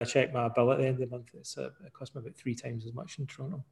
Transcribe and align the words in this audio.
I 0.00 0.04
check 0.04 0.32
my 0.32 0.48
bill 0.48 0.72
at 0.72 0.78
the 0.78 0.86
end 0.86 1.02
of 1.02 1.08
the 1.08 1.16
month, 1.16 1.30
it's 1.34 1.56
uh, 1.56 1.70
it 1.84 1.92
costs 1.92 2.14
me 2.14 2.20
about 2.20 2.36
three 2.36 2.54
times 2.54 2.84
as 2.86 2.92
much 2.92 3.18
in 3.18 3.26
Toronto. 3.26 3.64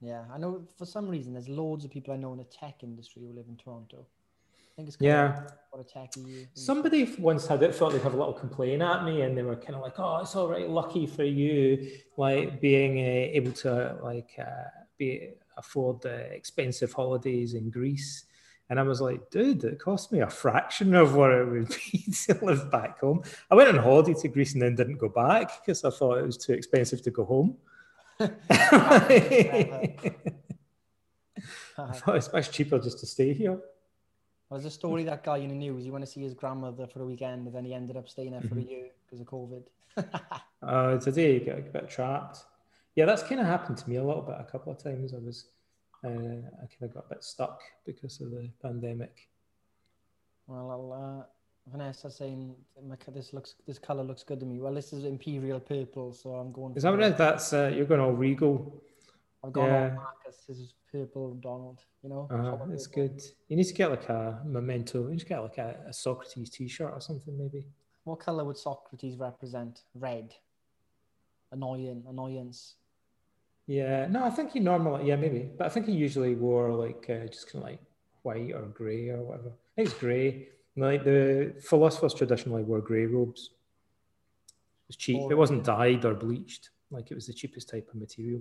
Yeah, 0.00 0.24
I 0.32 0.38
know 0.38 0.64
for 0.76 0.86
some 0.86 1.08
reason 1.08 1.32
there's 1.32 1.48
loads 1.48 1.84
of 1.84 1.90
people 1.90 2.14
I 2.14 2.16
know 2.16 2.32
in 2.32 2.38
the 2.38 2.44
tech 2.44 2.82
industry 2.82 3.22
who 3.22 3.32
live 3.32 3.46
in 3.48 3.56
Toronto. 3.56 4.06
I 4.50 4.76
think 4.76 4.88
it's 4.88 4.96
Yeah. 5.00 5.48
what 5.70 5.80
a 5.80 5.98
techie. 5.98 6.46
Somebody 6.54 7.14
once 7.18 7.46
had 7.46 7.62
it, 7.62 7.74
thought 7.74 7.92
they'd 7.92 8.02
have 8.02 8.14
a 8.14 8.16
little 8.16 8.32
complaint 8.32 8.80
at 8.82 9.04
me, 9.04 9.22
and 9.22 9.36
they 9.36 9.42
were 9.42 9.56
kind 9.56 9.74
of 9.74 9.80
like, 9.80 9.98
"Oh, 9.98 10.18
it's 10.18 10.36
all 10.36 10.48
right, 10.48 10.68
lucky 10.68 11.06
for 11.06 11.24
you, 11.24 11.98
like 12.16 12.60
being 12.60 12.98
uh, 12.98 13.36
able 13.38 13.52
to 13.64 13.98
like 14.02 14.30
uh, 14.38 14.70
be 14.96 15.30
afford 15.56 16.06
uh, 16.06 16.10
expensive 16.10 16.92
holidays 16.92 17.54
in 17.54 17.68
Greece." 17.70 18.27
And 18.70 18.78
I 18.78 18.82
was 18.82 19.00
like, 19.00 19.30
"Dude, 19.30 19.64
it 19.64 19.78
cost 19.78 20.12
me 20.12 20.20
a 20.20 20.28
fraction 20.28 20.94
of 20.94 21.14
what 21.14 21.30
it 21.32 21.48
would 21.48 21.68
be 21.92 22.04
to 22.26 22.38
live 22.44 22.70
back 22.70 23.00
home." 23.00 23.22
I 23.50 23.54
went 23.54 23.70
on 23.70 23.82
holiday 23.82 24.12
to 24.20 24.28
Greece 24.28 24.52
and 24.52 24.60
then 24.62 24.74
didn't 24.74 24.98
go 24.98 25.08
back 25.08 25.64
because 25.64 25.84
I 25.84 25.90
thought 25.90 26.18
it 26.18 26.26
was 26.26 26.36
too 26.36 26.52
expensive 26.52 27.00
to 27.02 27.10
go 27.10 27.24
home. 27.24 27.56
I 28.20 28.28
thought 31.92 32.16
it's 32.16 32.32
much 32.32 32.50
cheaper 32.50 32.78
just 32.78 32.98
to 33.00 33.06
stay 33.06 33.32
here. 33.32 33.58
There's 34.50 34.64
a 34.64 34.70
story 34.70 35.04
that 35.04 35.22
guy 35.24 35.38
in 35.38 35.50
the 35.50 35.54
news. 35.54 35.84
He 35.84 35.90
went 35.90 36.04
to 36.04 36.10
see 36.10 36.22
his 36.22 36.34
grandmother 36.34 36.86
for 36.86 37.02
a 37.02 37.06
weekend, 37.06 37.46
and 37.46 37.54
then 37.54 37.64
he 37.64 37.74
ended 37.74 37.96
up 37.96 38.08
staying 38.08 38.32
there 38.32 38.40
for 38.40 38.46
a 38.46 38.50
Mm-hmm. 38.58 38.68
year 38.70 38.86
because 39.04 39.20
of 39.20 39.26
COVID. 39.26 39.62
Uh, 40.62 40.96
today 40.98 41.34
you 41.34 41.40
get 41.40 41.58
a 41.58 41.62
bit 41.62 41.88
trapped. 41.88 42.44
Yeah, 42.96 43.04
that's 43.04 43.22
kind 43.22 43.40
of 43.40 43.46
happened 43.46 43.76
to 43.78 43.88
me 43.88 43.96
a 43.96 44.04
little 44.04 44.22
bit. 44.22 44.36
A 44.38 44.44
couple 44.50 44.72
of 44.72 44.82
times 44.82 45.14
I 45.14 45.18
was, 45.18 45.46
uh, 46.04 46.08
I 46.08 46.66
kind 46.66 46.82
of 46.82 46.94
got 46.94 47.06
a 47.06 47.14
bit 47.14 47.24
stuck 47.24 47.60
because 47.84 48.20
of 48.20 48.30
the 48.30 48.50
pandemic. 48.62 49.28
well, 50.46 50.70
I'll, 50.70 51.20
uh, 51.20 51.24
Vanessa 51.70 52.10
saying 52.10 52.54
this 53.14 53.32
looks 53.32 53.56
this 53.66 53.78
color 53.78 54.02
looks 54.02 54.22
good 54.22 54.40
to 54.40 54.46
me. 54.46 54.60
Well, 54.60 54.74
this 54.74 54.92
is 54.92 55.04
imperial 55.04 55.60
purple, 55.60 56.12
so 56.12 56.30
I'm 56.30 56.52
going. 56.52 56.74
Is 56.76 56.82
that 56.82 56.96
what 56.96 57.18
That's 57.18 57.52
uh, 57.52 57.72
you're 57.74 57.86
going 57.86 58.00
all 58.00 58.12
regal. 58.12 58.82
I've 59.44 59.52
gone 59.52 59.66
yeah. 59.66 59.88
on 59.88 59.94
Marcus. 59.96 60.44
This 60.48 60.58
is 60.58 60.74
purple 60.90 61.34
Donald. 61.34 61.80
You 62.02 62.08
know, 62.08 62.28
Uh, 62.30 62.42
solid 62.42 62.72
it's 62.72 62.86
good. 62.86 63.22
You 63.48 63.56
need 63.56 63.64
to 63.64 63.74
get 63.74 63.90
like 63.90 64.08
a 64.08 64.40
memento. 64.44 65.04
You 65.04 65.10
need 65.10 65.20
to 65.20 65.26
get 65.26 65.38
like 65.40 65.58
a, 65.58 65.76
a 65.88 65.92
Socrates 65.92 66.50
T-shirt 66.50 66.92
or 66.92 67.00
something, 67.00 67.36
maybe. 67.36 67.66
What 68.04 68.20
color 68.20 68.44
would 68.44 68.56
Socrates 68.56 69.16
represent? 69.16 69.82
Red. 69.94 70.34
Annoying, 71.52 72.04
annoyance. 72.08 72.76
Yeah, 73.68 74.06
no, 74.08 74.24
I 74.24 74.30
think 74.30 74.52
he 74.52 74.60
normally, 74.60 75.06
yeah, 75.06 75.16
maybe, 75.16 75.50
but 75.56 75.66
I 75.66 75.68
think 75.68 75.84
he 75.86 75.92
usually 75.92 76.34
wore 76.34 76.72
like 76.72 77.04
uh, 77.10 77.26
just 77.26 77.52
kind 77.52 77.62
of 77.62 77.70
like 77.70 77.80
white 78.22 78.52
or 78.54 78.62
grey 78.62 79.10
or 79.10 79.22
whatever. 79.22 79.50
I 79.50 79.72
think 79.76 79.88
it's 79.90 79.98
grey. 79.98 80.48
Like 80.74 81.04
the 81.04 81.54
philosophers 81.60 82.14
traditionally 82.14 82.62
wore 82.62 82.80
grey 82.80 83.04
robes. 83.04 83.50
It 83.50 84.88
was 84.88 84.96
cheap. 84.96 85.20
It 85.30 85.34
wasn't 85.36 85.64
dyed 85.64 86.06
or 86.06 86.14
bleached. 86.14 86.70
Like 86.90 87.10
it 87.10 87.14
was 87.14 87.26
the 87.26 87.34
cheapest 87.34 87.68
type 87.68 87.86
of 87.92 87.96
material. 87.96 88.40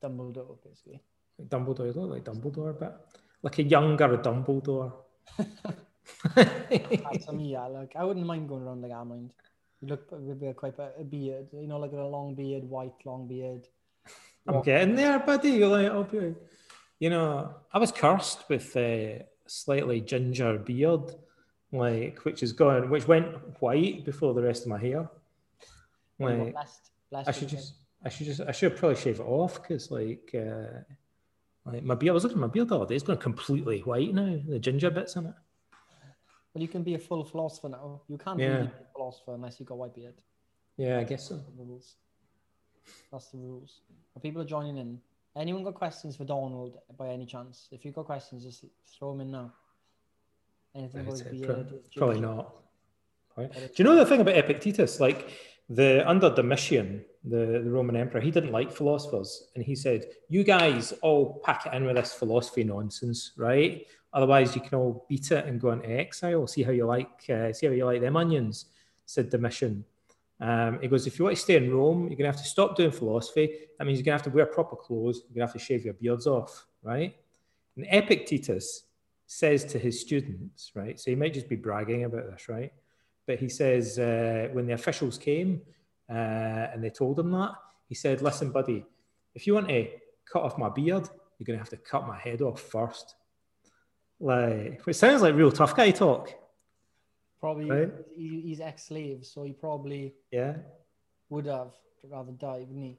Dumbledore, 0.00 0.56
basically. 0.62 1.00
Like 1.36 1.48
Dumbledore, 1.48 1.92
looked 1.96 2.12
like 2.12 2.24
Dumbledore, 2.24 2.78
but 2.78 3.08
like 3.42 3.58
a 3.58 3.64
younger 3.64 4.16
Dumbledore. 4.18 4.92
That's 6.36 7.32
me, 7.32 7.52
yeah. 7.52 7.66
Like 7.66 7.96
I 7.96 8.04
wouldn't 8.04 8.24
mind 8.24 8.48
going 8.48 8.62
around 8.62 8.82
like 8.82 8.92
I 8.92 9.02
mind. 9.02 9.32
You 9.80 9.88
look 9.88 10.06
with 10.12 10.42
a- 10.44 10.54
quite 10.54 10.74
a 10.78 11.02
beard, 11.02 11.48
you 11.52 11.66
know, 11.66 11.78
like 11.78 11.92
a 11.92 11.96
long 11.96 12.36
beard, 12.36 12.62
white 12.64 12.94
long 13.04 13.26
beard. 13.26 13.66
I'm 14.48 14.62
getting 14.62 14.94
there, 14.96 15.18
buddy. 15.18 15.50
You're 15.50 15.68
like, 15.68 15.90
I'll 15.90 16.04
be, 16.04 16.34
you 16.98 17.10
know, 17.10 17.54
I 17.72 17.78
was 17.78 17.92
cursed 17.92 18.48
with 18.48 18.74
a 18.76 19.24
slightly 19.46 20.00
ginger 20.00 20.58
beard, 20.58 21.14
like 21.72 22.24
which 22.24 22.42
is 22.42 22.52
gone, 22.52 22.88
which 22.90 23.06
went 23.06 23.28
white 23.60 24.04
before 24.04 24.34
the 24.34 24.42
rest 24.42 24.62
of 24.62 24.68
my 24.68 24.78
hair. 24.78 25.08
Well, 26.18 26.36
Like, 26.38 26.52
blessed, 26.52 26.90
blessed 27.10 27.28
I 27.28 27.32
should 27.32 27.48
it. 27.52 27.56
just, 27.56 27.74
I 28.04 28.08
should 28.08 28.26
just, 28.26 28.40
I 28.40 28.52
should 28.52 28.76
probably 28.76 28.96
shave 28.96 29.20
it 29.20 29.24
off 29.26 29.62
because, 29.62 29.90
like, 29.90 30.34
uh, 30.34 30.80
like 31.64 31.82
my 31.84 31.94
beard. 31.94 32.10
I 32.10 32.14
was 32.14 32.24
looking 32.24 32.38
at 32.38 32.40
my 32.40 32.46
beard 32.48 32.72
other 32.72 32.86
day. 32.86 32.94
It's 32.96 33.04
gone 33.04 33.18
completely 33.18 33.80
white 33.80 34.14
now. 34.14 34.38
The 34.48 34.58
ginger 34.58 34.90
bits 34.90 35.14
in 35.16 35.26
it. 35.26 35.34
Well, 36.54 36.62
you 36.62 36.68
can 36.68 36.82
be 36.82 36.94
a 36.94 36.98
full 36.98 37.24
philosopher 37.24 37.68
now. 37.68 38.00
You 38.08 38.16
can't 38.18 38.38
Yeah. 38.40 38.62
be 38.62 38.66
a 38.66 38.72
philosopher 38.94 39.34
unless 39.34 39.60
you 39.60 39.66
got 39.66 39.76
white 39.78 39.94
beard. 39.94 40.14
Yeah, 40.78 40.98
I 40.98 41.04
guess 41.04 41.28
so. 41.28 41.40
That's 43.12 43.26
the 43.26 43.38
rules. 43.38 43.60
That's 43.62 43.88
the 43.88 43.92
rules. 43.94 44.08
But 44.14 44.22
people 44.22 44.42
are 44.42 44.46
joining 44.46 44.78
in. 44.78 45.00
Anyone 45.36 45.62
got 45.62 45.74
questions 45.74 46.16
for 46.16 46.24
Donald 46.24 46.78
by 46.96 47.08
any 47.08 47.26
chance? 47.26 47.68
If 47.70 47.84
you 47.84 47.92
got 47.92 48.06
questions, 48.06 48.44
just 48.44 48.64
throw 48.86 49.12
them 49.12 49.20
in 49.20 49.30
now. 49.30 49.52
Anything 50.74 51.00
about 51.02 51.12
his 51.12 51.22
beard? 51.22 51.72
Probably 51.96 52.20
not. 52.20 52.54
Right. 53.36 53.52
Do 53.52 53.70
you 53.76 53.84
know 53.84 53.94
the 53.94 54.04
thing 54.04 54.20
about 54.20 54.36
Epictetus? 54.36 54.98
Like 54.98 55.30
the 55.68 56.08
under 56.08 56.34
Domitian, 56.34 57.04
the, 57.24 57.62
the 57.64 57.70
Roman 57.70 57.94
emperor, 57.94 58.20
he 58.20 58.30
didn't 58.30 58.52
like 58.52 58.72
philosophers, 58.72 59.50
and 59.54 59.64
he 59.64 59.76
said, 59.76 60.06
"You 60.28 60.42
guys 60.42 60.92
all 61.02 61.40
pack 61.44 61.66
it 61.66 61.74
in 61.74 61.84
with 61.84 61.96
this 61.96 62.12
philosophy 62.12 62.64
nonsense, 62.64 63.32
right? 63.36 63.86
Otherwise, 64.12 64.56
you 64.56 64.60
can 64.60 64.78
all 64.78 65.06
beat 65.08 65.30
it 65.30 65.44
and 65.46 65.60
go 65.60 65.70
into 65.70 65.88
exile. 65.88 66.46
See 66.46 66.62
how 66.62 66.72
you 66.72 66.86
like, 66.86 67.24
uh, 67.28 67.52
see 67.52 67.66
how 67.66 67.72
you 67.72 67.84
like 67.84 68.00
them 68.00 68.16
onions." 68.16 68.66
Said 69.06 69.30
Domitian. 69.30 69.84
Um, 70.40 70.80
he 70.80 70.88
goes, 70.88 71.06
"If 71.06 71.18
you 71.18 71.24
want 71.24 71.36
to 71.36 71.42
stay 71.42 71.56
in 71.56 71.72
Rome, 71.72 72.08
you're 72.08 72.16
gonna 72.16 72.30
have 72.30 72.42
to 72.42 72.48
stop 72.48 72.76
doing 72.76 72.90
philosophy. 72.90 73.68
That 73.78 73.84
means 73.86 73.98
you're 73.98 74.04
gonna 74.04 74.16
have 74.16 74.22
to 74.24 74.30
wear 74.30 74.46
proper 74.46 74.76
clothes. 74.76 75.22
You're 75.28 75.34
gonna 75.34 75.46
have 75.46 75.52
to 75.54 75.58
shave 75.58 75.84
your 75.84 75.94
beards 75.94 76.26
off, 76.26 76.66
right?" 76.82 77.16
And 77.76 77.86
Epictetus 77.90 78.84
says 79.26 79.64
to 79.66 79.78
his 79.78 80.00
students, 80.00 80.72
right? 80.74 80.98
So 80.98 81.10
he 81.10 81.16
might 81.16 81.34
just 81.34 81.48
be 81.48 81.56
bragging 81.56 82.04
about 82.04 82.30
this, 82.30 82.48
right? 82.48 82.72
But 83.26 83.38
he 83.38 83.48
says 83.48 83.98
uh, 83.98 84.48
when 84.52 84.66
the 84.66 84.72
officials 84.72 85.18
came 85.18 85.60
uh, 86.08 86.72
and 86.72 86.82
they 86.82 86.90
told 86.90 87.18
him 87.18 87.30
that, 87.32 87.52
he 87.88 87.94
said, 87.94 88.22
"Listen, 88.22 88.50
buddy, 88.52 88.84
if 89.34 89.46
you 89.46 89.54
want 89.54 89.68
to 89.68 89.88
cut 90.24 90.42
off 90.42 90.58
my 90.58 90.68
beard, 90.68 91.08
you're 91.38 91.44
going 91.46 91.58
to 91.58 91.62
have 91.62 91.70
to 91.70 91.76
cut 91.76 92.06
my 92.06 92.18
head 92.18 92.42
off 92.42 92.60
first. 92.60 93.14
Like, 94.20 94.82
it 94.86 94.94
sounds 94.94 95.22
like 95.22 95.34
real 95.34 95.52
tough 95.52 95.76
guy 95.76 95.92
talk. 95.92 96.32
Probably 97.40 97.70
Right. 97.70 97.92
he, 98.16 98.40
he's 98.40 98.60
ex-slave, 98.60 99.24
so 99.24 99.44
he 99.44 99.52
probably 99.52 100.14
Yeah. 100.30 100.56
would 101.30 101.46
have 101.46 101.72
rather 102.04 102.32
die, 102.32 102.60
wouldn't 102.60 102.78
he? 102.84 102.98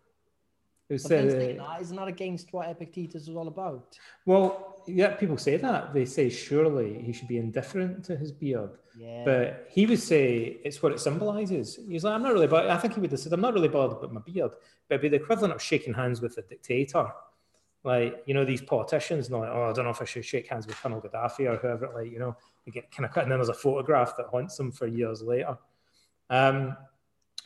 It 0.90 0.94
was, 0.94 1.04
But 1.04 1.10
then 1.10 1.60
uh, 1.60 1.64
that, 1.68 1.82
isn't 1.82 1.96
that 1.96 2.08
against 2.08 2.52
what 2.52 2.68
Epictetus 2.70 3.28
was 3.28 3.36
all 3.36 3.48
about? 3.48 3.98
well, 4.26 4.84
yeah, 4.88 5.14
people 5.16 5.38
say 5.38 5.56
that. 5.58 5.94
They 5.94 6.06
say 6.06 6.30
surely 6.30 7.00
he 7.04 7.12
should 7.14 7.28
be 7.28 7.38
indifferent 7.38 8.04
to 8.06 8.16
his 8.16 8.32
beard. 8.32 8.72
Yeah. 8.98 9.24
But 9.24 9.68
he 9.70 9.86
would 9.86 10.00
say 10.00 10.60
it's 10.64 10.82
what 10.82 10.92
it 10.94 11.00
symbolizes. 11.00 11.80
He's 11.88 12.04
like, 12.04 12.14
I'm 12.16 12.24
not 12.24 12.34
really, 12.34 12.48
but 12.48 12.70
I 12.70 12.78
think 12.78 12.96
he 12.96 13.00
would 13.02 13.12
have 13.12 13.20
said, 13.20 13.34
I'm 13.34 13.42
not 13.42 13.54
really 13.54 13.68
bothered 13.68 13.98
about 13.98 14.14
my 14.14 14.22
beard, 14.22 14.52
but 14.88 14.96
it'd 14.96 15.02
be 15.02 15.10
the 15.10 15.22
equivalent 15.24 15.54
of 15.54 15.62
shaking 15.62 15.94
hands 15.94 16.22
with 16.22 16.38
a 16.38 16.42
dictator. 16.42 17.12
Like, 17.84 18.24
you 18.26 18.34
know, 18.34 18.44
these 18.44 18.62
politicians, 18.62 19.28
and 19.28 19.40
like, 19.40 19.50
oh, 19.50 19.70
I 19.70 19.74
don't 19.74 19.86
know 19.86 19.92
if 19.92 20.02
I 20.02 20.06
should 20.06 20.26
shake 20.26 20.48
hands 20.48 20.68
with 20.68 20.76
Colonel 20.82 21.02
Gaddafi 21.02 21.50
or 21.50 21.56
whoever, 21.56 21.90
like, 21.96 22.12
you 22.12 22.20
know, 22.20 22.36
they 22.66 22.72
get 22.72 22.92
kind 22.92 23.06
of 23.06 23.14
cut, 23.14 23.24
and 23.24 23.32
then 23.32 23.40
there's 23.40 23.50
a 23.50 23.54
photograph 23.54 24.18
that 24.18 24.26
haunts 24.28 24.58
them 24.58 24.72
for 24.72 24.86
years 24.86 25.22
later. 25.22 25.58
Um, 26.30 26.76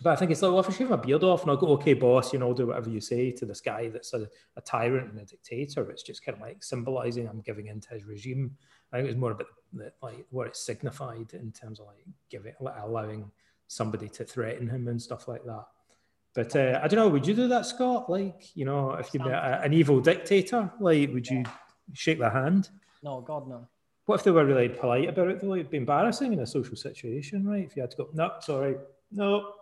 but 0.01 0.09
I 0.09 0.15
think 0.15 0.31
it's 0.31 0.41
like, 0.41 0.51
well, 0.51 0.59
if 0.59 0.69
I 0.69 0.73
shave 0.73 0.89
my 0.89 0.95
beard 0.95 1.23
off 1.23 1.43
and 1.43 1.51
I'll 1.51 1.57
go, 1.57 1.67
okay, 1.73 1.93
boss, 1.93 2.33
you 2.33 2.39
know, 2.39 2.47
I'll 2.47 2.55
do 2.55 2.65
whatever 2.65 2.89
you 2.89 2.99
say 2.99 3.31
to 3.31 3.45
this 3.45 3.61
guy 3.61 3.89
that's 3.89 4.13
a, 4.13 4.27
a 4.57 4.61
tyrant 4.61 5.11
and 5.11 5.19
a 5.19 5.25
dictator, 5.25 5.89
it's 5.91 6.01
just 6.01 6.25
kind 6.25 6.35
of 6.35 6.41
like 6.41 6.63
symbolizing 6.63 7.27
I'm 7.27 7.41
giving 7.41 7.67
in 7.67 7.79
to 7.81 7.89
his 7.89 8.03
regime. 8.03 8.57
I 8.91 8.97
think 8.97 9.05
it 9.05 9.11
was 9.11 9.17
more 9.17 9.31
about 9.31 9.47
the, 9.71 9.93
like 10.01 10.25
what 10.31 10.47
it 10.47 10.55
signified 10.55 11.33
in 11.33 11.51
terms 11.51 11.79
of 11.79 11.85
like 11.85 12.05
giving, 12.31 12.53
like, 12.59 12.73
allowing 12.81 13.31
somebody 13.67 14.09
to 14.09 14.25
threaten 14.25 14.67
him 14.67 14.87
and 14.87 14.99
stuff 14.99 15.27
like 15.27 15.45
that. 15.45 15.65
But 16.35 16.55
uh, 16.55 16.79
I 16.81 16.87
don't 16.87 16.99
know, 16.99 17.09
would 17.09 17.27
you 17.27 17.35
do 17.35 17.47
that, 17.49 17.65
Scott? 17.65 18.09
Like, 18.09 18.55
you 18.55 18.65
know, 18.65 18.91
if 18.93 19.13
you 19.13 19.19
met 19.19 19.33
a, 19.33 19.61
an 19.61 19.73
evil 19.73 19.99
dictator, 20.01 20.71
like, 20.79 21.13
would 21.13 21.27
you 21.27 21.43
shake 21.93 22.19
their 22.19 22.31
hand? 22.31 22.69
no, 23.03 23.21
God 23.21 23.47
no. 23.47 23.67
What 24.05 24.15
if 24.15 24.23
they 24.23 24.31
were 24.31 24.45
really 24.45 24.67
polite 24.67 25.07
about 25.07 25.29
it, 25.29 25.39
though? 25.41 25.53
It'd 25.53 25.69
be 25.69 25.77
embarrassing 25.77 26.33
in 26.33 26.39
a 26.39 26.47
social 26.47 26.75
situation, 26.75 27.47
right? 27.47 27.63
If 27.63 27.75
you 27.75 27.81
had 27.83 27.91
to 27.91 27.97
go, 27.97 28.09
no, 28.13 28.31
sorry, 28.39 28.75
no. 29.11 29.53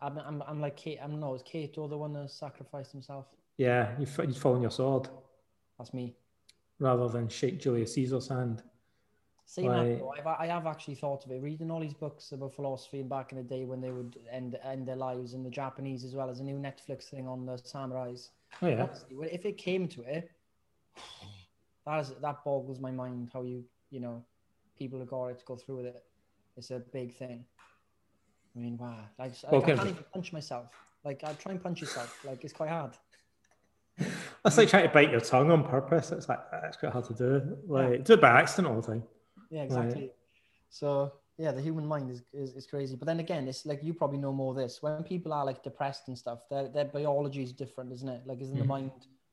I'm, 0.00 0.18
I'm, 0.18 0.42
I'm 0.46 0.60
like 0.60 0.76
Kate. 0.76 0.98
I'm 1.02 1.18
no, 1.18 1.34
it's 1.34 1.42
Cato 1.42 1.88
the 1.88 1.96
one 1.96 2.12
that 2.12 2.30
sacrificed 2.30 2.92
himself. 2.92 3.26
Yeah, 3.56 3.90
you'd, 3.98 4.10
you'd 4.18 4.36
fall 4.36 4.54
on 4.54 4.62
your 4.62 4.70
sword 4.70 5.08
That's 5.78 5.94
me. 5.94 6.14
rather 6.78 7.08
than 7.08 7.28
shake 7.28 7.60
Julius 7.60 7.94
Caesar's 7.94 8.28
hand. 8.28 8.62
Right. 9.58 9.98
that, 9.98 10.26
I've, 10.26 10.26
I 10.26 10.46
have 10.46 10.66
actually 10.66 10.94
thought 10.94 11.24
of 11.26 11.30
it. 11.30 11.42
Reading 11.42 11.70
all 11.70 11.80
these 11.80 11.94
books 11.94 12.32
about 12.32 12.54
philosophy 12.54 13.00
and 13.00 13.08
back 13.08 13.30
in 13.32 13.38
the 13.38 13.44
day 13.44 13.64
when 13.64 13.80
they 13.80 13.90
would 13.90 14.18
end 14.30 14.58
end 14.64 14.88
their 14.88 14.96
lives, 14.96 15.34
and 15.34 15.44
the 15.44 15.50
Japanese 15.50 16.04
as 16.04 16.14
well 16.14 16.30
as 16.30 16.40
a 16.40 16.44
new 16.44 16.56
Netflix 16.56 17.04
thing 17.04 17.28
on 17.28 17.44
the 17.44 17.52
samurais. 17.56 18.30
Oh, 18.62 18.68
yeah. 18.68 18.82
Honestly, 18.84 19.16
well, 19.16 19.28
if 19.30 19.44
it 19.44 19.58
came 19.58 19.86
to 19.88 20.02
it, 20.02 20.30
that 21.86 22.00
is 22.00 22.12
that 22.22 22.44
boggles 22.44 22.80
my 22.80 22.90
mind. 22.90 23.30
How 23.32 23.42
you 23.42 23.64
you 23.90 24.00
know 24.00 24.24
people 24.78 24.98
have 24.98 25.08
got 25.08 25.26
it 25.26 25.38
to 25.40 25.44
go 25.44 25.56
through 25.56 25.76
with 25.76 25.86
it. 25.86 26.04
It's 26.56 26.70
a 26.70 26.78
big 26.78 27.14
thing. 27.14 27.44
I 28.56 28.58
mean, 28.60 28.78
wow. 28.78 28.96
Like, 29.18 29.32
I, 29.46 29.50
Well, 29.50 29.62
I 29.62 29.64
can- 29.66 29.76
can't 29.76 29.88
even 29.90 30.04
punch 30.12 30.32
myself. 30.32 30.68
Like 31.04 31.22
I 31.24 31.32
try 31.34 31.52
and 31.52 31.62
punch 31.62 31.80
yourself. 31.80 32.24
Like 32.24 32.44
it's 32.44 32.52
quite 32.52 32.70
hard. 32.70 32.92
That's 34.42 34.56
like 34.58 34.68
trying 34.68 34.84
to 34.86 34.92
bite 34.92 35.10
your 35.10 35.20
tongue 35.20 35.50
on 35.50 35.64
purpose. 35.64 36.12
It's 36.12 36.28
like, 36.28 36.40
that's 36.50 36.76
quite 36.76 36.92
hard 36.92 37.04
to 37.06 37.14
do. 37.14 37.56
Like, 37.66 38.04
do 38.04 38.14
it 38.14 38.20
by 38.20 38.30
accident 38.40 38.74
all 38.74 38.80
the 38.80 38.86
time. 38.86 39.02
Yeah, 39.54 39.62
exactly. 39.62 40.10
So 40.68 41.12
yeah, 41.38 41.52
the 41.52 41.62
human 41.62 41.86
mind 41.86 42.10
is, 42.10 42.22
is, 42.32 42.54
is 42.54 42.66
crazy. 42.66 42.96
But 42.96 43.06
then 43.06 43.20
again, 43.20 43.46
it's 43.46 43.64
like 43.64 43.84
you 43.84 43.94
probably 43.94 44.18
know 44.18 44.32
more 44.32 44.50
of 44.50 44.56
this. 44.56 44.82
When 44.82 45.04
people 45.04 45.32
are 45.32 45.44
like 45.44 45.62
depressed 45.62 46.08
and 46.08 46.18
stuff, 46.18 46.40
their 46.50 46.68
their 46.68 46.86
biology 46.86 47.42
is 47.42 47.52
different, 47.52 47.92
isn't 47.92 48.08
it? 48.08 48.22
Like, 48.26 48.40
isn't 48.40 48.56
mm. 48.56 48.62
the 48.62 48.64
mind 48.64 48.90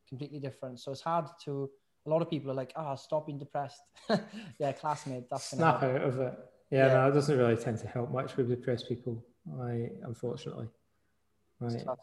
completely 0.07 0.39
different? 0.39 0.79
So 0.79 0.91
it's 0.91 1.01
hard 1.01 1.25
to. 1.45 1.69
A 2.05 2.09
lot 2.09 2.21
of 2.21 2.29
people 2.29 2.49
are 2.49 2.55
like, 2.55 2.73
ah, 2.75 2.93
oh, 2.93 2.95
stop 2.95 3.27
being 3.27 3.37
depressed. 3.37 3.81
yeah, 4.59 4.71
classmate, 4.71 5.29
that's 5.29 5.51
snap 5.51 5.83
out 5.83 6.01
of 6.01 6.19
it. 6.19 6.33
Yeah, 6.71 6.87
yeah, 6.87 6.93
no, 6.93 7.09
it 7.09 7.13
doesn't 7.13 7.37
really 7.37 7.55
tend 7.55 7.77
to 7.79 7.87
help 7.87 8.11
much 8.11 8.37
with 8.37 8.49
depressed 8.49 8.87
people. 8.87 9.23
I 9.59 9.89
unfortunately. 10.03 10.67
Right. 11.59 11.83
But 11.85 11.97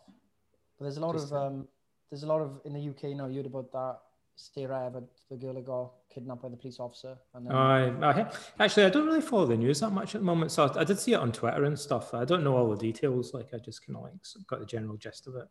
there's 0.80 0.98
a 0.98 1.00
lot 1.00 1.14
Just 1.14 1.32
of 1.32 1.32
um, 1.32 1.68
there's 2.10 2.24
a 2.24 2.26
lot 2.26 2.40
of 2.40 2.60
in 2.64 2.72
the 2.72 2.88
UK 2.88 3.16
now. 3.16 3.26
You 3.26 3.36
heard 3.36 3.46
about 3.46 3.72
that 3.72 3.98
Sarah 4.38 4.86
Everard, 4.86 5.08
the 5.30 5.36
girl 5.36 5.54
that 5.54 5.64
got 5.64 5.92
kidnapped 6.12 6.42
by 6.42 6.48
the 6.48 6.56
police 6.56 6.78
officer. 6.78 7.18
And 7.34 7.46
then... 7.46 7.54
I, 7.54 7.88
I, 8.10 8.30
actually, 8.60 8.84
I 8.84 8.90
don't 8.90 9.06
really 9.06 9.20
follow 9.20 9.46
the 9.46 9.56
news 9.56 9.80
that 9.80 9.90
much 9.90 10.14
at 10.14 10.20
the 10.20 10.24
moment. 10.24 10.52
So 10.52 10.66
I, 10.66 10.80
I, 10.80 10.84
did 10.84 10.98
see 10.98 11.12
it 11.12 11.16
on 11.16 11.32
Twitter 11.32 11.64
and 11.64 11.78
stuff. 11.78 12.14
I 12.14 12.24
don't 12.24 12.44
know 12.44 12.56
all 12.56 12.70
the 12.70 12.76
details. 12.76 13.34
Like, 13.34 13.52
I 13.52 13.58
just 13.58 13.84
kind 13.84 13.96
of 13.96 14.04
like 14.04 14.12
got 14.46 14.60
the 14.60 14.66
general 14.66 14.96
gist 14.96 15.26
of 15.26 15.34
it. 15.34 15.48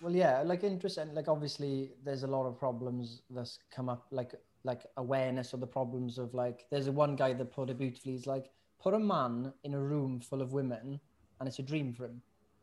Well, 0.00 0.14
yeah, 0.14 0.42
like 0.42 0.62
interesting. 0.62 1.12
Like, 1.12 1.28
obviously, 1.28 1.90
there's 2.04 2.22
a 2.22 2.28
lot 2.28 2.46
of 2.46 2.58
problems 2.58 3.22
that's 3.30 3.58
come 3.74 3.88
up, 3.88 4.06
like 4.10 4.34
like 4.62 4.86
awareness 4.96 5.52
of 5.52 5.60
the 5.60 5.66
problems 5.66 6.18
of 6.18 6.34
like. 6.34 6.66
There's 6.70 6.86
a 6.86 6.92
one 6.92 7.16
guy 7.16 7.32
that 7.32 7.52
put 7.52 7.70
it 7.70 7.78
beautifully. 7.78 8.12
He's 8.12 8.26
like, 8.26 8.50
put 8.80 8.94
a 8.94 8.98
man 8.98 9.52
in 9.64 9.74
a 9.74 9.80
room 9.80 10.20
full 10.20 10.40
of 10.40 10.52
women, 10.52 11.00
and 11.40 11.48
it's 11.48 11.58
a 11.58 11.62
dream 11.62 11.92
for 11.92 12.06
him. 12.06 12.22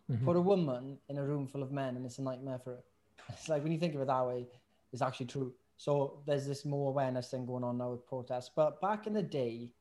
Mm-hmm. 0.09 0.25
Put 0.25 0.35
a 0.35 0.41
woman 0.41 0.97
in 1.09 1.17
a 1.17 1.23
room 1.23 1.47
full 1.47 1.63
of 1.63 1.71
men, 1.71 1.95
and 1.95 2.05
it's 2.05 2.19
a 2.19 2.21
nightmare 2.21 2.59
for 2.63 2.71
her. 2.71 2.83
It's 3.29 3.49
like 3.49 3.63
when 3.63 3.71
you 3.71 3.79
think 3.79 3.95
of 3.95 4.01
it 4.01 4.07
that 4.07 4.27
way, 4.27 4.47
is 4.93 5.01
actually 5.01 5.27
true. 5.27 5.53
So 5.77 6.19
there's 6.25 6.45
this 6.45 6.63
more 6.65 6.89
awareness 6.89 7.31
thing 7.31 7.45
going 7.45 7.63
on 7.63 7.77
now 7.77 7.91
with 7.91 8.05
protests. 8.05 8.51
But 8.55 8.79
back 8.81 9.07
in 9.07 9.13
the 9.13 9.23
day, 9.23 9.71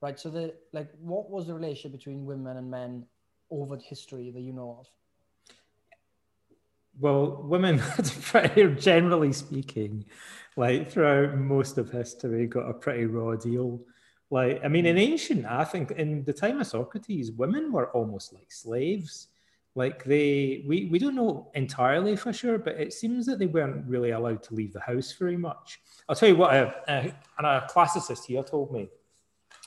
right? 0.00 0.18
So 0.18 0.30
the 0.30 0.54
like, 0.72 0.90
what 1.00 1.30
was 1.30 1.46
the 1.46 1.54
relationship 1.54 1.92
between 1.92 2.24
women 2.24 2.56
and 2.56 2.70
men 2.70 3.06
over 3.50 3.76
history 3.76 4.30
that 4.30 4.40
you 4.40 4.52
know 4.52 4.78
of? 4.80 4.86
Well, 6.98 7.42
women, 7.42 7.82
generally 8.78 9.32
speaking, 9.32 10.06
like 10.56 10.90
throughout 10.90 11.36
most 11.36 11.76
of 11.78 11.90
history, 11.90 12.46
got 12.46 12.70
a 12.70 12.72
pretty 12.72 13.06
raw 13.06 13.34
deal. 13.34 13.80
Like, 14.30 14.60
I 14.64 14.68
mean, 14.68 14.86
in 14.86 14.96
hmm. 14.96 15.02
ancient, 15.02 15.46
I 15.46 15.64
think 15.64 15.90
in 15.92 16.24
the 16.24 16.32
time 16.32 16.60
of 16.60 16.66
Socrates, 16.66 17.32
women 17.32 17.70
were 17.70 17.90
almost 17.90 18.32
like 18.32 18.50
slaves. 18.50 19.28
Like 19.76 20.04
they, 20.04 20.64
we, 20.66 20.86
we 20.86 20.98
don't 20.98 21.14
know 21.14 21.50
entirely 21.54 22.16
for 22.16 22.32
sure, 22.32 22.58
but 22.58 22.80
it 22.80 22.94
seems 22.94 23.26
that 23.26 23.38
they 23.38 23.46
weren't 23.46 23.86
really 23.86 24.12
allowed 24.12 24.42
to 24.44 24.54
leave 24.54 24.72
the 24.72 24.80
house 24.80 25.12
very 25.12 25.36
much. 25.36 25.80
I'll 26.08 26.16
tell 26.16 26.30
you 26.30 26.36
what, 26.36 26.54
a, 26.54 26.74
a, 26.88 27.14
a 27.38 27.68
classicist 27.70 28.24
here 28.24 28.42
told 28.42 28.72
me 28.72 28.88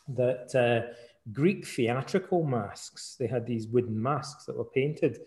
that 0.07 0.55
uh, 0.55 0.91
Greek 1.31 1.67
theatrical 1.67 2.43
masks, 2.43 3.17
they 3.19 3.27
had 3.27 3.45
these 3.45 3.67
wooden 3.67 4.01
masks 4.01 4.45
that 4.45 4.57
were 4.57 4.65
painted, 4.65 5.19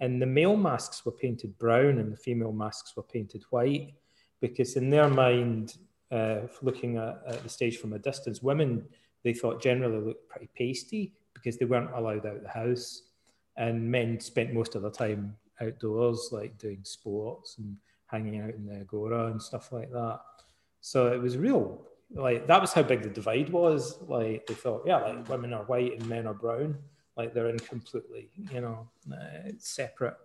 and 0.00 0.22
the 0.22 0.26
male 0.26 0.56
masks 0.56 1.04
were 1.04 1.12
painted 1.12 1.58
brown 1.58 1.98
and 1.98 2.10
the 2.10 2.16
female 2.16 2.52
masks 2.52 2.96
were 2.96 3.02
painted 3.02 3.42
white, 3.50 3.92
because 4.40 4.76
in 4.76 4.88
their 4.88 5.10
mind, 5.10 5.76
uh, 6.10 6.40
looking 6.62 6.96
at, 6.96 7.20
at 7.26 7.42
the 7.42 7.48
stage 7.50 7.76
from 7.76 7.92
a 7.92 7.98
distance, 7.98 8.42
women 8.42 8.88
they 9.22 9.34
thought 9.34 9.60
generally 9.60 10.02
looked 10.02 10.30
pretty 10.30 10.48
pasty 10.56 11.12
because 11.34 11.58
they 11.58 11.66
weren't 11.66 11.94
allowed 11.94 12.24
out 12.24 12.42
the 12.42 12.48
house 12.48 13.02
and 13.56 13.90
men 13.90 14.20
spent 14.20 14.54
most 14.54 14.74
of 14.74 14.82
their 14.82 14.90
time 14.90 15.36
outdoors, 15.60 16.30
like 16.32 16.58
doing 16.58 16.80
sports 16.82 17.58
and 17.58 17.76
hanging 18.06 18.40
out 18.40 18.54
in 18.54 18.66
the 18.66 18.80
agora 18.80 19.26
and 19.26 19.40
stuff 19.40 19.72
like 19.72 19.90
that. 19.92 20.20
So 20.80 21.12
it 21.12 21.20
was 21.20 21.36
real, 21.36 21.86
like 22.14 22.46
that 22.46 22.60
was 22.60 22.72
how 22.72 22.82
big 22.82 23.02
the 23.02 23.10
divide 23.10 23.50
was. 23.50 23.98
Like 24.02 24.46
they 24.46 24.54
thought, 24.54 24.84
yeah, 24.86 24.98
like 24.98 25.28
women 25.28 25.52
are 25.52 25.64
white 25.64 25.98
and 25.98 26.08
men 26.08 26.26
are 26.26 26.34
brown, 26.34 26.76
like 27.16 27.34
they're 27.34 27.50
in 27.50 27.58
completely, 27.58 28.30
you 28.52 28.60
know, 28.60 28.88
uh, 29.12 29.50
separate 29.58 30.16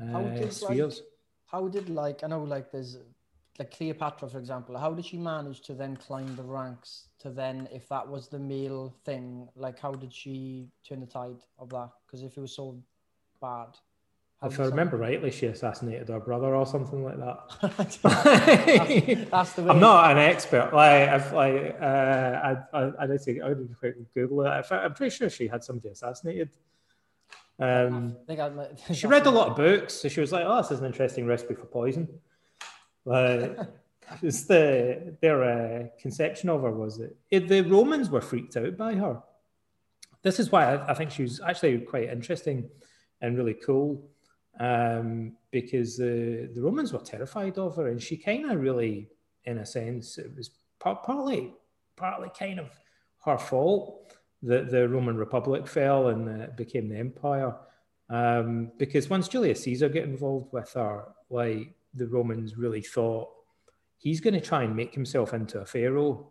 uh, 0.00 0.12
how 0.12 0.22
did, 0.22 0.52
spheres. 0.52 0.98
Like, 0.98 1.08
how 1.46 1.68
did 1.68 1.88
like 1.88 2.22
I 2.24 2.28
know 2.28 2.44
like 2.44 2.70
there's 2.70 2.98
like 3.58 3.76
Cleopatra, 3.76 4.28
for 4.28 4.38
example, 4.38 4.78
how 4.78 4.92
did 4.92 5.04
she 5.04 5.18
manage 5.18 5.62
to 5.62 5.74
then 5.74 5.96
climb 5.96 6.36
the 6.36 6.42
ranks 6.42 7.08
to 7.20 7.30
then, 7.30 7.68
if 7.72 7.88
that 7.88 8.06
was 8.06 8.28
the 8.28 8.38
male 8.38 8.94
thing, 9.04 9.48
like 9.56 9.78
how 9.80 9.92
did 9.92 10.12
she 10.12 10.68
turn 10.88 11.00
the 11.00 11.06
tide 11.06 11.42
of 11.58 11.68
that? 11.70 11.90
Because 12.06 12.22
if 12.22 12.36
it 12.36 12.40
was 12.40 12.54
so 12.54 12.80
bad. 13.40 13.68
If 14.44 14.60
I 14.60 14.66
remember 14.66 14.96
rightly, 14.96 15.32
she 15.32 15.46
assassinated 15.46 16.08
her 16.08 16.20
brother 16.20 16.54
or 16.54 16.64
something 16.64 17.02
like 17.02 17.18
that. 17.18 17.74
that's, 17.76 17.96
that's, 19.30 19.52
the 19.54 19.62
way. 19.64 19.68
I'm 19.70 19.80
not 19.80 20.12
an 20.12 20.18
expert. 20.18 20.72
Like, 20.72 21.08
I've, 21.08 21.32
like, 21.32 21.76
uh, 21.80 21.84
I, 21.84 22.56
I, 22.72 23.12
I 23.12 23.16
say, 23.16 23.40
I 23.40 23.48
did 23.48 23.74
Google 24.14 24.42
it. 24.42 24.64
I'm 24.70 24.94
pretty 24.94 25.16
sure 25.16 25.28
she 25.28 25.48
had 25.48 25.64
somebody 25.64 25.88
assassinated. 25.88 26.50
Um, 27.58 28.16
I 28.22 28.26
think 28.26 28.38
I, 28.38 28.68
she 28.94 29.08
read 29.08 29.26
a 29.26 29.30
lot 29.30 29.48
of 29.48 29.56
books, 29.56 29.94
so 29.94 30.08
she 30.08 30.20
was 30.20 30.30
like, 30.30 30.44
"Oh, 30.46 30.62
this 30.62 30.70
is 30.70 30.78
an 30.78 30.86
interesting 30.86 31.26
recipe 31.26 31.54
for 31.54 31.66
poison." 31.66 32.08
Like, 33.08 33.58
it's 34.22 34.44
the 34.44 35.16
their 35.20 35.42
uh, 35.42 35.86
conception 36.00 36.50
of 36.50 36.62
her 36.62 36.70
was 36.70 36.98
that 36.98 37.16
it, 37.30 37.48
the 37.48 37.62
Romans 37.62 38.10
were 38.10 38.20
freaked 38.20 38.56
out 38.56 38.76
by 38.76 38.94
her. 38.94 39.22
This 40.22 40.38
is 40.38 40.52
why 40.52 40.74
I, 40.74 40.90
I 40.90 40.94
think 40.94 41.10
she 41.10 41.22
was 41.22 41.40
actually 41.40 41.78
quite 41.78 42.10
interesting 42.10 42.68
and 43.20 43.36
really 43.36 43.54
cool, 43.54 44.10
um, 44.60 45.32
because 45.50 45.96
the 45.96 46.50
the 46.54 46.60
Romans 46.60 46.92
were 46.92 46.98
terrified 47.00 47.56
of 47.56 47.76
her, 47.76 47.88
and 47.88 48.02
she 48.02 48.18
kind 48.18 48.50
of 48.50 48.60
really, 48.60 49.08
in 49.44 49.58
a 49.58 49.66
sense, 49.66 50.18
it 50.18 50.30
was 50.36 50.50
partly 50.78 51.54
partly 51.96 52.30
kind 52.38 52.60
of 52.60 52.70
her 53.24 53.38
fault 53.38 54.12
that 54.42 54.70
the 54.70 54.88
Roman 54.88 55.16
Republic 55.16 55.66
fell 55.66 56.08
and 56.08 56.42
uh, 56.42 56.46
became 56.56 56.88
the 56.88 56.98
empire. 56.98 57.54
Um, 58.10 58.70
because 58.78 59.10
once 59.10 59.28
Julius 59.28 59.62
Caesar 59.64 59.88
get 59.88 60.04
involved 60.04 60.52
with 60.52 60.72
her, 60.74 61.08
like 61.28 61.74
the 61.94 62.06
Romans 62.06 62.56
really 62.56 62.82
thought 62.82 63.28
he's 63.98 64.20
going 64.20 64.34
to 64.34 64.40
try 64.40 64.62
and 64.62 64.74
make 64.76 64.94
himself 64.94 65.34
into 65.34 65.60
a 65.60 65.66
pharaoh. 65.66 66.30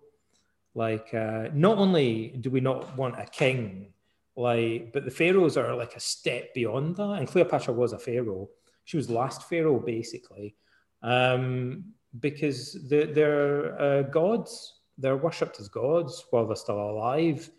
Like, 0.74 1.14
uh, 1.14 1.50
not 1.54 1.78
only 1.78 2.30
do 2.40 2.50
we 2.50 2.62
not 2.62 2.96
want 2.96 3.20
a 3.20 3.26
king, 3.26 3.94
like, 4.36 4.94
but 4.94 5.06
the 5.06 5.12
pharaohs 5.12 5.58
are 5.58 5.76
like 5.76 5.96
a 5.96 6.00
step 6.00 6.54
beyond 6.54 6.96
that. 6.98 7.18
And 7.18 7.28
Cleopatra 7.28 7.74
was 7.74 7.94
a 7.94 8.00
pharaoh; 8.00 8.50
she 8.86 8.98
was 8.98 9.10
last 9.10 9.50
pharaoh, 9.50 9.80
basically, 9.80 10.56
um, 11.02 11.86
because 12.20 12.78
they're, 12.88 13.08
they're 13.08 13.82
uh, 13.82 14.02
gods. 14.04 14.76
They're 15.00 15.18
worshipped 15.18 15.60
as 15.60 15.68
gods 15.68 16.26
while 16.30 16.46
they're 16.46 16.56
still 16.56 16.80
alive. 16.80 17.50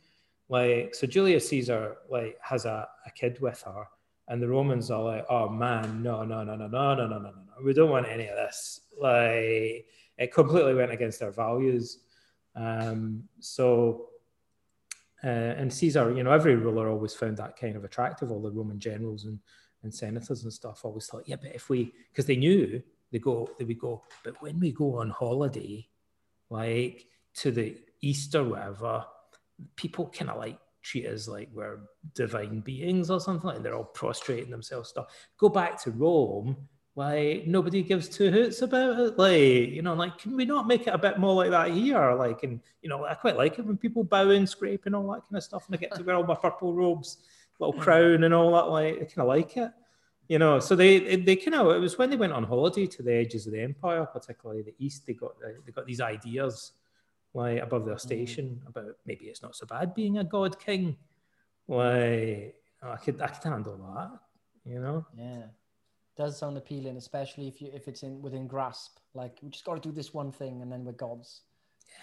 Like, 0.48 0.94
so 0.94 1.06
Julius 1.06 1.48
Caesar 1.48 1.96
like 2.08 2.38
has 2.40 2.64
a, 2.64 2.88
a 3.06 3.10
kid 3.10 3.40
with 3.40 3.60
her, 3.62 3.84
and 4.28 4.42
the 4.42 4.48
Romans 4.48 4.90
are 4.90 5.02
like, 5.02 5.26
oh 5.30 5.48
man, 5.48 6.02
no, 6.02 6.22
no, 6.22 6.44
no, 6.44 6.54
no, 6.54 6.66
no, 6.66 6.94
no, 6.94 7.06
no, 7.06 7.18
no, 7.18 7.30
no, 7.30 7.64
we 7.64 7.72
don't 7.72 7.90
want 7.90 8.06
any 8.06 8.26
of 8.26 8.36
this. 8.36 8.82
Like 9.00 9.86
it 10.18 10.32
completely 10.32 10.74
went 10.74 10.92
against 10.92 11.22
our 11.22 11.30
values. 11.30 12.00
Um, 12.54 13.24
so, 13.40 14.08
uh, 15.24 15.26
and 15.26 15.72
Caesar, 15.72 16.12
you 16.14 16.22
know, 16.22 16.32
every 16.32 16.56
ruler 16.56 16.88
always 16.88 17.14
found 17.14 17.36
that 17.38 17.56
kind 17.56 17.76
of 17.76 17.84
attractive. 17.84 18.30
All 18.30 18.42
the 18.42 18.50
Roman 18.50 18.78
generals 18.78 19.24
and, 19.24 19.38
and 19.82 19.94
senators 19.94 20.44
and 20.44 20.52
stuff 20.52 20.84
always 20.84 21.06
thought, 21.06 21.24
yeah, 21.26 21.36
but 21.40 21.54
if 21.54 21.68
we, 21.68 21.92
because 22.10 22.26
they 22.26 22.36
knew 22.36 22.82
they 23.10 23.18
go, 23.18 23.48
they 23.58 23.64
would 23.64 23.78
go, 23.78 24.02
but 24.24 24.40
when 24.42 24.60
we 24.60 24.72
go 24.72 24.96
on 24.96 25.10
holiday, 25.10 25.88
like 26.50 27.06
to 27.34 27.50
the 27.50 27.76
east 28.02 28.34
or 28.34 28.44
whatever, 28.44 29.04
people 29.76 30.08
kind 30.08 30.30
of 30.30 30.36
like 30.38 30.58
treat 30.82 31.06
us 31.06 31.28
like 31.28 31.48
we're 31.52 31.80
divine 32.14 32.60
beings 32.60 33.10
or 33.10 33.20
something 33.20 33.48
like 33.48 33.62
they're 33.62 33.74
all 33.74 33.84
prostrating 33.84 34.50
themselves 34.50 34.88
stuff. 34.88 35.06
Go 35.38 35.48
back 35.48 35.82
to 35.82 35.90
rome 35.90 36.56
like 36.94 37.46
nobody 37.46 37.82
gives 37.82 38.08
two 38.08 38.28
hoots 38.28 38.60
about 38.60 38.98
it 38.98 39.16
like 39.16 39.70
you 39.70 39.82
know 39.82 39.94
like 39.94 40.18
can 40.18 40.34
we 40.34 40.44
not 40.44 40.66
make 40.66 40.88
it 40.88 40.94
a 40.94 40.98
bit 40.98 41.16
more 41.16 41.34
like 41.34 41.50
that 41.50 41.70
here? 41.70 42.12
Like 42.14 42.42
and 42.42 42.60
you 42.82 42.88
know 42.88 43.04
i 43.04 43.14
quite 43.14 43.36
like 43.36 43.58
it 43.58 43.64
when 43.64 43.76
people 43.76 44.02
bow 44.02 44.30
and 44.30 44.48
scrape 44.48 44.86
and 44.86 44.96
all 44.96 45.12
that 45.12 45.22
kind 45.22 45.36
of 45.36 45.44
stuff 45.44 45.66
and 45.66 45.76
i 45.76 45.78
get 45.78 45.94
to 45.94 46.02
wear 46.02 46.16
all 46.16 46.24
my 46.24 46.34
purple 46.34 46.74
robes 46.74 47.18
little 47.60 47.72
hmm. 47.72 47.80
crown 47.80 48.24
and 48.24 48.34
all 48.34 48.50
that 48.52 48.68
like 48.68 48.94
i 48.94 49.04
kind 49.04 49.18
of 49.18 49.28
like 49.28 49.56
it 49.56 49.70
you 50.28 50.38
know. 50.38 50.60
So 50.60 50.76
they 50.76 51.16
they 51.16 51.36
kind 51.36 51.54
of 51.54 51.74
it 51.74 51.80
was 51.80 51.98
when 51.98 52.10
they 52.10 52.16
went 52.16 52.32
on 52.32 52.44
holiday 52.44 52.86
to 52.86 53.02
the 53.02 53.14
edges 53.14 53.46
of 53.46 53.52
the 53.52 53.60
empire 53.62 54.06
particularly 54.06 54.62
the 54.62 54.74
east 54.78 55.06
they 55.06 55.14
got 55.14 55.32
they 55.64 55.72
got 55.72 55.86
these 55.86 56.00
ideas 56.00 56.72
like 57.34 57.62
above 57.62 57.84
their 57.84 57.98
station 57.98 58.60
about 58.66 58.96
maybe 59.06 59.26
it's 59.26 59.42
not 59.42 59.54
so 59.54 59.66
bad 59.66 59.94
being 59.94 60.18
a 60.18 60.24
god 60.24 60.58
king. 60.58 60.96
Like 61.66 62.54
I 62.82 62.96
could 62.96 63.20
I 63.20 63.28
could 63.28 63.50
handle 63.50 63.76
that, 63.94 64.70
you 64.70 64.80
know. 64.80 65.06
Yeah, 65.16 65.42
does 66.16 66.38
sound 66.38 66.56
appealing, 66.56 66.96
especially 66.96 67.48
if 67.48 67.60
you 67.60 67.70
if 67.72 67.88
it's 67.88 68.02
in 68.02 68.22
within 68.22 68.46
grasp. 68.46 68.98
Like 69.14 69.38
we 69.42 69.50
just 69.50 69.64
got 69.64 69.80
to 69.80 69.88
do 69.88 69.94
this 69.94 70.14
one 70.14 70.32
thing, 70.32 70.62
and 70.62 70.72
then 70.72 70.84
we're 70.84 70.92
gods. 70.92 71.42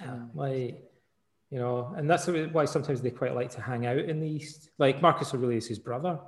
Yeah, 0.01 0.19
like 0.33 0.83
you 1.49 1.59
know, 1.59 1.93
and 1.97 2.09
that's 2.09 2.27
why 2.27 2.65
sometimes 2.65 3.01
they 3.01 3.11
quite 3.11 3.35
like 3.35 3.51
to 3.51 3.61
hang 3.61 3.85
out 3.85 3.97
in 3.97 4.19
the 4.19 4.27
east. 4.27 4.69
Like 4.77 5.01
Marcus 5.01 5.33
Aurelius, 5.33 5.67
his 5.67 5.79
brother. 5.79 6.19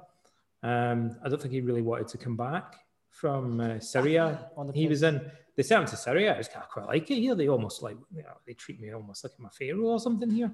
Um, 0.64 1.16
I 1.24 1.30
don't 1.30 1.42
think 1.42 1.54
he 1.54 1.62
really 1.62 1.82
wanted 1.84 2.08
to 2.10 2.18
come 2.18 2.36
back 2.36 2.76
from 3.20 3.60
uh, 3.60 3.80
Syria. 3.80 4.50
he 4.74 4.88
was 4.88 5.04
in 5.04 5.22
they 5.58 5.64
sent 5.64 5.82
him 5.82 5.90
to 5.90 5.98
Syria. 5.98 6.36
I 6.36 6.38
just 6.38 6.54
kind 6.54 6.64
of 6.64 6.70
quite 6.70 6.86
like 6.86 7.10
it 7.10 7.16
here. 7.16 7.34
They 7.34 7.50
almost 7.50 7.82
like, 7.82 7.98
you 8.16 8.22
know, 8.22 8.38
they 8.46 8.54
treat 8.54 8.80
me 8.80 8.94
almost 8.94 9.24
like 9.24 9.34
I'm 9.40 9.46
a 9.46 9.50
pharaoh 9.50 9.88
or 9.88 10.00
something 10.00 10.30
here. 10.30 10.54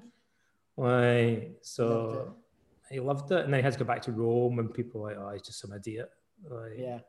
Like, 0.78 1.58
so 1.60 2.34
he 2.90 3.00
loved 3.00 3.30
it. 3.30 3.44
And 3.44 3.52
then 3.52 3.60
he 3.60 3.64
had 3.64 3.74
to 3.74 3.78
go 3.78 3.84
back 3.84 4.00
to 4.02 4.12
Rome 4.12 4.58
and 4.58 4.72
people 4.72 5.02
are 5.02 5.10
like, 5.10 5.18
oh, 5.18 5.30
he's 5.32 5.42
just 5.42 5.60
some 5.60 5.74
idiot. 5.74 6.08
Like, 6.48 6.78
yeah. 6.78 7.00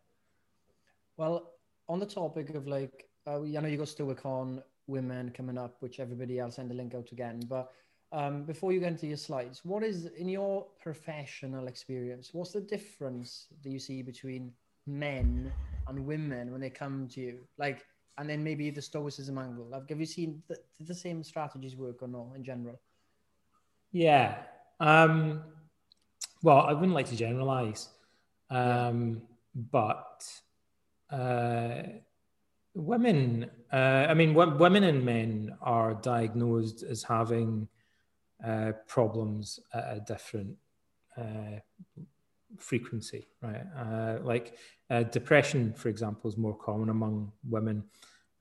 Well, 1.15 1.53
on 1.87 1.99
the 1.99 2.05
topic 2.05 2.49
of 2.49 2.67
like, 2.67 3.07
uh, 3.25 3.41
I 3.41 3.61
know 3.61 3.67
you 3.67 3.77
got 3.77 4.25
on 4.25 4.61
women 4.87 5.31
coming 5.31 5.57
up, 5.57 5.77
which 5.79 6.01
everybody 6.01 6.37
else 6.37 6.57
send 6.57 6.69
the 6.69 6.75
link 6.75 6.93
out 6.95 7.13
again. 7.13 7.39
But 7.47 7.71
um, 8.11 8.43
before 8.43 8.73
you 8.73 8.81
get 8.81 8.91
into 8.91 9.07
your 9.07 9.17
slides, 9.17 9.63
what 9.63 9.83
is 9.83 10.07
in 10.17 10.27
your 10.27 10.67
professional 10.81 11.67
experience? 11.67 12.31
What's 12.33 12.51
the 12.51 12.59
difference 12.59 13.47
that 13.63 13.69
you 13.69 13.79
see 13.79 14.01
between 14.01 14.51
men 14.87 15.51
and 15.87 16.05
women 16.05 16.51
when 16.51 16.61
they 16.61 16.69
come 16.69 17.07
to 17.09 17.21
you? 17.21 17.39
Like, 17.57 17.83
and 18.17 18.29
then 18.29 18.43
maybe 18.43 18.69
the 18.69 18.81
stoicism 18.81 19.37
angle. 19.37 19.67
Like, 19.69 19.89
have 19.89 19.99
you 19.99 20.05
seen 20.05 20.41
the, 20.47 20.57
the 20.79 20.95
same 20.95 21.23
strategies 21.23 21.75
work 21.75 22.01
or 22.01 22.07
not 22.07 22.35
in 22.35 22.43
general? 22.43 22.79
Yeah. 23.91 24.43
Um, 24.79 25.43
well, 26.41 26.59
I 26.59 26.73
wouldn't 26.73 26.93
like 26.93 27.07
to 27.07 27.15
generalize, 27.15 27.89
um, 28.49 29.21
but 29.71 30.23
uh, 31.09 31.83
women, 32.73 33.49
uh, 33.71 34.07
I 34.09 34.13
mean, 34.13 34.33
w- 34.33 34.57
women 34.57 34.83
and 34.83 35.03
men 35.03 35.57
are 35.61 35.95
diagnosed 35.95 36.83
as 36.83 37.03
having 37.03 37.67
uh, 38.45 38.73
problems 38.87 39.59
at 39.73 39.97
a 39.97 39.99
different 40.01 40.57
uh, 41.17 41.59
frequency, 42.57 43.27
right? 43.41 43.63
Uh, 43.77 44.17
like 44.23 44.57
uh, 44.89 45.03
depression, 45.03 45.73
for 45.73 45.89
example, 45.89 46.29
is 46.29 46.37
more 46.37 46.57
common 46.57 46.89
among 46.89 47.31
women. 47.49 47.83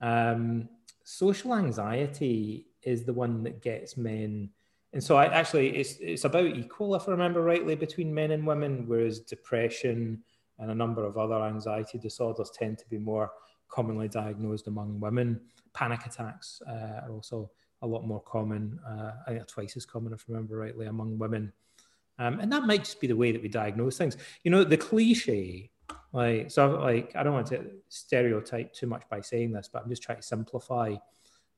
Um, 0.01 0.69
social 1.05 1.55
anxiety 1.55 2.67
is 2.83 3.05
the 3.05 3.13
one 3.13 3.43
that 3.45 3.63
gets 3.63 3.97
men. 3.97 4.51
And 4.93 5.03
so 5.03 5.17
I 5.17 5.27
actually 5.27 5.77
it's 5.77 5.97
it's 6.01 6.25
about 6.25 6.47
equal, 6.47 6.95
if 6.95 7.09
I 7.09 7.13
remember 7.13 7.43
rightly, 7.43 7.75
between 7.75 8.15
men 8.15 8.31
and 8.31 8.47
women, 8.47 8.85
whereas 8.87 9.21
depression 9.21 10.23
and 10.59 10.71
a 10.71 10.75
number 10.75 11.05
of 11.05 11.19
other 11.19 11.43
anxiety 11.43 11.99
disorders 11.99 12.51
tend 12.51 12.79
to 12.79 12.89
be 12.89 12.99
more 12.99 13.33
commonly 13.69 14.09
diagnosed 14.09 14.69
among 14.69 15.01
women. 15.01 15.41
Panic 15.73 16.07
attacks 16.07 16.63
uh, 16.69 17.01
are 17.03 17.11
also 17.11 17.51
a 17.83 17.87
lot 17.87 18.07
more 18.07 18.23
common, 18.23 18.79
uh, 18.87 19.13
I 19.27 19.33
think 19.33 19.47
twice 19.49 19.77
as 19.77 19.85
common, 19.85 20.13
if 20.13 20.25
I 20.29 20.33
remember 20.33 20.57
rightly, 20.57 20.87
among 20.87 21.19
women. 21.19 21.53
Um, 22.19 22.41
and 22.41 22.53
that 22.53 22.65
might 22.65 22.85
just 22.85 23.01
be 23.01 23.07
the 23.07 23.17
way 23.17 23.33
that 23.33 23.43
we 23.43 23.49
diagnose 23.49 23.99
things. 23.99 24.17
You 24.45 24.51
know, 24.51 24.65
the 24.65 24.77
cliche, 24.77 25.71
like, 26.13 26.51
so 26.51 26.79
like, 26.81 27.15
I 27.17 27.23
don't 27.23 27.35
want 27.35 27.49
to 27.49 27.65
stereotype 27.89 28.73
too 28.73 28.87
much 28.87 29.03
by 29.11 29.21
saying 29.21 29.53
this, 29.53 29.69
but 29.73 29.83
I'm 29.83 29.89
just 29.89 30.03
trying 30.03 30.19
to 30.19 30.23
simplify 30.23 30.95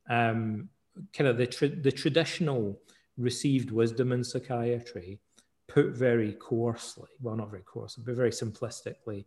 um, 0.08 0.68
kind 1.12 1.28
of 1.28 1.36
the, 1.36 1.46
tra- 1.46 1.68
the 1.68 1.92
traditional 1.92 2.80
received 3.18 3.70
wisdom 3.70 4.12
in 4.12 4.24
psychiatry, 4.24 5.18
put 5.68 5.88
very 5.88 6.32
coarsely, 6.34 7.08
well, 7.20 7.36
not 7.36 7.50
very 7.50 7.64
coarsely, 7.64 8.04
but 8.06 8.14
very 8.14 8.30
simplistically, 8.30 9.24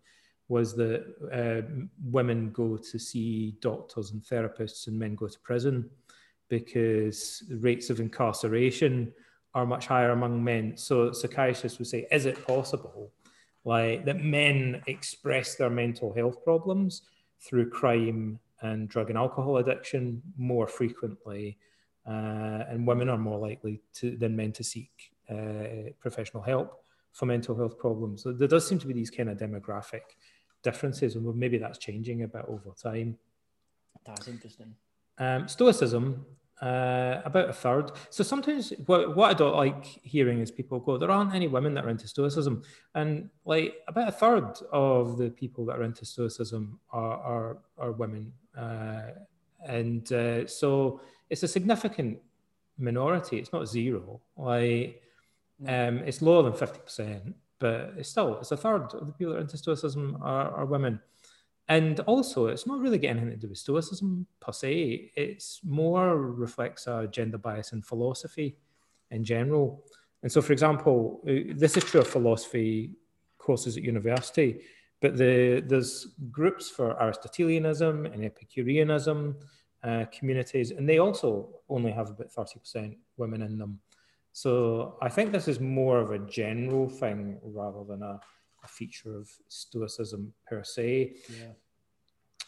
was 0.48 0.76
that 0.76 1.06
uh, 1.32 1.62
women 2.04 2.50
go 2.52 2.76
to 2.76 2.98
see 2.98 3.56
doctors 3.62 4.12
and 4.12 4.24
therapists 4.24 4.88
and 4.88 4.98
men 4.98 5.14
go 5.16 5.28
to 5.28 5.40
prison 5.40 5.88
because 6.50 7.44
rates 7.60 7.92
of 7.92 8.00
incarceration 8.00 9.14
are 9.54 9.66
much 9.66 9.88
higher 9.88 10.12
among 10.12 10.44
men. 10.44 10.78
So 10.78 11.12
psychiatrists 11.12 11.80
would 11.80 11.88
say, 11.88 12.08
is 12.12 12.26
it 12.26 12.46
possible 12.46 13.12
like 13.66 14.06
that 14.06 14.24
men 14.24 14.82
express 14.88 15.56
their 15.56 15.70
mental 15.70 16.14
health 16.14 16.44
problems 16.44 17.04
through 17.42 17.70
crime 17.70 18.40
and 18.62 18.90
drug 18.90 19.10
and 19.10 19.18
alcohol 19.18 19.58
addiction 19.58 20.22
more 20.38 20.68
frequently, 20.68 21.58
uh, 22.08 22.64
and 22.70 22.86
women 22.86 23.10
are 23.10 23.18
more 23.18 23.40
likely 23.40 23.82
to, 23.94 24.18
than 24.18 24.36
men 24.36 24.52
to 24.52 24.64
seek 24.64 25.12
uh, 25.30 25.92
professional 26.00 26.44
help 26.44 26.84
for 27.14 27.26
mental 27.26 27.56
health 27.56 27.78
problems. 27.78 28.24
So 28.24 28.32
there 28.32 28.48
does 28.48 28.68
seem 28.68 28.80
to 28.80 28.88
be 28.88 28.94
these 28.94 29.10
kind 29.10 29.30
of 29.30 29.38
demographic 29.38 30.02
differences, 30.64 31.16
and 31.16 31.36
maybe 31.36 31.58
that's 31.58 31.78
changing 31.78 32.24
a 32.24 32.28
bit 32.28 32.46
over 32.48 32.72
time. 32.82 33.18
That's 34.06 34.28
interesting. 34.28 34.76
Um, 35.18 35.48
stoicism 35.48 36.26
uh, 36.62 37.22
about 37.24 37.50
a 37.50 37.54
third. 37.54 37.92
So 38.10 38.24
sometimes 38.24 38.74
what, 38.86 39.16
what 39.16 39.30
I 39.30 39.34
don't 39.34 39.56
like 39.56 39.86
hearing 39.86 40.40
is 40.40 40.52
people 40.52 40.80
go, 40.80 40.98
there 40.98 41.12
aren't 41.12 41.34
any 41.34 41.48
women 41.48 41.74
that 41.76 41.86
are 41.86 41.90
into 41.90 42.08
Stoicism. 42.08 42.64
And 42.96 43.30
like 43.46 43.76
about 43.88 44.10
a 44.10 44.12
third 44.12 44.60
of 44.72 45.18
the 45.18 45.30
people 45.30 45.66
that 45.66 45.78
are 45.78 45.84
into 45.84 46.06
Stoicism 46.06 46.80
are, 46.92 47.18
are, 47.18 47.58
are 47.78 47.92
women. 47.92 48.34
Uh, 48.58 49.12
and 49.66 50.12
uh, 50.12 50.48
so 50.48 51.02
it's 51.30 51.44
a 51.44 51.48
significant 51.48 52.20
minority. 52.78 53.38
It's 53.38 53.54
not 53.54 53.68
zero. 53.68 54.22
Like 54.36 55.02
um, 55.68 56.00
it's 56.00 56.22
lower 56.22 56.44
than 56.44 56.54
50%, 56.54 57.34
but 57.60 57.94
it's 57.98 58.10
still, 58.10 58.38
it's 58.40 58.52
a 58.52 58.58
third 58.58 58.94
of 58.94 59.08
the 59.08 59.14
people 59.14 59.34
that 59.34 59.40
are 59.40 59.42
into 59.42 59.58
Stoicism 59.58 60.18
are, 60.22 60.52
are 60.52 60.66
women. 60.66 61.00
And 61.70 62.00
also, 62.02 62.48
it's 62.48 62.66
not 62.66 62.80
really 62.80 62.98
getting 62.98 63.22
anything 63.22 63.40
to 63.40 63.46
do 63.46 63.50
with 63.50 63.60
Stoicism 63.60 64.26
per 64.40 64.52
se. 64.52 65.12
It's 65.16 65.62
more 65.64 66.18
reflects 66.18 66.88
a 66.88 67.08
gender 67.12 67.38
bias 67.38 67.74
in 67.74 67.84
philosophy 67.84 68.58
in 69.12 69.24
general. 69.24 69.86
And 70.24 70.32
so, 70.32 70.42
for 70.42 70.52
example, 70.52 71.22
uh, 71.28 71.54
this 71.56 71.78
is 71.78 71.84
true 71.84 72.02
of 72.02 72.08
philosophy 72.08 72.96
courses 73.38 73.78
at 73.78 73.84
university, 73.84 74.62
but 75.00 75.16
the, 75.16 75.64
there's 75.66 76.08
groups 76.32 76.70
for 76.70 77.00
Aristotelianism 77.02 78.06
and 78.08 78.26
Epicureanism 78.26 79.38
uh, 79.84 80.06
communities, 80.12 80.72
and 80.72 80.90
they 80.90 80.98
also 80.98 81.50
only 81.70 81.92
have 81.92 82.10
about 82.10 82.32
30% 82.32 82.98
women 83.18 83.44
in 83.44 83.58
them. 83.60 83.80
So 84.34 84.98
I 85.02 85.10
think 85.10 85.32
this 85.32 85.48
is 85.48 85.60
more 85.60 86.00
of 86.00 86.12
a 86.12 86.20
general 86.20 86.90
thing 86.90 87.40
rather 87.44 87.84
than 87.84 88.04
a 88.04 88.20
a 88.64 88.68
feature 88.68 89.16
of 89.16 89.30
Stoicism 89.48 90.34
per 90.48 90.64
se. 90.64 91.16
Yeah. 91.30 91.46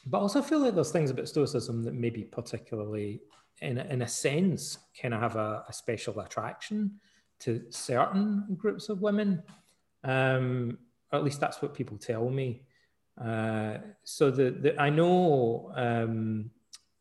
But 0.06 0.20
also, 0.20 0.40
I 0.40 0.44
feel 0.44 0.60
like 0.60 0.76
there's 0.76 0.92
things 0.92 1.12
about 1.12 1.28
Stoicism 1.28 1.84
that 1.84 1.94
maybe 1.94 2.24
particularly, 2.24 3.22
in 3.62 3.78
a, 3.78 3.84
in 3.86 4.02
a 4.02 4.08
sense, 4.08 4.80
kind 5.00 5.14
of 5.14 5.22
have 5.22 5.36
a, 5.36 5.64
a 5.68 5.74
special 5.74 6.20
attraction 6.20 7.00
to 7.40 7.64
certain 7.70 8.46
groups 8.58 8.90
of 8.90 9.02
women. 9.02 9.44
Um, 10.04 10.78
or 11.12 11.20
at 11.20 11.24
least 11.24 11.40
that's 11.40 11.62
what 11.62 11.74
people 11.74 11.98
tell 11.98 12.30
me. 12.30 12.64
Uh, 13.24 13.78
so 14.04 14.32
the, 14.32 14.52
the, 14.52 14.82
I 14.82 14.90
know 14.90 15.72
um, 15.76 16.50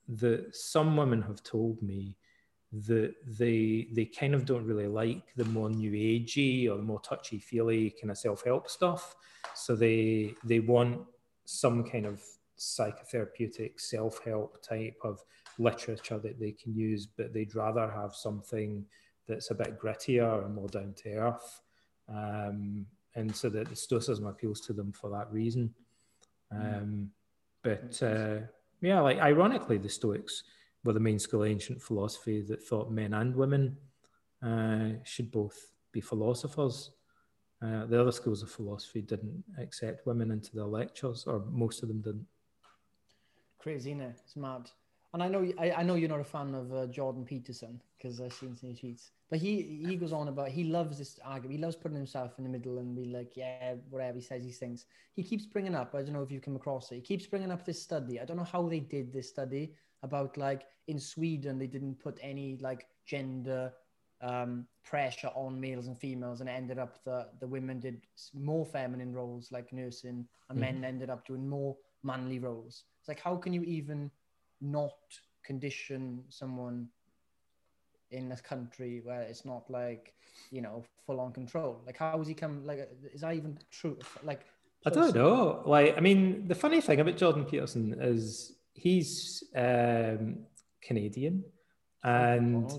that 0.08 0.54
some 0.54 0.96
women 0.96 1.22
have 1.22 1.42
told 1.42 1.80
me 1.82 2.16
that 2.72 3.14
they 3.26 3.88
they 3.92 4.04
kind 4.04 4.34
of 4.34 4.44
don't 4.44 4.64
really 4.64 4.86
like 4.86 5.34
the 5.36 5.44
more 5.46 5.68
new 5.68 5.90
agey 5.90 6.70
or 6.70 6.76
the 6.76 6.82
more 6.82 7.00
touchy 7.00 7.38
feely 7.38 7.90
kind 8.00 8.10
of 8.10 8.18
self 8.18 8.44
help 8.44 8.68
stuff. 8.68 9.16
So 9.54 9.74
they 9.74 10.34
they 10.44 10.60
want 10.60 11.00
some 11.44 11.82
kind 11.82 12.06
of 12.06 12.22
psychotherapeutic 12.58 13.80
self 13.80 14.22
help 14.24 14.62
type 14.62 14.98
of 15.02 15.24
literature 15.58 16.18
that 16.18 16.38
they 16.38 16.52
can 16.52 16.74
use, 16.74 17.06
but 17.06 17.32
they'd 17.32 17.54
rather 17.54 17.90
have 17.90 18.14
something 18.14 18.84
that's 19.26 19.50
a 19.50 19.54
bit 19.54 19.78
grittier 19.78 20.44
and 20.44 20.54
more 20.54 20.68
down 20.68 20.94
to 21.02 21.14
earth. 21.14 21.60
Um, 22.08 22.86
and 23.16 23.34
so 23.34 23.48
that 23.48 23.68
the 23.68 23.76
Stoicism 23.76 24.26
appeals 24.26 24.60
to 24.62 24.72
them 24.72 24.92
for 24.92 25.10
that 25.10 25.32
reason. 25.32 25.74
Mm. 26.52 26.82
Um, 26.82 27.10
but 27.62 28.02
uh, 28.02 28.46
yeah, 28.80 29.00
like 29.00 29.18
ironically, 29.18 29.78
the 29.78 29.88
Stoics 29.88 30.44
were 30.84 30.92
the 30.92 31.00
main 31.00 31.18
school 31.18 31.42
of 31.42 31.48
ancient 31.48 31.82
philosophy 31.82 32.42
that 32.42 32.62
thought 32.62 32.90
men 32.90 33.14
and 33.14 33.34
women 33.34 33.76
uh, 34.42 34.90
should 35.04 35.30
both 35.30 35.72
be 35.92 36.00
philosophers. 36.00 36.92
Uh, 37.62 37.84
the 37.86 38.00
other 38.00 38.12
schools 38.12 38.42
of 38.42 38.50
philosophy 38.50 39.02
didn't 39.02 39.44
accept 39.58 40.06
women 40.06 40.30
into 40.30 40.54
their 40.54 40.64
lectures, 40.64 41.24
or 41.26 41.44
most 41.50 41.82
of 41.82 41.88
them 41.88 42.00
didn't. 42.00 42.26
Crazy, 43.58 43.94
innit? 43.94 44.14
It's 44.24 44.36
mad. 44.36 44.70
And 45.12 45.22
I 45.22 45.28
know 45.28 45.52
I, 45.58 45.72
I 45.72 45.82
know 45.82 45.96
you're 45.96 46.08
not 46.08 46.20
a 46.20 46.24
fan 46.24 46.54
of 46.54 46.72
uh, 46.72 46.86
Jordan 46.86 47.24
Peterson 47.24 47.82
because 47.96 48.20
I've 48.20 48.32
seen 48.32 48.56
some 48.56 48.70
tweets, 48.70 49.10
but 49.30 49.38
he 49.38 49.84
he 49.86 49.96
goes 49.96 50.12
on 50.12 50.26
about 50.26 50.48
he 50.48 50.64
loves 50.64 50.98
this 50.98 51.18
argument. 51.24 51.58
He 51.58 51.64
loves 51.64 51.76
putting 51.76 51.96
himself 51.96 52.32
in 52.38 52.44
the 52.44 52.50
middle 52.50 52.78
and 52.78 52.96
be 52.96 53.04
like, 53.04 53.36
yeah, 53.36 53.74
whatever. 53.88 54.18
He 54.18 54.24
says 54.24 54.42
these 54.42 54.58
things. 54.58 54.86
He 55.14 55.22
keeps 55.22 55.46
bringing 55.46 55.76
up. 55.76 55.94
I 55.94 56.02
don't 56.02 56.12
know 56.12 56.22
if 56.22 56.32
you've 56.32 56.42
come 56.42 56.56
across 56.56 56.90
it. 56.90 56.96
He 56.96 57.00
keeps 57.00 57.26
bringing 57.26 57.52
up 57.52 57.64
this 57.64 57.80
study. 57.80 58.18
I 58.18 58.24
don't 58.24 58.36
know 58.36 58.44
how 58.44 58.68
they 58.68 58.80
did 58.80 59.12
this 59.12 59.28
study 59.28 59.74
about 60.02 60.36
like 60.36 60.62
in 60.88 60.98
Sweden 60.98 61.58
they 61.58 61.68
didn't 61.68 62.00
put 62.00 62.18
any 62.20 62.58
like 62.60 62.86
gender 63.06 63.72
um, 64.20 64.66
pressure 64.84 65.30
on 65.34 65.60
males 65.60 65.86
and 65.86 65.96
females, 65.96 66.40
and 66.40 66.50
it 66.50 66.52
ended 66.52 66.80
up 66.80 67.02
that 67.04 67.38
the 67.38 67.46
women 67.46 67.78
did 67.78 68.06
more 68.34 68.66
feminine 68.66 69.12
roles 69.14 69.52
like 69.52 69.72
nursing, 69.72 70.26
and 70.48 70.58
mm. 70.58 70.62
men 70.62 70.84
ended 70.84 71.08
up 71.08 71.24
doing 71.24 71.48
more 71.48 71.76
manly 72.02 72.40
roles. 72.40 72.84
It's 72.98 73.08
like 73.08 73.20
how 73.20 73.36
can 73.36 73.52
you 73.52 73.62
even 73.62 74.10
not 74.60 74.96
condition 75.44 76.24
someone 76.28 76.88
in 78.10 78.32
a 78.32 78.36
country 78.36 79.00
where 79.04 79.22
it's 79.22 79.44
not 79.44 79.70
like 79.70 80.14
you 80.50 80.62
know 80.62 80.84
full 81.06 81.20
on 81.20 81.32
control? 81.32 81.82
Like 81.86 81.98
how 81.98 82.18
has 82.18 82.28
he 82.28 82.34
come? 82.34 82.64
Like 82.64 82.88
is 83.12 83.22
that 83.22 83.34
even 83.34 83.58
true? 83.70 83.98
Like 84.22 84.42
I 84.86 84.90
don't 84.90 85.14
know. 85.14 85.62
Like 85.66 85.96
I 85.96 86.00
mean, 86.00 86.48
the 86.48 86.54
funny 86.54 86.80
thing 86.80 87.00
about 87.00 87.16
Jordan 87.16 87.44
Peterson 87.44 87.96
is 88.00 88.56
he's 88.72 89.44
um, 89.54 90.38
Canadian, 90.82 91.44
and 92.02 92.70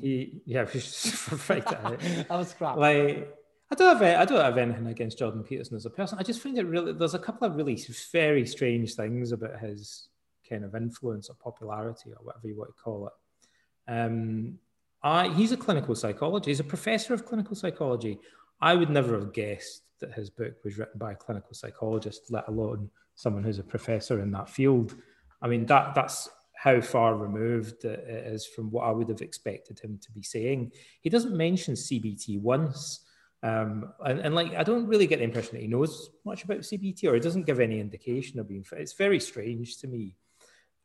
he 0.00 0.42
yeah 0.46 0.64
fight 0.64 1.64
that 1.66 2.26
was 2.30 2.54
crap. 2.54 2.76
Like 2.76 3.32
I 3.70 3.74
don't 3.74 3.96
have 3.96 4.20
I 4.20 4.24
don't 4.24 4.44
have 4.44 4.58
anything 4.58 4.86
against 4.86 5.18
Jordan 5.18 5.44
Peterson 5.44 5.76
as 5.76 5.86
a 5.86 5.90
person. 5.90 6.18
I 6.18 6.22
just 6.22 6.40
find 6.40 6.58
it 6.58 6.66
really 6.66 6.92
there's 6.92 7.14
a 7.14 7.18
couple 7.18 7.46
of 7.46 7.56
really 7.56 7.80
very 8.12 8.46
strange 8.46 8.94
things 8.94 9.32
about 9.32 9.58
his 9.60 10.08
kind 10.48 10.64
of 10.64 10.74
influence 10.74 11.30
or 11.30 11.36
popularity 11.36 12.10
or 12.10 12.24
whatever 12.24 12.48
you 12.48 12.56
want 12.56 12.70
to 12.70 12.82
call 12.82 13.08
it. 13.08 13.92
Um, 13.92 14.58
I, 15.04 15.28
he's 15.28 15.52
a 15.52 15.56
clinical 15.56 15.94
psychologist. 15.94 16.48
He's 16.48 16.60
a 16.60 16.64
professor 16.64 17.12
of 17.12 17.26
clinical 17.26 17.54
psychology. 17.54 18.18
I 18.60 18.74
would 18.74 18.88
never 18.88 19.18
have 19.18 19.34
guessed 19.34 19.82
that 20.00 20.14
his 20.14 20.30
book 20.30 20.54
was 20.64 20.78
written 20.78 20.98
by 20.98 21.12
a 21.12 21.16
clinical 21.16 21.52
psychologist, 21.52 22.30
let 22.30 22.48
alone 22.48 22.90
someone 23.14 23.44
who's 23.44 23.58
a 23.58 23.64
professor 23.64 24.20
in 24.20 24.30
that 24.32 24.48
field. 24.48 24.94
I 25.42 25.48
mean, 25.48 25.66
that 25.66 25.94
that's 25.94 26.30
how 26.54 26.80
far 26.80 27.16
removed 27.16 27.84
it 27.84 28.00
is 28.08 28.46
from 28.46 28.70
what 28.70 28.84
I 28.84 28.90
would 28.90 29.10
have 29.10 29.20
expected 29.20 29.78
him 29.78 29.98
to 30.02 30.12
be 30.12 30.22
saying. 30.22 30.72
He 31.02 31.10
doesn't 31.10 31.36
mention 31.36 31.74
CBT 31.74 32.40
once. 32.40 33.00
Um, 33.42 33.92
and, 34.06 34.20
and, 34.20 34.34
like, 34.34 34.54
I 34.54 34.62
don't 34.62 34.86
really 34.86 35.06
get 35.06 35.18
the 35.18 35.24
impression 35.24 35.56
that 35.56 35.60
he 35.60 35.68
knows 35.68 36.08
much 36.24 36.44
about 36.44 36.60
CBT 36.60 37.04
or 37.04 37.12
he 37.12 37.20
doesn't 37.20 37.44
give 37.44 37.60
any 37.60 37.78
indication 37.78 38.40
of 38.40 38.48
being. 38.48 38.64
It's 38.72 38.94
very 38.94 39.20
strange 39.20 39.76
to 39.80 39.86
me. 39.86 40.16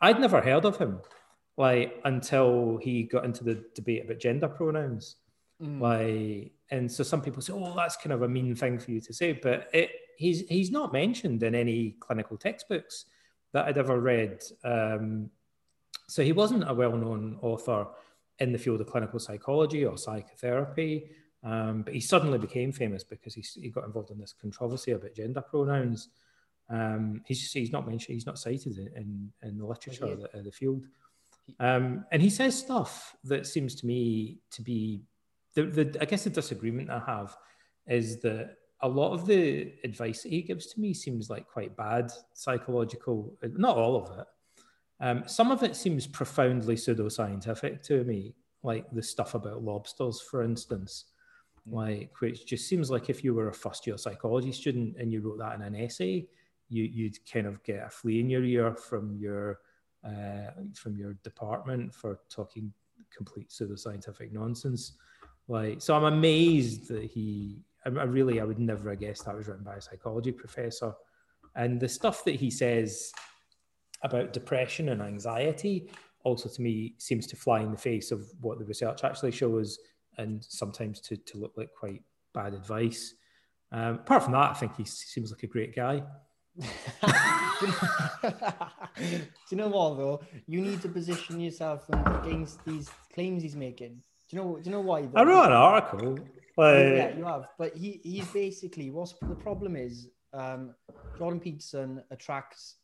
I'd 0.02 0.20
never 0.20 0.42
heard 0.42 0.66
of 0.66 0.78
him 0.78 1.00
like 1.60 2.00
until 2.06 2.80
he 2.82 3.04
got 3.04 3.26
into 3.26 3.44
the 3.44 3.62
debate 3.76 4.06
about 4.06 4.18
gender 4.18 4.48
pronouns. 4.48 5.18
Mm. 5.62 5.82
Like, 5.82 6.54
and 6.72 6.90
so 6.90 7.04
some 7.04 7.22
people 7.22 7.42
say, 7.42 7.54
"Oh, 7.54 7.74
that's 7.76 7.98
kind 7.98 8.14
of 8.14 8.22
a 8.22 8.30
mean 8.30 8.56
thing 8.56 8.80
for 8.80 8.92
you 8.92 9.02
to 9.02 9.14
say," 9.14 9.34
but 9.34 9.70
it, 9.74 9.92
he's 10.18 10.48
he's 10.48 10.72
not 10.72 10.94
mentioned 10.94 11.44
in 11.44 11.54
any 11.54 11.98
clinical 12.00 12.38
textbooks 12.38 13.06
that 13.52 13.66
I'd 13.66 13.78
ever 13.78 14.00
read. 14.00 14.42
Um, 14.64 15.30
so 16.08 16.24
he 16.24 16.32
wasn't 16.32 16.68
a 16.68 16.74
well-known 16.74 17.38
author 17.42 17.88
in 18.40 18.52
the 18.54 18.58
field 18.58 18.80
of 18.80 18.88
clinical 18.88 19.20
psychology 19.20 19.86
or 19.86 19.98
psychotherapy, 19.98 21.12
um, 21.44 21.82
but 21.82 21.94
he 21.94 22.00
suddenly 22.00 22.38
became 22.38 22.72
famous 22.72 23.04
because 23.04 23.34
he, 23.34 23.44
he 23.62 23.70
got 23.70 23.86
involved 23.86 24.12
in 24.12 24.18
this 24.18 24.34
controversy 24.34 24.92
about 24.92 25.14
gender 25.14 25.42
pronouns. 25.42 26.10
Um, 26.70 27.22
he's 27.26 27.42
just, 27.42 27.54
he's 27.54 27.72
not 27.72 27.88
mentioned, 27.88 28.14
he's 28.14 28.26
not 28.26 28.40
cited 28.40 28.78
in, 28.78 29.32
in, 29.44 29.58
the 29.58 29.66
literature 29.66 30.06
of 30.06 30.22
the, 30.22 30.38
of 30.38 30.46
the 30.46 30.52
field. 30.52 30.86
Um, 31.60 32.06
and 32.12 32.22
he 32.22 32.30
says 32.30 32.58
stuff 32.58 33.16
that 33.26 33.48
seems 33.48 33.76
to 33.76 33.86
me 33.86 34.40
to 34.52 34.62
be 34.62 35.04
the, 35.56 35.64
the 35.64 35.98
I 36.02 36.06
guess 36.06 36.24
the 36.24 36.30
disagreement 36.30 36.90
I 36.90 37.00
have 37.06 37.36
is 37.88 38.22
that 38.22 38.56
a 38.82 38.88
lot 38.88 39.14
of 39.14 39.26
the 39.26 39.74
advice 39.84 40.24
that 40.24 40.32
he 40.32 40.42
gives 40.42 40.68
to 40.68 40.80
me 40.80 40.94
seems 40.94 41.30
like 41.30 41.48
quite 41.48 41.76
bad 41.76 42.12
psychological, 42.34 43.38
not 43.44 43.78
all 43.78 43.98
of 43.98 44.20
it. 44.20 44.26
Um, 45.02 45.24
some 45.28 45.52
of 45.52 45.64
it 45.64 45.76
seems 45.76 46.08
profoundly 46.08 46.76
pseudoscientific 46.76 47.84
to 47.84 48.04
me, 48.04 48.36
like 48.64 48.86
the 48.92 49.04
stuff 49.04 49.34
about 49.34 49.64
lobsters, 49.64 50.22
for 50.22 50.44
instance, 50.44 51.06
mm. 51.68 51.74
like 51.74 52.12
which 52.20 52.46
just 52.46 52.68
seems 52.68 52.90
like 52.90 53.10
if 53.10 53.24
you 53.24 53.34
were 53.34 53.50
a 53.50 53.54
first 53.54 53.88
year 53.88 53.98
psychology 53.98 54.52
student 54.52 54.96
and 54.98 55.12
you 55.12 55.22
wrote 55.22 55.40
that 55.40 55.56
in 55.56 55.62
an 55.62 55.76
essay, 55.76 56.28
you, 56.70 56.84
you'd 56.84 57.18
kind 57.32 57.48
of 57.48 57.64
get 57.64 57.86
a 57.86 57.90
flea 57.90 58.20
in 58.20 58.30
your 58.30 58.44
ear 58.44 58.76
from 58.76 59.16
your 59.18 59.60
uh, 60.06 60.52
from 60.76 60.98
your 60.98 61.14
department 61.24 61.94
for 61.94 62.20
talking 62.30 62.72
complete 63.16 63.50
pseudoscientific 63.50 64.32
nonsense. 64.32 64.94
Like, 65.48 65.82
so 65.82 65.96
I'm 65.96 66.06
amazed 66.06 66.88
that 66.90 67.04
he. 67.04 67.64
I, 67.86 67.90
I 67.90 68.04
really, 68.04 68.42
I 68.42 68.44
would 68.44 68.60
never 68.60 68.90
have 68.90 69.00
guessed 69.00 69.26
that 69.26 69.36
was 69.36 69.48
written 69.48 69.64
by 69.64 69.76
a 69.76 69.82
psychology 69.82 70.32
professor. 70.32 70.94
And 71.56 71.80
the 71.80 71.90
stuff 71.90 72.24
that 72.26 72.36
he 72.36 72.52
says 72.52 73.12
about 74.04 74.34
depression 74.34 74.90
and 74.90 75.02
anxiety 75.02 75.90
also 76.24 76.50
to 76.50 76.62
me 76.62 76.96
seems 76.98 77.26
to 77.28 77.36
fly 77.36 77.62
in 77.62 77.72
the 77.72 77.78
face 77.78 78.12
of 78.12 78.30
what 78.42 78.60
the 78.60 78.66
research 78.66 79.04
actually 79.04 79.32
shows 79.32 79.80
and 80.18 80.44
sometimes 80.44 81.00
to, 81.00 81.16
to 81.16 81.38
look 81.38 81.54
like 81.56 81.70
quite 81.78 82.04
bad 82.34 82.54
advice. 82.54 83.16
Um, 83.72 83.96
apart 83.96 84.24
from 84.24 84.34
that, 84.34 84.52
I 84.52 84.54
think 84.54 84.76
he 84.76 84.86
seems 84.86 85.32
like 85.32 85.44
a 85.44 85.48
great 85.48 85.76
guy. 85.76 86.04
Do 86.60 86.66
you 89.52 89.58
know 89.58 89.70
what 89.70 89.98
though? 89.98 90.22
You 90.48 90.62
need 90.62 90.82
to 90.82 90.90
position 90.90 91.40
yourself 91.40 91.86
against 91.90 92.64
these 92.66 92.90
claims 93.14 93.44
he's 93.44 93.56
making. 93.56 94.02
Do 94.30 94.38
you 94.38 94.44
know? 94.44 94.58
Do 94.58 94.62
you 94.66 94.72
know 94.72 94.82
why? 94.82 95.02
Though? 95.04 95.20
I 95.20 95.24
wrote 95.24 95.46
an 95.46 95.54
article. 95.54 96.20
Like... 96.58 96.76
Yeah, 96.76 97.18
you 97.18 97.26
have. 97.26 97.48
But 97.58 97.78
he 97.78 98.02
he's 98.04 98.28
basically 98.28 98.92
what's 98.92 99.14
the 99.22 99.36
problem 99.36 99.76
is 99.76 100.10
um, 100.34 100.76
Jordan 101.18 101.40
Peterson 101.40 102.04
attracts 102.12 102.76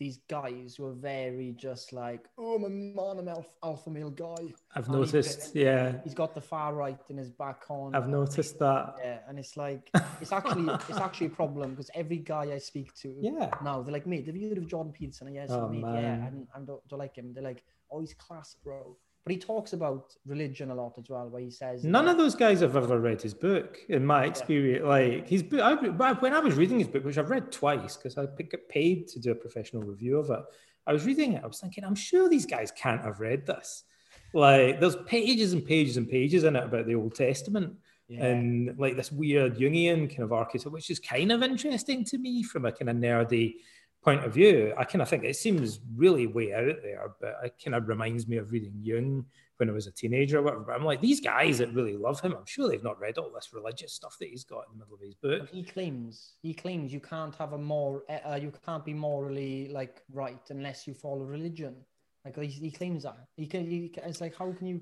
these 0.00 0.18
guys 0.28 0.76
who 0.76 0.86
are 0.86 0.94
very 0.94 1.54
just 1.56 1.92
like, 1.92 2.24
oh, 2.38 2.54
I'm 2.54 2.64
a 2.64 2.70
man, 2.70 3.18
I'm 3.18 3.28
alpha, 3.28 3.50
alpha 3.62 3.90
male 3.90 4.08
guy. 4.08 4.46
I've 4.74 4.86
and 4.86 4.94
noticed, 4.94 5.52
he's, 5.52 5.54
yeah. 5.54 5.92
He's 6.02 6.14
got 6.14 6.34
the 6.34 6.40
far 6.40 6.74
right 6.74 6.98
in 7.10 7.18
his 7.18 7.30
back 7.30 7.64
on. 7.68 7.94
I've 7.94 8.08
noticed 8.08 8.58
that. 8.60 8.94
Yeah, 8.98 9.18
and 9.28 9.38
it's 9.38 9.58
like 9.58 9.90
it's 10.22 10.32
actually 10.32 10.72
it's 10.88 10.98
actually 10.98 11.26
a 11.26 11.30
problem 11.30 11.72
because 11.72 11.90
every 11.94 12.16
guy 12.16 12.50
I 12.50 12.58
speak 12.58 12.94
to, 13.02 13.14
yeah, 13.20 13.50
now 13.62 13.82
they're 13.82 13.92
like, 13.92 14.06
mate, 14.06 14.26
have 14.26 14.36
you 14.36 14.48
heard 14.48 14.58
of 14.58 14.66
Jordan 14.66 14.92
Peterson? 14.92 15.26
And 15.26 15.36
yes, 15.36 15.50
oh, 15.50 15.68
mate, 15.68 15.82
man. 15.82 15.94
yeah, 16.02 16.26
and 16.26 16.48
I 16.56 16.60
don't, 16.60 16.88
don't 16.88 16.98
like 16.98 17.16
him. 17.16 17.34
They're 17.34 17.44
like, 17.44 17.62
oh, 17.92 18.00
he's 18.00 18.14
class, 18.14 18.56
bro. 18.64 18.96
But 19.24 19.32
he 19.32 19.38
talks 19.38 19.74
about 19.74 20.14
religion 20.24 20.70
a 20.70 20.74
lot 20.74 20.94
as 20.98 21.10
well, 21.10 21.28
where 21.28 21.42
he 21.42 21.50
says 21.50 21.84
none 21.84 22.08
of 22.08 22.16
those 22.16 22.34
guys 22.34 22.60
have 22.60 22.74
ever 22.74 22.98
read 22.98 23.20
his 23.20 23.34
book. 23.34 23.78
In 23.88 24.04
my 24.04 24.24
experience, 24.24 24.82
yeah. 24.82 24.88
like 24.88 25.28
his 25.28 25.42
book, 25.42 25.60
I, 25.60 26.12
when 26.14 26.32
I 26.32 26.38
was 26.38 26.54
reading 26.54 26.78
his 26.78 26.88
book, 26.88 27.04
which 27.04 27.18
I've 27.18 27.30
read 27.30 27.52
twice 27.52 27.96
because 27.96 28.16
I 28.16 28.26
get 28.38 28.68
paid 28.68 29.08
to 29.08 29.20
do 29.20 29.32
a 29.32 29.34
professional 29.34 29.82
review 29.82 30.18
of 30.18 30.30
it, 30.30 30.40
I 30.86 30.92
was 30.92 31.04
reading 31.04 31.34
it. 31.34 31.44
I 31.44 31.46
was 31.46 31.60
thinking, 31.60 31.84
I'm 31.84 31.94
sure 31.94 32.28
these 32.28 32.46
guys 32.46 32.70
can't 32.70 33.02
have 33.02 33.20
read 33.20 33.46
this. 33.46 33.84
Like, 34.32 34.80
there's 34.80 34.96
pages 35.06 35.52
and 35.52 35.64
pages 35.64 35.96
and 35.96 36.08
pages 36.08 36.44
in 36.44 36.56
it 36.56 36.64
about 36.64 36.86
the 36.86 36.94
Old 36.94 37.14
Testament. 37.14 37.74
Yeah. 38.08 38.24
and 38.24 38.76
like 38.76 38.96
this 38.96 39.12
weird 39.12 39.56
Jungian 39.56 40.08
kind 40.08 40.24
of 40.24 40.32
archetype, 40.32 40.72
which 40.72 40.90
is 40.90 40.98
kind 40.98 41.30
of 41.30 41.44
interesting 41.44 42.04
to 42.06 42.18
me 42.18 42.42
from 42.42 42.64
a 42.64 42.72
kind 42.72 42.90
of 42.90 42.96
nerdy 42.96 43.58
point 44.02 44.24
of 44.24 44.32
view, 44.32 44.72
I 44.78 44.84
kind 44.84 45.02
of 45.02 45.08
think 45.08 45.24
it 45.24 45.36
seems 45.36 45.80
really 45.94 46.26
way 46.26 46.54
out 46.54 46.76
there, 46.82 47.12
but 47.20 47.36
it 47.44 47.54
kind 47.62 47.74
of 47.74 47.88
reminds 47.88 48.26
me 48.26 48.38
of 48.38 48.50
reading 48.50 48.72
Jung 48.80 49.26
when 49.58 49.68
I 49.68 49.72
was 49.72 49.86
a 49.86 49.92
teenager 49.92 50.38
or 50.38 50.42
whatever. 50.42 50.64
But 50.64 50.76
I'm 50.76 50.84
like, 50.84 51.02
these 51.02 51.20
guys 51.20 51.58
that 51.58 51.74
really 51.74 51.96
love 51.96 52.20
him, 52.20 52.34
I'm 52.34 52.46
sure 52.46 52.68
they've 52.68 52.82
not 52.82 52.98
read 52.98 53.18
all 53.18 53.30
this 53.34 53.50
religious 53.52 53.92
stuff 53.92 54.16
that 54.20 54.28
he's 54.28 54.44
got 54.44 54.64
in 54.72 54.78
the 54.78 54.84
middle 54.84 54.94
of 54.94 55.00
his 55.00 55.14
book. 55.14 55.50
He 55.52 55.62
claims, 55.62 56.36
he 56.40 56.54
claims 56.54 56.92
you 56.92 57.00
can't 57.00 57.34
have 57.36 57.52
a 57.52 57.58
more, 57.58 58.04
uh, 58.08 58.36
you 58.36 58.52
can't 58.64 58.84
be 58.84 58.94
morally 58.94 59.68
like 59.68 60.02
right 60.12 60.40
unless 60.48 60.86
you 60.86 60.94
follow 60.94 61.24
religion. 61.24 61.76
Like 62.24 62.38
he, 62.38 62.46
he 62.46 62.70
claims 62.70 63.04
that. 63.04 63.16
He 63.36 63.46
can. 63.46 63.66
He, 63.66 63.92
it's 64.04 64.20
like 64.20 64.36
how 64.36 64.52
can 64.52 64.66
you? 64.66 64.80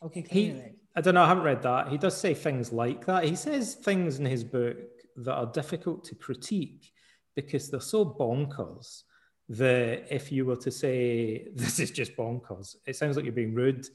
How 0.00 0.08
can 0.08 0.22
you 0.22 0.28
he. 0.28 0.62
I 0.96 1.00
don't 1.00 1.14
know. 1.14 1.22
I 1.22 1.28
haven't 1.28 1.44
read 1.44 1.62
that. 1.62 1.88
He 1.88 1.98
does 1.98 2.16
say 2.16 2.34
things 2.34 2.72
like 2.72 3.06
that. 3.06 3.24
He 3.24 3.36
says 3.36 3.74
things 3.74 4.18
in 4.18 4.26
his 4.26 4.42
book 4.42 4.76
that 5.16 5.34
are 5.34 5.46
difficult 5.46 6.02
to 6.04 6.14
critique 6.16 6.92
because 7.34 7.70
they're 7.70 7.80
so 7.80 8.04
bonkers 8.04 9.04
that 9.48 10.14
if 10.14 10.30
you 10.30 10.46
were 10.46 10.56
to 10.56 10.70
say 10.70 11.48
this 11.54 11.78
is 11.78 11.90
just 11.90 12.16
bonkers, 12.16 12.76
it 12.86 12.96
sounds 12.96 13.16
like 13.16 13.24
you're 13.24 13.34
being 13.34 13.54
rude, 13.54 13.86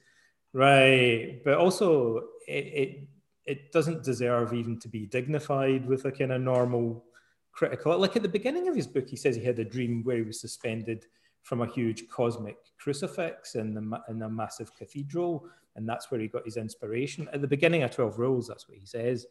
right? 0.54 1.42
But 1.44 1.56
also, 1.56 2.24
it 2.48 2.66
it, 2.66 3.08
it 3.46 3.72
doesn't 3.72 4.04
deserve 4.04 4.54
even 4.54 4.80
to 4.80 4.88
be 4.88 5.06
dignified 5.06 5.86
with 5.86 6.06
a 6.06 6.12
kind 6.12 6.32
of 6.32 6.42
normal 6.42 7.06
critical. 7.52 7.98
Like 7.98 8.16
at 8.16 8.24
the 8.24 8.30
beginning 8.30 8.68
of 8.68 8.76
his 8.76 8.88
book, 8.88 9.08
he 9.08 9.16
says 9.16 9.36
he 9.36 9.44
had 9.44 9.60
a 9.60 9.66
dream 9.66 10.04
where 10.04 10.18
he 10.18 10.24
was 10.24 10.42
suspended 10.42 11.06
from 11.44 11.62
a 11.62 11.68
huge 11.68 12.08
cosmic 12.10 12.58
crucifix 12.80 13.56
in 13.56 13.74
the 13.74 14.02
in 14.10 14.22
a 14.24 14.30
massive 14.30 14.76
cathedral, 14.76 15.48
and 15.76 15.88
that's 15.88 16.10
where 16.12 16.20
he 16.20 16.28
got 16.28 16.46
his 16.46 16.58
inspiration. 16.58 17.30
At 17.34 17.42
the 17.42 17.48
beginning 17.48 17.84
of 17.84 17.92
Twelve 17.92 18.20
Rules, 18.20 18.48
that's 18.48 18.68
what 18.68 18.78
he 18.78 18.86
says 18.86 19.26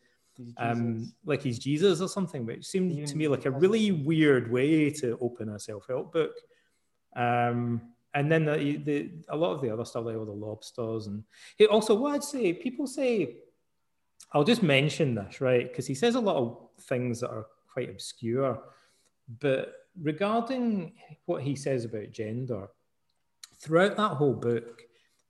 um, 0.56 1.12
like 1.24 1.42
he's 1.42 1.58
Jesus 1.58 2.00
or 2.00 2.08
something, 2.08 2.44
which 2.46 2.66
seemed 2.66 3.06
to 3.06 3.16
me 3.16 3.28
like 3.28 3.46
a 3.46 3.50
really 3.50 3.92
weird 3.92 4.50
way 4.50 4.90
to 4.90 5.18
open 5.20 5.50
a 5.50 5.58
self-help 5.58 6.12
book. 6.12 6.34
Um, 7.16 7.82
and 8.14 8.30
then 8.30 8.44
the, 8.44 8.76
the, 8.76 9.10
a 9.28 9.36
lot 9.36 9.54
of 9.54 9.60
the 9.60 9.70
other 9.70 9.84
stuff, 9.84 10.04
like 10.04 10.16
all 10.16 10.24
the 10.24 10.32
lobsters, 10.32 11.06
and 11.06 11.24
he 11.56 11.66
also 11.66 11.94
what 11.94 12.14
I'd 12.14 12.24
say, 12.24 12.52
people 12.52 12.86
say, 12.86 13.36
I'll 14.32 14.44
just 14.44 14.62
mention 14.62 15.14
this 15.14 15.40
right? 15.40 15.68
Because 15.68 15.86
he 15.86 15.94
says 15.94 16.14
a 16.14 16.20
lot 16.20 16.36
of 16.36 16.58
things 16.82 17.20
that 17.20 17.30
are 17.30 17.46
quite 17.72 17.90
obscure, 17.90 18.60
but 19.40 19.72
regarding 20.00 20.92
what 21.26 21.42
he 21.42 21.56
says 21.56 21.84
about 21.84 22.12
gender, 22.12 22.68
throughout 23.58 23.96
that 23.96 24.12
whole 24.12 24.34
book, 24.34 24.82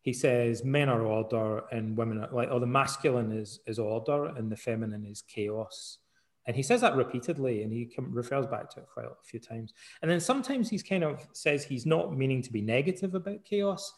he 0.05 0.13
says 0.13 0.63
men 0.65 0.91
are 0.91 1.01
order 1.01 1.63
and 1.73 1.97
women 1.97 2.19
are 2.19 2.29
like, 2.31 2.51
or 2.51 2.61
the 2.61 2.67
masculine 2.67 3.33
is 3.33 3.61
is 3.67 3.79
order 3.79 4.27
and 4.27 4.53
the 4.53 4.57
feminine 4.57 5.07
is 5.07 5.23
chaos. 5.23 5.99
And 6.47 6.55
he 6.55 6.63
says 6.63 6.83
that 6.83 6.95
repeatedly, 6.95 7.63
and 7.63 7.73
he 7.73 7.91
refers 7.99 8.47
back 8.47 8.69
to 8.71 8.81
it 8.81 8.87
quite 8.93 9.07
a 9.07 9.15
few 9.25 9.41
times. 9.41 9.73
And 10.03 10.11
then 10.11 10.21
sometimes 10.21 10.69
he's 10.69 10.83
kind 10.83 11.03
of 11.03 11.27
says 11.33 11.65
he's 11.65 11.87
not 11.87 12.15
meaning 12.15 12.43
to 12.43 12.53
be 12.53 12.61
negative 12.61 13.15
about 13.15 13.47
chaos, 13.47 13.95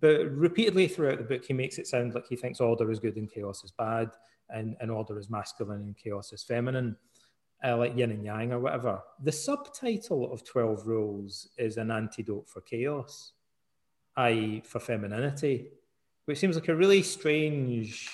but 0.00 0.30
repeatedly 0.30 0.88
throughout 0.88 1.18
the 1.18 1.24
book, 1.24 1.44
he 1.44 1.52
makes 1.52 1.76
it 1.76 1.86
sound 1.86 2.14
like 2.14 2.26
he 2.26 2.36
thinks 2.36 2.58
order 2.58 2.90
is 2.90 2.98
good 2.98 3.16
and 3.16 3.30
chaos 3.30 3.62
is 3.62 3.72
bad, 3.72 4.08
and, 4.48 4.76
and 4.80 4.90
order 4.90 5.18
is 5.18 5.28
masculine 5.28 5.82
and 5.82 5.96
chaos 5.98 6.32
is 6.32 6.42
feminine, 6.42 6.96
uh, 7.62 7.76
like 7.76 7.94
yin 7.94 8.12
and 8.12 8.24
yang 8.24 8.50
or 8.50 8.60
whatever. 8.60 9.02
The 9.22 9.32
subtitle 9.32 10.32
of 10.32 10.42
12 10.42 10.86
Rules 10.86 11.48
is 11.58 11.76
an 11.76 11.90
antidote 11.90 12.48
for 12.48 12.62
chaos 12.62 13.34
i.e., 14.16 14.62
for 14.64 14.80
femininity, 14.80 15.68
which 16.26 16.38
seems 16.38 16.56
like 16.56 16.68
a 16.68 16.74
really 16.74 17.02
strange 17.02 18.08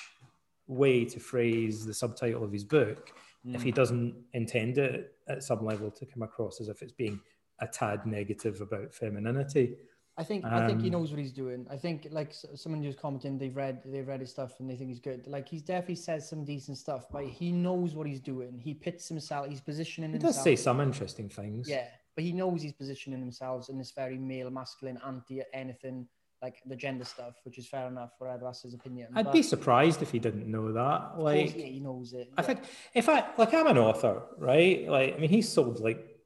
way 0.67 1.05
to 1.05 1.21
phrase 1.21 1.85
the 1.85 1.95
subtitle 1.95 2.45
of 2.45 2.53
his 2.53 2.65
book 2.65 3.13
mm. 3.47 3.55
if 3.55 3.63
he 3.63 3.71
hmm. 3.71 3.77
doesn't 3.77 4.15
intend 4.33 4.79
it 4.79 5.15
at 5.29 5.43
some 5.43 5.65
level 5.65 5.91
to 5.91 6.05
come 6.07 6.23
across 6.23 6.61
as 6.61 6.69
if 6.69 6.83
it's 6.83 6.93
being 6.93 7.21
a 7.61 7.67
tad 7.67 8.05
negative 8.07 8.61
about 8.61 8.93
femininity. 8.93 9.77
I 10.19 10.25
think 10.25 10.45
um, 10.45 10.55
I 10.55 10.67
think 10.67 10.81
he 10.81 10.87
um, 10.87 10.93
knows 10.93 11.11
what 11.11 11.21
he's 11.21 11.33
doing. 11.33 11.67
I 11.71 11.77
think 11.77 12.09
like 12.11 12.33
someone 12.55 12.83
who's 12.83 12.95
commenting, 12.95 13.37
they've 13.37 13.55
read 13.55 13.83
they've 13.85 14.07
read 14.07 14.21
his 14.21 14.31
stuff 14.31 14.61
and 14.61 14.71
they 14.71 14.75
think 14.75 14.89
he's 14.89 15.01
good. 15.01 15.27
Like 15.27 15.47
he's 15.47 15.63
definitely 15.63 15.97
says 15.97 16.29
some 16.29 16.45
decent 16.45 16.79
stuff, 16.79 17.07
but 17.13 17.25
he 17.25 17.53
knows 17.53 17.95
what 17.95 18.07
he's 18.07 18.21
doing. 18.21 18.59
He 18.59 18.73
pits 18.73 19.09
himself. 19.09 19.49
He's 19.49 19.61
positioning. 19.61 20.11
He 20.11 20.15
himself. 20.15 20.35
does 20.35 20.43
say 20.43 20.57
some 20.57 20.81
interesting 20.81 21.29
things. 21.29 21.69
Yeah, 21.69 21.85
but 22.17 22.25
he 22.25 22.33
knows 22.33 22.63
he's 22.63 22.73
positioning 22.73 23.21
himself 23.21 23.69
in 23.69 23.79
this 23.79 23.93
very 23.93 24.17
male, 24.17 24.51
masculine, 24.51 24.99
anti 25.07 25.43
anything 25.53 26.09
like 26.43 26.57
the 26.67 26.75
gender 26.75 27.05
stuff, 27.05 27.35
which 27.45 27.59
is 27.59 27.69
fair 27.69 27.87
enough. 27.87 28.13
Whatever 28.19 28.45
that's 28.45 28.63
his 28.63 28.75
opinion. 28.75 29.09
I'd 29.15 29.27
but, 29.27 29.35
be 29.35 29.43
surprised 29.43 30.03
if 30.03 30.11
he 30.11 30.19
didn't 30.19 30.51
know 30.51 30.73
that. 30.73 31.19
Like, 31.19 31.47
course, 31.47 31.55
yeah, 31.57 31.67
he 31.67 31.81
knows 31.81 32.15
it. 32.15 32.33
I 32.37 32.43
think 32.43 32.61
if 32.95 33.09
I 33.09 33.25
like, 33.37 33.53
I'm 33.53 33.67
an 33.67 33.79
author, 33.79 34.23
right? 34.39 34.89
Like, 34.89 35.15
I 35.15 35.19
mean, 35.19 35.31
he's 35.31 35.49
sold 35.49 35.81
like 35.81 36.19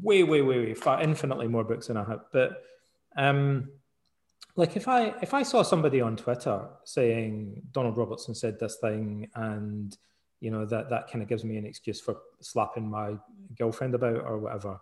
way, 0.00 0.22
way, 0.22 0.42
way, 0.42 0.58
way, 0.58 0.74
far, 0.74 1.02
infinitely 1.02 1.48
more 1.48 1.64
books 1.64 1.86
than 1.86 1.96
I 1.96 2.04
have. 2.04 2.26
But 2.30 2.62
um, 3.16 3.70
like, 4.54 4.76
if 4.76 4.86
I 4.86 5.14
if 5.22 5.32
I 5.32 5.42
saw 5.42 5.62
somebody 5.62 6.02
on 6.02 6.16
Twitter 6.16 6.68
saying 6.84 7.62
Donald 7.72 7.96
Robertson 7.96 8.34
said 8.34 8.60
this 8.60 8.76
thing, 8.76 9.30
and 9.34 9.96
you 10.40 10.50
know 10.50 10.66
that 10.66 10.90
that 10.90 11.10
kind 11.10 11.22
of 11.22 11.28
gives 11.28 11.44
me 11.44 11.56
an 11.56 11.64
excuse 11.64 12.02
for 12.02 12.16
slapping 12.40 12.90
my 12.90 13.16
girlfriend 13.56 13.94
about 13.94 14.24
or 14.24 14.38
whatever, 14.38 14.80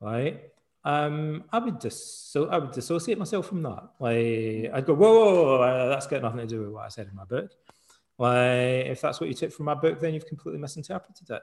right? 0.00 0.42
Um, 0.84 1.44
I 1.52 1.58
would 1.58 1.80
just 1.80 2.32
so 2.32 2.46
I 2.46 2.58
would 2.58 2.70
dissociate 2.70 3.18
myself 3.18 3.48
from 3.48 3.62
that. 3.62 3.82
Like 3.98 4.72
I'd 4.72 4.86
go, 4.86 4.94
whoa, 4.94 5.12
whoa, 5.12 5.34
whoa, 5.34 5.58
whoa, 5.58 5.88
that's 5.88 6.06
got 6.06 6.22
nothing 6.22 6.38
to 6.38 6.46
do 6.46 6.60
with 6.60 6.70
what 6.70 6.84
I 6.84 6.88
said 6.88 7.08
in 7.08 7.16
my 7.16 7.24
book. 7.24 7.50
Like 8.18 8.86
if 8.86 9.00
that's 9.00 9.20
what 9.20 9.28
you 9.28 9.34
took 9.34 9.52
from 9.52 9.66
my 9.66 9.74
book, 9.74 10.00
then 10.00 10.14
you've 10.14 10.26
completely 10.26 10.60
misinterpreted 10.60 11.28
it. 11.30 11.42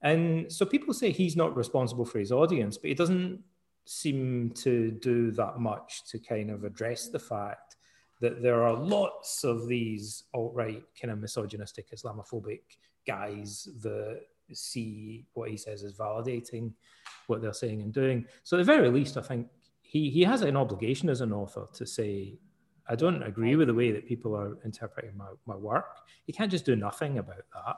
And 0.00 0.50
so 0.50 0.64
people 0.64 0.94
say 0.94 1.10
he's 1.10 1.36
not 1.36 1.56
responsible 1.56 2.04
for 2.04 2.18
his 2.18 2.32
audience, 2.32 2.78
but 2.78 2.88
he 2.88 2.94
doesn't 2.94 3.42
seem 3.84 4.50
to 4.50 4.90
do 4.90 5.30
that 5.32 5.58
much 5.58 6.04
to 6.10 6.18
kind 6.18 6.50
of 6.50 6.64
address 6.64 7.08
the 7.08 7.18
fact 7.18 7.76
that 8.20 8.42
there 8.42 8.62
are 8.62 8.74
lots 8.74 9.44
of 9.44 9.68
these 9.68 10.24
alt-right 10.34 10.82
kind 11.00 11.10
of 11.10 11.18
misogynistic 11.20 11.90
Islamophobic 11.90 12.62
guys 13.06 13.68
that 13.82 14.20
see 14.54 15.26
what 15.34 15.50
he 15.50 15.56
says 15.56 15.84
as 15.84 15.92
validating 15.94 16.72
what 17.26 17.42
they're 17.42 17.52
saying 17.52 17.82
and 17.82 17.92
doing. 17.92 18.26
So 18.42 18.56
at 18.56 18.60
the 18.60 18.64
very 18.64 18.90
least, 18.90 19.16
I 19.16 19.22
think 19.22 19.48
he 19.82 20.10
he 20.10 20.22
has 20.24 20.42
an 20.42 20.56
obligation 20.56 21.08
as 21.08 21.20
an 21.20 21.32
author 21.32 21.66
to 21.74 21.86
say, 21.86 22.38
I 22.88 22.94
don't 22.94 23.22
agree 23.22 23.56
with 23.56 23.68
the 23.68 23.74
way 23.74 23.90
that 23.92 24.06
people 24.06 24.34
are 24.34 24.58
interpreting 24.64 25.16
my, 25.16 25.28
my 25.46 25.56
work. 25.56 25.98
He 26.24 26.32
can't 26.32 26.50
just 26.50 26.64
do 26.64 26.76
nothing 26.76 27.18
about 27.18 27.44
that. 27.54 27.76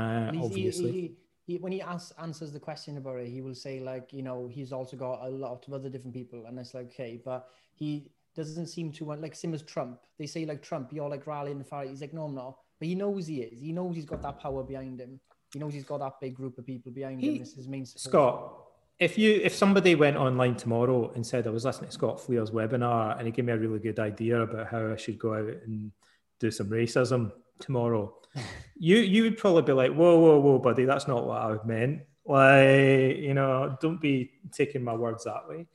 Uh, 0.00 0.32
obviously. 0.42 0.92
He, 0.92 1.00
he, 1.00 1.16
he, 1.44 1.58
when 1.58 1.72
he 1.72 1.82
asks, 1.82 2.12
answers 2.20 2.52
the 2.52 2.60
question 2.60 2.96
about 2.98 3.16
it, 3.16 3.28
he 3.28 3.40
will 3.40 3.54
say 3.54 3.80
like, 3.80 4.12
you 4.12 4.22
know, 4.22 4.48
he's 4.50 4.72
also 4.72 4.96
got 4.96 5.26
a 5.26 5.28
lot 5.28 5.64
of 5.66 5.74
other 5.74 5.88
different 5.88 6.14
people, 6.14 6.44
and 6.46 6.58
it's 6.58 6.72
like, 6.72 6.86
okay, 6.86 7.20
but 7.24 7.48
he 7.74 8.10
doesn't 8.34 8.68
seem 8.68 8.92
to 8.92 9.04
want 9.04 9.20
like 9.20 9.34
same 9.34 9.54
as 9.54 9.62
Trump. 9.62 10.00
They 10.18 10.26
say 10.26 10.46
like 10.46 10.62
Trump, 10.62 10.92
you're 10.92 11.08
like 11.08 11.26
rallying 11.26 11.58
the 11.58 11.64
far. 11.64 11.84
He's 11.84 12.00
like, 12.00 12.14
no, 12.14 12.24
I'm 12.24 12.34
not. 12.34 12.56
But 12.78 12.88
he 12.88 12.94
knows 12.94 13.26
he 13.26 13.42
is. 13.42 13.60
He 13.60 13.72
knows 13.72 13.94
he's 13.94 14.06
got 14.06 14.22
that 14.22 14.40
power 14.40 14.62
behind 14.62 15.00
him. 15.00 15.20
He 15.52 15.58
knows 15.58 15.74
he's 15.74 15.84
got 15.84 16.00
that 16.00 16.20
big 16.20 16.34
group 16.34 16.58
of 16.58 16.66
people 16.66 16.92
behind 16.92 17.20
he, 17.20 17.32
him. 17.32 17.38
This 17.38 17.56
is 17.56 17.64
support. 17.64 17.98
Scott, 17.98 18.62
if 18.98 19.18
you 19.18 19.40
if 19.42 19.54
somebody 19.54 19.94
went 19.94 20.16
online 20.16 20.56
tomorrow 20.56 21.12
and 21.14 21.26
said 21.26 21.46
I 21.46 21.50
was 21.50 21.64
listening 21.64 21.90
to 21.90 21.94
Scott 21.94 22.20
Fleer's 22.20 22.50
webinar 22.50 23.18
and 23.18 23.26
he 23.26 23.32
gave 23.32 23.44
me 23.44 23.52
a 23.52 23.58
really 23.58 23.78
good 23.78 23.98
idea 23.98 24.40
about 24.40 24.68
how 24.68 24.92
I 24.92 24.96
should 24.96 25.18
go 25.18 25.34
out 25.34 25.48
and 25.66 25.92
do 26.40 26.50
some 26.50 26.68
racism 26.68 27.32
tomorrow, 27.60 28.14
you 28.76 28.98
you 28.98 29.22
would 29.22 29.38
probably 29.38 29.62
be 29.62 29.72
like, 29.72 29.92
whoa, 29.92 30.18
whoa, 30.18 30.38
whoa, 30.38 30.58
buddy, 30.58 30.84
that's 30.84 31.08
not 31.08 31.26
what 31.26 31.40
I 31.40 31.56
meant. 31.64 32.02
Like, 32.24 33.16
you 33.18 33.34
know, 33.34 33.76
don't 33.80 34.00
be 34.00 34.30
taking 34.52 34.84
my 34.84 34.94
words 34.94 35.24
that 35.24 35.48
way. 35.48 35.66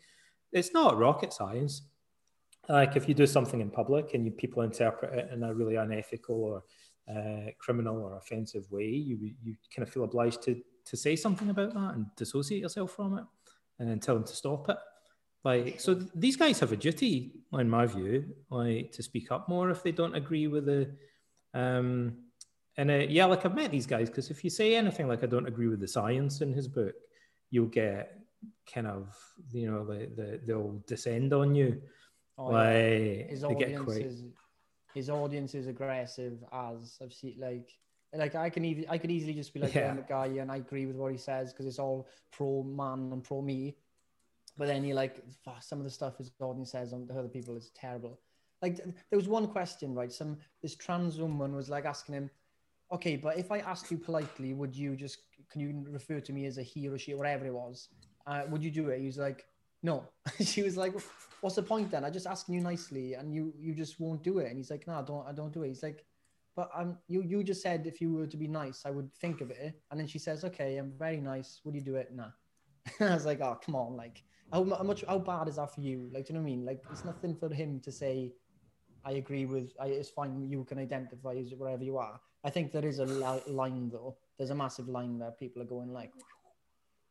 It's 0.52 0.74
not 0.74 0.98
rocket 0.98 1.34
science. 1.34 1.82
Like 2.70 2.96
if 2.96 3.08
you 3.08 3.14
do 3.14 3.26
something 3.26 3.62
in 3.62 3.70
public 3.70 4.14
and 4.14 4.26
you 4.26 4.32
people 4.32 4.64
interpret 4.64 5.14
it 5.14 5.34
in 5.34 5.44
a 5.44 5.54
really 5.54 5.76
unethical 5.76 6.36
or 6.36 6.64
uh, 7.10 7.52
criminal 7.60 8.02
or 8.04 8.18
offensive 8.18 8.70
way, 8.72 8.88
you 8.88 9.18
you 9.42 9.56
kind 9.76 9.88
of 9.88 9.94
feel 9.94 10.04
obliged 10.04 10.42
to 10.44 10.62
to 10.86 10.98
say 10.98 11.16
something 11.16 11.50
about 11.50 11.74
that 11.74 11.96
and 11.96 12.06
dissociate 12.16 12.62
yourself 12.62 12.92
from 12.92 13.18
it, 13.18 13.26
and 13.80 13.90
then 13.90 14.00
tell 14.00 14.16
them 14.16 14.24
to 14.26 14.36
stop 14.36 14.70
it. 14.70 14.78
Like 15.44 15.80
so, 15.80 15.94
these 15.94 16.36
guys 16.36 16.60
have 16.60 16.72
a 16.72 16.78
duty, 16.78 17.32
in 17.54 17.70
my 17.70 17.86
view, 17.86 18.26
like 18.50 18.92
to 18.94 19.04
speak 19.04 19.32
up 19.32 19.48
more 19.48 19.70
if 19.70 19.84
they 19.84 19.92
don't 19.92 20.16
agree 20.16 20.48
with 20.48 20.66
the. 20.66 20.96
Um, 21.54 22.18
and 22.78 22.92
uh, 22.92 23.06
yeah, 23.10 23.26
like 23.26 23.46
I've 23.46 23.56
met 23.56 23.72
these 23.72 23.88
guys 23.88 24.10
because 24.10 24.30
if 24.30 24.44
you 24.44 24.50
say 24.50 24.76
anything 24.76 25.08
like 25.08 25.24
I 25.24 25.28
don't 25.28 25.48
agree 25.48 25.68
with 25.68 25.80
the 25.80 25.88
science 25.88 26.42
in 26.42 26.54
his 26.54 26.68
book, 26.68 26.96
you'll 27.50 27.68
get 27.68 28.20
kind 28.72 28.88
of 28.88 29.16
you 29.52 29.72
know 29.72 29.86
the, 29.86 30.10
the 30.16 30.42
they'll 30.46 30.84
descend 30.86 31.34
on 31.34 31.56
you. 31.56 31.82
Oh, 32.38 32.48
like 32.48 33.30
yeah. 33.32 33.48
They 33.48 33.56
get 33.58 33.80
quite. 33.80 34.06
Is 34.06 34.24
his 34.98 35.10
audience 35.10 35.54
is 35.54 35.68
aggressive 35.68 36.44
as 36.52 36.98
I've 37.02 37.14
seen 37.14 37.36
like 37.40 37.70
like 38.14 38.36
I 38.36 38.50
can 38.50 38.66
even 38.66 38.86
I 38.90 38.98
could 38.98 39.12
easily 39.12 39.34
just 39.34 39.54
be 39.54 39.60
like 39.60 39.76
yeah. 39.76 39.92
I'm 39.92 40.00
a 40.00 40.02
guy 40.02 40.26
and 40.26 40.52
I 40.52 40.58
agree 40.58 40.86
with 40.86 40.96
what 40.96 41.12
he 41.12 41.18
says 41.18 41.54
because 41.54 41.66
it's 41.66 41.80
all 41.80 42.08
pro 42.32 42.64
man 42.64 43.12
and 43.14 43.24
pro 43.24 43.42
me. 43.42 43.78
But 44.58 44.68
then 44.68 44.84
he 44.84 44.94
like 44.94 45.24
some 45.62 45.78
of 45.78 45.86
the 45.86 45.92
stuff 45.92 46.18
his 46.18 46.32
audience 46.40 46.72
says 46.72 46.94
on 46.94 47.06
the 47.06 47.14
other 47.14 47.28
people 47.28 47.56
is 47.56 47.70
terrible. 47.76 48.20
Like 48.62 48.78
there 48.78 49.20
was 49.22 49.28
one 49.28 49.48
question, 49.48 49.94
right? 49.94 50.12
Some 50.12 50.38
this 50.62 50.76
trans 50.76 51.20
woman 51.20 51.56
was 51.56 51.70
like 51.70 51.86
asking 51.86 52.16
him, 52.16 52.30
Okay, 52.92 53.18
but 53.18 53.38
if 53.38 53.52
I 53.52 53.60
asked 53.60 53.92
you 53.92 53.98
politely, 53.98 54.54
would 54.54 54.76
you 54.76 54.96
just 54.96 55.20
can 55.52 55.62
you 55.62 55.86
refer 55.90 56.20
to 56.20 56.34
me 56.34 56.46
as 56.46 56.58
a 56.58 56.64
he 56.64 56.88
or 56.88 56.98
she, 56.98 57.14
or 57.14 57.18
whatever 57.18 57.46
it 57.46 57.54
was? 57.54 57.90
Uh, 58.26 58.44
would 58.50 58.64
you 58.64 58.72
do 58.72 58.90
it? 58.90 59.00
He 59.00 59.06
was 59.06 59.18
like, 59.18 59.46
No. 59.84 60.06
she 60.44 60.64
was 60.64 60.78
like, 60.78 60.94
what's 61.42 61.56
the 61.56 61.64
point 61.64 61.92
then? 61.92 62.04
I 62.04 62.10
just 62.10 62.28
asking 62.28 62.56
you 62.56 62.62
nicely 62.62 63.14
and 63.14 63.34
you 63.34 63.54
you 63.58 63.74
just 63.74 64.00
won't 64.00 64.24
do 64.24 64.40
it. 64.40 64.48
And 64.48 64.58
he's 64.58 64.72
like, 64.72 64.88
no, 64.88 64.94
I 64.94 65.02
don't 65.02 65.28
I 65.28 65.32
don't 65.32 65.54
do 65.54 65.64
it. 65.64 65.70
He's 65.70 65.84
like, 65.84 66.06
but 66.56 66.70
um 66.76 66.98
you 67.08 67.22
you 67.22 67.44
just 67.44 67.62
said 67.62 67.86
if 67.86 68.02
you 68.02 68.14
were 68.14 68.28
to 68.28 68.38
be 68.38 68.48
nice, 68.48 68.84
I 68.86 68.92
would 68.92 69.14
think 69.14 69.42
of 69.42 69.52
it. 69.52 69.80
And 69.92 70.00
then 70.00 70.08
she 70.08 70.20
says, 70.20 70.44
okay, 70.44 70.78
I'm 70.78 70.94
very 70.98 71.18
nice. 71.18 71.62
Would 71.64 71.76
you 71.76 71.82
do 71.82 71.96
it? 71.96 72.14
Nah. 72.14 72.32
I 73.00 73.14
was 73.14 73.26
like, 73.26 73.42
oh 73.42 73.60
come 73.64 73.76
on, 73.76 73.96
like 73.96 74.24
how, 74.52 74.64
how 74.64 74.84
much 74.84 75.04
how 75.08 75.20
bad 75.20 75.48
is 75.48 75.58
that 75.58 75.74
for 75.74 75.82
you? 75.82 76.10
Like, 76.14 76.26
do 76.26 76.34
you 76.34 76.40
know 76.40 76.44
what 76.44 76.52
I 76.52 76.56
mean? 76.56 76.66
Like, 76.66 76.82
it's 76.92 77.04
nothing 77.04 77.36
for 77.36 77.54
him 77.54 77.80
to 77.82 77.92
say. 77.92 78.34
I 79.06 79.12
agree 79.12 79.46
with. 79.46 79.72
I, 79.80 79.88
it's 79.88 80.10
fine. 80.10 80.50
You 80.50 80.64
can 80.64 80.80
identify 80.80 81.34
as 81.36 81.54
wherever 81.56 81.84
you 81.84 81.98
are. 81.98 82.20
I 82.44 82.50
think 82.50 82.72
there 82.72 82.86
is 82.86 83.00
a 83.00 83.06
line 83.06 83.90
though. 83.90 84.18
There's 84.38 84.50
a 84.52 84.56
massive 84.56 84.88
line 84.88 85.20
where 85.20 85.32
people 85.32 85.62
are 85.62 85.66
going 85.66 85.92
like, 85.92 86.12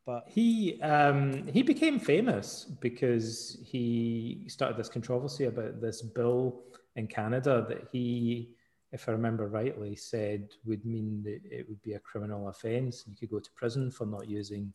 but 0.07 0.25
he 0.29 0.81
um, 0.83 1.49
he 1.49 1.63
became 1.63 1.99
famous 1.99 2.65
because 2.81 3.59
he 3.65 4.45
started 4.47 4.79
this 4.79 4.89
controversy 4.89 5.47
about 5.47 5.81
this 5.81 6.01
bill 6.01 6.63
in 6.95 7.09
Canada 7.09 7.67
that 7.69 7.89
he, 7.91 8.55
if 8.93 9.09
I 9.09 9.13
remember 9.13 9.49
rightly, 9.49 9.97
said 9.97 10.49
would 10.65 10.87
mean 10.87 11.25
that 11.25 11.41
it 11.45 11.69
would 11.69 11.83
be 11.83 11.95
a 11.95 11.99
criminal 11.99 12.49
offence. 12.49 13.05
And 13.05 13.17
you 13.21 13.27
could 13.27 13.35
go 13.35 13.41
to 13.41 13.51
prison 13.57 13.91
for 13.91 14.07
not 14.07 14.29
using 14.29 14.73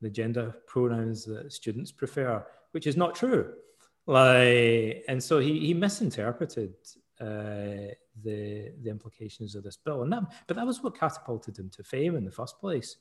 the 0.00 0.08
gender 0.08 0.54
pronouns 0.68 1.24
that 1.24 1.52
students 1.52 1.90
prefer, 1.90 2.46
which 2.70 2.86
is 2.86 2.96
not 2.96 3.16
true. 3.16 3.52
Like, 4.06 5.04
and 5.08 5.22
so 5.22 5.40
he, 5.40 5.58
he 5.58 5.74
misinterpreted 5.74 6.74
uh, 7.20 7.92
the 8.22 8.72
the 8.82 8.90
implications 8.90 9.56
of 9.56 9.64
this 9.64 9.76
bill, 9.76 10.02
and 10.02 10.12
that 10.12 10.22
but 10.46 10.56
that 10.56 10.64
was 10.64 10.84
what 10.84 10.96
catapulted 10.96 11.58
him 11.58 11.68
to 11.70 11.82
fame 11.82 12.14
in 12.14 12.24
the 12.24 12.30
first 12.30 12.60
place. 12.60 12.96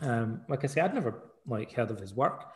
Um, 0.00 0.40
like 0.48 0.64
I 0.64 0.66
say, 0.66 0.80
I'd 0.80 0.94
never 0.94 1.22
like 1.46 1.72
heard 1.72 1.90
of 1.90 2.00
his 2.00 2.14
work 2.14 2.46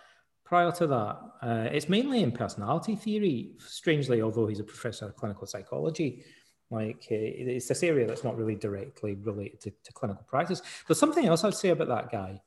prior 0.44 0.72
to 0.72 0.86
that. 0.88 1.18
Uh, 1.42 1.68
it's 1.70 1.88
mainly 1.88 2.22
in 2.22 2.32
personality 2.32 2.96
theory. 2.96 3.52
Strangely, 3.58 4.20
although 4.22 4.46
he's 4.46 4.60
a 4.60 4.64
professor 4.64 5.06
of 5.06 5.16
clinical 5.16 5.46
psychology, 5.46 6.24
like 6.70 7.06
uh, 7.10 7.14
it's 7.14 7.68
this 7.68 7.82
area 7.82 8.06
that's 8.06 8.24
not 8.24 8.36
really 8.36 8.56
directly 8.56 9.14
related 9.14 9.60
to, 9.60 9.70
to, 9.70 9.92
clinical 9.92 10.24
practice. 10.28 10.62
But 10.88 10.96
something 10.96 11.26
else 11.26 11.44
I'd 11.44 11.54
say 11.54 11.70
about 11.70 11.88
that 11.88 12.10
guy. 12.10 12.40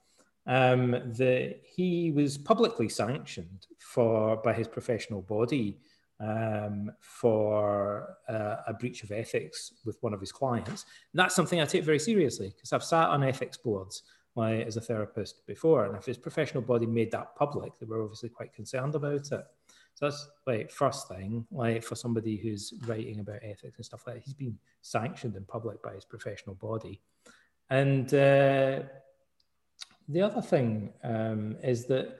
Um, 0.46 0.92
that 0.92 1.62
he 1.64 2.12
was 2.12 2.38
publicly 2.38 2.90
sanctioned 2.90 3.66
for 3.80 4.36
by 4.36 4.52
his 4.52 4.68
professional 4.68 5.22
body 5.22 5.80
um, 6.20 6.92
for 7.00 8.18
uh, 8.28 8.58
a 8.68 8.74
breach 8.74 9.04
of 9.04 9.12
ethics 9.14 9.72
with 9.86 9.98
one 10.02 10.14
of 10.14 10.20
his 10.20 10.34
clients. 10.34 10.86
And 11.14 11.20
that's 11.20 11.34
something 11.34 11.62
I 11.62 11.66
take 11.66 11.86
very 11.86 12.00
seriously 12.00 12.50
because 12.54 12.74
I've 12.74 12.84
sat 12.84 13.08
on 13.08 13.24
ethics 13.24 13.56
boards 13.56 14.04
like, 14.36 14.66
as 14.66 14.78
a 14.78 14.82
therapist 14.82 15.46
before. 15.46 15.86
And 15.86 15.96
if 15.96 16.06
his 16.06 16.18
professional 16.18 16.64
body 16.64 16.86
made 16.86 17.12
that 17.12 17.36
public, 17.36 17.74
they 17.80 17.86
were 17.86 18.02
obviously 18.02 18.30
quite 18.30 18.54
concerned 18.54 18.96
about 18.96 19.14
it. 19.14 19.26
So 19.28 19.44
that's 20.02 20.28
like 20.48 20.72
first 20.72 21.08
thing, 21.08 21.46
like 21.52 21.84
for 21.84 21.96
somebody 21.96 22.38
who's 22.38 22.74
writing 22.86 23.20
about 23.20 23.40
ethics 23.44 23.78
and 23.78 23.86
stuff 23.86 24.04
like 24.06 24.16
that, 24.18 24.24
he's 24.24 24.34
been 24.34 24.58
sanctioned 24.82 25.36
in 25.36 25.46
public 25.46 25.82
by 25.82 25.94
his 25.94 26.06
professional 26.06 26.56
body. 26.56 27.00
And 27.70 28.08
uh, 28.14 28.82
the 30.10 30.22
other 30.22 30.42
thing 30.42 30.92
um, 31.04 31.56
is 31.64 31.86
that 31.86 32.18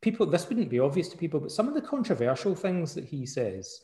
people, 0.00 0.26
this 0.26 0.48
wouldn't 0.48 0.68
be 0.68 0.80
obvious 0.80 1.08
to 1.08 1.16
people, 1.16 1.40
but 1.40 1.52
some 1.52 1.68
of 1.68 1.74
the 1.74 1.80
controversial 1.80 2.54
things 2.54 2.94
that 2.94 3.04
he 3.04 3.24
says 3.24 3.82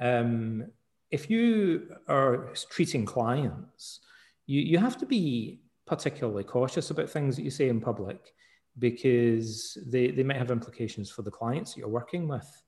um, 0.00 0.66
if 1.10 1.30
you 1.30 1.94
are 2.08 2.52
treating 2.70 3.04
clients, 3.04 4.00
you, 4.46 4.60
you 4.60 4.78
have 4.78 4.98
to 4.98 5.06
be 5.06 5.60
particularly 5.86 6.44
cautious 6.44 6.90
about 6.90 7.10
things 7.10 7.36
that 7.36 7.42
you 7.42 7.50
say 7.50 7.68
in 7.68 7.80
public 7.80 8.32
because 8.78 9.78
they, 9.86 10.08
they 10.08 10.22
might 10.22 10.36
have 10.36 10.50
implications 10.50 11.10
for 11.10 11.22
the 11.22 11.30
clients 11.30 11.76
you're 11.76 11.88
working 11.88 12.26
with. 12.26 12.62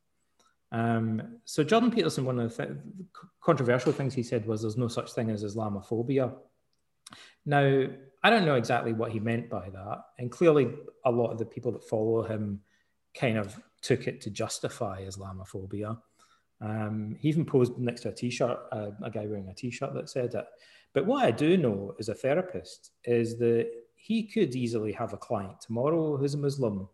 Um, 0.73 1.39
so 1.45 1.65
Jordan 1.65 1.91
Peterson, 1.91 2.25
one 2.25 2.39
of 2.39 2.57
the 2.57 2.67
th- 2.67 2.79
controversial 3.41 3.93
things 3.93 4.15
he 4.15 4.23
said 4.23 4.47
was 4.47 4.63
there's 4.63 4.77
no 4.77 4.89
such 4.89 5.13
thing 5.13 5.31
as 5.31 5.45
Islamophobia. 5.45 6.35
Now, 7.45 7.87
I 8.23 8.31
don't 8.31 8.45
know 8.45 8.57
exactly 8.57 8.93
what 8.93 9.13
he 9.13 9.21
meant 9.21 9.49
by 9.49 9.71
that. 9.71 10.05
And 10.19 10.31
clearly, 10.31 10.69
a 11.05 11.11
lot 11.11 11.31
of 11.31 11.39
the 11.39 11.45
people 11.45 11.73
that 11.73 11.89
follow 11.89 12.23
him 12.23 12.61
kind 13.15 13.39
of 13.39 13.61
took 13.81 14.09
it 14.09 14.21
to 14.23 14.31
justify 14.31 15.03
Islamophobia. 15.03 15.99
Um, 16.61 17.17
he 17.21 17.29
even 17.29 17.45
posed 17.45 17.79
next 17.79 18.01
to 18.03 18.09
a 18.09 18.13
t-shirt, 18.13 18.59
uh, 18.73 18.91
a 19.03 19.11
guy 19.11 19.27
wearing 19.27 19.49
a 19.49 19.55
t-shirt 19.55 19.95
that 19.95 20.11
said 20.11 20.35
it. 20.35 20.47
But 20.97 21.05
what 21.05 21.27
I 21.27 21.31
do 21.31 21.59
know 21.59 21.95
as 21.99 22.09
a 22.09 22.15
therapist 22.15 22.93
is 23.05 23.37
that 23.37 23.69
he 23.97 24.23
could 24.23 24.57
easily 24.57 24.93
have 24.93 25.13
a 25.13 25.19
client 25.19 25.61
tomorrow 25.61 26.17
who's 26.17 26.33
a 26.33 26.39
Muslim 26.39 26.89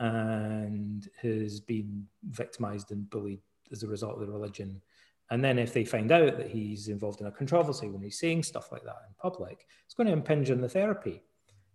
and 0.00 1.08
has 1.22 1.60
been 1.60 2.04
victimized 2.24 2.90
and 2.90 3.08
bullied 3.08 3.38
as 3.70 3.84
a 3.84 3.86
result 3.86 4.14
of 4.14 4.26
the 4.26 4.32
religion. 4.32 4.82
And 5.30 5.44
then 5.44 5.60
if 5.60 5.72
they 5.72 5.84
find 5.84 6.10
out 6.10 6.36
that 6.36 6.50
he's 6.50 6.88
involved 6.88 7.20
in 7.20 7.28
a 7.28 7.30
controversy 7.30 7.88
when 7.88 8.02
he's 8.02 8.18
saying 8.18 8.42
stuff 8.42 8.72
like 8.72 8.82
that 8.82 8.96
in 9.06 9.14
public, 9.22 9.68
it's 9.84 9.94
going 9.94 10.08
to 10.08 10.12
impinge 10.12 10.50
on 10.50 10.60
the 10.60 10.68
therapy. 10.68 11.22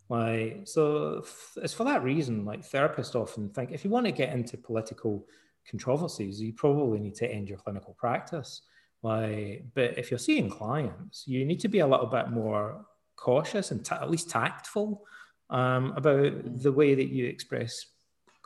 Like, 0.09 0.63
so 0.65 1.23
it's 1.63 1.73
for 1.73 1.85
that 1.85 2.03
reason, 2.03 2.43
like 2.43 2.69
therapists 2.69 3.15
often 3.15 3.51
think 3.51 3.71
if 3.71 3.85
you 3.85 3.89
want 3.89 4.05
to 4.05 4.11
get 4.11 4.33
into 4.33 4.57
political 4.57 5.25
controversies, 5.65 6.41
you 6.41 6.51
probably 6.51 6.99
need 6.99 7.15
to 7.15 7.31
end 7.31 7.47
your 7.47 7.59
clinical 7.59 7.95
practice. 7.97 8.63
Like, 9.01 9.65
but 9.73 9.97
if 9.97 10.11
you're 10.11 10.17
seeing 10.17 10.49
clients, 10.49 11.23
you 11.25 11.45
need 11.45 11.59
to 11.61 11.67
be 11.67 11.79
a 11.79 11.87
little 11.87 12.05
bit 12.05 12.29
more 12.29 12.85
cautious 13.15 13.71
and 13.71 13.87
at 13.91 14.09
least 14.09 14.29
tactful 14.29 15.05
um, 15.49 15.93
about 15.95 16.61
the 16.61 16.71
way 16.71 16.95
that 16.95 17.09
you 17.09 17.25
express 17.25 17.85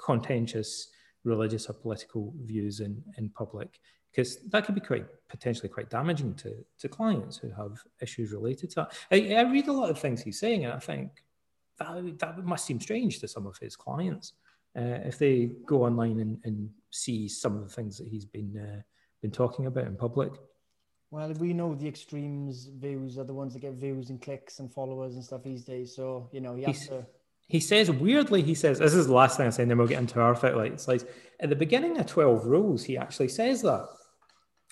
contentious 0.03 0.89
religious 1.23 1.69
or 1.69 1.73
political 1.73 2.33
views 2.43 2.81
in, 2.81 3.01
in 3.17 3.29
public 3.29 3.79
because 4.11 4.37
that 4.49 4.65
could 4.65 4.75
be 4.75 4.81
quite 4.81 5.05
potentially 5.27 5.69
quite 5.69 5.89
damaging 5.89 6.35
to, 6.35 6.53
to 6.77 6.87
clients 6.87 7.37
who 7.37 7.49
have 7.49 7.79
issues 8.01 8.31
related 8.31 8.69
to 8.69 8.75
that. 8.75 8.93
I, 9.11 9.35
I 9.35 9.41
read 9.51 9.67
a 9.67 9.73
lot 9.73 9.89
of 9.89 9.97
things 9.97 10.21
he's 10.21 10.39
saying, 10.39 10.65
and 10.65 10.73
I 10.73 10.79
think 10.79 11.23
that, 11.79 12.19
that 12.19 12.45
must 12.45 12.65
seem 12.65 12.79
strange 12.79 13.19
to 13.19 13.27
some 13.27 13.47
of 13.47 13.57
his 13.57 13.75
clients 13.75 14.33
uh, 14.77 14.99
if 15.05 15.17
they 15.17 15.49
go 15.65 15.85
online 15.85 16.19
and, 16.19 16.37
and 16.43 16.69
see 16.91 17.27
some 17.27 17.55
of 17.55 17.67
the 17.67 17.73
things 17.73 17.97
that 17.97 18.07
he's 18.07 18.25
been 18.25 18.55
uh, 18.55 18.81
been 19.23 19.31
talking 19.31 19.65
about 19.65 19.87
in 19.87 19.95
public. 19.95 20.31
Well, 21.09 21.31
we 21.33 21.53
know 21.53 21.73
the 21.73 21.87
extremes 21.87 22.69
views 22.79 23.17
are 23.17 23.23
the 23.23 23.33
ones 23.33 23.53
that 23.53 23.59
get 23.59 23.73
views 23.73 24.09
and 24.09 24.21
clicks 24.21 24.59
and 24.59 24.71
followers 24.71 25.15
and 25.15 25.23
stuff 25.23 25.43
these 25.43 25.63
days. 25.63 25.95
So 25.95 26.29
you 26.31 26.41
know 26.41 26.55
he 26.55 26.63
has 26.63 26.77
He's, 26.77 26.87
to. 26.89 27.05
He 27.47 27.59
says 27.59 27.89
weirdly, 27.89 28.41
he 28.41 28.53
says 28.53 28.77
this 28.77 28.93
is 28.93 29.07
the 29.07 29.13
last 29.13 29.37
thing 29.37 29.47
I 29.47 29.49
say, 29.49 29.63
and 29.63 29.71
then 29.71 29.79
we'll 29.79 29.87
get 29.87 29.99
into 29.99 30.19
our 30.19 30.35
footlights. 30.35 30.87
Like 30.87 31.01
at 31.39 31.49
the 31.49 31.55
beginning 31.55 31.97
of 31.97 32.05
Twelve 32.05 32.45
Rules, 32.45 32.83
he 32.83 32.97
actually 32.97 33.29
says 33.29 33.61
that. 33.63 33.87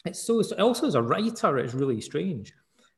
It's 0.06 0.22
so 0.22 0.42
also 0.58 0.88
as 0.88 0.96
a 0.96 1.02
writer, 1.02 1.58
it's 1.60 1.74
really 1.74 2.02
strange 2.02 2.54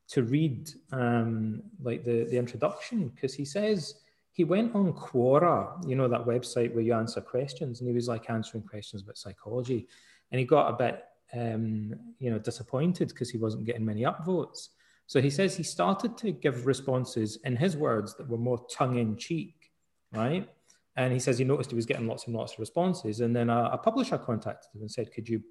to 0.09 0.23
read 0.23 0.69
um, 0.91 1.63
like 1.81 2.03
the 2.03 2.25
the 2.25 2.37
introduction 2.37 3.09
because 3.09 3.33
he 3.33 3.45
says 3.45 3.95
he 4.33 4.43
went 4.43 4.73
on 4.73 4.93
Quora, 4.93 5.87
you 5.87 5.95
know, 5.95 6.07
that 6.07 6.25
website 6.25 6.73
where 6.73 6.83
you 6.83 6.93
answer 6.93 7.21
questions, 7.21 7.79
and 7.79 7.87
he 7.87 7.93
was 7.93 8.07
like 8.07 8.29
answering 8.31 8.63
questions 8.63 9.03
about 9.03 9.17
psychology. 9.17 9.87
And 10.31 10.39
he 10.39 10.45
got 10.45 10.69
a 10.69 10.75
bit, 10.75 11.03
um, 11.33 11.93
you 12.19 12.31
know, 12.31 12.39
disappointed 12.39 13.09
because 13.09 13.29
he 13.29 13.37
wasn't 13.37 13.65
getting 13.65 13.85
many 13.85 14.01
upvotes. 14.01 14.69
So 15.07 15.21
he 15.21 15.29
says 15.29 15.55
he 15.55 15.63
started 15.63 16.17
to 16.19 16.31
give 16.31 16.65
responses 16.65 17.37
in 17.43 17.55
his 17.55 17.75
words 17.75 18.15
that 18.15 18.27
were 18.27 18.37
more 18.37 18.65
tongue 18.71 18.97
in 18.97 19.17
cheek, 19.17 19.71
right? 20.13 20.47
And 20.95 21.11
he 21.11 21.19
says 21.19 21.37
he 21.37 21.43
noticed 21.43 21.71
he 21.71 21.75
was 21.75 21.85
getting 21.85 22.07
lots 22.07 22.27
and 22.27 22.35
lots 22.35 22.53
of 22.53 22.59
responses. 22.59 23.19
And 23.19 23.35
then 23.35 23.49
a, 23.49 23.71
a 23.73 23.77
publisher 23.77 24.17
contacted 24.17 24.73
him 24.73 24.81
and 24.81 24.91
said, 24.91 25.11
Could 25.11 25.27
you 25.27 25.41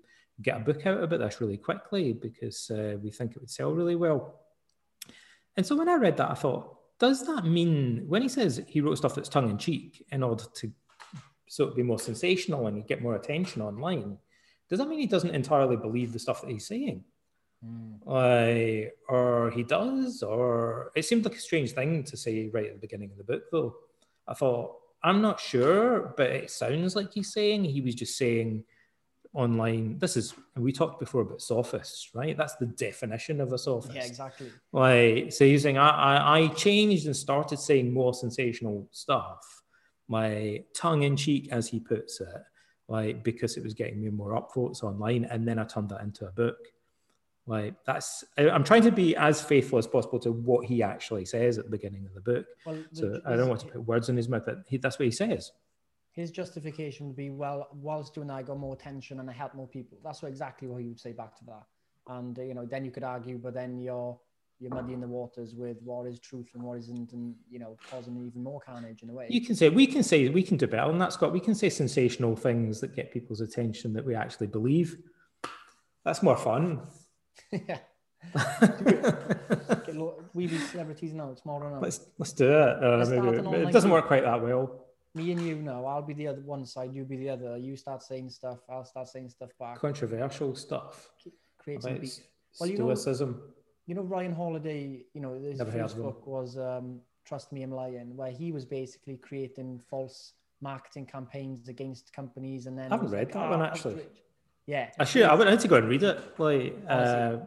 get 0.41 0.57
a 0.57 0.61
book 0.61 0.87
out 0.87 1.03
about 1.03 1.19
this 1.21 1.41
really 1.41 1.57
quickly? 1.57 2.13
Because 2.13 2.71
uh, 2.71 2.97
we 3.03 3.11
think 3.11 3.33
it 3.33 3.41
would 3.41 3.51
sell 3.51 3.73
really 3.73 3.97
well. 3.97 4.41
And 5.57 5.67
so 5.67 5.77
when 5.77 5.89
I 5.89 5.97
read 5.97 6.17
that, 6.17 6.31
I 6.31 6.35
thought, 6.35 6.79
does 6.99 7.27
that 7.27 7.45
mean 7.45 8.05
when 8.07 8.23
he 8.23 8.29
says 8.29 8.63
he 8.69 8.81
wrote 8.81 8.99
stuff 8.99 9.15
that's 9.15 9.29
tongue 9.29 9.51
in 9.51 9.59
cheek 9.59 10.07
in 10.13 10.23
order 10.23 10.45
to 10.55 10.73
sort 11.49 11.71
of 11.71 11.77
be 11.77 11.83
more 11.83 11.99
sensational 11.99 12.69
and 12.69 12.87
get 12.87 13.03
more 13.03 13.17
attention 13.17 13.61
online? 13.61 14.19
Does 14.73 14.79
that 14.79 14.89
mean 14.89 15.01
he 15.01 15.07
doesn't 15.07 15.35
entirely 15.35 15.77
believe 15.77 16.15
the 16.15 16.19
stuff 16.19 16.41
that 16.41 16.51
he's 16.51 16.67
saying? 16.67 17.05
Mm. 17.63 17.99
Uh, 18.07 18.89
or 19.07 19.51
he 19.51 19.65
does, 19.65 20.23
or 20.23 20.91
it 20.97 21.05
seemed 21.05 21.27
like 21.27 21.35
a 21.35 21.41
strange 21.41 21.73
thing 21.73 22.05
to 22.05 22.17
say 22.17 22.49
right 22.49 22.69
at 22.69 22.73
the 22.73 22.81
beginning 22.81 23.11
of 23.11 23.19
the 23.19 23.25
book, 23.25 23.43
though. 23.53 23.75
I 24.27 24.33
thought, 24.33 24.77
I'm 25.05 25.21
not 25.21 25.41
sure, 25.41 26.15
but 26.17 26.31
it 26.31 26.51
sounds 26.51 26.97
like 26.97 27.13
he's 27.13 27.35
saying 27.35 27.65
he 27.65 27.83
was 27.83 27.95
just 27.95 28.17
saying 28.17 28.65
online. 29.35 29.99
This 29.99 30.17
is 30.17 30.33
we 30.57 30.73
talked 30.73 31.01
before 31.01 31.21
about 31.21 31.43
sophists, 31.43 32.09
right? 32.15 32.35
That's 32.35 32.57
the 32.57 32.65
definition 32.65 33.43
of 33.43 33.53
a 33.53 33.59
sophist. 33.59 33.95
Yeah, 33.95 34.07
exactly. 34.07 34.53
Like 34.73 35.35
so, 35.35 35.45
using 35.45 35.77
I, 35.77 35.91
I 35.91 36.39
I 36.39 36.49
changed 36.49 37.05
and 37.05 37.15
started 37.15 37.59
saying 37.59 37.93
more 37.93 38.15
sensational 38.15 38.89
stuff, 38.91 39.63
my 40.09 40.65
tongue 40.75 41.03
in 41.03 41.19
cheek, 41.19 41.49
as 41.53 41.69
he 41.69 41.79
puts 41.79 42.23
it, 42.23 42.43
like 42.93 43.25
because 43.25 43.57
it 43.57 43.65
was 43.65 43.75
getting 43.75 44.01
me 44.01 44.11
more 44.11 44.33
upvotes 44.41 44.83
online, 44.83 45.25
and 45.25 45.49
then 45.49 45.59
I 45.59 45.65
turned 45.65 45.89
that 45.89 46.03
into 46.03 46.27
a 46.27 46.33
book. 46.33 46.59
Like 47.47 47.75
that's 47.85 48.23
I'm 48.37 48.65
trying 48.65 48.83
to 48.83 48.93
be 48.93 49.17
as 49.17 49.43
faithful 49.43 49.79
as 49.79 49.87
possible 49.87 50.21
to 50.21 50.31
what 50.31 50.67
he 50.67 50.83
actually 50.83 51.25
says 51.25 51.59
at 51.59 51.65
the 51.65 51.71
beginning 51.71 52.07
of 52.07 52.15
the 52.15 52.21
book. 52.21 52.47
Well, 52.67 52.77
so 52.93 53.21
I 53.27 53.35
don't 53.35 53.49
want 53.49 53.61
to 53.61 53.67
put 53.67 53.85
words 53.85 54.09
in 54.09 54.17
his 54.17 54.29
mouth, 54.29 54.43
but 54.47 54.59
he, 54.69 54.77
that's 54.77 54.99
what 54.99 55.07
he 55.07 55.11
says 55.11 55.51
his 56.13 56.31
justification 56.31 57.07
would 57.07 57.17
be, 57.17 57.31
well, 57.31 57.69
whilst 57.73 58.15
doing 58.15 58.29
that, 58.29 58.35
I 58.35 58.43
got 58.43 58.59
more 58.59 58.75
attention 58.75 59.19
and 59.19 59.31
I 59.31 59.33
help 59.33 59.55
more 59.55 59.67
people. 59.67 59.97
That's 60.05 60.23
what 60.23 60.29
exactly 60.29 60.69
what 60.69 60.83
he 60.83 60.89
would 60.89 61.01
say 61.01 61.13
back 61.13 61.35
to 61.39 61.45
that. 61.47 61.63
And 62.07 62.39
uh, 62.39 62.43
you 62.43 62.55
know, 62.55 62.67
then 62.67 62.85
you 62.85 62.91
could 62.91 63.03
argue, 63.03 63.39
but 63.39 63.55
then 63.55 63.79
you're 63.79 64.19
you're 64.63 64.75
muddying 64.75 65.01
the 65.01 65.07
waters 65.07 65.55
with 65.55 65.77
what 65.83 66.07
is 66.07 66.21
truth 66.21 66.49
and 66.55 66.63
what 66.63 66.79
isn't, 66.79 67.13
and 67.13 67.35
you 67.51 67.59
know, 67.59 67.77
causing 67.91 68.17
even 68.25 68.43
more 68.43 68.61
carnage 68.61 69.03
in 69.03 69.11
a 69.11 69.13
way. 69.13 69.27
You 69.29 69.45
can 69.45 69.57
say 69.57 69.69
we 69.69 69.87
can 69.87 70.03
say 70.03 70.29
we 70.29 70.43
can 70.43 70.57
do 70.57 70.67
better 70.67 70.89
than 70.89 70.99
that, 70.99 71.13
Scott. 71.13 71.33
We 71.33 71.41
can 71.41 71.55
say 71.55 71.69
sensational 71.69 72.37
things 72.37 72.81
that 72.81 72.95
get 72.95 73.13
people's 73.13 73.41
attention 73.41 73.93
that 73.95 74.05
we 74.05 74.15
actually 74.15 74.47
believe. 74.47 74.97
That's 76.05 76.23
more 76.23 76.37
fun. 76.37 76.81
yeah. 77.51 77.79
we 80.33 80.47
be 80.47 80.57
celebrities 80.59 81.13
now. 81.13 81.31
It's 81.31 81.45
more 81.45 81.65
on. 81.65 81.81
Let's 81.81 82.01
let's 82.19 82.33
do 82.33 82.49
it. 82.49 82.85
Uh, 82.85 83.05
maybe, 83.09 83.67
it 83.69 83.73
doesn't 83.73 83.91
work 83.91 84.07
quite 84.07 84.23
that 84.23 84.41
well 84.43 84.83
me 85.15 85.33
and 85.33 85.41
you 85.47 85.57
know, 85.57 85.85
I'll 85.87 86.03
be 86.03 86.15
the 86.15 86.29
other 86.29 86.41
one 86.41 86.65
side, 86.65 86.95
you 86.95 87.05
be 87.05 87.17
the 87.17 87.31
other. 87.31 87.57
You 87.59 87.77
start 87.77 88.03
saying 88.03 88.31
stuff, 88.31 88.59
I'll 88.69 88.85
start 88.85 89.09
saying 89.09 89.29
stuff 89.31 89.51
back. 89.59 89.79
Controversial 89.79 90.55
stuff. 90.55 91.11
Create 91.59 91.83
some 91.83 91.99
beef. 91.99 92.19
Well, 92.59 92.71
you 92.71 92.77
stoicism. 92.77 93.31
Know, 93.33 93.41
you 93.87 93.95
know, 93.95 94.03
Ryan 94.03 94.35
Holiday, 94.35 95.05
you 95.15 95.21
know, 95.21 95.35
his 95.35 95.59
Never 95.59 95.73
first 95.73 95.97
book 95.97 96.27
was 96.27 96.57
um, 96.57 97.01
Trust 97.25 97.53
Me, 97.53 97.63
I'm 97.63 97.73
Lying, 97.73 98.17
where 98.17 98.31
he 98.31 98.53
was 98.53 98.65
basically 98.65 99.17
creating 99.17 99.81
false 99.91 100.35
marketing 100.61 101.07
campaigns 101.07 101.69
against 101.69 102.13
companies. 102.13 102.67
And 102.67 102.79
then 102.79 102.93
I 102.93 102.95
haven't 102.95 103.11
read 103.11 103.27
like, 103.27 103.33
that 103.33 103.47
oh, 103.47 103.51
one 103.51 103.63
actually. 103.63 104.07
Yeah. 104.67 104.91
I 104.99 105.05
should. 105.05 105.23
I 105.25 105.51
need 105.51 105.61
to 105.61 105.69
go 105.69 105.77
and 105.77 105.89
read 105.89 106.03
it. 106.03 106.21
Like, 106.39 106.77
uh, 106.89 107.39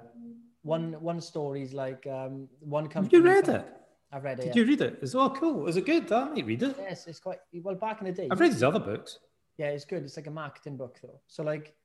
one 0.63 0.93
one 0.99 1.21
story 1.21 1.61
is 1.61 1.73
like 1.73 2.05
um, 2.07 2.49
one 2.59 2.87
company. 2.87 3.17
Have 3.17 3.25
you 3.25 3.31
read 3.31 3.47
it? 3.47 3.65
I've 4.11 4.23
read 4.23 4.39
it. 4.39 4.43
Did 4.43 4.55
yeah. 4.55 4.61
you 4.61 4.67
read 4.67 4.81
it? 4.81 4.93
it? 4.93 5.03
Is 5.03 5.15
oh 5.15 5.29
cool? 5.29 5.67
Is 5.67 5.77
it 5.77 5.85
good? 5.85 6.11
I 6.11 6.25
might 6.25 6.45
read 6.45 6.63
it. 6.63 6.75
Yes, 6.79 7.07
it's 7.07 7.19
quite 7.19 7.39
well 7.53 7.75
back 7.75 8.01
in 8.01 8.07
the 8.07 8.13
day. 8.13 8.27
I've 8.31 8.39
read 8.39 8.51
his 8.51 8.63
other 8.63 8.79
books. 8.79 9.19
Yeah, 9.57 9.67
it's 9.67 9.85
good. 9.85 10.03
It's 10.03 10.17
like 10.17 10.27
a 10.27 10.31
marketing 10.31 10.75
book 10.75 10.99
though. 11.01 11.19
So 11.27 11.43
like, 11.43 11.75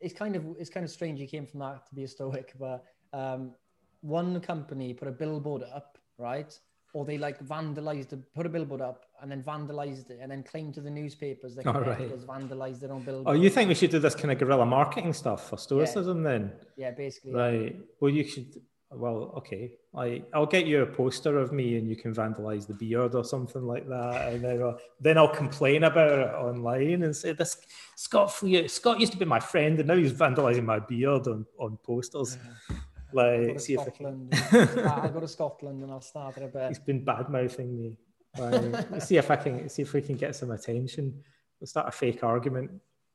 it's 0.00 0.14
kind 0.14 0.36
of 0.36 0.44
it's 0.58 0.68
kind 0.68 0.84
of 0.84 0.90
strange. 0.90 1.20
He 1.20 1.26
came 1.26 1.46
from 1.46 1.60
that 1.60 1.86
to 1.88 1.94
be 1.94 2.04
a 2.04 2.08
stoic, 2.08 2.54
but 2.58 2.84
um, 3.12 3.52
one 4.00 4.40
company 4.40 4.94
put 4.94 5.08
a 5.08 5.12
billboard 5.12 5.62
up, 5.74 5.98
right? 6.18 6.58
Or 6.94 7.04
they 7.04 7.18
like 7.18 7.44
vandalized, 7.44 8.12
it, 8.12 8.34
put 8.34 8.46
a 8.46 8.48
billboard 8.48 8.80
up, 8.80 9.04
and 9.20 9.30
then 9.30 9.42
vandalized 9.42 10.10
it, 10.10 10.18
and 10.22 10.30
then 10.30 10.42
claimed 10.42 10.74
to 10.74 10.80
the 10.80 10.90
newspapers 10.90 11.54
that 11.56 11.66
oh, 11.66 11.80
right. 11.80 12.26
vandalized 12.26 12.80
their 12.80 12.92
own 12.92 13.02
billboard. 13.02 13.36
Oh, 13.36 13.40
you 13.40 13.50
think 13.50 13.68
we 13.68 13.74
should 13.74 13.90
do 13.90 13.98
this 13.98 14.14
kind 14.14 14.32
of 14.32 14.38
guerrilla 14.38 14.64
marketing 14.64 15.12
stuff 15.12 15.50
for 15.50 15.58
stoicism 15.58 16.24
yeah. 16.24 16.30
then? 16.30 16.52
Yeah, 16.76 16.90
basically. 16.92 17.34
Right. 17.34 17.76
Well, 18.00 18.10
you 18.10 18.24
should 18.24 18.54
well, 18.90 19.34
okay, 19.36 19.72
I 19.94 20.22
I'll 20.32 20.46
get 20.46 20.66
you 20.66 20.82
a 20.82 20.86
poster 20.86 21.38
of 21.38 21.52
me 21.52 21.76
and 21.76 21.86
you 21.86 21.94
can 21.94 22.14
vandalize 22.14 22.66
the 22.66 22.72
beard 22.72 23.14
or 23.14 23.22
something 23.22 23.62
like 23.62 23.86
that, 23.88 24.32
and 24.32 24.42
then 24.42 24.62
I'll, 24.62 24.78
then 24.98 25.18
I'll 25.18 25.28
complain 25.28 25.84
about 25.84 26.18
it 26.18 26.34
online 26.34 27.02
and 27.02 27.14
say 27.14 27.32
this 27.32 27.58
Scott 27.96 28.32
Scott 28.66 29.00
used 29.00 29.12
to 29.12 29.18
be 29.18 29.26
my 29.26 29.40
friend 29.40 29.78
and 29.78 29.88
now 29.88 29.96
he's 29.96 30.12
vandalizing 30.12 30.64
my 30.64 30.78
beard 30.78 31.26
on 31.28 31.44
on 31.58 31.78
posters. 31.84 32.38
Yeah. 32.70 32.76
Like, 33.12 33.60
see 33.60 33.74
Scotland. 33.74 34.28
if 34.32 34.52
I 34.52 34.66
can... 34.66 34.86
I'll 34.86 35.08
go 35.10 35.20
to 35.20 35.28
Scotland 35.28 35.82
and 35.82 35.90
I'll 35.90 36.00
start 36.00 36.36
it 36.36 36.42
a 36.44 36.48
bit. 36.48 36.68
He's 36.68 36.78
been 36.78 37.04
bad 37.04 37.28
mouthing 37.28 37.76
me. 37.76 37.96
Like, 38.38 39.02
see 39.02 39.16
if 39.16 39.30
I 39.30 39.36
can 39.36 39.68
see 39.68 39.82
if 39.82 39.92
we 39.92 40.02
can 40.02 40.16
get 40.16 40.36
some 40.36 40.50
attention. 40.50 41.22
We'll 41.58 41.66
start 41.66 41.88
a 41.88 41.92
fake 41.92 42.22
argument 42.22 42.70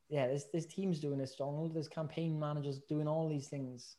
yeah, 0.08 0.26
there's 0.26 0.46
there's 0.52 0.66
teams 0.66 1.00
doing 1.00 1.18
this, 1.18 1.34
Donald. 1.34 1.74
There's 1.74 1.88
campaign 1.88 2.38
managers 2.38 2.78
doing 2.88 3.08
all 3.08 3.28
these 3.28 3.48
things, 3.48 3.96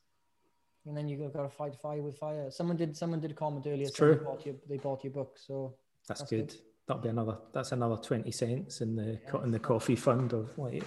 and 0.85 0.95
then 0.95 1.07
you've 1.07 1.33
got 1.33 1.43
to 1.43 1.49
fight 1.49 1.75
fire 1.75 2.01
with 2.01 2.17
fire. 2.17 2.49
Someone 2.51 2.77
did 2.77 2.95
someone 2.95 3.19
did 3.19 3.31
a 3.31 3.33
comment 3.33 3.65
earlier. 3.67 3.87
It's 3.87 3.95
true. 3.95 4.15
They 4.15 4.23
bought, 4.23 4.45
your, 4.45 4.55
they 4.69 4.77
bought 4.77 5.03
your 5.03 5.13
book, 5.13 5.37
so 5.37 5.75
That's, 6.07 6.21
That's 6.21 6.29
good. 6.29 6.47
good. 6.47 6.57
That'll 6.87 7.03
be 7.03 7.09
another. 7.09 7.37
That's 7.53 7.71
another 7.71 7.97
twenty 7.97 8.31
cents 8.31 8.81
in 8.81 8.95
the 8.95 9.19
in 9.43 9.51
the 9.51 9.59
coffee 9.59 9.95
fund 9.95 10.33
of 10.33 10.55
like 10.57 10.83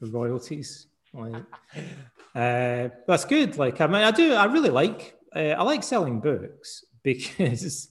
the 0.00 0.10
royalties. 0.10 0.88
Like, 1.14 1.42
uh, 2.38 2.88
that's 3.06 3.24
good. 3.24 3.58
Like 3.58 3.80
I 3.80 3.86
mean, 3.86 3.96
I 3.96 4.10
do. 4.12 4.32
I 4.32 4.44
really 4.44 4.70
like. 4.70 5.16
Uh, 5.34 5.54
I 5.58 5.62
like 5.62 5.82
selling 5.82 6.20
books 6.20 6.84
because. 7.02 7.88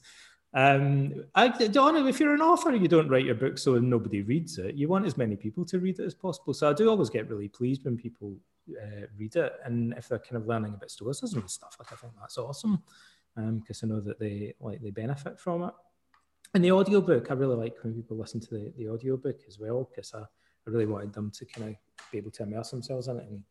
Um, 0.54 1.26
I 1.36 1.50
don't 1.50 1.94
know 1.94 2.08
if 2.08 2.20
you're 2.20 2.34
an 2.34 2.42
author, 2.42 2.74
you 2.74 2.88
don't 2.88 3.10
write 3.10 3.26
your 3.26 3.36
book 3.36 3.60
so 3.60 3.78
nobody 3.78 4.24
reads 4.24 4.58
it. 4.58 4.74
You 4.74 4.88
want 4.88 5.06
as 5.06 5.16
many 5.16 5.36
people 5.36 5.66
to 5.66 5.78
read 5.78 6.00
it 6.00 6.06
as 6.06 6.16
possible. 6.16 6.54
So 6.54 6.68
I 6.68 6.74
do 6.74 6.90
always 6.90 7.12
get 7.12 7.30
really 7.30 7.50
pleased 7.50 7.84
when 7.84 7.96
people 7.96 8.38
uh, 8.72 9.06
read 9.20 9.36
it, 9.36 9.54
and 9.66 9.94
if 9.98 10.08
they're 10.08 10.18
kind 10.18 10.38
of 10.38 10.48
learning 10.48 10.74
about 10.74 10.90
stoicism 10.90 11.42
and 11.42 11.52
stuff, 11.52 11.76
like 11.78 11.92
I 11.92 11.96
think 11.98 12.14
that's 12.20 12.38
awesome 12.40 12.82
because 13.36 13.84
I 13.84 13.88
know 13.88 14.00
that 14.00 14.20
they 14.20 14.56
like 14.60 14.82
they 14.82 14.90
benefit 14.90 15.40
from 15.40 15.64
it. 15.64 15.74
And 16.54 16.64
the 16.64 16.72
audiobook, 16.72 17.30
I 17.30 17.34
really 17.34 17.58
like 17.58 17.76
when 17.84 17.94
people 17.94 18.18
listen 18.18 18.40
to 18.40 18.50
the, 18.50 18.74
the 18.78 18.90
audiobook 18.90 19.42
as 19.48 19.60
well, 19.60 19.88
because 19.90 20.14
I, 20.14 20.22
I 20.22 20.70
really 20.70 20.86
wanted 20.86 21.14
them 21.14 21.30
to 21.32 21.46
kind 21.46 21.70
of 21.70 21.76
be 22.12 22.18
able 22.18 22.32
to 22.32 22.44
immerse 22.44 22.72
themselves 22.72 23.10
in 23.10 23.18
it 23.18 23.28
and 23.30 23.44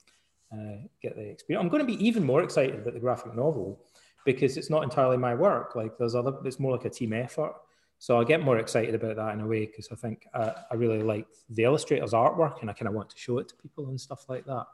uh, 0.52 0.86
get 1.02 1.16
the 1.16 1.22
experience. 1.22 1.62
I'm 1.62 1.68
going 1.68 1.86
to 1.86 1.86
be 1.86 2.04
even 2.06 2.24
more 2.24 2.42
excited 2.42 2.76
about 2.76 2.94
the 2.94 3.00
graphic 3.00 3.34
novel 3.34 3.84
because 4.24 4.56
it's 4.56 4.70
not 4.70 4.82
entirely 4.82 5.16
my 5.16 5.34
work. 5.34 5.74
Like 5.74 5.96
there's 5.98 6.14
other, 6.14 6.34
it's 6.44 6.58
more 6.58 6.72
like 6.72 6.84
a 6.84 6.90
team 6.90 7.12
effort. 7.12 7.54
So 7.98 8.20
I 8.20 8.24
get 8.24 8.42
more 8.42 8.58
excited 8.58 8.94
about 8.94 9.16
that 9.16 9.32
in 9.34 9.40
a 9.40 9.46
way 9.46 9.66
because 9.66 9.88
I 9.90 9.94
think 9.94 10.26
I, 10.34 10.52
I 10.70 10.74
really 10.74 11.02
like 11.02 11.26
the 11.48 11.64
illustrator's 11.64 12.12
artwork 12.12 12.60
and 12.60 12.68
I 12.68 12.74
kind 12.74 12.88
of 12.88 12.94
want 12.94 13.10
to 13.10 13.18
show 13.18 13.38
it 13.38 13.48
to 13.48 13.54
people 13.56 13.88
and 13.88 14.00
stuff 14.00 14.28
like 14.28 14.44
that. 14.46 14.66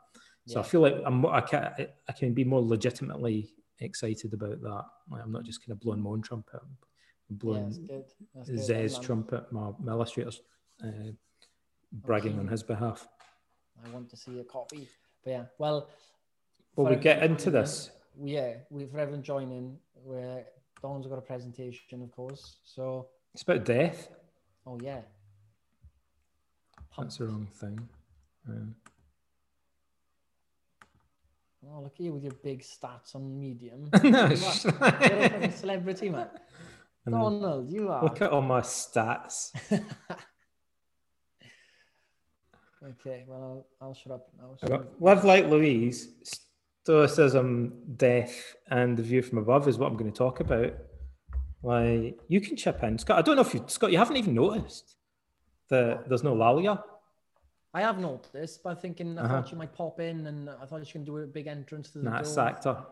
So 0.46 0.58
I 0.58 0.64
feel 0.64 0.80
like 0.80 0.96
I'm, 1.06 1.24
I 1.26 1.40
can, 1.40 1.72
I 2.08 2.12
can 2.12 2.34
be 2.34 2.42
more 2.42 2.60
legitimately 2.60 3.48
excited 3.78 4.34
about 4.34 4.60
that. 4.60 4.84
Like 5.08 5.22
I'm 5.22 5.30
not 5.30 5.44
just 5.44 5.60
kind 5.60 5.70
of 5.70 5.80
blowing 5.80 6.00
my 6.00 6.10
own 6.10 6.22
trumpet, 6.22 6.60
I'm 7.30 7.36
blowing 7.36 7.86
good. 7.88 8.04
That's. 8.34 8.50
Zé's 8.50 8.98
trumpet, 8.98 9.52
my, 9.52 9.70
my 9.78 9.92
illustrator's 9.92 10.42
uh, 10.82 11.12
bragging 11.92 12.40
on 12.40 12.48
his 12.48 12.64
behalf. 12.64 13.06
I 13.84 13.88
want 13.90 14.10
to 14.10 14.16
see 14.16 14.40
a 14.40 14.44
copy. 14.44 14.88
But 15.24 15.30
yeah, 15.30 15.44
well. 15.58 15.88
Well, 16.76 16.88
we 16.90 16.96
get 16.96 17.22
into 17.22 17.44
joining, 17.50 17.60
this. 17.62 17.90
Yeah, 18.22 18.54
we 18.70 18.86
for 18.86 18.98
everyone 18.98 19.22
joining, 19.22 19.76
where 20.04 20.44
Don's 20.80 21.06
got 21.06 21.18
a 21.18 21.22
presentation, 21.22 22.02
of 22.02 22.10
course. 22.12 22.56
So, 22.64 23.08
It's 23.34 23.42
about 23.42 23.64
death. 23.64 24.08
oh 24.66 24.78
yeah. 24.82 25.02
That's 26.98 27.16
the 27.18 27.26
wrong 27.26 27.46
thing. 27.52 27.88
Um, 28.48 28.74
Oh, 31.64 31.80
look 31.80 31.92
at 31.94 32.00
you 32.00 32.12
with 32.12 32.24
your 32.24 32.32
big 32.42 32.60
stats 32.62 33.14
on 33.14 33.38
Medium. 33.38 33.88
No, 34.02 34.02
You 34.02 34.16
are- 34.16 34.36
sh- 34.36 34.64
a 34.66 35.52
celebrity, 35.54 36.10
man. 36.10 36.26
Donald, 37.08 37.70
you 37.70 37.88
are. 37.88 38.02
Look 38.02 38.20
at 38.20 38.30
all 38.30 38.42
my 38.42 38.60
stats. 38.62 39.52
okay, 42.90 43.24
well, 43.26 43.66
I'll, 43.80 43.88
I'll 43.88 43.94
shut 43.94 44.12
up 44.12 44.28
now. 44.38 44.54
So, 44.66 44.84
Live 45.00 45.24
like 45.24 45.46
Louise, 45.48 46.08
Stoicism, 46.84 47.72
death, 47.96 48.56
and 48.68 48.96
the 48.96 49.02
view 49.02 49.22
from 49.22 49.38
above 49.38 49.68
is 49.68 49.78
what 49.78 49.90
I'm 49.90 49.96
going 49.96 50.10
to 50.10 50.16
talk 50.16 50.40
about. 50.40 50.72
Like 51.62 52.18
you 52.28 52.40
can 52.40 52.56
chip 52.56 52.82
in, 52.82 52.98
Scott. 52.98 53.18
I 53.18 53.22
don't 53.22 53.36
know 53.36 53.42
if 53.42 53.54
you, 53.54 53.62
Scott, 53.68 53.92
you 53.92 53.98
haven't 53.98 54.16
even 54.16 54.34
noticed 54.34 54.96
that 55.70 56.08
there's 56.08 56.24
no 56.24 56.34
Lalia. 56.34 56.82
I 57.72 57.80
have 57.82 57.98
noticed, 57.98 58.62
but 58.62 58.70
I'm 58.70 58.76
thinking 58.76 59.16
I 59.18 59.22
Uh-huh. 59.22 59.34
thought 59.42 59.52
you 59.52 59.56
might 59.58 59.72
pop 59.72 60.00
in 60.00 60.26
and 60.26 60.50
I 60.50 60.66
thought 60.66 60.80
you 60.84 60.92
can 60.92 61.04
do 61.04 61.18
a 61.18 61.26
big 61.26 61.46
entrance 61.46 61.90
to 61.90 61.98
the 61.98 62.04
Nah, 62.10 62.16
door. 62.18 62.24
sacked 62.24 62.64
her. 62.64 62.84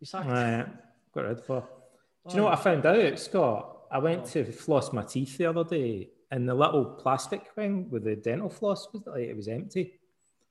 You 0.00 0.06
sacked 0.06 0.26
Right, 0.28 0.66
got 1.14 1.24
rid 1.24 1.38
of 1.38 1.46
her. 1.46 1.60
Do 1.60 2.30
you 2.30 2.36
know 2.38 2.44
what 2.44 2.58
I 2.58 2.62
found 2.62 2.86
out, 2.86 3.18
Scott? 3.18 3.76
I 3.92 3.98
went 3.98 4.24
to 4.26 4.44
floss 4.50 4.92
my 4.92 5.02
teeth 5.02 5.36
the 5.36 5.44
other 5.46 5.62
day, 5.62 6.08
and 6.34 6.48
the 6.48 6.54
little 6.54 6.84
plastic 6.84 7.42
thing 7.54 7.88
with 7.90 8.02
the 8.02 8.16
dental 8.16 8.48
floss 8.50 8.88
was 8.92 9.02
like 9.06 9.20
it 9.22 9.36
was 9.36 9.46
empty. 9.46 9.84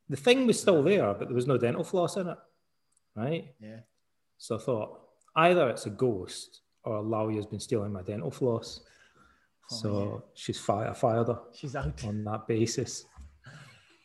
The 0.08 0.16
thing 0.16 0.48
was 0.48 0.58
still 0.58 0.82
there, 0.82 1.14
but 1.14 1.28
there 1.28 1.36
was 1.36 1.46
no 1.46 1.58
dental 1.58 1.84
floss 1.84 2.16
in 2.16 2.28
it. 2.30 2.38
Right. 3.16 3.54
Yeah. 3.60 3.82
So 4.38 4.56
I 4.56 4.60
thought 4.60 5.02
either 5.36 5.70
it's 5.70 5.86
a 5.86 5.90
ghost 5.90 6.62
or 6.86 7.02
Lalia's 7.02 7.46
been 7.46 7.60
stealing 7.60 7.92
my 7.92 8.02
dental 8.02 8.32
floss. 8.32 8.80
Oh, 9.72 9.76
so 9.82 10.24
she's 10.34 10.58
fired. 10.60 10.92
I 10.92 10.94
fired 10.94 11.28
her 11.28 11.40
She's 11.54 11.76
out. 11.76 12.02
on 12.06 12.24
that 12.24 12.48
basis. 12.48 13.06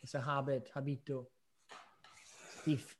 It's 0.02 0.14
a 0.14 0.20
habit, 0.20 0.68
habito. 0.74 1.26
Thief. 2.64 2.96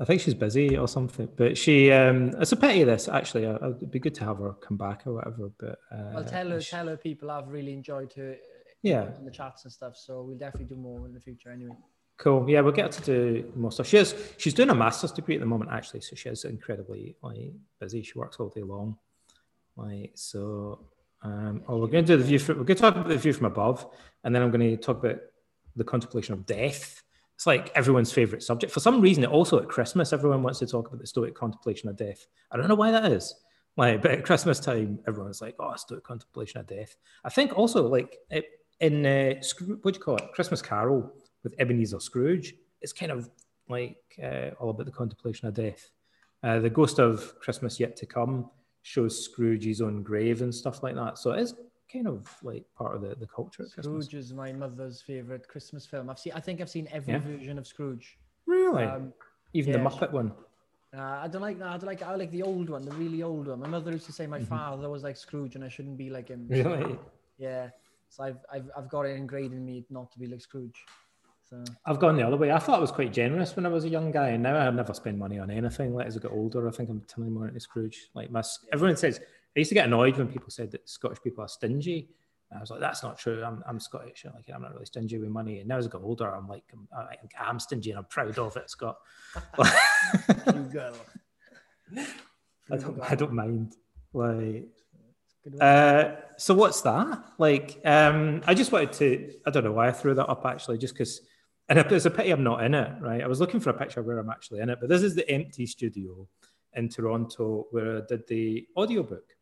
I 0.00 0.04
think 0.04 0.20
she's 0.20 0.34
busy 0.34 0.76
or 0.76 0.86
something, 0.86 1.28
but 1.36 1.58
she. 1.58 1.90
Um, 1.90 2.32
it's 2.40 2.52
a 2.52 2.56
pity. 2.56 2.84
This 2.84 3.08
actually, 3.08 3.46
uh, 3.46 3.56
it'd 3.70 3.90
be 3.90 3.98
good 3.98 4.14
to 4.16 4.24
have 4.24 4.38
her 4.38 4.52
come 4.52 4.76
back 4.76 5.06
or 5.06 5.14
whatever. 5.14 5.50
But 5.58 5.78
uh, 5.90 6.10
Well, 6.14 6.24
tell 6.24 6.48
her, 6.50 6.60
she- 6.60 6.70
tell 6.70 6.86
her 6.86 6.96
people 6.96 7.30
I've 7.30 7.48
really 7.48 7.72
enjoyed 7.72 8.12
her 8.14 8.36
yeah, 8.82 9.08
in 9.18 9.24
the 9.24 9.30
chats 9.30 9.64
and 9.64 9.72
stuff. 9.72 9.96
So 9.96 10.22
we'll 10.22 10.38
definitely 10.38 10.74
do 10.74 10.80
more 10.80 11.04
in 11.06 11.12
the 11.14 11.20
future 11.20 11.50
anyway. 11.50 11.74
Cool. 12.16 12.48
Yeah, 12.48 12.60
we'll 12.60 12.72
get 12.72 12.94
her 12.94 13.00
to 13.02 13.04
do 13.42 13.52
more 13.56 13.70
stuff. 13.72 13.86
She 13.86 13.96
is, 13.96 14.14
she's 14.38 14.54
doing 14.54 14.70
a 14.70 14.74
master's 14.74 15.12
degree 15.12 15.34
at 15.34 15.40
the 15.40 15.46
moment, 15.46 15.70
actually. 15.72 16.00
So 16.00 16.16
she 16.16 16.28
is 16.28 16.44
incredibly 16.44 17.16
like 17.22 17.52
busy. 17.80 18.02
She 18.02 18.18
works 18.18 18.36
all 18.38 18.48
day 18.48 18.62
long. 18.62 18.96
Like 19.76 20.12
so. 20.14 20.80
Um, 21.22 21.62
oh, 21.66 21.78
we're 21.78 21.88
going 21.88 22.04
to 22.04 22.12
do 22.12 22.16
the 22.16 22.24
view. 22.24 22.38
From, 22.38 22.58
we're 22.58 22.64
going 22.64 22.76
to 22.76 22.82
talk 22.82 22.94
about 22.94 23.08
the 23.08 23.16
view 23.16 23.32
from 23.32 23.46
above, 23.46 23.84
and 24.22 24.32
then 24.32 24.42
I'm 24.42 24.50
going 24.52 24.70
to 24.70 24.76
talk 24.76 24.98
about 25.04 25.18
the 25.74 25.82
contemplation 25.82 26.34
of 26.34 26.46
death. 26.46 27.02
It's 27.38 27.46
like 27.46 27.70
everyone's 27.76 28.10
favorite 28.10 28.42
subject. 28.42 28.72
For 28.72 28.80
some 28.80 29.00
reason, 29.00 29.24
also 29.24 29.60
at 29.60 29.68
Christmas, 29.68 30.12
everyone 30.12 30.42
wants 30.42 30.58
to 30.58 30.66
talk 30.66 30.88
about 30.88 30.98
the 30.98 31.06
Stoic 31.06 31.36
contemplation 31.36 31.88
of 31.88 31.96
death. 31.96 32.26
I 32.50 32.56
don't 32.56 32.66
know 32.66 32.74
why 32.74 32.90
that 32.90 33.12
is. 33.12 33.32
Like, 33.76 34.02
but 34.02 34.10
at 34.10 34.24
Christmas 34.24 34.58
time, 34.58 34.98
everyone's 35.06 35.40
like, 35.40 35.54
"Oh, 35.60 35.72
Stoic 35.76 36.02
contemplation 36.02 36.58
of 36.58 36.66
death." 36.66 36.96
I 37.22 37.28
think 37.28 37.56
also 37.56 37.86
like 37.86 38.16
in 38.80 39.06
uh, 39.06 39.34
what 39.82 39.94
do 39.94 39.98
you 39.98 40.04
call 40.04 40.16
it? 40.16 40.32
Christmas 40.32 40.60
Carol 40.60 41.12
with 41.44 41.54
Ebenezer 41.60 42.00
Scrooge. 42.00 42.54
It's 42.80 42.92
kind 42.92 43.12
of 43.12 43.30
like 43.68 43.98
uh, 44.20 44.50
all 44.58 44.70
about 44.70 44.86
the 44.86 44.90
contemplation 44.90 45.46
of 45.46 45.54
death. 45.54 45.90
Uh, 46.42 46.58
the 46.58 46.70
Ghost 46.70 46.98
of 46.98 47.38
Christmas 47.38 47.78
Yet 47.78 47.94
to 47.98 48.06
Come 48.06 48.50
shows 48.82 49.24
Scrooge's 49.24 49.80
own 49.80 50.02
grave 50.02 50.42
and 50.42 50.52
stuff 50.52 50.82
like 50.82 50.96
that. 50.96 51.18
So 51.18 51.30
it 51.30 51.42
is 51.42 51.54
kind 51.92 52.06
of 52.06 52.28
like 52.42 52.64
part 52.76 52.94
of 52.96 53.02
the, 53.02 53.14
the 53.14 53.26
culture 53.26 53.62
at 53.62 53.70
Christmas. 53.72 54.06
Scrooge 54.06 54.14
is 54.14 54.32
my 54.32 54.52
mother's 54.52 55.00
favorite 55.00 55.48
Christmas 55.48 55.86
film. 55.86 56.10
I've 56.10 56.18
seen. 56.18 56.32
I 56.34 56.40
think 56.40 56.60
I've 56.60 56.70
seen 56.70 56.88
every 56.92 57.14
Yeah. 57.14 57.20
version 57.20 57.58
of 57.58 57.66
Scrooge. 57.66 58.18
Really? 58.46 58.84
Um, 58.84 59.12
Even 59.54 59.72
the 59.72 59.78
yeah, 59.78 59.84
Muppet 59.84 60.12
one. 60.12 60.32
uh, 60.96 61.00
I 61.00 61.28
don't 61.28 61.42
like 61.42 61.58
that. 61.58 61.68
I 61.68 61.76
don't 61.78 61.86
like. 61.86 62.02
I 62.02 62.14
like 62.14 62.30
the 62.30 62.42
old 62.42 62.68
one, 62.70 62.84
the 62.84 62.92
really 62.92 63.22
old 63.22 63.48
one. 63.48 63.60
My 63.60 63.68
mother 63.68 63.92
used 63.92 64.06
to 64.06 64.12
say 64.12 64.26
my 64.26 64.38
Mhm. 64.40 64.46
father 64.48 64.88
was 64.90 65.02
like 65.02 65.16
Scrooge, 65.16 65.54
and 65.54 65.64
I 65.64 65.68
shouldn't 65.68 65.96
be 65.98 66.10
like 66.10 66.28
him. 66.28 66.46
Really? 66.48 66.98
Yeah. 67.38 67.70
So 68.10 68.24
I've, 68.24 68.38
I've 68.52 68.70
I've 68.76 68.88
got 68.88 69.02
it 69.02 69.16
ingrained 69.16 69.52
in 69.52 69.64
me 69.64 69.84
not 69.90 70.10
to 70.12 70.18
be 70.18 70.26
like 70.26 70.40
Scrooge. 70.40 70.84
So 71.48 71.62
I've 71.86 71.98
gone 71.98 72.16
the 72.16 72.26
other 72.26 72.36
way. 72.36 72.50
I 72.52 72.58
thought 72.58 72.76
I 72.76 72.80
was 72.80 72.90
quite 72.92 73.10
generous 73.12 73.56
when 73.56 73.64
I 73.64 73.70
was 73.70 73.84
a 73.84 73.88
young 73.88 74.10
guy, 74.10 74.30
and 74.30 74.42
now 74.42 74.56
I 74.56 74.70
never 74.70 74.92
spend 74.92 75.18
money 75.18 75.38
on 75.38 75.50
anything. 75.50 75.94
Like 75.94 76.06
as 76.06 76.16
I 76.16 76.20
get 76.20 76.30
older, 76.32 76.68
I 76.68 76.70
think 76.70 76.90
I'm 76.90 77.00
turning 77.02 77.32
more 77.32 77.48
into 77.48 77.60
Scrooge. 77.60 78.08
Like 78.14 78.30
my, 78.30 78.42
everyone 78.72 78.96
says, 78.96 79.20
I 79.58 79.60
used 79.60 79.70
to 79.70 79.74
get 79.74 79.86
annoyed 79.86 80.16
when 80.16 80.28
people 80.28 80.50
said 80.50 80.70
that 80.70 80.88
Scottish 80.88 81.20
people 81.20 81.42
are 81.42 81.48
stingy. 81.48 82.08
And 82.48 82.58
I 82.58 82.60
was 82.60 82.70
like, 82.70 82.78
that's 82.78 83.02
not 83.02 83.18
true. 83.18 83.42
I'm, 83.42 83.64
I'm 83.68 83.80
Scottish. 83.80 84.24
I'm 84.24 84.32
like, 84.32 84.44
I'm 84.54 84.62
not 84.62 84.72
really 84.72 84.86
stingy 84.86 85.18
with 85.18 85.30
money. 85.30 85.58
And 85.58 85.68
now 85.68 85.78
as 85.78 85.86
I 85.88 85.90
get 85.90 86.00
older, 86.00 86.32
I'm 86.32 86.46
like, 86.46 86.62
I'm, 86.72 86.86
I, 86.96 87.16
I'm 87.36 87.58
stingy 87.58 87.90
and 87.90 87.98
I'm 87.98 88.04
proud 88.04 88.38
of 88.38 88.56
it, 88.56 88.70
Scott. 88.70 88.98
I 92.70 92.76
don't, 92.76 93.00
I 93.02 93.14
don't 93.16 93.32
mind. 93.32 93.74
Like, 94.12 94.68
Uh, 95.60 96.12
so 96.36 96.54
what's 96.54 96.82
that? 96.82 97.24
Like, 97.38 97.80
um, 97.84 98.42
I 98.46 98.54
just 98.54 98.70
wanted 98.70 98.92
to. 98.92 99.32
I 99.44 99.50
don't 99.50 99.64
know 99.64 99.72
why 99.72 99.88
I 99.88 99.92
threw 99.92 100.14
that 100.14 100.28
up 100.28 100.46
actually, 100.46 100.78
just 100.78 100.94
because. 100.94 101.22
And 101.68 101.80
it's 101.80 102.06
a 102.06 102.10
pity 102.10 102.30
I'm 102.30 102.44
not 102.44 102.62
in 102.64 102.74
it, 102.74 102.92
right? 103.00 103.22
I 103.22 103.26
was 103.26 103.40
looking 103.40 103.58
for 103.58 103.70
a 103.70 103.74
picture 103.74 104.02
where 104.02 104.20
I'm 104.20 104.30
actually 104.30 104.60
in 104.60 104.70
it, 104.70 104.78
but 104.80 104.88
this 104.88 105.02
is 105.02 105.16
the 105.16 105.28
empty 105.28 105.66
studio 105.66 106.28
in 106.74 106.88
Toronto 106.88 107.66
where 107.72 107.98
I 107.98 108.00
did 108.08 108.26
the 108.28 108.68
audiobook 108.76 109.34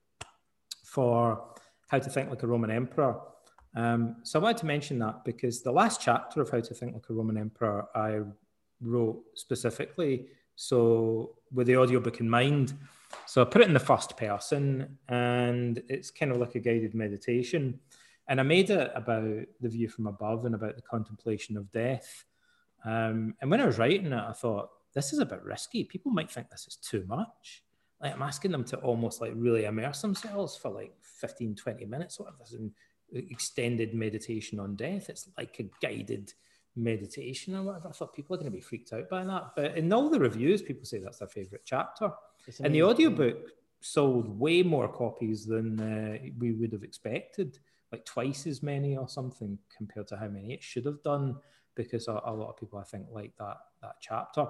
for 0.97 1.45
How 1.89 1.99
to 1.99 2.09
Think 2.09 2.31
Like 2.31 2.43
a 2.43 2.47
Roman 2.47 2.71
Emperor. 2.71 3.21
Um, 3.77 4.17
so 4.23 4.41
I 4.41 4.43
wanted 4.43 4.57
to 4.59 4.67
mention 4.67 4.99
that 5.01 5.27
because 5.27 5.63
the 5.63 5.71
last 5.71 6.01
chapter 6.01 6.41
of 6.41 6.49
How 6.49 6.61
to 6.61 6.75
Think 6.75 6.95
Like 6.95 7.11
a 7.11 7.13
Roman 7.13 7.37
Emperor 7.37 7.87
I 7.95 8.21
wrote 8.81 9.23
specifically, 9.35 10.29
so 10.55 11.35
with 11.53 11.67
the 11.67 11.77
audiobook 11.77 12.21
in 12.21 12.31
mind. 12.31 12.73
So 13.27 13.43
I 13.43 13.45
put 13.45 13.61
it 13.61 13.69
in 13.69 13.75
the 13.75 13.91
first 13.93 14.17
person 14.17 14.97
and 15.11 15.83
it's 15.91 16.11
kind 16.11 16.33
of 16.33 16.39
like 16.39 16.55
a 16.55 16.61
guided 16.61 16.95
meditation. 16.95 17.79
And 18.29 18.41
I 18.41 18.43
made 18.43 18.71
it 18.71 18.91
about 18.95 19.45
the 19.61 19.69
view 19.69 19.91
from 19.91 20.07
above 20.07 20.47
and 20.47 20.55
about 20.55 20.77
the 20.77 20.83
contemplation 20.83 21.59
of 21.59 21.71
death. 21.73 22.25
Um, 22.87 23.35
and 23.43 23.51
when 23.51 23.61
I 23.61 23.67
was 23.67 23.77
writing 23.79 24.07
it, 24.07 24.15
I 24.15 24.33
thought, 24.33 24.71
this 24.95 25.13
is 25.13 25.19
a 25.19 25.27
bit 25.27 25.43
risky. 25.43 25.85
People 25.85 26.11
might 26.11 26.31
think 26.31 26.49
this 26.49 26.67
is 26.67 26.77
too 26.77 27.05
much. 27.07 27.66
Like 28.01 28.15
I'm 28.15 28.23
asking 28.23 28.51
them 28.51 28.65
to 28.65 28.77
almost 28.79 29.21
like 29.21 29.33
really 29.35 29.65
immerse 29.65 30.03
themselves 30.03 30.57
for 30.57 30.71
like 30.71 30.93
15, 31.01 31.55
20 31.55 31.87
minutes, 31.87 32.19
whatever. 32.19 32.37
This 32.41 32.53
is 32.53 32.61
an 32.61 32.73
extended 33.13 33.95
meditation 33.95 34.61
on 34.61 34.77
death. 34.77 35.09
It's 35.09 35.29
like 35.39 35.59
a 35.61 35.71
guided 35.81 36.33
meditation 36.75 37.57
or 37.57 37.63
whatever. 37.63 37.89
I 37.89 37.93
thought 37.93 38.15
people 38.15 38.35
are 38.35 38.39
going 38.39 38.51
to 38.51 38.57
be 38.57 38.61
freaked 38.61 38.93
out 38.93 39.09
by 39.09 39.25
that. 39.25 39.53
But 39.57 39.79
in 39.79 39.93
all 39.93 40.11
the 40.11 40.21
reviews, 40.21 40.61
people 40.61 40.85
say 40.85 40.99
that's 40.99 41.19
their 41.19 41.29
favorite 41.29 41.63
chapter. 41.65 42.11
And 42.63 42.75
the 42.75 42.83
audiobook 42.83 43.51
sold 43.81 44.39
way 44.39 44.63
more 44.63 44.89
copies 44.89 45.47
than 45.47 45.81
uh, 45.81 46.19
we 46.39 46.53
would 46.53 46.73
have 46.73 46.83
expected, 46.83 47.59
like 47.93 48.05
twice 48.05 48.47
as 48.47 48.63
many 48.63 48.97
or 48.97 49.09
something 49.09 49.59
compared 49.75 50.09
to 50.09 50.17
how 50.19 50.29
many 50.29 50.53
it 50.53 50.63
should 50.63 50.85
have 50.85 51.03
done, 51.03 51.37
because 51.75 52.09
a, 52.09 52.21
a 52.27 52.33
lot 52.33 52.51
of 52.51 52.57
people, 52.59 52.79
I 52.79 52.85
think, 52.85 53.07
like 53.11 53.33
that 53.39 53.57
that 53.81 53.97
chapter. 54.01 54.47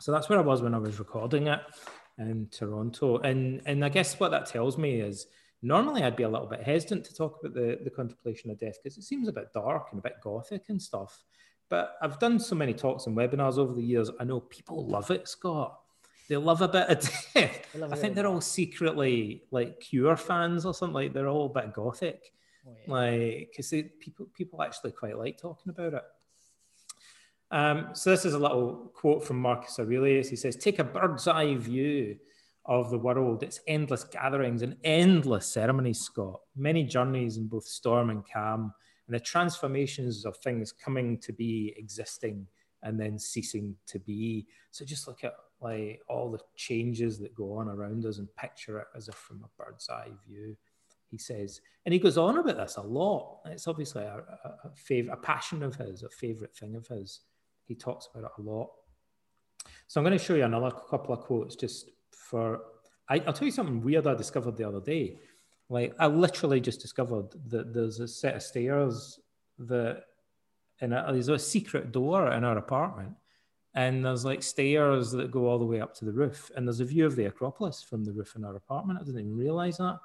So 0.00 0.10
that's 0.10 0.28
where 0.28 0.38
I 0.38 0.42
was 0.42 0.60
when 0.60 0.74
I 0.74 0.78
was 0.78 0.98
recording 0.98 1.46
it 1.46 1.60
in 2.18 2.48
Toronto. 2.50 3.18
And 3.18 3.62
and 3.66 3.84
I 3.84 3.88
guess 3.88 4.18
what 4.20 4.30
that 4.30 4.46
tells 4.46 4.78
me 4.78 5.00
is 5.00 5.26
normally 5.62 6.02
I'd 6.02 6.16
be 6.16 6.22
a 6.24 6.28
little 6.28 6.46
bit 6.46 6.62
hesitant 6.62 7.04
to 7.06 7.14
talk 7.14 7.40
about 7.40 7.54
the, 7.54 7.78
the 7.82 7.90
contemplation 7.90 8.50
of 8.50 8.58
death 8.58 8.78
because 8.82 8.98
it 8.98 9.04
seems 9.04 9.28
a 9.28 9.32
bit 9.32 9.52
dark 9.52 9.88
and 9.90 9.98
a 9.98 10.02
bit 10.02 10.20
gothic 10.22 10.64
and 10.68 10.80
stuff. 10.80 11.24
But 11.70 11.96
I've 12.02 12.18
done 12.18 12.38
so 12.38 12.54
many 12.54 12.74
talks 12.74 13.06
and 13.06 13.16
webinars 13.16 13.58
over 13.58 13.72
the 13.72 13.82
years. 13.82 14.10
I 14.20 14.24
know 14.24 14.40
people 14.40 14.86
love 14.86 15.10
it, 15.10 15.26
Scott. 15.26 15.80
They 16.28 16.36
love 16.36 16.62
a 16.62 16.68
bit 16.68 16.88
of 16.88 17.00
death. 17.34 17.66
I 17.82 17.96
think 17.96 18.14
they're 18.14 18.26
all 18.26 18.40
secretly 18.40 19.44
like 19.50 19.80
Cure 19.80 20.16
fans 20.16 20.64
or 20.64 20.74
something. 20.74 20.94
Like 20.94 21.12
they're 21.12 21.28
all 21.28 21.46
a 21.46 21.60
bit 21.60 21.72
gothic, 21.72 22.32
oh, 22.66 22.72
yeah. 22.86 22.92
like 22.92 23.48
because 23.50 23.70
people 23.98 24.26
people 24.34 24.62
actually 24.62 24.92
quite 24.92 25.18
like 25.18 25.38
talking 25.38 25.70
about 25.70 25.94
it. 25.94 26.04
Um, 27.50 27.90
so 27.92 28.10
this 28.10 28.24
is 28.24 28.34
a 28.34 28.38
little 28.38 28.92
quote 28.94 29.24
from 29.24 29.38
Marcus 29.38 29.78
Aurelius. 29.78 30.28
He 30.28 30.36
says, 30.36 30.56
"Take 30.56 30.78
a 30.78 30.84
bird's 30.84 31.28
eye 31.28 31.54
view 31.54 32.16
of 32.66 32.90
the 32.90 32.98
world, 32.98 33.42
its 33.42 33.60
endless 33.66 34.04
gatherings 34.04 34.62
and 34.62 34.76
endless 34.84 35.46
ceremonies, 35.46 36.00
Scott, 36.00 36.40
many 36.56 36.82
journeys 36.82 37.36
in 37.36 37.46
both 37.46 37.64
storm 37.64 38.10
and 38.10 38.24
calm, 38.30 38.72
and 39.06 39.14
the 39.14 39.20
transformations 39.20 40.24
of 40.24 40.36
things 40.38 40.72
coming 40.72 41.18
to 41.18 41.32
be, 41.32 41.74
existing, 41.76 42.46
and 42.82 42.98
then 42.98 43.18
ceasing 43.18 43.76
to 43.86 43.98
be. 43.98 44.46
So 44.70 44.84
just 44.84 45.06
look 45.06 45.24
at 45.24 45.34
like 45.60 46.00
all 46.08 46.30
the 46.30 46.40
changes 46.56 47.18
that 47.18 47.34
go 47.34 47.54
on 47.54 47.68
around 47.68 48.04
us 48.06 48.18
and 48.18 48.34
picture 48.36 48.78
it 48.78 48.86
as 48.96 49.08
if 49.08 49.14
from 49.14 49.44
a 49.44 49.62
bird's 49.62 49.88
eye 49.88 50.10
view. 50.26 50.56
He 51.10 51.18
says, 51.18 51.60
and 51.84 51.92
he 51.92 51.98
goes 51.98 52.18
on 52.18 52.38
about 52.38 52.56
this 52.56 52.76
a 52.76 52.82
lot. 52.82 53.40
It's 53.46 53.68
obviously 53.68 54.02
a, 54.02 54.22
a, 54.44 54.48
a, 54.64 54.70
fav- 54.70 55.12
a 55.12 55.16
passion 55.16 55.62
of 55.62 55.76
his, 55.76 56.02
a 56.02 56.08
favorite 56.08 56.56
thing 56.56 56.76
of 56.76 56.86
his. 56.88 57.20
He 57.66 57.74
talks 57.74 58.08
about 58.12 58.26
it 58.26 58.42
a 58.42 58.42
lot. 58.42 58.70
So 59.86 60.00
I'm 60.00 60.04
going 60.04 60.16
to 60.18 60.24
show 60.24 60.34
you 60.34 60.44
another 60.44 60.70
couple 60.70 61.14
of 61.14 61.20
quotes 61.20 61.56
just 61.56 61.90
for 62.10 62.60
I, 63.08 63.18
will 63.18 63.32
tell 63.32 63.46
you 63.46 63.52
something 63.52 63.82
weird 63.82 64.06
I 64.06 64.14
discovered 64.14 64.56
the 64.56 64.66
other 64.66 64.80
day. 64.80 65.18
Like 65.68 65.94
I 65.98 66.06
literally 66.06 66.60
just 66.60 66.80
discovered 66.80 67.26
that 67.48 67.72
there's 67.72 68.00
a 68.00 68.08
set 68.08 68.36
of 68.36 68.42
stairs 68.42 69.18
that 69.58 70.04
in 70.80 70.92
a, 70.92 71.06
there's 71.12 71.28
a 71.28 71.38
secret 71.38 71.92
door 71.92 72.32
in 72.32 72.44
our 72.44 72.58
apartment, 72.58 73.14
and 73.74 74.04
there's 74.04 74.24
like 74.24 74.42
stairs 74.42 75.10
that 75.12 75.30
go 75.30 75.46
all 75.46 75.58
the 75.58 75.64
way 75.64 75.80
up 75.80 75.94
to 75.96 76.04
the 76.04 76.12
roof, 76.12 76.50
and 76.56 76.66
there's 76.66 76.80
a 76.80 76.84
view 76.84 77.06
of 77.06 77.16
the 77.16 77.26
Acropolis 77.26 77.82
from 77.82 78.04
the 78.04 78.12
roof 78.12 78.34
in 78.36 78.44
our 78.44 78.56
apartment. 78.56 78.98
I 79.00 79.04
didn't 79.04 79.20
even 79.20 79.36
realize 79.36 79.78
that. 79.78 79.98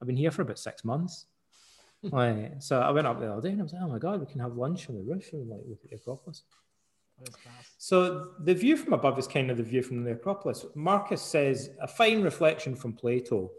I've 0.00 0.06
been 0.06 0.16
here 0.16 0.30
for 0.30 0.42
about 0.42 0.58
six 0.58 0.84
months. 0.84 1.26
like, 2.02 2.54
so 2.58 2.80
I 2.80 2.90
went 2.90 3.06
up 3.06 3.20
the 3.20 3.30
other 3.30 3.42
day 3.42 3.52
and 3.52 3.60
I 3.60 3.62
was 3.62 3.72
like, 3.72 3.82
oh 3.82 3.88
my 3.88 3.98
god, 3.98 4.20
we 4.20 4.26
can 4.26 4.40
have 4.40 4.56
lunch 4.56 4.88
on 4.88 4.96
the 4.96 5.02
roof 5.02 5.32
and 5.32 5.48
like 5.48 5.60
look 5.68 5.78
at 5.84 5.90
the 5.90 5.96
Acropolis. 5.96 6.42
So 7.78 8.30
the 8.38 8.54
view 8.54 8.76
from 8.76 8.92
above 8.92 9.18
is 9.18 9.26
kind 9.26 9.50
of 9.50 9.56
the 9.56 9.62
view 9.62 9.82
from 9.82 10.04
the 10.04 10.12
Acropolis. 10.12 10.64
Marcus 10.74 11.20
says, 11.20 11.70
a 11.80 11.88
fine 11.88 12.22
reflection 12.22 12.76
from 12.76 12.92
Plato. 12.92 13.50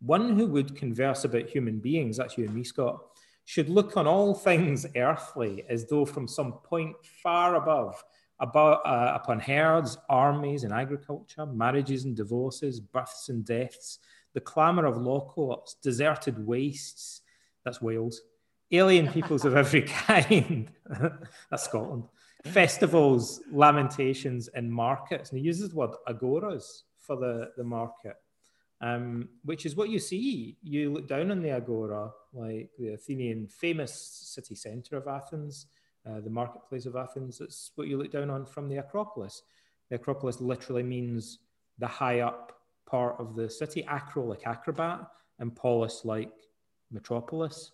One 0.00 0.36
who 0.36 0.46
would 0.46 0.76
converse 0.76 1.24
about 1.24 1.48
human 1.48 1.78
beings, 1.78 2.16
that's 2.16 2.38
you 2.38 2.44
and 2.44 2.54
me, 2.54 2.64
Scott, 2.64 3.00
should 3.44 3.68
look 3.68 3.96
on 3.96 4.06
all 4.06 4.34
things 4.34 4.86
earthly 4.96 5.64
as 5.68 5.88
though 5.88 6.04
from 6.04 6.28
some 6.28 6.52
point 6.64 6.94
far 7.22 7.56
above, 7.56 8.02
about, 8.40 8.80
uh, 8.84 9.12
upon 9.14 9.40
herds, 9.40 9.98
armies, 10.08 10.64
and 10.64 10.72
agriculture, 10.72 11.46
marriages 11.46 12.04
and 12.04 12.16
divorces, 12.16 12.80
births 12.80 13.28
and 13.28 13.44
deaths, 13.44 13.98
the 14.34 14.40
clamour 14.40 14.86
of 14.86 14.96
law 14.96 15.28
courts, 15.28 15.76
deserted 15.82 16.46
wastes, 16.46 17.20
that's 17.64 17.82
Wales, 17.82 18.22
alien 18.70 19.08
peoples 19.12 19.44
of 19.44 19.56
every 19.56 19.82
kind, 20.06 20.70
that's 21.50 21.64
Scotland, 21.64 22.04
festivals, 22.44 23.40
lamentations, 23.50 24.48
and 24.48 24.72
markets. 24.72 25.30
And 25.30 25.38
he 25.38 25.44
uses 25.44 25.70
the 25.70 25.76
word 25.76 25.90
agoras 26.08 26.82
for 26.98 27.16
the, 27.16 27.50
the 27.56 27.64
market, 27.64 28.16
um, 28.80 29.28
which 29.44 29.66
is 29.66 29.76
what 29.76 29.90
you 29.90 29.98
see. 29.98 30.56
You 30.62 30.92
look 30.92 31.08
down 31.08 31.30
on 31.30 31.42
the 31.42 31.50
agora, 31.50 32.10
like 32.32 32.70
the 32.78 32.94
Athenian 32.94 33.46
famous 33.46 33.92
city 33.94 34.54
centre 34.54 34.96
of 34.96 35.06
Athens, 35.06 35.66
uh, 36.08 36.20
the 36.20 36.30
marketplace 36.30 36.86
of 36.86 36.96
Athens. 36.96 37.38
That's 37.38 37.72
what 37.76 37.88
you 37.88 37.96
look 37.96 38.10
down 38.10 38.30
on 38.30 38.44
from 38.44 38.68
the 38.68 38.78
Acropolis. 38.78 39.42
The 39.88 39.96
Acropolis 39.96 40.40
literally 40.40 40.82
means 40.82 41.38
the 41.78 41.86
high 41.86 42.20
up 42.20 42.58
part 42.86 43.16
of 43.18 43.36
the 43.36 43.48
city, 43.48 43.84
acro 43.86 44.24
like 44.24 44.46
acrobat, 44.46 45.00
and 45.38 45.54
polis 45.54 46.02
like 46.04 46.32
metropolis. 46.90 47.72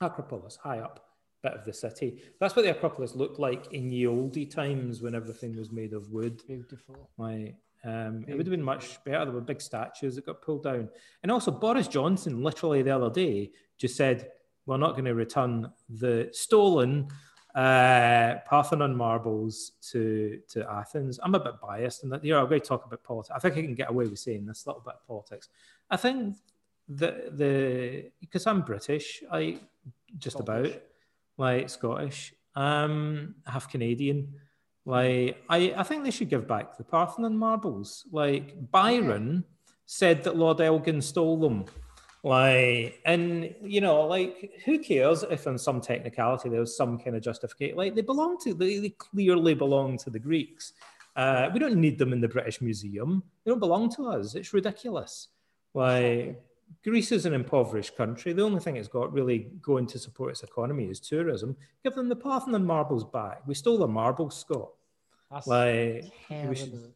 Acropolis, 0.00 0.56
high 0.56 0.80
up 0.80 1.05
bit 1.46 1.58
of 1.58 1.64
the 1.64 1.72
city. 1.72 2.08
That's 2.40 2.56
what 2.56 2.64
the 2.64 2.70
Acropolis 2.70 3.14
looked 3.14 3.38
like 3.38 3.72
in 3.72 3.88
the 3.88 4.04
oldie 4.04 4.50
times 4.50 5.02
when 5.02 5.14
everything 5.14 5.56
was 5.56 5.70
made 5.70 5.92
of 5.92 6.10
wood. 6.10 6.42
Beautiful. 6.46 7.10
Like, 7.16 7.54
um, 7.84 8.24
it 8.26 8.36
would 8.36 8.46
have 8.46 8.56
been 8.58 8.62
much 8.74 9.02
better. 9.04 9.24
There 9.24 9.34
were 9.34 9.40
big 9.40 9.60
statues 9.60 10.16
that 10.16 10.26
got 10.26 10.42
pulled 10.42 10.64
down. 10.64 10.88
And 11.22 11.30
also, 11.30 11.50
Boris 11.50 11.88
Johnson, 11.88 12.42
literally 12.42 12.82
the 12.82 12.96
other 12.96 13.10
day, 13.10 13.52
just 13.78 13.96
said, 13.96 14.30
We're 14.66 14.76
not 14.76 14.92
going 14.92 15.04
to 15.04 15.14
return 15.14 15.70
the 15.88 16.28
stolen 16.32 17.08
uh, 17.54 18.34
Parthenon 18.46 18.94
marbles 18.94 19.72
to, 19.90 20.40
to 20.48 20.70
Athens. 20.70 21.18
I'm 21.22 21.34
a 21.34 21.40
bit 21.40 21.54
biased 21.62 22.04
in 22.04 22.10
that. 22.10 22.24
Yeah, 22.24 22.40
I'm 22.40 22.48
going 22.48 22.60
to 22.60 22.66
talk 22.66 22.84
about 22.84 23.02
politics. 23.02 23.34
I 23.34 23.38
think 23.38 23.56
I 23.56 23.62
can 23.62 23.74
get 23.74 23.88
away 23.88 24.06
with 24.06 24.18
saying 24.18 24.44
this 24.44 24.66
little 24.66 24.82
bit 24.82 24.94
of 24.94 25.06
politics. 25.06 25.48
I 25.90 25.96
think 25.96 26.36
the 26.88 27.30
the 27.32 28.10
because 28.20 28.46
I'm 28.46 28.62
British, 28.62 29.22
I 29.32 29.58
just 30.18 30.38
about 30.38 30.70
like 31.36 31.68
Scottish, 31.70 32.34
um, 32.54 33.34
half 33.46 33.70
Canadian. 33.70 34.34
Like 34.84 35.42
I, 35.48 35.74
I 35.76 35.82
think 35.82 36.04
they 36.04 36.10
should 36.10 36.30
give 36.30 36.46
back 36.46 36.76
the 36.76 36.84
Parthenon 36.84 37.36
marbles. 37.36 38.06
Like 38.12 38.70
Byron 38.70 39.44
said 39.86 40.24
that 40.24 40.36
Lord 40.36 40.60
Elgin 40.60 41.00
stole 41.00 41.38
them. 41.38 41.64
Like, 42.22 43.00
and 43.04 43.54
you 43.62 43.80
know, 43.80 44.04
like, 44.06 44.60
who 44.64 44.80
cares 44.80 45.22
if 45.22 45.46
in 45.46 45.56
some 45.56 45.80
technicality 45.80 46.48
there 46.48 46.58
was 46.58 46.76
some 46.76 46.98
kind 46.98 47.14
of 47.14 47.22
justification? 47.22 47.76
Like, 47.76 47.94
they 47.94 48.02
belong 48.02 48.36
to, 48.42 48.52
they, 48.52 48.78
they 48.78 48.88
clearly 48.88 49.54
belong 49.54 49.96
to 49.98 50.10
the 50.10 50.18
Greeks. 50.18 50.72
Uh, 51.14 51.48
we 51.52 51.60
don't 51.60 51.76
need 51.76 51.98
them 51.98 52.12
in 52.12 52.20
the 52.20 52.26
British 52.26 52.60
Museum. 52.60 53.22
They 53.44 53.52
don't 53.52 53.60
belong 53.60 53.94
to 53.94 54.08
us. 54.08 54.34
It's 54.34 54.52
ridiculous. 54.52 55.28
Like, 55.72 56.42
Greece 56.82 57.12
is 57.12 57.26
an 57.26 57.34
impoverished 57.34 57.96
country. 57.96 58.32
The 58.32 58.42
only 58.42 58.60
thing 58.60 58.76
it's 58.76 58.88
got 58.88 59.12
really 59.12 59.50
going 59.60 59.86
to 59.88 59.98
support 59.98 60.30
its 60.30 60.42
economy 60.42 60.84
is 60.84 61.00
tourism. 61.00 61.56
Give 61.82 61.94
them 61.94 62.08
the 62.08 62.16
Parthenon 62.16 62.64
marbles 62.64 63.04
back. 63.04 63.42
We 63.46 63.54
stole 63.54 63.78
the 63.78 63.88
marbles, 63.88 64.38
Scott. 64.38 64.70
That's 65.30 65.46
like 65.46 66.04
should, 66.28 66.92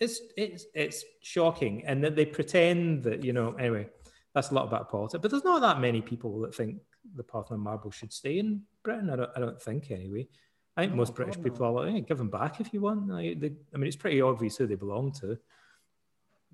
it's 0.00 0.20
it's 0.36 0.66
it's 0.74 1.04
shocking, 1.22 1.84
and 1.86 2.02
that 2.04 2.16
they 2.16 2.24
pretend 2.24 3.02
that 3.04 3.24
you 3.24 3.32
know. 3.32 3.52
Anyway, 3.54 3.88
that's 4.34 4.50
a 4.50 4.54
lot 4.54 4.66
about 4.66 4.90
politics. 4.90 5.20
But 5.20 5.30
there's 5.30 5.44
not 5.44 5.60
that 5.60 5.80
many 5.80 6.00
people 6.00 6.40
that 6.40 6.54
think 6.54 6.80
the 7.14 7.22
Parthenon 7.22 7.60
marbles 7.60 7.94
should 7.94 8.12
stay 8.12 8.38
in 8.38 8.62
Britain. 8.82 9.10
I 9.10 9.16
don't, 9.16 9.30
I 9.36 9.40
don't 9.40 9.60
think 9.60 9.90
anyway. 9.90 10.26
I 10.76 10.82
think 10.82 10.94
most 10.94 11.14
British 11.14 11.42
people 11.42 11.64
are 11.64 11.72
like, 11.72 11.92
hey, 11.94 12.00
give 12.02 12.18
them 12.18 12.28
back 12.28 12.60
if 12.60 12.72
you 12.72 12.82
want. 12.82 13.08
Like, 13.08 13.40
they, 13.40 13.52
I 13.74 13.78
mean, 13.78 13.86
it's 13.86 13.96
pretty 13.96 14.20
obvious 14.20 14.56
who 14.56 14.66
they 14.66 14.74
belong 14.74 15.12
to. 15.20 15.38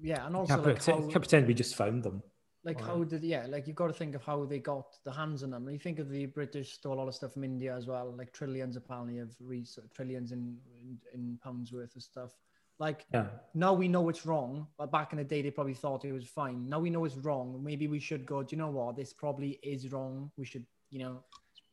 Yeah, 0.01 0.27
and 0.27 0.37
also 0.37 0.55
can't, 0.55 0.65
like 0.65 0.77
pretend, 0.77 1.05
how... 1.05 1.11
can't 1.11 1.23
pretend 1.23 1.47
we 1.49 1.55
just 1.55 1.75
found 1.75 2.05
them. 2.05 2.23
Like 2.65 2.81
how 2.81 3.03
did 3.03 3.25
yeah, 3.25 3.47
like 3.49 3.67
you've 3.67 3.77
got 3.77 3.89
to 3.89 3.93
think 3.93 4.15
of 4.15 4.23
how 4.23 4.45
they 4.45 4.61
got 4.61 4.87
the 5.05 5.11
hands 5.11 5.43
on 5.43 5.51
them. 5.51 5.65
And 5.65 5.73
you 5.73 5.81
think 5.81 5.99
of 5.99 6.09
the 6.11 6.27
British 6.27 6.75
stole 6.75 6.95
a 6.95 6.95
lot 6.95 7.09
of 7.09 7.15
stuff 7.15 7.33
from 7.33 7.43
India 7.43 7.75
as 7.75 7.89
well, 7.89 8.15
like 8.17 8.33
trillions 8.33 8.77
apparently 8.77 9.19
of 9.19 9.31
research, 9.41 9.87
trillions 9.93 10.31
in, 10.31 10.57
in, 10.81 10.99
in 11.13 11.39
pounds 11.43 11.73
worth 11.73 11.97
of 11.97 12.03
stuff. 12.03 12.31
Like 12.79 13.05
yeah. 13.13 13.27
now 13.55 13.73
we 13.73 13.89
know 13.89 14.09
it's 14.09 14.25
wrong, 14.25 14.69
but 14.79 14.93
back 14.93 15.13
in 15.13 15.19
the 15.19 15.25
day 15.25 15.43
they 15.43 15.51
probably 15.51 15.75
thought 15.75 16.05
it 16.05 16.13
was 16.13 16.27
fine. 16.27 16.69
Now 16.69 16.79
we 16.79 16.91
know 16.91 17.05
it's 17.05 17.17
wrong. 17.17 17.61
Maybe 17.63 17.89
we 17.89 17.99
should 17.99 18.25
go. 18.27 18.45
Do 18.45 18.55
you 18.55 18.63
know 18.63 18.71
what? 18.71 18.97
This 18.97 19.13
probably 19.13 19.59
is 19.63 19.91
wrong. 19.91 20.31
We 20.37 20.45
should, 20.45 20.65
you 20.91 21.01
know, 21.01 21.25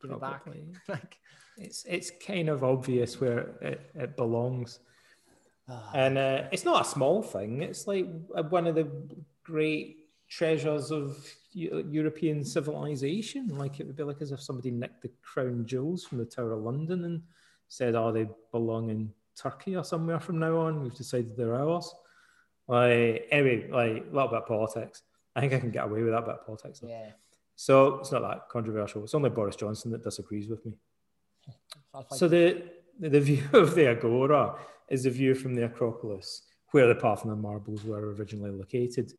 give 0.02 0.18
probably. 0.18 0.58
it 0.58 0.74
back. 0.86 0.88
like 0.88 1.18
it's 1.56 1.84
it's 1.88 2.10
kind 2.26 2.48
of 2.48 2.64
obvious 2.64 3.20
where 3.20 3.38
it, 3.60 3.90
it 3.94 4.16
belongs. 4.16 4.80
Ah. 5.68 5.90
and 5.94 6.18
uh, 6.18 6.42
it's 6.50 6.64
not 6.64 6.84
a 6.84 6.88
small 6.88 7.22
thing. 7.22 7.62
It's 7.62 7.86
like 7.86 8.06
one 8.48 8.66
of 8.66 8.74
the 8.74 8.90
great 9.44 9.99
treasures 10.30 10.90
of 10.90 11.18
European 11.52 12.44
civilization. 12.44 13.48
Like 13.48 13.80
it 13.80 13.86
would 13.86 13.96
be 13.96 14.04
like 14.04 14.22
as 14.22 14.32
if 14.32 14.40
somebody 14.40 14.70
nicked 14.70 15.02
the 15.02 15.10
crown 15.22 15.66
jewels 15.66 16.04
from 16.04 16.18
the 16.18 16.24
Tower 16.24 16.52
of 16.52 16.62
London 16.62 17.04
and 17.04 17.22
said, 17.68 17.94
"Oh, 17.94 18.12
they 18.12 18.28
belong 18.52 18.90
in 18.90 19.12
Turkey 19.36 19.76
or 19.76 19.84
somewhere 19.84 20.20
from 20.20 20.38
now 20.38 20.56
on. 20.58 20.82
We've 20.82 20.94
decided 20.94 21.36
they're 21.36 21.56
ours." 21.56 21.92
Like 22.68 23.26
anyway, 23.30 23.68
like 23.70 24.04
a 24.10 24.14
little 24.14 24.28
bit 24.28 24.38
of 24.38 24.46
politics. 24.46 25.02
I 25.34 25.40
think 25.40 25.52
I 25.52 25.60
can 25.60 25.70
get 25.70 25.84
away 25.84 26.02
with 26.02 26.12
that 26.12 26.24
bit 26.24 26.36
of 26.36 26.46
politics. 26.46 26.80
Yeah. 26.84 27.10
So 27.56 27.96
it's 27.96 28.12
not 28.12 28.22
that 28.22 28.48
controversial. 28.48 29.02
It's 29.04 29.14
only 29.14 29.30
Boris 29.30 29.56
Johnson 29.56 29.90
that 29.90 30.04
disagrees 30.04 30.48
with 30.48 30.64
me. 30.64 30.72
So 32.12 32.28
the 32.28 32.62
the 33.00 33.20
view 33.20 33.42
of 33.52 33.74
the 33.74 33.88
Agora 33.88 34.54
is 34.88 35.02
the 35.02 35.10
view 35.10 35.34
from 35.34 35.54
the 35.54 35.64
Acropolis, 35.64 36.42
where 36.70 36.86
the 36.86 36.94
Parthenon 36.94 37.42
marbles 37.42 37.84
were 37.84 38.14
originally 38.14 38.52
located. 38.52 39.12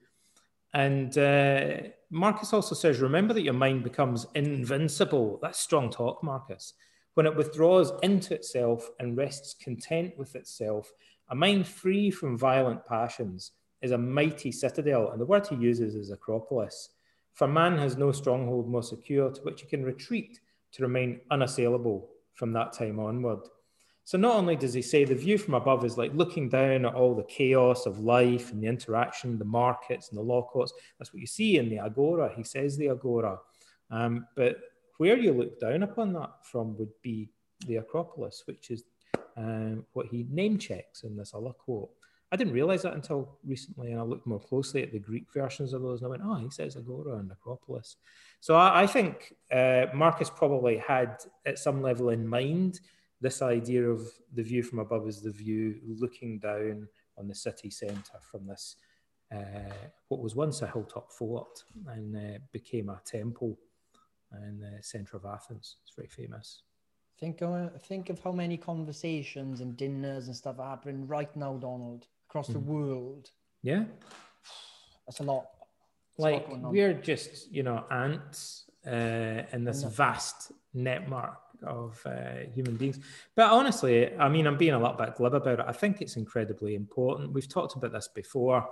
And 0.73 1.17
uh, 1.17 1.89
Marcus 2.09 2.53
also 2.53 2.75
says, 2.75 2.99
remember 2.99 3.33
that 3.33 3.43
your 3.43 3.53
mind 3.53 3.83
becomes 3.83 4.27
invincible. 4.35 5.39
That's 5.41 5.59
strong 5.59 5.89
talk, 5.89 6.23
Marcus. 6.23 6.73
When 7.15 7.25
it 7.25 7.35
withdraws 7.35 7.91
into 8.03 8.33
itself 8.33 8.89
and 8.99 9.17
rests 9.17 9.53
content 9.61 10.17
with 10.17 10.35
itself, 10.35 10.93
a 11.29 11.35
mind 11.35 11.67
free 11.67 12.09
from 12.09 12.37
violent 12.37 12.85
passions 12.85 13.51
is 13.81 13.91
a 13.91 13.97
mighty 13.97 14.51
citadel. 14.51 15.11
And 15.11 15.19
the 15.19 15.25
word 15.25 15.47
he 15.47 15.55
uses 15.55 15.95
is 15.95 16.11
Acropolis. 16.11 16.89
For 17.33 17.47
man 17.47 17.77
has 17.77 17.97
no 17.97 18.11
stronghold 18.11 18.69
more 18.69 18.83
secure 18.83 19.31
to 19.31 19.41
which 19.41 19.61
he 19.61 19.67
can 19.67 19.83
retreat 19.83 20.39
to 20.73 20.83
remain 20.83 21.19
unassailable 21.31 22.09
from 22.33 22.53
that 22.53 22.73
time 22.73 22.99
onward. 22.99 23.39
So 24.11 24.17
not 24.17 24.35
only 24.35 24.57
does 24.57 24.73
he 24.73 24.81
say 24.81 25.05
the 25.05 25.15
view 25.15 25.37
from 25.37 25.53
above 25.53 25.85
is 25.85 25.97
like 25.97 26.11
looking 26.13 26.49
down 26.49 26.85
at 26.85 26.93
all 26.93 27.15
the 27.15 27.23
chaos 27.23 27.85
of 27.85 27.99
life 27.99 28.51
and 28.51 28.61
the 28.61 28.67
interaction, 28.67 29.39
the 29.39 29.45
markets 29.45 30.09
and 30.09 30.17
the 30.17 30.21
law 30.21 30.41
courts. 30.41 30.73
That's 30.99 31.13
what 31.13 31.21
you 31.21 31.27
see 31.27 31.55
in 31.55 31.69
the 31.69 31.79
agora. 31.79 32.29
He 32.35 32.43
says 32.43 32.75
the 32.75 32.89
agora. 32.89 33.39
Um, 33.89 34.27
but 34.35 34.57
where 34.97 35.17
you 35.17 35.31
look 35.31 35.61
down 35.61 35.83
upon 35.83 36.11
that 36.11 36.29
from 36.43 36.77
would 36.77 36.91
be 37.01 37.29
the 37.67 37.77
Acropolis, 37.77 38.43
which 38.47 38.69
is 38.69 38.83
um, 39.37 39.85
what 39.93 40.07
he 40.07 40.25
name 40.29 40.57
checks 40.57 41.03
in 41.03 41.15
this 41.15 41.33
other 41.33 41.53
quote. 41.53 41.91
I 42.33 42.35
didn't 42.35 42.51
realize 42.51 42.81
that 42.81 42.95
until 42.95 43.37
recently, 43.45 43.91
and 43.91 44.01
I 44.01 44.03
looked 44.03 44.27
more 44.27 44.41
closely 44.41 44.83
at 44.83 44.91
the 44.91 44.99
Greek 44.99 45.27
versions 45.33 45.71
of 45.71 45.83
those, 45.83 46.01
and 46.01 46.07
I 46.07 46.09
went, 46.09 46.23
"Oh, 46.25 46.35
he 46.35 46.49
says 46.49 46.75
Agora 46.75 47.17
and 47.19 47.31
Acropolis." 47.31 47.95
So 48.41 48.55
I, 48.55 48.81
I 48.81 48.87
think 48.87 49.35
uh, 49.53 49.85
Marcus 49.93 50.29
probably 50.29 50.77
had, 50.79 51.15
at 51.45 51.59
some 51.59 51.81
level, 51.81 52.09
in 52.09 52.27
mind 52.27 52.81
this 53.21 53.41
idea 53.41 53.87
of 53.87 54.01
the 54.33 54.43
view 54.43 54.63
from 54.63 54.79
above 54.79 55.07
is 55.07 55.21
the 55.21 55.31
view 55.31 55.75
looking 55.85 56.39
down 56.39 56.87
on 57.17 57.27
the 57.27 57.35
city 57.35 57.69
centre 57.69 58.19
from 58.29 58.47
this, 58.47 58.75
uh, 59.33 59.73
what 60.07 60.21
was 60.21 60.35
once 60.35 60.61
a 60.61 60.67
hilltop 60.67 61.11
fort 61.11 61.63
and 61.87 62.15
uh, 62.15 62.39
became 62.51 62.89
a 62.89 62.99
temple 63.05 63.57
in 64.47 64.59
the 64.59 64.81
centre 64.81 65.17
of 65.17 65.25
Athens. 65.25 65.77
It's 65.83 65.95
very 65.95 66.07
famous. 66.07 66.63
Think 67.19 67.41
of, 67.41 67.81
think 67.83 68.09
of 68.09 68.19
how 68.23 68.31
many 68.31 68.57
conversations 68.57 69.61
and 69.61 69.77
dinners 69.77 70.27
and 70.27 70.35
stuff 70.35 70.59
are 70.59 70.69
happening 70.69 71.05
right 71.07 71.33
now, 71.35 71.57
Donald 71.57 72.07
across 72.31 72.47
mm. 72.49 72.53
the 72.53 72.59
world. 72.59 73.29
Yeah. 73.61 73.83
That's 75.05 75.19
a 75.19 75.23
lot. 75.23 75.47
like 76.17 76.47
we're 76.49 76.93
just, 76.93 77.51
you 77.51 77.63
know, 77.63 77.83
ants 77.91 78.69
uh, 78.87 79.43
in 79.51 79.63
this 79.65 79.83
vast 79.83 80.51
network 80.73 81.39
of 81.63 82.01
uh, 82.05 82.47
human 82.53 82.75
beings. 82.77 82.99
But 83.35 83.51
honestly, 83.51 84.15
I 84.17 84.29
mean, 84.29 84.47
I'm 84.47 84.57
being 84.57 84.73
a 84.73 84.79
little 84.79 84.95
bit 84.95 85.15
glib 85.15 85.33
about 85.33 85.59
it. 85.59 85.65
I 85.67 85.71
think 85.71 86.01
it's 86.01 86.17
incredibly 86.17 86.75
important. 86.75 87.33
We've 87.33 87.47
talked 87.47 87.75
about 87.75 87.91
this 87.91 88.09
before. 88.13 88.67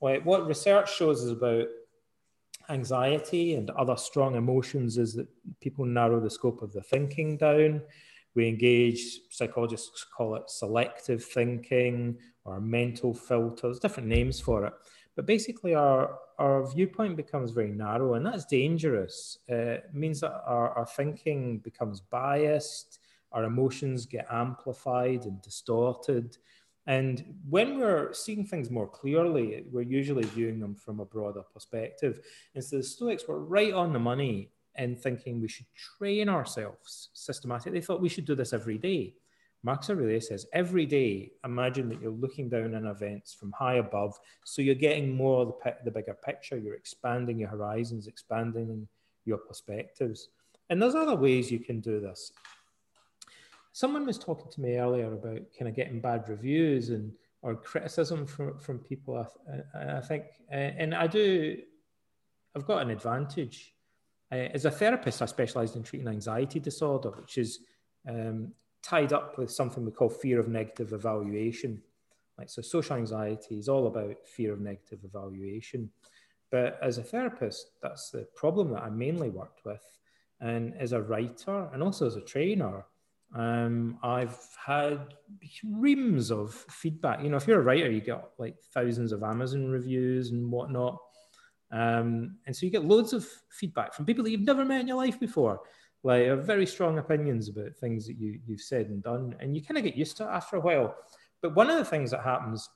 Like 0.00 0.24
what 0.24 0.46
research 0.46 0.94
shows 0.94 1.22
is 1.22 1.30
about 1.30 1.66
anxiety 2.68 3.54
and 3.54 3.70
other 3.70 3.96
strong 3.96 4.34
emotions 4.36 4.98
is 4.98 5.14
that 5.14 5.28
people 5.60 5.84
narrow 5.84 6.20
the 6.20 6.30
scope 6.30 6.62
of 6.62 6.72
the 6.72 6.82
thinking 6.82 7.36
down. 7.36 7.82
We 8.34 8.48
engage, 8.48 9.20
psychologists 9.30 10.04
call 10.04 10.36
it 10.36 10.48
selective 10.48 11.22
thinking 11.22 12.18
or 12.44 12.60
mental 12.60 13.14
filters, 13.14 13.78
different 13.78 14.08
names 14.08 14.40
for 14.40 14.66
it. 14.66 14.72
But 15.14 15.26
basically, 15.26 15.74
our, 15.74 16.18
our 16.42 16.66
viewpoint 16.66 17.16
becomes 17.16 17.52
very 17.52 17.70
narrow, 17.70 18.14
and 18.14 18.26
that's 18.26 18.44
dangerous. 18.44 19.38
Uh, 19.48 19.78
it 19.78 19.94
means 19.94 20.20
that 20.20 20.42
our, 20.44 20.70
our 20.70 20.86
thinking 20.86 21.58
becomes 21.58 22.00
biased, 22.00 22.98
our 23.30 23.44
emotions 23.44 24.06
get 24.06 24.26
amplified 24.28 25.24
and 25.24 25.40
distorted. 25.40 26.36
And 26.88 27.24
when 27.48 27.78
we're 27.78 28.12
seeing 28.12 28.44
things 28.44 28.70
more 28.70 28.88
clearly, 28.88 29.66
we're 29.70 29.82
usually 30.00 30.24
viewing 30.24 30.58
them 30.58 30.74
from 30.74 30.98
a 30.98 31.04
broader 31.04 31.42
perspective. 31.54 32.20
And 32.56 32.64
so 32.64 32.78
the 32.78 32.82
Stoics 32.82 33.28
were 33.28 33.44
right 33.44 33.72
on 33.72 33.92
the 33.92 34.00
money 34.00 34.50
in 34.76 34.96
thinking 34.96 35.40
we 35.40 35.48
should 35.48 35.66
train 35.76 36.28
ourselves 36.28 37.10
systematically. 37.12 37.78
They 37.78 37.86
thought 37.86 38.00
we 38.00 38.08
should 38.08 38.24
do 38.24 38.34
this 38.34 38.52
every 38.52 38.78
day. 38.78 39.14
Marcus 39.64 39.90
Aurelius 39.90 40.28
says, 40.28 40.46
every 40.52 40.86
day, 40.86 41.32
imagine 41.44 41.88
that 41.88 42.00
you're 42.00 42.10
looking 42.10 42.48
down 42.48 42.74
on 42.74 42.86
events 42.86 43.32
from 43.32 43.52
high 43.52 43.76
above. 43.76 44.18
So 44.44 44.60
you're 44.60 44.74
getting 44.74 45.14
more 45.14 45.46
the, 45.46 45.76
the 45.84 45.90
bigger 45.90 46.14
picture. 46.24 46.58
You're 46.58 46.74
expanding 46.74 47.38
your 47.38 47.48
horizons, 47.48 48.08
expanding 48.08 48.88
your 49.24 49.38
perspectives. 49.38 50.28
And 50.68 50.82
there's 50.82 50.96
other 50.96 51.14
ways 51.14 51.50
you 51.50 51.60
can 51.60 51.80
do 51.80 52.00
this. 52.00 52.32
Someone 53.72 54.04
was 54.04 54.18
talking 54.18 54.50
to 54.50 54.60
me 54.60 54.76
earlier 54.76 55.12
about 55.12 55.40
kind 55.56 55.68
of 55.68 55.76
getting 55.76 56.00
bad 56.00 56.28
reviews 56.28 56.90
and 56.90 57.12
or 57.42 57.56
criticism 57.56 58.24
from, 58.26 58.58
from 58.58 58.78
people. 58.78 59.26
I, 59.76 59.96
I 59.96 60.00
think, 60.00 60.24
and 60.50 60.94
I 60.94 61.06
do, 61.06 61.58
I've 62.54 62.66
got 62.66 62.82
an 62.82 62.90
advantage. 62.90 63.74
As 64.30 64.64
a 64.64 64.70
therapist, 64.70 65.20
I 65.22 65.26
specialized 65.26 65.76
in 65.76 65.82
treating 65.82 66.08
anxiety 66.08 66.60
disorder, 66.60 67.10
which 67.10 67.38
is 67.38 67.58
um, 68.08 68.52
tied 68.82 69.12
up 69.12 69.38
with 69.38 69.50
something 69.50 69.84
we 69.84 69.92
call 69.92 70.08
fear 70.08 70.40
of 70.40 70.48
negative 70.48 70.92
evaluation. 70.92 71.80
Like 72.38 72.50
so, 72.50 72.62
social 72.62 72.96
anxiety 72.96 73.58
is 73.58 73.68
all 73.68 73.86
about 73.86 74.26
fear 74.26 74.52
of 74.52 74.60
negative 74.60 75.00
evaluation. 75.04 75.90
But 76.50 76.78
as 76.82 76.98
a 76.98 77.02
therapist, 77.02 77.70
that's 77.82 78.10
the 78.10 78.26
problem 78.34 78.72
that 78.72 78.82
I 78.82 78.90
mainly 78.90 79.30
worked 79.30 79.64
with. 79.64 79.82
And 80.40 80.74
as 80.78 80.92
a 80.92 81.00
writer 81.00 81.68
and 81.72 81.82
also 81.82 82.06
as 82.06 82.16
a 82.16 82.20
trainer, 82.20 82.84
um, 83.34 83.98
I've 84.02 84.38
had 84.64 85.14
reams 85.64 86.30
of 86.30 86.52
feedback. 86.52 87.22
You 87.22 87.30
know, 87.30 87.36
if 87.36 87.46
you're 87.46 87.60
a 87.60 87.64
writer, 87.64 87.90
you 87.90 88.00
get 88.00 88.22
like 88.38 88.56
thousands 88.74 89.12
of 89.12 89.22
Amazon 89.22 89.70
reviews 89.70 90.30
and 90.30 90.50
whatnot. 90.50 90.98
Um, 91.70 92.36
and 92.46 92.54
so 92.54 92.66
you 92.66 92.72
get 92.72 92.84
loads 92.84 93.14
of 93.14 93.26
feedback 93.50 93.94
from 93.94 94.04
people 94.04 94.24
that 94.24 94.30
you've 94.30 94.42
never 94.42 94.64
met 94.64 94.82
in 94.82 94.88
your 94.88 94.98
life 94.98 95.18
before 95.18 95.60
like 96.02 96.26
have 96.26 96.44
very 96.44 96.66
strong 96.66 96.98
opinions 96.98 97.48
about 97.48 97.76
things 97.76 98.06
that 98.06 98.18
you 98.18 98.40
you've 98.46 98.60
said 98.60 98.88
and 98.88 99.02
done, 99.02 99.36
and 99.40 99.54
you 99.54 99.62
kind 99.62 99.78
of 99.78 99.84
get 99.84 99.96
used 99.96 100.16
to 100.18 100.24
it 100.24 100.30
after 100.30 100.56
a 100.56 100.60
while. 100.60 100.94
But 101.40 101.54
one 101.54 101.70
of 101.70 101.78
the 101.78 101.84
things 101.84 102.10
that 102.10 102.22
happens 102.22 102.68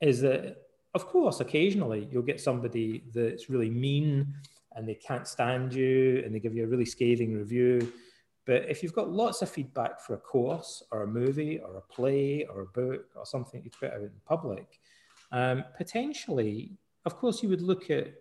is 0.00 0.20
that, 0.20 0.56
of 0.94 1.06
course, 1.06 1.40
occasionally 1.40 2.08
you'll 2.10 2.22
get 2.22 2.40
somebody 2.40 3.04
that's 3.14 3.48
really 3.48 3.70
mean 3.70 4.34
and 4.74 4.88
they 4.88 4.94
can't 4.94 5.26
stand 5.26 5.72
you 5.72 6.22
and 6.24 6.34
they 6.34 6.40
give 6.40 6.54
you 6.54 6.64
a 6.64 6.66
really 6.66 6.84
scathing 6.84 7.34
review. 7.34 7.92
But 8.44 8.68
if 8.68 8.82
you've 8.82 8.92
got 8.92 9.10
lots 9.10 9.40
of 9.40 9.48
feedback 9.48 10.00
for 10.00 10.14
a 10.14 10.18
course 10.18 10.82
or 10.90 11.02
a 11.02 11.06
movie 11.06 11.60
or 11.60 11.76
a 11.76 11.80
play 11.80 12.44
or 12.52 12.62
a 12.62 12.66
book 12.66 13.06
or 13.14 13.24
something 13.24 13.62
you 13.64 13.70
put 13.70 13.92
out 13.92 14.00
in 14.00 14.10
public, 14.26 14.80
um, 15.32 15.64
potentially, 15.76 16.72
of 17.06 17.16
course, 17.16 17.42
you 17.42 17.48
would 17.48 17.62
look 17.62 17.90
at 17.90 18.12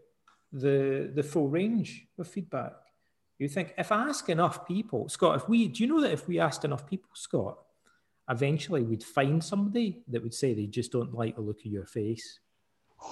the 0.51 1.11
the 1.15 1.23
full 1.23 1.49
range 1.49 2.07
of 2.19 2.27
feedback 2.27 2.73
you 3.39 3.49
think 3.49 3.73
if 3.77 3.91
I 3.91 4.09
ask 4.09 4.29
enough 4.29 4.67
people, 4.67 5.09
Scott, 5.09 5.35
if 5.35 5.49
we 5.49 5.67
do 5.67 5.83
you 5.83 5.89
know 5.89 6.01
that 6.01 6.11
if 6.11 6.27
we 6.27 6.39
asked 6.39 6.65
enough 6.65 6.87
people, 6.87 7.09
Scott, 7.13 7.57
eventually 8.29 8.83
we'd 8.83 9.03
find 9.03 9.43
somebody 9.43 10.03
that 10.07 10.21
would 10.21 10.33
say 10.33 10.53
they 10.53 10.67
just 10.67 10.91
don't 10.91 11.13
like 11.13 11.35
the 11.35 11.41
look 11.41 11.59
of 11.59 11.65
your 11.65 11.85
face. 11.85 12.39
Uh, 13.01 13.05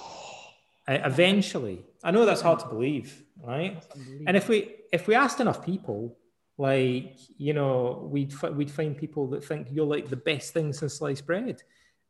eventually, 1.04 1.84
I 2.02 2.10
know 2.10 2.24
that's 2.24 2.40
hard 2.40 2.60
to 2.60 2.66
believe, 2.66 3.22
right? 3.42 3.82
And 4.26 4.36
if 4.36 4.48
we 4.48 4.74
if 4.92 5.06
we 5.06 5.14
asked 5.14 5.40
enough 5.40 5.64
people, 5.64 6.16
like 6.58 7.18
you 7.36 7.52
know, 7.52 8.08
we'd 8.10 8.32
we'd 8.42 8.70
find 8.70 8.96
people 8.96 9.26
that 9.28 9.44
think 9.44 9.68
you're 9.70 9.86
like 9.86 10.08
the 10.08 10.16
best 10.16 10.52
thing 10.52 10.72
since 10.72 10.94
sliced 10.94 11.26
bread. 11.26 11.62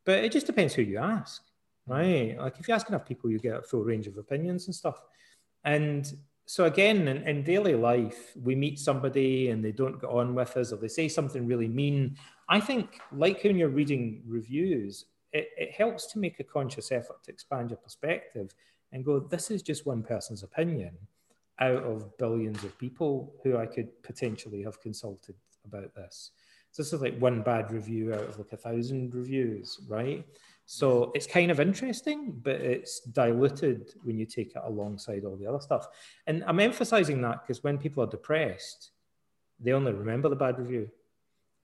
But 0.04 0.24
it 0.24 0.32
just 0.32 0.46
depends 0.46 0.74
who 0.74 0.82
you 0.82 0.98
ask, 0.98 1.42
right? 1.86 2.36
Like 2.38 2.58
if 2.58 2.66
you 2.68 2.74
ask 2.74 2.88
enough 2.88 3.06
people, 3.06 3.30
you 3.30 3.38
get 3.38 3.54
a 3.54 3.62
full 3.62 3.84
range 3.84 4.06
of 4.06 4.16
opinions 4.16 4.66
and 4.66 4.74
stuff. 4.74 5.00
And 5.64 6.12
so 6.47 6.64
again, 6.64 7.09
in, 7.09 7.26
in, 7.26 7.45
daily 7.45 7.74
life, 7.74 8.32
we 8.43 8.55
meet 8.55 8.78
somebody 8.78 9.51
and 9.51 9.64
they 9.64 9.72
don't 9.72 10.01
get 10.01 10.11
on 10.11 10.34
with 10.34 10.57
us, 10.57 10.72
or 10.72 10.76
they 10.76 10.88
say 10.88 11.09
something 11.09 11.47
really 11.47 11.68
mean. 11.68 12.16
I 12.49 12.61
think, 12.61 13.01
like 13.12 13.45
when 13.45 13.57
you're 13.57 13.68
reading 13.68 14.22
reviews, 14.26 15.07
it, 15.32 15.49
it 15.57 15.72
helps 15.72 16.07
to 16.12 16.18
make 16.18 16.40
a 16.40 16.45
conscious 16.45 16.90
effort 16.93 17.22
to 17.24 17.30
expand 17.30 17.70
your 17.70 17.78
perspective 17.78 18.55
and 18.93 19.05
go, 19.05 19.20
"This 19.20 19.51
is 19.51 19.62
just 19.62 19.86
one 19.86 20.03
person's 20.03 20.43
opinion 20.43 20.97
out 21.61 21.84
of 21.84 22.16
billions 22.18 22.64
of 22.64 22.76
people 22.78 23.34
who 23.45 23.57
I 23.57 23.66
could 23.66 24.03
potentially 24.03 24.62
have 24.62 24.80
consulted 24.80 25.36
about 25.64 25.95
this." 25.95 26.32
So 26.72 26.82
this 26.82 26.93
is 26.93 27.03
like 27.03 27.18
one 27.18 27.43
bad 27.43 27.70
review 27.70 28.14
out 28.14 28.24
of 28.24 28.38
like 28.38 28.53
a 28.53 28.57
thousand 28.57 29.14
reviews, 29.14 29.78
right? 29.88 30.24
So 30.75 31.12
it's 31.14 31.27
kind 31.27 31.51
of 31.51 31.61
interesting, 31.61 32.33
but 32.43 32.55
it's 32.55 33.01
diluted 33.01 33.93
when 34.05 34.16
you 34.16 34.25
take 34.25 34.57
it 34.57 34.62
alongside 34.64 35.23
all 35.23 35.37
the 35.37 35.47
other 35.47 35.61
stuff. 35.61 35.87
And 36.27 36.43
I'm 36.47 36.61
emphasizing 36.61 37.20
that 37.20 37.43
because 37.43 37.62
when 37.62 37.77
people 37.77 38.03
are 38.03 38.07
depressed, 38.07 38.93
they 39.61 39.73
only 39.73 39.93
remember 39.93 40.31
the 40.31 40.37
bad 40.37 40.59
review, 40.59 40.89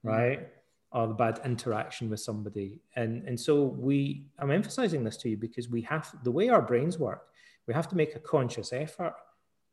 mm-hmm. 0.05 0.09
right? 0.09 0.39
Mm-hmm. 0.41 0.99
Or 0.99 1.07
the 1.07 1.15
bad 1.15 1.41
interaction 1.43 2.07
with 2.07 2.19
somebody. 2.19 2.81
And, 2.95 3.27
and 3.27 3.39
so 3.39 3.63
we, 3.63 4.27
I'm 4.37 4.51
emphasizing 4.51 5.03
this 5.03 5.17
to 5.17 5.29
you 5.29 5.37
because 5.37 5.69
we 5.69 5.81
have, 5.81 6.13
the 6.23 6.31
way 6.31 6.49
our 6.49 6.61
brains 6.61 6.99
work, 6.99 7.29
we 7.65 7.73
have 7.73 7.87
to 7.87 7.95
make 7.95 8.15
a 8.15 8.19
conscious 8.19 8.71
effort 8.73 9.15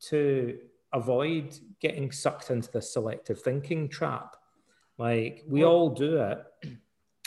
to 0.08 0.58
avoid 0.94 1.58
getting 1.80 2.10
sucked 2.10 2.50
into 2.50 2.72
the 2.72 2.80
selective 2.80 3.42
thinking 3.42 3.90
trap. 3.90 4.34
Like 4.96 5.44
we 5.46 5.62
all 5.62 5.90
do 5.90 6.22
it. 6.22 6.38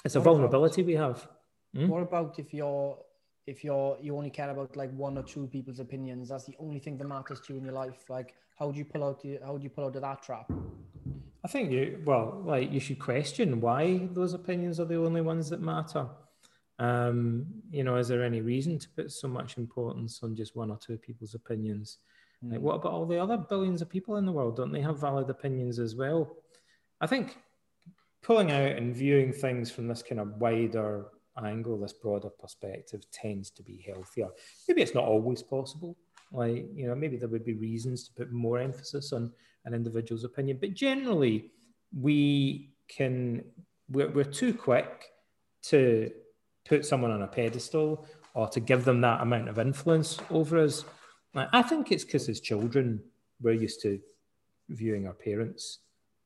It's 0.03 0.15
a 0.15 0.19
vulnerability 0.19 0.81
we 0.81 0.93
have. 0.95 1.27
Hmm? 1.75 1.87
What 1.87 2.03
about 2.03 2.39
if 2.39 2.53
you're 2.53 2.97
if 3.45 3.63
you're 3.63 3.97
you 4.01 4.15
only 4.15 4.29
care 4.29 4.49
about 4.49 4.75
like 4.75 4.91
one 4.95 5.17
or 5.17 5.23
two 5.23 5.47
people's 5.47 5.79
opinions? 5.79 6.29
That's 6.29 6.45
the 6.45 6.55
only 6.59 6.79
thing 6.79 6.97
that 6.97 7.07
matters 7.07 7.39
to 7.41 7.53
you 7.53 7.59
in 7.59 7.65
your 7.65 7.73
life. 7.73 8.09
Like 8.09 8.33
how 8.57 8.71
do 8.71 8.77
you 8.77 8.85
pull 8.85 9.03
out 9.03 9.21
the, 9.21 9.39
how 9.43 9.57
do 9.57 9.63
you 9.63 9.69
pull 9.69 9.85
out 9.85 9.95
of 9.95 10.01
that 10.01 10.21
trap? 10.21 10.51
I 11.43 11.47
think 11.47 11.71
you 11.71 12.01
well, 12.05 12.41
like 12.45 12.71
you 12.71 12.79
should 12.79 12.99
question 12.99 13.61
why 13.61 14.09
those 14.11 14.33
opinions 14.33 14.79
are 14.79 14.85
the 14.85 14.97
only 14.97 15.21
ones 15.21 15.49
that 15.49 15.61
matter. 15.61 16.07
Um, 16.79 17.45
you 17.71 17.83
know, 17.83 17.97
is 17.97 18.07
there 18.07 18.23
any 18.23 18.41
reason 18.41 18.79
to 18.79 18.89
put 18.89 19.11
so 19.11 19.27
much 19.27 19.57
importance 19.57 20.21
on 20.23 20.35
just 20.35 20.55
one 20.55 20.71
or 20.71 20.77
two 20.77 20.97
people's 20.97 21.35
opinions? 21.35 21.97
Mm. 22.43 22.53
Like, 22.53 22.61
what 22.61 22.75
about 22.75 22.93
all 22.93 23.05
the 23.05 23.21
other 23.21 23.37
billions 23.37 23.81
of 23.81 23.89
people 23.89 24.15
in 24.17 24.25
the 24.25 24.31
world? 24.31 24.55
Don't 24.55 24.71
they 24.71 24.81
have 24.81 24.99
valid 24.99 25.29
opinions 25.29 25.77
as 25.79 25.95
well? 25.95 26.37
I 27.01 27.07
think 27.07 27.37
pulling 28.21 28.51
out 28.51 28.77
and 28.77 28.95
viewing 28.95 29.31
things 29.31 29.71
from 29.71 29.87
this 29.87 30.03
kind 30.03 30.21
of 30.21 30.35
wider 30.35 31.07
angle, 31.43 31.77
this 31.77 31.93
broader 31.93 32.29
perspective, 32.29 33.01
tends 33.11 33.49
to 33.51 33.63
be 33.63 33.83
healthier. 33.85 34.29
Maybe 34.67 34.81
it's 34.81 34.93
not 34.93 35.05
always 35.05 35.41
possible. 35.41 35.97
Like, 36.31 36.65
you 36.75 36.87
know, 36.87 36.95
maybe 36.95 37.17
there 37.17 37.29
would 37.29 37.45
be 37.45 37.53
reasons 37.53 38.07
to 38.07 38.13
put 38.13 38.31
more 38.31 38.59
emphasis 38.59 39.13
on 39.13 39.31
an 39.65 39.73
individual's 39.73 40.23
opinion, 40.23 40.57
but 40.61 40.73
generally, 40.73 41.51
we 41.99 42.69
can, 42.87 43.43
we're, 43.89 44.09
we're 44.09 44.23
too 44.23 44.53
quick 44.53 45.05
to 45.63 46.11
put 46.65 46.85
someone 46.85 47.11
on 47.11 47.23
a 47.23 47.27
pedestal 47.27 48.05
or 48.33 48.47
to 48.47 48.59
give 48.59 48.85
them 48.85 49.01
that 49.01 49.21
amount 49.21 49.49
of 49.49 49.59
influence 49.59 50.19
over 50.29 50.59
us. 50.59 50.85
I 51.35 51.61
think 51.61 51.91
it's 51.91 52.03
because 52.03 52.29
as 52.29 52.39
children, 52.39 53.01
we're 53.41 53.53
used 53.53 53.81
to 53.81 53.99
viewing 54.69 55.07
our 55.07 55.13
parents 55.13 55.79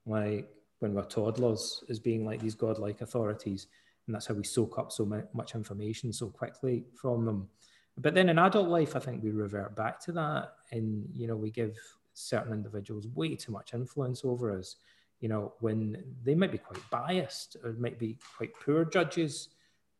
like 0.05 0.49
when 0.79 0.93
we're 0.93 1.03
toddlers 1.03 1.83
as 1.89 1.99
being 1.99 2.25
like 2.25 2.41
these 2.41 2.55
godlike 2.55 3.01
authorities. 3.01 3.67
And 4.05 4.15
that's 4.15 4.27
how 4.27 4.33
we 4.33 4.43
soak 4.43 4.77
up 4.77 4.91
so 4.91 5.05
much 5.33 5.55
information 5.55 6.11
so 6.11 6.27
quickly 6.27 6.85
from 6.93 7.25
them. 7.25 7.49
But 7.97 8.15
then 8.15 8.29
in 8.29 8.39
adult 8.39 8.67
life, 8.67 8.95
I 8.95 8.99
think 8.99 9.23
we 9.23 9.31
revert 9.31 9.75
back 9.75 9.99
to 10.01 10.11
that. 10.13 10.53
And, 10.71 11.07
you 11.13 11.27
know, 11.27 11.37
we 11.37 11.51
give 11.51 11.77
certain 12.13 12.53
individuals 12.53 13.07
way 13.07 13.35
too 13.35 13.51
much 13.51 13.73
influence 13.73 14.25
over 14.25 14.57
us, 14.57 14.75
you 15.19 15.29
know, 15.29 15.53
when 15.59 16.03
they 16.23 16.35
might 16.35 16.51
be 16.51 16.57
quite 16.57 16.81
biased 16.89 17.55
or 17.63 17.73
might 17.73 17.97
be 17.97 18.17
quite 18.37 18.53
poor 18.65 18.85
judges 18.85 19.49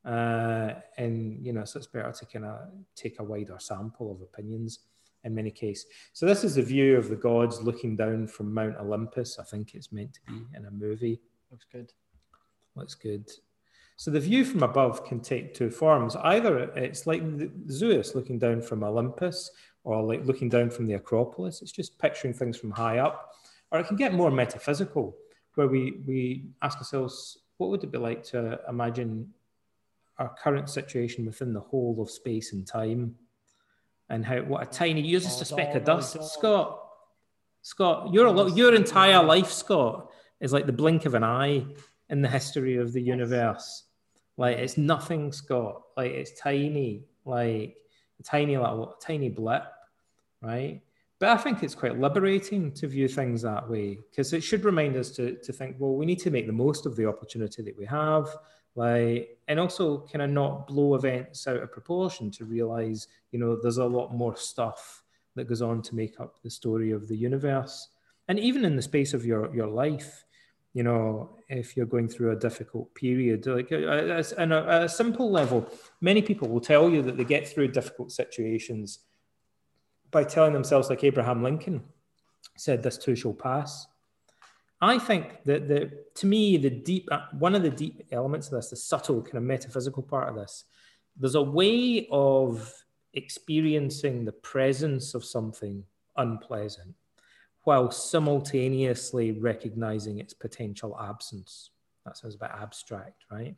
uh, 0.06 0.74
and, 0.98 1.46
you 1.46 1.54
know, 1.54 1.64
so 1.64 1.78
it's 1.78 1.88
better 1.88 2.12
to 2.12 2.26
kind 2.26 2.46
of 2.46 2.60
take 2.96 3.20
a 3.20 3.24
wider 3.24 3.56
sample 3.60 4.12
of 4.12 4.22
opinions 4.22 4.80
in 5.24 5.34
many 5.34 5.50
cases. 5.50 5.86
So 6.12 6.26
this 6.26 6.44
is 6.44 6.56
the 6.56 6.62
view 6.62 6.98
of 6.98 7.10
the 7.10 7.16
gods 7.16 7.62
looking 7.62 7.96
down 7.96 8.28
from 8.28 8.54
Mount 8.54 8.76
Olympus. 8.78 9.40
I 9.40 9.44
think 9.44 9.74
it's 9.74 9.94
meant 9.94 10.14
to 10.14 10.22
be 10.28 10.46
in 10.56 10.66
a 10.66 10.72
movie. 10.72 11.22
Looks 11.52 11.66
good. 11.72 11.94
Looks 12.76 12.96
good. 12.96 13.32
So 13.96 14.12
the 14.12 14.20
view 14.20 14.44
from 14.44 14.64
above 14.64 15.06
can 15.06 15.20
take 15.20 15.54
two 15.54 15.70
forms. 15.70 16.16
Either 16.16 16.72
it's 16.76 17.06
like 17.06 17.22
Zeus 17.70 18.16
looking 18.16 18.40
down 18.40 18.62
from 18.62 18.84
Olympus, 18.84 19.52
or 19.84 20.02
like 20.02 20.26
looking 20.26 20.50
down 20.50 20.70
from 20.70 20.88
the 20.88 20.94
Acropolis. 20.94 21.62
It's 21.62 21.72
just 21.72 22.00
picturing 22.00 22.34
things 22.34 22.58
from 22.58 22.72
high 22.72 23.00
up. 23.00 23.36
Or 23.72 23.80
it 23.80 23.88
can 23.88 23.98
get 23.98 24.14
more 24.14 24.32
metaphysical, 24.32 25.16
where 25.56 25.68
we, 25.68 26.02
we 26.08 26.46
ask 26.62 26.78
ourselves, 26.78 27.40
what 27.58 27.70
would 27.70 27.84
it 27.84 27.92
be 27.92 27.98
like 27.98 28.24
to 28.26 28.60
imagine 28.68 29.34
our 30.18 30.34
current 30.42 30.70
situation 30.70 31.26
within 31.26 31.54
the 31.54 31.60
whole 31.60 31.98
of 32.00 32.10
space 32.10 32.54
and 32.54 32.68
time, 32.68 33.16
and 34.10 34.26
how 34.26 34.42
what 34.42 34.62
a 34.62 34.66
tiny 34.66 35.02
you're 35.02 35.20
just 35.20 35.42
a 35.42 35.46
speck 35.46 35.76
of 35.76 35.84
dust, 35.84 36.22
Scott. 36.24 36.80
Scott, 37.62 38.14
your 38.14 38.50
your 38.50 38.76
entire 38.76 39.24
life, 39.24 39.52
Scott, 39.52 40.12
is 40.40 40.54
like 40.54 40.66
the 40.66 40.74
blink 40.74 41.06
of 41.06 41.14
an 41.14 41.24
eye 41.24 41.66
in 42.14 42.22
the 42.22 42.30
history 42.30 42.78
of 42.78 42.94
the 42.94 43.02
universe. 43.02 43.84
Like 44.38 44.58
it's 44.58 44.78
nothing, 44.78 45.32
Scott. 45.32 45.82
Like 45.98 46.12
it's 46.12 46.40
tiny, 46.40 47.04
like 47.26 47.76
a 48.20 48.24
tiny 48.24 48.56
little 48.56 48.96
tiny 49.02 49.30
blip, 49.30 49.66
right? 50.42 50.82
But 51.20 51.30
I 51.30 51.38
think 51.38 51.64
it's 51.64 51.76
quite 51.76 52.00
liberating 52.00 52.72
to 52.74 52.88
view 52.88 53.08
things 53.08 53.42
that 53.42 53.70
way 53.70 53.98
because 54.10 54.32
it 54.32 54.44
should 54.44 54.64
remind 54.64 54.96
us 54.96 55.12
to, 55.12 55.38
to 55.38 55.52
think, 55.52 55.78
well, 55.80 55.96
we 55.96 56.06
need 56.06 56.20
to 56.20 56.32
make 56.32 56.48
the 56.48 56.54
most 56.54 56.86
of 56.86 56.96
the 56.96 57.08
opportunity 57.08 57.64
that 57.64 57.78
we 57.78 57.86
have 57.86 58.28
like 58.76 59.38
and 59.48 59.60
also 59.60 60.00
kind 60.12 60.22
of 60.24 60.30
not 60.30 60.68
blow 60.68 60.96
events 60.96 61.48
out 61.48 61.58
of 61.58 61.72
proportion 61.72 62.32
to 62.32 62.44
realize 62.44 63.08
you 63.32 63.38
know 63.38 63.56
there's 63.62 63.78
a 63.78 63.86
lot 63.86 64.16
more 64.16 64.36
stuff 64.36 65.04
that 65.36 65.48
goes 65.48 65.62
on 65.62 65.82
to 65.82 65.96
make 65.96 66.20
up 66.20 66.42
the 66.42 66.50
story 66.50 66.92
of 66.92 67.08
the 67.08 67.16
universe 67.16 67.90
and 68.28 68.40
even 68.40 68.66
in 68.66 68.76
the 68.76 68.82
space 68.82 69.14
of 69.14 69.26
your 69.28 69.54
your 69.56 69.68
life 69.68 70.26
you 70.74 70.84
know 70.84 71.38
if 71.50 71.78
you're 71.78 71.86
going 71.86 72.08
through 72.08 72.32
a 72.32 72.36
difficult 72.36 72.94
period 72.96 73.46
like 73.46 73.72
on 73.72 74.52
a, 74.52 74.58
a, 74.58 74.84
a 74.84 74.90
simple 74.90 75.32
level 75.32 75.68
many 76.02 76.22
people 76.22 76.48
will 76.48 76.62
tell 76.62 76.90
you 76.90 77.02
that 77.02 77.18
they 77.18 77.24
get 77.24 77.48
through 77.48 77.68
difficult 77.68 78.12
situations 78.12 79.00
by 80.10 80.24
telling 80.24 80.54
themselves 80.54 80.90
like 80.90 81.04
abraham 81.04 81.44
lincoln 81.44 81.84
said 82.58 82.84
this 82.84 82.98
too 82.98 83.16
shall 83.16 83.34
pass. 83.34 83.88
I 84.82 85.00
think 85.00 85.44
that 85.46 85.68
the 85.68 85.92
to 86.16 86.26
me 86.28 86.58
the 86.58 86.70
deep 86.70 87.08
uh, 87.12 87.22
one 87.40 87.56
of 87.56 87.64
the 87.64 87.70
deep 87.70 88.06
elements 88.12 88.48
of 88.48 88.54
this, 88.54 88.70
the 88.70 88.76
subtle 88.76 89.22
kind 89.22 89.38
of 89.38 89.44
metaphysical 89.44 90.04
part 90.04 90.30
of 90.30 90.36
this, 90.36 90.66
there's 91.18 91.36
a 91.36 91.42
way 91.42 92.08
of 92.12 92.74
experiencing 93.14 94.26
the 94.26 94.32
presence 94.32 95.14
of 95.14 95.24
something 95.24 95.84
unpleasant 96.18 96.96
while 97.64 97.92
simultaneously 97.92 99.32
recognizing 99.32 100.20
its 100.20 100.34
potential 100.34 100.98
absence. 101.00 101.72
That 102.06 102.18
sounds 102.18 102.36
a 102.36 102.40
bit 102.40 102.52
abstract, 102.54 103.26
right? 103.32 103.56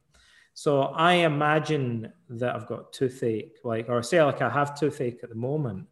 So 0.54 0.84
I 0.84 1.14
imagine 1.14 2.12
that 2.30 2.56
I've 2.56 2.68
got 2.68 2.94
toothache, 2.94 3.58
like, 3.64 3.90
or 3.90 4.02
say 4.04 4.24
like 4.24 4.42
I 4.42 4.50
have 4.50 4.80
toothache 4.80 5.22
at 5.24 5.30
the 5.30 5.36
moment, 5.36 5.88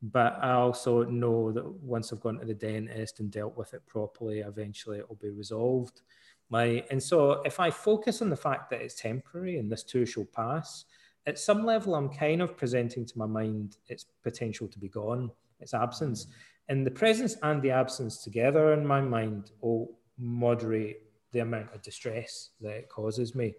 but 0.00 0.38
I 0.42 0.52
also 0.52 1.04
know 1.04 1.52
that 1.52 1.66
once 1.66 2.12
I've 2.12 2.20
gone 2.20 2.38
to 2.38 2.46
the 2.46 2.54
dentist 2.54 3.20
and 3.20 3.30
dealt 3.30 3.56
with 3.56 3.74
it 3.74 3.86
properly, 3.86 4.40
eventually 4.40 4.98
it 4.98 5.08
will 5.08 5.16
be 5.16 5.30
resolved. 5.30 6.02
My, 6.48 6.84
and 6.90 7.02
so 7.02 7.42
if 7.42 7.58
I 7.58 7.70
focus 7.70 8.22
on 8.22 8.30
the 8.30 8.36
fact 8.36 8.70
that 8.70 8.80
it's 8.80 9.00
temporary 9.00 9.58
and 9.58 9.70
this 9.70 9.82
too 9.82 10.06
shall 10.06 10.24
pass, 10.24 10.84
at 11.26 11.38
some 11.38 11.66
level, 11.66 11.96
I'm 11.96 12.08
kind 12.08 12.40
of 12.40 12.56
presenting 12.56 13.04
to 13.04 13.18
my 13.18 13.26
mind 13.26 13.78
its 13.88 14.06
potential 14.22 14.68
to 14.68 14.78
be 14.78 14.88
gone, 14.88 15.30
its 15.58 15.74
absence. 15.74 16.28
And 16.68 16.86
the 16.86 16.90
presence 16.90 17.36
and 17.42 17.62
the 17.62 17.70
absence 17.70 18.22
together 18.22 18.72
in 18.72 18.86
my 18.86 19.00
mind 19.00 19.52
will 19.60 19.98
moderate 20.18 21.02
the 21.32 21.40
amount 21.40 21.72
of 21.74 21.82
distress 21.82 22.50
that 22.60 22.76
it 22.76 22.88
causes 22.88 23.34
me, 23.34 23.54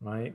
right? 0.00 0.34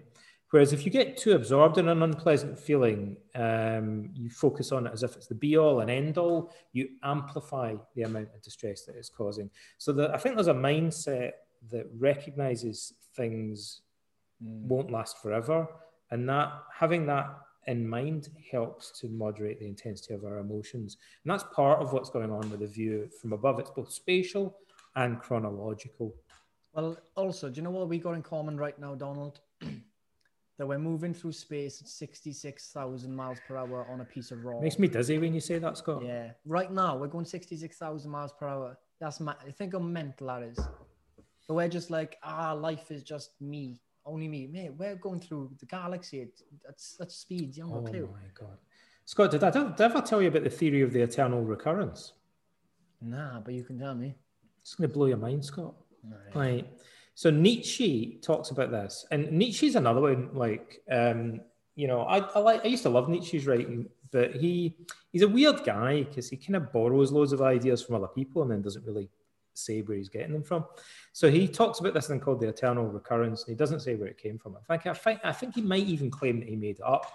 Whereas 0.51 0.71
if 0.71 0.85
you 0.85 0.91
get 0.91 1.17
too 1.17 1.33
absorbed 1.33 1.77
in 1.77 1.89
an 1.89 2.01
unpleasant 2.03 2.57
feeling, 2.57 3.17
um, 3.35 4.09
you 4.13 4.29
focus 4.29 4.71
on 4.71 4.87
it 4.87 4.93
as 4.93 5.03
if 5.03 5.17
it's 5.17 5.27
the 5.27 5.35
be 5.35 5.57
all 5.57 5.81
and 5.81 5.91
end 5.91 6.17
all, 6.17 6.53
you 6.71 6.87
amplify 7.03 7.75
the 7.95 8.03
amount 8.03 8.29
of 8.33 8.41
distress 8.41 8.83
that 8.83 8.95
it's 8.95 9.09
causing. 9.09 9.49
So 9.77 9.91
the, 9.91 10.09
I 10.13 10.17
think 10.17 10.35
there's 10.35 10.47
a 10.47 10.53
mindset 10.53 11.31
that 11.69 11.87
recognizes 11.97 12.93
things 13.15 13.81
mm. 14.41 14.61
won't 14.67 14.89
last 14.89 15.21
forever. 15.21 15.67
And 16.11 16.29
that 16.29 16.53
having 16.73 17.05
that 17.07 17.27
in 17.67 17.87
mind 17.87 18.29
helps 18.49 18.97
to 18.99 19.07
moderate 19.09 19.59
the 19.59 19.67
intensity 19.67 20.13
of 20.13 20.23
our 20.23 20.39
emotions. 20.39 20.97
And 21.23 21.31
that's 21.31 21.43
part 21.53 21.81
of 21.81 21.93
what's 21.93 22.09
going 22.09 22.31
on 22.31 22.49
with 22.49 22.61
the 22.61 22.67
view 22.67 23.09
from 23.21 23.33
above. 23.33 23.59
It's 23.59 23.69
both 23.69 23.91
spatial 23.91 24.57
and 24.95 25.19
chronological. 25.19 26.15
Well, 26.73 26.97
also, 27.15 27.49
do 27.49 27.57
you 27.57 27.63
know 27.63 27.71
what 27.71 27.89
we 27.89 27.99
got 27.99 28.13
in 28.13 28.23
common 28.23 28.57
right 28.57 28.77
now, 28.79 28.95
Donald? 28.95 29.41
that 30.57 30.65
we're 30.65 30.79
moving 30.79 31.13
through 31.13 31.31
space 31.33 31.81
at 31.81 31.87
66,000 31.87 33.15
miles 33.15 33.37
per 33.47 33.57
hour 33.57 33.85
on 33.91 34.01
a 34.01 34.05
piece 34.05 34.31
of 34.31 34.43
rock. 34.43 34.61
Makes 34.61 34.79
me 34.79 34.87
dizzy 34.87 35.19
when 35.19 35.33
you 35.33 35.39
say 35.39 35.59
that, 35.59 35.77
Scott. 35.77 36.03
Yeah. 36.03 36.31
Right 36.45 36.71
now, 36.71 36.97
we're 36.97 37.07
going 37.07 37.25
66,000 37.25 38.09
miles 38.09 38.31
per 38.39 38.47
hour. 38.47 38.77
That's 38.99 39.19
my, 39.19 39.35
I 39.45 39.51
think 39.51 39.73
how 39.73 39.79
mental 39.79 40.27
that 40.27 40.41
is. 40.41 40.57
But 41.47 41.53
we're 41.53 41.67
just 41.67 41.91
like, 41.91 42.17
ah, 42.23 42.53
life 42.53 42.91
is 42.91 43.03
just 43.03 43.39
me, 43.39 43.79
only 44.07 44.27
me. 44.27 44.47
Mate, 44.47 44.73
we're 44.77 44.95
going 44.95 45.19
through 45.19 45.51
the 45.59 45.65
galaxy 45.65 46.21
at, 46.21 46.29
at 46.67 46.79
such 46.79 47.11
speed. 47.11 47.55
You 47.55 47.63
have 47.63 47.71
no 47.71 47.79
oh 47.79 47.83
clue. 47.83 48.09
my 48.11 48.27
God. 48.33 48.57
Scott, 49.05 49.31
did 49.31 49.43
I, 49.43 49.49
did 49.51 49.81
I 49.81 49.85
ever 49.85 50.01
tell 50.01 50.21
you 50.21 50.27
about 50.27 50.43
the 50.43 50.49
theory 50.49 50.81
of 50.81 50.91
the 50.91 51.01
eternal 51.01 51.43
recurrence? 51.43 52.13
Nah, 53.01 53.39
but 53.39 53.53
you 53.53 53.63
can 53.63 53.79
tell 53.79 53.95
me. 53.95 54.15
It's 54.61 54.75
going 54.75 54.89
to 54.89 54.93
blow 54.93 55.05
your 55.05 55.17
mind, 55.17 55.45
Scott. 55.45 55.75
Right. 56.03 56.35
Like, 56.35 56.67
so 57.15 57.29
Nietzsche 57.29 58.19
talks 58.21 58.51
about 58.51 58.71
this, 58.71 59.05
and 59.11 59.31
Nietzsche's 59.31 59.75
another 59.75 60.01
one. 60.01 60.29
Like, 60.33 60.81
um, 60.91 61.41
you 61.75 61.87
know, 61.87 62.01
I, 62.01 62.19
I 62.19 62.39
like 62.39 62.65
I 62.65 62.67
used 62.67 62.83
to 62.83 62.89
love 62.89 63.09
Nietzsche's 63.09 63.47
writing, 63.47 63.87
but 64.11 64.35
he 64.35 64.75
he's 65.11 65.23
a 65.23 65.27
weird 65.27 65.63
guy 65.63 66.03
because 66.03 66.29
he 66.29 66.37
kind 66.37 66.55
of 66.55 66.71
borrows 66.71 67.11
loads 67.11 67.33
of 67.33 67.41
ideas 67.41 67.81
from 67.83 67.95
other 67.95 68.07
people 68.07 68.43
and 68.43 68.51
then 68.51 68.61
doesn't 68.61 68.85
really 68.85 69.09
say 69.57 69.81
where 69.81 69.97
he's 69.97 70.09
getting 70.09 70.33
them 70.33 70.43
from. 70.43 70.65
So 71.13 71.29
he 71.29 71.47
talks 71.47 71.79
about 71.79 71.93
this 71.93 72.07
thing 72.07 72.19
called 72.19 72.39
the 72.39 72.47
eternal 72.47 72.85
recurrence, 72.85 73.43
he 73.45 73.55
doesn't 73.55 73.81
say 73.81 73.95
where 73.95 74.07
it 74.07 74.17
came 74.17 74.37
from. 74.37 74.55
In 74.55 74.61
fact, 74.63 74.87
I 74.87 74.93
think 74.93 75.19
I 75.23 75.31
think 75.31 75.55
he 75.55 75.61
might 75.61 75.85
even 75.85 76.11
claim 76.11 76.39
that 76.39 76.49
he 76.49 76.55
made 76.55 76.79
it 76.79 76.85
up. 76.85 77.05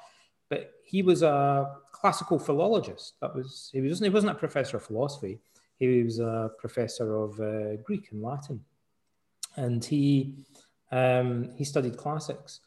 But 0.49 0.73
he 0.85 1.03
was 1.03 1.23
a 1.23 1.79
classical 1.93 2.39
philologist. 2.39 3.15
That 3.21 3.35
was 3.35 3.71
he 3.73 3.81
wasn't 3.81 4.11
he 4.11 4.15
wasn't 4.15 4.33
a 4.33 4.39
professor 4.39 4.77
of 4.77 4.83
philosophy. 4.83 5.39
He 5.79 6.03
was 6.03 6.19
a 6.19 6.51
professor 6.59 7.17
of 7.17 7.41
uh, 7.41 7.77
Greek 7.83 8.09
and 8.13 8.23
Latin, 8.23 8.61
and 9.57 9.85
he 9.85 10.35
um, 10.91 11.51
he 11.57 11.65
studied 11.65 11.97
classics. 11.97 12.61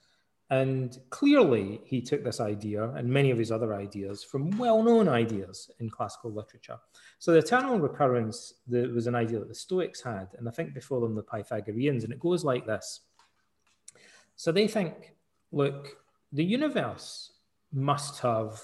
And 0.51 0.99
clearly, 1.09 1.81
he 1.85 2.01
took 2.01 2.23
this 2.23 2.39
idea 2.39 2.91
and 2.91 3.09
many 3.09 3.31
of 3.31 3.37
his 3.37 3.51
other 3.51 3.73
ideas 3.73 4.23
from 4.23 4.51
well 4.59 4.83
known 4.83 5.09
ideas 5.09 5.71
in 5.79 5.89
classical 5.89 6.31
literature. 6.31 6.77
So, 7.17 7.31
the 7.31 7.39
eternal 7.39 7.79
recurrence 7.79 8.53
the, 8.67 8.87
was 8.89 9.07
an 9.07 9.15
idea 9.15 9.39
that 9.39 9.47
the 9.47 9.55
Stoics 9.55 10.01
had, 10.03 10.27
and 10.37 10.47
I 10.47 10.51
think 10.51 10.75
before 10.75 11.01
them 11.01 11.15
the 11.15 11.23
Pythagoreans, 11.23 12.03
and 12.03 12.13
it 12.13 12.19
goes 12.19 12.43
like 12.43 12.67
this. 12.67 13.01
So, 14.35 14.51
they 14.51 14.67
think, 14.67 15.15
look, 15.51 15.97
the 16.31 16.43
universe 16.43 17.31
must 17.73 18.19
have 18.19 18.61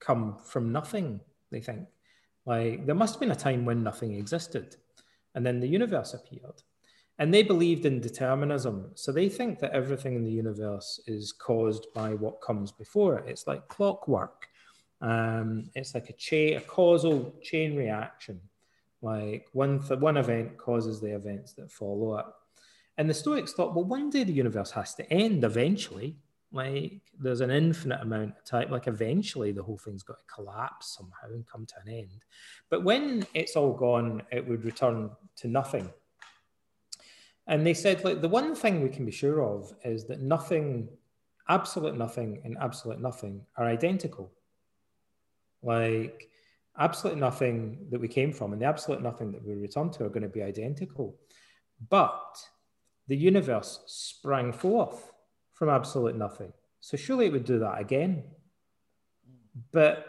come 0.00 0.38
from 0.44 0.72
nothing, 0.72 1.20
they 1.52 1.60
think. 1.60 1.86
Like, 2.44 2.86
there 2.86 2.94
must 2.96 3.14
have 3.14 3.20
been 3.20 3.30
a 3.30 3.36
time 3.36 3.64
when 3.64 3.84
nothing 3.84 4.14
existed, 4.14 4.76
and 5.36 5.46
then 5.46 5.60
the 5.60 5.68
universe 5.68 6.12
appeared. 6.12 6.60
And 7.18 7.32
they 7.32 7.42
believed 7.42 7.86
in 7.86 8.00
determinism. 8.00 8.90
So 8.94 9.12
they 9.12 9.28
think 9.28 9.60
that 9.60 9.72
everything 9.72 10.16
in 10.16 10.24
the 10.24 10.30
universe 10.30 11.00
is 11.06 11.32
caused 11.32 11.86
by 11.94 12.14
what 12.14 12.42
comes 12.42 12.72
before 12.72 13.18
it. 13.18 13.28
It's 13.28 13.46
like 13.46 13.68
clockwork. 13.68 14.48
Um, 15.00 15.70
it's 15.74 15.94
like 15.94 16.10
a 16.10 16.14
chain, 16.14 16.56
a 16.56 16.60
causal 16.60 17.34
chain 17.42 17.76
reaction. 17.76 18.40
Like 19.00 19.46
one, 19.52 19.80
th- 19.80 20.00
one 20.00 20.16
event 20.16 20.56
causes 20.58 21.00
the 21.00 21.14
events 21.14 21.52
that 21.52 21.70
follow 21.70 22.18
it. 22.18 22.26
And 22.96 23.08
the 23.08 23.14
Stoics 23.14 23.52
thought, 23.52 23.74
well, 23.74 23.84
one 23.84 24.10
day 24.10 24.24
the 24.24 24.32
universe 24.32 24.70
has 24.72 24.94
to 24.94 25.12
end 25.12 25.44
eventually. 25.44 26.16
Like 26.52 27.02
there's 27.18 27.40
an 27.40 27.50
infinite 27.50 28.00
amount 28.00 28.34
of 28.38 28.44
time. 28.44 28.70
Like 28.70 28.86
eventually 28.86 29.52
the 29.52 29.62
whole 29.62 29.78
thing's 29.78 30.02
got 30.02 30.18
to 30.18 30.34
collapse 30.34 30.96
somehow 30.96 31.34
and 31.34 31.46
come 31.46 31.66
to 31.66 31.74
an 31.84 31.92
end. 31.92 32.24
But 32.70 32.82
when 32.82 33.26
it's 33.34 33.56
all 33.56 33.72
gone, 33.72 34.22
it 34.32 34.48
would 34.48 34.64
return 34.64 35.10
to 35.36 35.48
nothing 35.48 35.90
and 37.46 37.66
they 37.66 37.74
said, 37.74 38.04
like, 38.04 38.20
the 38.20 38.28
one 38.28 38.54
thing 38.54 38.82
we 38.82 38.88
can 38.88 39.04
be 39.04 39.12
sure 39.12 39.42
of 39.42 39.74
is 39.84 40.06
that 40.06 40.20
nothing, 40.20 40.88
absolute 41.48 41.96
nothing, 41.96 42.40
and 42.44 42.56
absolute 42.60 43.00
nothing 43.00 43.42
are 43.56 43.66
identical. 43.66 44.32
Like, 45.62 46.30
absolute 46.78 47.18
nothing 47.18 47.86
that 47.90 48.00
we 48.00 48.08
came 48.08 48.32
from 48.32 48.52
and 48.52 48.62
the 48.62 48.66
absolute 48.66 49.02
nothing 49.02 49.30
that 49.32 49.46
we 49.46 49.54
return 49.54 49.90
to 49.90 50.04
are 50.04 50.08
going 50.08 50.22
to 50.22 50.28
be 50.28 50.42
identical. 50.42 51.16
But 51.90 52.38
the 53.08 53.16
universe 53.16 53.82
sprang 53.86 54.52
forth 54.52 55.12
from 55.52 55.68
absolute 55.68 56.16
nothing. 56.16 56.52
So 56.80 56.96
surely 56.96 57.26
it 57.26 57.32
would 57.32 57.44
do 57.44 57.58
that 57.58 57.78
again. 57.78 58.24
But 59.70 60.06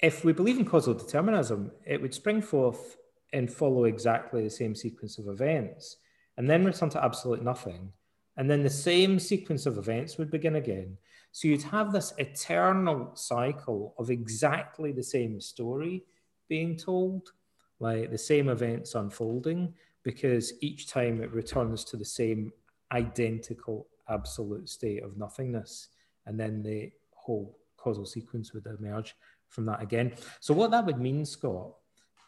if 0.00 0.24
we 0.24 0.32
believe 0.32 0.58
in 0.58 0.64
causal 0.64 0.94
determinism, 0.94 1.72
it 1.86 2.00
would 2.00 2.14
spring 2.14 2.40
forth 2.40 2.96
and 3.32 3.52
follow 3.52 3.84
exactly 3.84 4.42
the 4.42 4.50
same 4.50 4.74
sequence 4.74 5.18
of 5.18 5.28
events 5.28 5.96
and 6.38 6.48
then 6.48 6.64
return 6.64 6.88
to 6.90 7.04
absolute 7.04 7.42
nothing. 7.42 7.92
And 8.36 8.48
then 8.48 8.62
the 8.62 8.70
same 8.70 9.18
sequence 9.18 9.66
of 9.66 9.76
events 9.76 10.16
would 10.16 10.30
begin 10.30 10.56
again. 10.56 10.96
So 11.32 11.48
you'd 11.48 11.64
have 11.64 11.92
this 11.92 12.14
eternal 12.16 13.10
cycle 13.14 13.94
of 13.98 14.10
exactly 14.10 14.92
the 14.92 15.02
same 15.02 15.40
story 15.40 16.04
being 16.48 16.76
told, 16.76 17.32
like 17.80 18.10
the 18.10 18.16
same 18.16 18.48
events 18.48 18.94
unfolding, 18.94 19.74
because 20.04 20.52
each 20.60 20.88
time 20.88 21.20
it 21.20 21.32
returns 21.32 21.84
to 21.86 21.96
the 21.96 22.04
same 22.04 22.52
identical 22.92 23.88
absolute 24.08 24.68
state 24.68 25.02
of 25.02 25.18
nothingness. 25.18 25.88
And 26.24 26.38
then 26.38 26.62
the 26.62 26.92
whole 27.12 27.58
causal 27.76 28.06
sequence 28.06 28.54
would 28.54 28.66
emerge 28.66 29.16
from 29.48 29.66
that 29.66 29.82
again. 29.82 30.12
So, 30.40 30.54
what 30.54 30.70
that 30.70 30.86
would 30.86 31.00
mean, 31.00 31.26
Scott, 31.26 31.72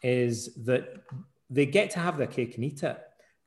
is 0.03 0.53
that 0.65 1.01
they 1.49 1.65
get 1.65 1.89
to 1.91 1.99
have 1.99 2.17
their 2.17 2.27
cake 2.27 2.55
and 2.55 2.65
eat 2.65 2.83
it 2.83 2.99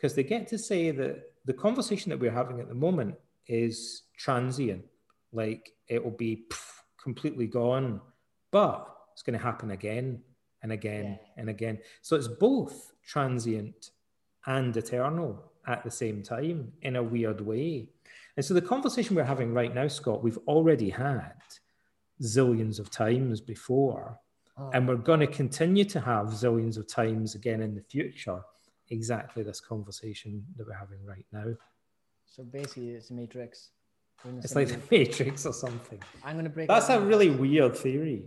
because 0.05 0.15
they 0.15 0.23
get 0.23 0.47
to 0.47 0.59
say 0.59 0.91
that 0.91 1.33
the 1.47 1.53
conversation 1.55 2.11
that 2.11 2.21
we're 2.21 2.31
having 2.31 2.61
at 2.61 2.69
the 2.69 2.75
moment 2.75 3.15
is 3.47 4.03
transient, 4.19 4.85
like 5.33 5.73
it 5.89 6.05
will 6.05 6.11
be 6.11 6.45
pff, 6.51 6.83
completely 7.03 7.47
gone, 7.47 8.03
but 8.51 8.87
it's 9.15 9.23
going 9.23 9.39
to 9.39 9.43
happen 9.43 9.71
again 9.71 10.21
and 10.63 10.73
again 10.73 11.05
yeah. 11.05 11.41
and 11.41 11.49
again. 11.49 11.79
So 12.03 12.17
it's 12.17 12.29
both 12.29 12.93
transient 13.03 13.93
and 14.45 14.77
eternal 14.77 15.43
at 15.67 15.83
the 15.85 15.91
same 15.91 16.23
time 16.23 16.71
in 16.83 16.97
a 16.97 17.03
weird 17.03 17.41
way. 17.41 17.89
And 18.37 18.45
so 18.45 18.53
the 18.53 18.61
conversation 18.61 19.17
we're 19.17 19.25
having 19.25 19.55
right 19.55 19.75
now, 19.75 19.89
Scott, 19.89 20.23
we've 20.23 20.39
already 20.47 20.91
had 20.91 21.33
zillions 22.23 22.79
of 22.79 22.91
times 22.91 23.41
before. 23.41 24.21
Oh. 24.59 24.69
And 24.75 24.87
we're 24.87 24.97
going 24.97 25.21
to 25.21 25.27
continue 25.27 25.87
to 25.87 26.01
have 26.01 26.27
zillions 26.27 26.77
of 26.77 26.87
times 26.87 27.35
again 27.35 27.63
in 27.63 27.75
the 27.75 27.81
future 27.81 28.43
exactly 28.91 29.43
this 29.43 29.61
conversation 29.61 30.45
that 30.57 30.66
we're 30.66 30.74
having 30.74 31.05
right 31.05 31.26
now. 31.32 31.55
So 32.26 32.43
basically, 32.43 32.91
it's 32.91 33.11
a 33.11 33.14
matrix. 33.14 33.70
It's 34.43 34.55
like 34.55 34.68
the 34.68 34.80
matrix 34.91 35.45
or 35.47 35.53
something. 35.53 36.01
I'm 36.24 36.37
gonna 36.37 36.49
break. 36.49 36.68
That's 36.68 36.89
a 36.89 37.01
really 37.01 37.30
weird 37.30 37.76
theory. 37.76 38.24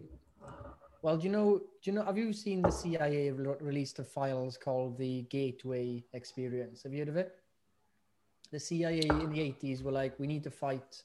Well, 1.01 1.17
do 1.17 1.23
you 1.23 1.31
know? 1.31 1.57
Do 1.57 1.91
you 1.91 1.93
know? 1.93 2.03
Have 2.03 2.17
you 2.17 2.33
seen 2.33 2.61
the 2.61 2.71
CIA 2.71 3.31
re- 3.31 3.55
released 3.59 3.99
a 3.99 4.03
files 4.03 4.57
called 4.57 4.97
the 4.97 5.23
Gateway 5.23 6.03
Experience? 6.13 6.83
Have 6.83 6.93
you 6.93 6.99
heard 6.99 7.09
of 7.09 7.17
it? 7.17 7.35
The 8.51 8.59
CIA 8.59 9.01
in 9.01 9.29
the 9.29 9.39
80s 9.39 9.83
were 9.83 9.91
like, 9.91 10.17
we 10.19 10.25
need 10.25 10.43
to 10.43 10.51
fight 10.51 11.03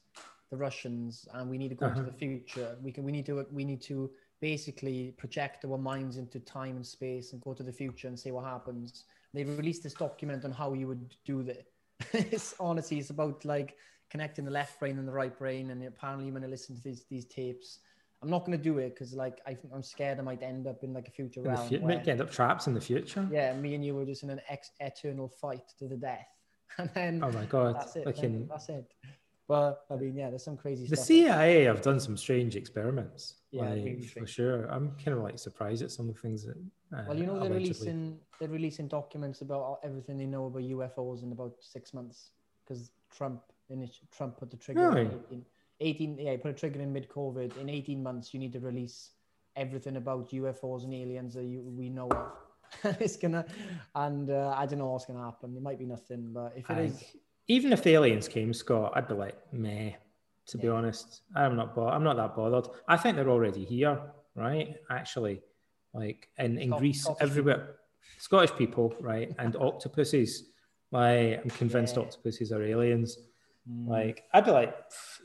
the 0.49 0.55
Russians 0.55 1.27
and 1.33 1.49
we 1.49 1.57
need 1.57 1.69
to 1.69 1.75
go 1.75 1.87
uh-huh. 1.87 1.95
to 1.95 2.03
the 2.03 2.13
future. 2.13 2.77
We 2.81 2.91
can. 2.91 3.03
We 3.03 3.11
need 3.11 3.25
to. 3.27 3.45
We 3.51 3.65
need 3.65 3.81
to 3.83 4.11
basically 4.39 5.13
project 5.17 5.63
our 5.65 5.77
minds 5.77 6.17
into 6.17 6.39
time 6.39 6.75
and 6.75 6.85
space 6.85 7.31
and 7.31 7.41
go 7.41 7.53
to 7.53 7.63
the 7.63 7.71
future 7.71 8.09
and 8.09 8.19
see 8.19 8.31
what 8.31 8.43
happens 8.43 9.05
they 9.33 9.43
released 9.43 9.83
this 9.83 9.93
document 9.93 10.45
on 10.45 10.51
how 10.51 10.73
you 10.73 10.87
would 10.87 11.15
do 11.25 11.43
that. 11.43 11.65
it's 12.13 12.55
honestly, 12.59 12.99
it's 12.99 13.09
about 13.09 13.43
like 13.45 13.75
connecting 14.09 14.45
the 14.45 14.51
left 14.51 14.79
brain 14.79 14.97
and 14.99 15.07
the 15.07 15.11
right 15.11 15.37
brain. 15.37 15.71
And 15.71 15.83
apparently, 15.83 16.25
you're 16.25 16.33
going 16.33 16.43
to 16.43 16.49
listen 16.49 16.75
to 16.75 16.81
these 16.81 17.05
these 17.09 17.25
tapes. 17.25 17.79
I'm 18.21 18.29
not 18.29 18.45
going 18.45 18.57
to 18.57 18.63
do 18.63 18.77
it 18.77 18.91
because 18.91 19.13
like 19.13 19.41
I, 19.45 19.57
am 19.73 19.83
scared 19.83 20.17
I 20.17 20.21
might 20.21 20.41
end 20.41 20.65
up 20.65 20.83
in 20.83 20.93
like 20.93 21.09
a 21.09 21.11
future 21.11 21.41
in 21.41 21.47
realm. 21.47 21.67
You 21.69 21.81
might 21.81 22.07
end 22.07 22.21
up 22.21 22.31
trapped 22.31 22.67
in 22.67 22.73
the 22.73 22.81
future. 22.81 23.27
Yeah, 23.29 23.53
me 23.53 23.75
and 23.75 23.83
you 23.83 23.95
were 23.95 24.05
just 24.05 24.23
in 24.23 24.29
an 24.29 24.39
ex- 24.47 24.71
eternal 24.79 25.27
fight 25.27 25.67
to 25.79 25.87
the 25.87 25.97
death, 25.97 26.27
and 26.77 26.89
then 26.93 27.21
oh 27.23 27.31
my 27.31 27.45
god, 27.45 27.75
that's 27.75 27.95
it. 27.97 28.15
Can... 28.15 28.47
That's 28.47 28.69
it. 28.69 28.93
But 29.47 29.85
I 29.91 29.95
mean, 29.95 30.15
yeah, 30.15 30.29
there's 30.29 30.43
some 30.43 30.55
crazy 30.55 30.87
the 30.87 30.95
stuff. 30.95 31.05
CIA 31.05 31.65
have 31.65 31.81
done 31.81 31.99
some 31.99 32.15
strange 32.15 32.55
experiments. 32.55 33.35
Yeah, 33.51 33.63
like, 33.63 33.83
really 33.83 34.07
for 34.07 34.25
sure. 34.25 34.65
I'm 34.65 34.91
kind 35.03 35.17
of 35.17 35.23
like 35.23 35.37
surprised 35.37 35.83
at 35.83 35.91
some 35.91 36.07
of 36.07 36.15
the 36.15 36.21
things 36.21 36.45
that. 36.45 36.55
Uh, 36.93 37.03
well, 37.07 37.17
you 37.17 37.25
know, 37.25 37.39
they're 37.39 37.49
releasing 37.49 38.19
they're 38.39 38.49
releasing 38.49 38.87
documents 38.87 39.41
about 39.41 39.79
everything 39.83 40.17
they 40.17 40.25
know 40.25 40.45
about 40.45 40.61
UFOs 40.61 41.23
in 41.23 41.31
about 41.31 41.55
six 41.59 41.93
months 41.93 42.31
because 42.63 42.91
Trump 43.15 43.41
in 43.69 43.89
Trump 44.15 44.37
put 44.37 44.51
the 44.51 44.57
trigger 44.57 44.91
really? 44.91 45.09
in 45.31 45.45
18 45.79 46.17
yeah 46.19 46.37
put 46.37 46.51
a 46.51 46.53
trigger 46.53 46.81
in 46.81 46.93
mid 46.93 47.09
COVID. 47.09 47.57
In 47.57 47.69
18 47.69 48.01
months, 48.03 48.33
you 48.33 48.39
need 48.39 48.53
to 48.53 48.59
release 48.59 49.11
everything 49.55 49.97
about 49.97 50.31
UFOs 50.31 50.83
and 50.83 50.93
aliens 50.93 51.33
that 51.35 51.43
you, 51.43 51.61
we 51.61 51.89
know 51.89 52.09
of. 52.09 52.31
it's 52.99 53.17
gonna, 53.17 53.45
and 53.95 54.29
uh, 54.29 54.53
I 54.57 54.65
don't 54.65 54.79
know 54.79 54.87
what's 54.87 55.05
gonna 55.05 55.23
happen. 55.23 55.55
It 55.55 55.61
might 55.61 55.79
be 55.79 55.85
nothing, 55.85 56.31
but 56.33 56.53
if 56.55 56.69
it 56.69 56.77
I, 56.77 56.81
is, 56.81 57.03
even 57.47 57.73
if 57.73 57.83
the 57.83 57.91
aliens 57.91 58.27
came, 58.27 58.53
Scott, 58.53 58.93
I'd 58.95 59.07
be 59.07 59.13
like, 59.13 59.37
meh. 59.51 59.91
To 60.47 60.57
yeah. 60.57 60.61
be 60.63 60.67
honest, 60.67 61.21
I'm 61.35 61.55
not. 61.55 61.73
Bo- 61.73 61.87
I'm 61.87 62.03
not 62.03 62.17
that 62.17 62.35
bothered. 62.35 62.67
I 62.87 62.97
think 62.97 63.15
they're 63.15 63.29
already 63.29 63.63
here, 63.63 64.01
right? 64.35 64.75
Actually, 64.89 65.41
like 65.93 66.29
in, 66.37 66.57
in 66.57 66.69
Greece, 66.71 67.03
Scottish 67.03 67.21
everywhere, 67.21 67.57
people. 67.57 67.73
Scottish 68.19 68.55
people, 68.55 68.93
right, 68.99 69.33
and 69.39 69.55
octopuses. 69.55 70.49
Like, 70.91 71.41
I'm 71.43 71.49
convinced 71.49 71.95
yeah. 71.95 72.03
octopuses 72.03 72.51
are 72.51 72.63
aliens. 72.63 73.17
Mm. 73.69 73.87
Like, 73.87 74.23
I'd 74.33 74.45
be 74.45 74.51
like, 74.51 74.75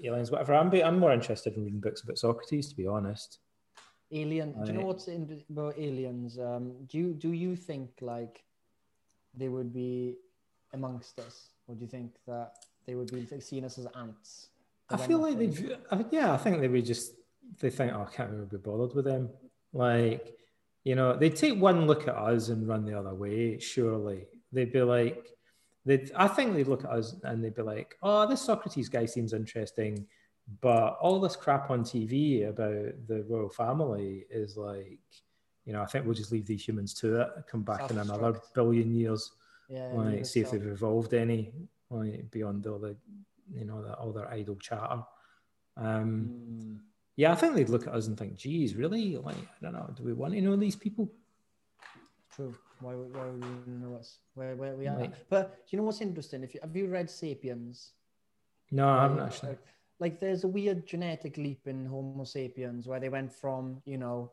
aliens, 0.02 0.30
whatever. 0.30 0.54
I'm, 0.54 0.70
be, 0.70 0.82
I'm 0.82 0.98
more 0.98 1.12
interested 1.12 1.54
in 1.56 1.64
reading 1.64 1.80
books 1.80 2.02
about 2.02 2.18
Socrates, 2.18 2.68
to 2.70 2.76
be 2.76 2.86
honest. 2.86 3.38
Alien. 4.10 4.54
Like, 4.56 4.64
do 4.64 4.72
you 4.72 4.78
know 4.78 4.86
what's 4.86 5.08
in, 5.08 5.42
about 5.50 5.78
aliens? 5.78 6.38
Um, 6.38 6.86
do 6.86 6.96
you 6.96 7.12
do 7.12 7.32
you 7.32 7.54
think 7.54 7.90
like 8.00 8.42
they 9.34 9.48
would 9.48 9.74
be 9.74 10.16
amongst 10.72 11.20
us? 11.20 11.50
Or 11.66 11.74
do 11.74 11.82
you 11.82 11.90
think 11.90 12.14
that 12.26 12.54
they 12.86 12.94
would 12.94 13.12
be 13.12 13.26
seeing 13.40 13.66
us 13.66 13.76
as 13.76 13.86
ants? 13.94 14.48
I 14.88 14.96
feel 14.96 15.18
like 15.18 15.36
they, 15.36 15.52
yeah, 16.10 16.32
I 16.32 16.38
think 16.38 16.60
they 16.60 16.68
would 16.68 16.86
just 16.86 17.12
they 17.60 17.68
think, 17.68 17.92
oh, 17.92 18.06
I 18.10 18.14
can't 18.14 18.30
really 18.30 18.46
be 18.46 18.56
bothered 18.56 18.94
with 18.94 19.04
them. 19.04 19.28
Like, 19.74 20.34
you 20.84 20.94
know, 20.94 21.16
they'd 21.16 21.36
take 21.36 21.60
one 21.60 21.86
look 21.86 22.08
at 22.08 22.14
us 22.14 22.48
and 22.48 22.66
run 22.68 22.84
the 22.84 22.98
other 22.98 23.14
way. 23.14 23.58
Surely 23.58 24.26
they'd 24.52 24.72
be 24.72 24.82
like, 24.82 25.28
they'd, 25.84 26.10
I 26.16 26.28
think 26.28 26.54
they'd 26.54 26.68
look 26.68 26.84
at 26.84 26.90
us 26.90 27.16
and 27.22 27.42
they'd 27.42 27.54
be 27.54 27.62
like, 27.62 27.96
oh, 28.02 28.26
this 28.26 28.42
Socrates 28.42 28.88
guy 28.88 29.06
seems 29.06 29.32
interesting, 29.32 30.06
but 30.60 30.96
all 31.00 31.20
this 31.20 31.36
crap 31.36 31.70
on 31.70 31.84
TV 31.84 32.48
about 32.48 33.06
the 33.06 33.24
royal 33.28 33.50
family 33.50 34.24
is 34.30 34.56
like, 34.56 34.98
you 35.64 35.72
know, 35.74 35.82
I 35.82 35.86
think 35.86 36.06
we'll 36.06 36.14
just 36.14 36.32
leave 36.32 36.46
these 36.46 36.66
humans 36.66 36.94
to 36.94 37.20
it. 37.20 37.28
Come 37.50 37.62
back 37.62 37.90
in 37.90 37.98
another 37.98 38.40
billion 38.54 38.94
years 38.94 39.32
yeah, 39.68 39.90
like 39.92 40.24
see 40.24 40.40
if 40.40 40.50
they've 40.50 40.66
evolved 40.66 41.14
any 41.14 41.52
like 41.90 42.30
beyond 42.30 42.66
all 42.66 42.78
the 42.78 42.96
you 43.52 43.64
know 43.64 43.82
the, 43.82 43.92
all 43.94 44.12
their 44.12 44.28
idle 44.28 44.56
chatter. 44.56 45.02
Um, 45.76 46.30
mm. 46.30 46.78
Yeah, 47.18 47.32
I 47.32 47.34
think 47.34 47.54
they'd 47.56 47.68
look 47.68 47.88
at 47.88 47.92
us 47.94 48.06
and 48.06 48.16
think, 48.16 48.36
"Geez, 48.36 48.76
really? 48.76 49.16
Like, 49.16 49.34
I 49.36 49.58
don't 49.62 49.72
know. 49.72 49.90
Do 49.96 50.04
we 50.04 50.12
want 50.12 50.34
to 50.34 50.40
know 50.40 50.54
these 50.54 50.76
people?" 50.76 51.10
True. 52.34 52.54
Why, 52.80 52.94
why 52.94 53.26
would 53.26 53.44
you 53.44 53.74
know 53.82 53.96
us? 53.96 54.18
Where, 54.34 54.54
where 54.54 54.76
we 54.76 54.86
are? 54.86 54.96
Right. 54.96 55.12
But 55.28 55.64
you 55.68 55.78
know 55.78 55.82
what's 55.82 56.00
interesting? 56.00 56.44
If 56.44 56.54
you 56.54 56.60
have 56.62 56.76
you 56.76 56.86
read 56.86 57.10
*Sapiens*? 57.10 57.92
No, 58.70 58.88
I 58.88 59.02
haven't 59.02 59.16
Like, 59.18 59.26
actually. 59.26 59.48
like- 59.50 59.64
Like, 60.00 60.20
there's 60.20 60.44
a 60.44 60.48
weird 60.48 60.86
genetic 60.86 61.36
leap 61.38 61.66
in 61.66 61.84
Homo 61.84 62.22
sapiens 62.22 62.86
where 62.86 63.00
they 63.00 63.08
went 63.08 63.32
from, 63.32 63.82
you 63.84 63.98
know, 63.98 64.30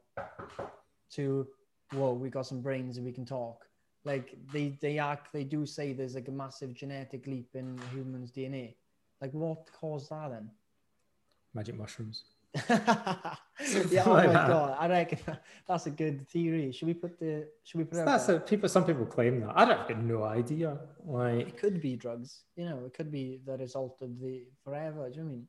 to, 1.14 1.48
whoa, 1.92 2.14
we 2.14 2.30
got 2.30 2.46
some 2.46 2.62
brains 2.62 2.98
and 2.98 3.06
we 3.06 3.12
can 3.12 3.26
talk. 3.26 3.66
Like, 4.04 4.38
they 4.54 4.78
they 4.80 5.00
act, 5.00 5.34
they 5.34 5.44
do 5.44 5.66
say 5.66 5.92
there's 5.94 6.14
like 6.14 6.28
a 6.28 6.32
massive 6.44 6.76
genetic 6.76 7.26
leap 7.26 7.50
in 7.56 7.80
humans' 7.92 8.32
DNA. 8.32 8.76
Like, 9.22 9.34
what 9.34 9.66
caused 9.82 10.12
that 10.12 10.30
then? 10.30 10.52
Magic 11.56 11.76
mushrooms. 11.76 12.26
yeah, 12.70 14.04
oh 14.06 14.12
like 14.12 14.28
my 14.28 14.34
that. 14.34 14.48
god, 14.48 14.78
I 14.80 14.88
reckon 14.88 15.20
that's 15.68 15.86
a 15.88 15.90
good 15.92 16.28
theory. 16.30 16.72
Should 16.72 16.88
we 16.88 16.94
put 16.94 17.20
the? 17.20 17.48
Should 17.64 17.78
we 17.80 17.84
put 17.86 18.00
it? 18.00 18.06
That's 18.06 18.30
a, 18.30 18.40
people. 18.40 18.70
Some 18.70 18.86
people 18.86 19.06
claim 19.06 19.42
that. 19.42 19.54
I 19.56 19.66
don't 19.66 19.80
I've 19.90 20.04
no 20.04 20.24
idea. 20.24 20.78
Like 21.06 21.48
It 21.48 21.58
could 21.58 21.82
be 21.82 21.96
drugs. 21.96 22.44
You 22.56 22.66
know, 22.66 22.86
it 22.86 22.94
could 22.94 23.12
be 23.12 23.40
the 23.46 23.58
result 23.58 23.98
of 24.02 24.20
the 24.20 24.46
forever. 24.64 25.10
Do 25.10 25.18
you 25.18 25.24
know 25.24 25.30
I 25.30 25.34
mean? 25.34 25.48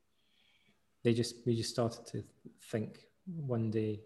they 1.04 1.14
just 1.14 1.36
we 1.46 1.54
just 1.56 1.70
started 1.70 2.04
to 2.08 2.24
think 2.70 2.98
one 3.24 3.70
day. 3.70 4.00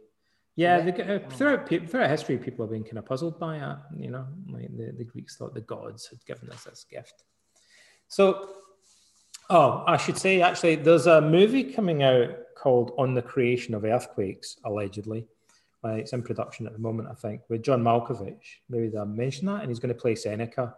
Yeah, 0.57 0.85
Yeah. 0.85 0.91
get- 0.91 1.11
uh, 1.11 1.29
throughout 1.31 1.67
pe- 1.67 1.87
throughout 1.87 2.11
history, 2.11 2.37
people 2.37 2.67
have 2.67 2.73
been 2.73 2.85
kind 2.85 2.99
of 2.99 3.07
puzzled 3.07 3.39
by 3.39 3.57
it. 3.57 3.77
You 3.97 4.11
know, 4.11 4.27
like 4.49 4.77
the, 4.77 4.93
the 4.99 5.05
Greeks 5.05 5.37
thought 5.37 5.55
the 5.55 5.63
gods 5.63 6.09
had 6.09 6.23
given 6.27 6.51
us 6.51 6.65
this 6.65 6.85
gift. 6.85 7.25
So, 8.09 8.49
oh, 9.51 9.85
I 9.87 9.97
should 9.97 10.17
say 10.17 10.41
actually, 10.41 10.77
there's 10.77 11.07
a 11.07 11.21
movie 11.21 11.65
coming 11.65 12.03
out 12.03 12.31
called 12.57 12.93
"On 12.97 13.15
the 13.15 13.23
Creation 13.23 13.75
of 13.75 13.85
Earthquakes," 13.85 14.57
allegedly. 14.65 15.27
Like, 15.83 16.03
it's 16.03 16.13
in 16.13 16.23
production 16.23 16.67
at 16.67 16.73
the 16.73 16.79
moment, 16.79 17.09
I 17.11 17.15
think, 17.15 17.43
with 17.49 17.63
John 17.63 17.83
Malkovich. 17.83 18.59
Maybe 18.69 18.89
they 18.89 19.03
mention 19.05 19.47
that, 19.47 19.63
and 19.63 19.71
he's 19.71 19.79
going 19.79 19.95
to 19.95 20.01
play 20.01 20.15
Seneca. 20.15 20.75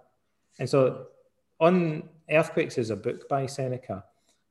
And 0.59 0.69
so, 0.69 1.07
on 1.61 2.09
Earthquakes 2.31 2.79
is 2.79 2.91
a 2.91 2.97
book 2.97 3.29
by 3.29 3.47
Seneca, 3.47 4.05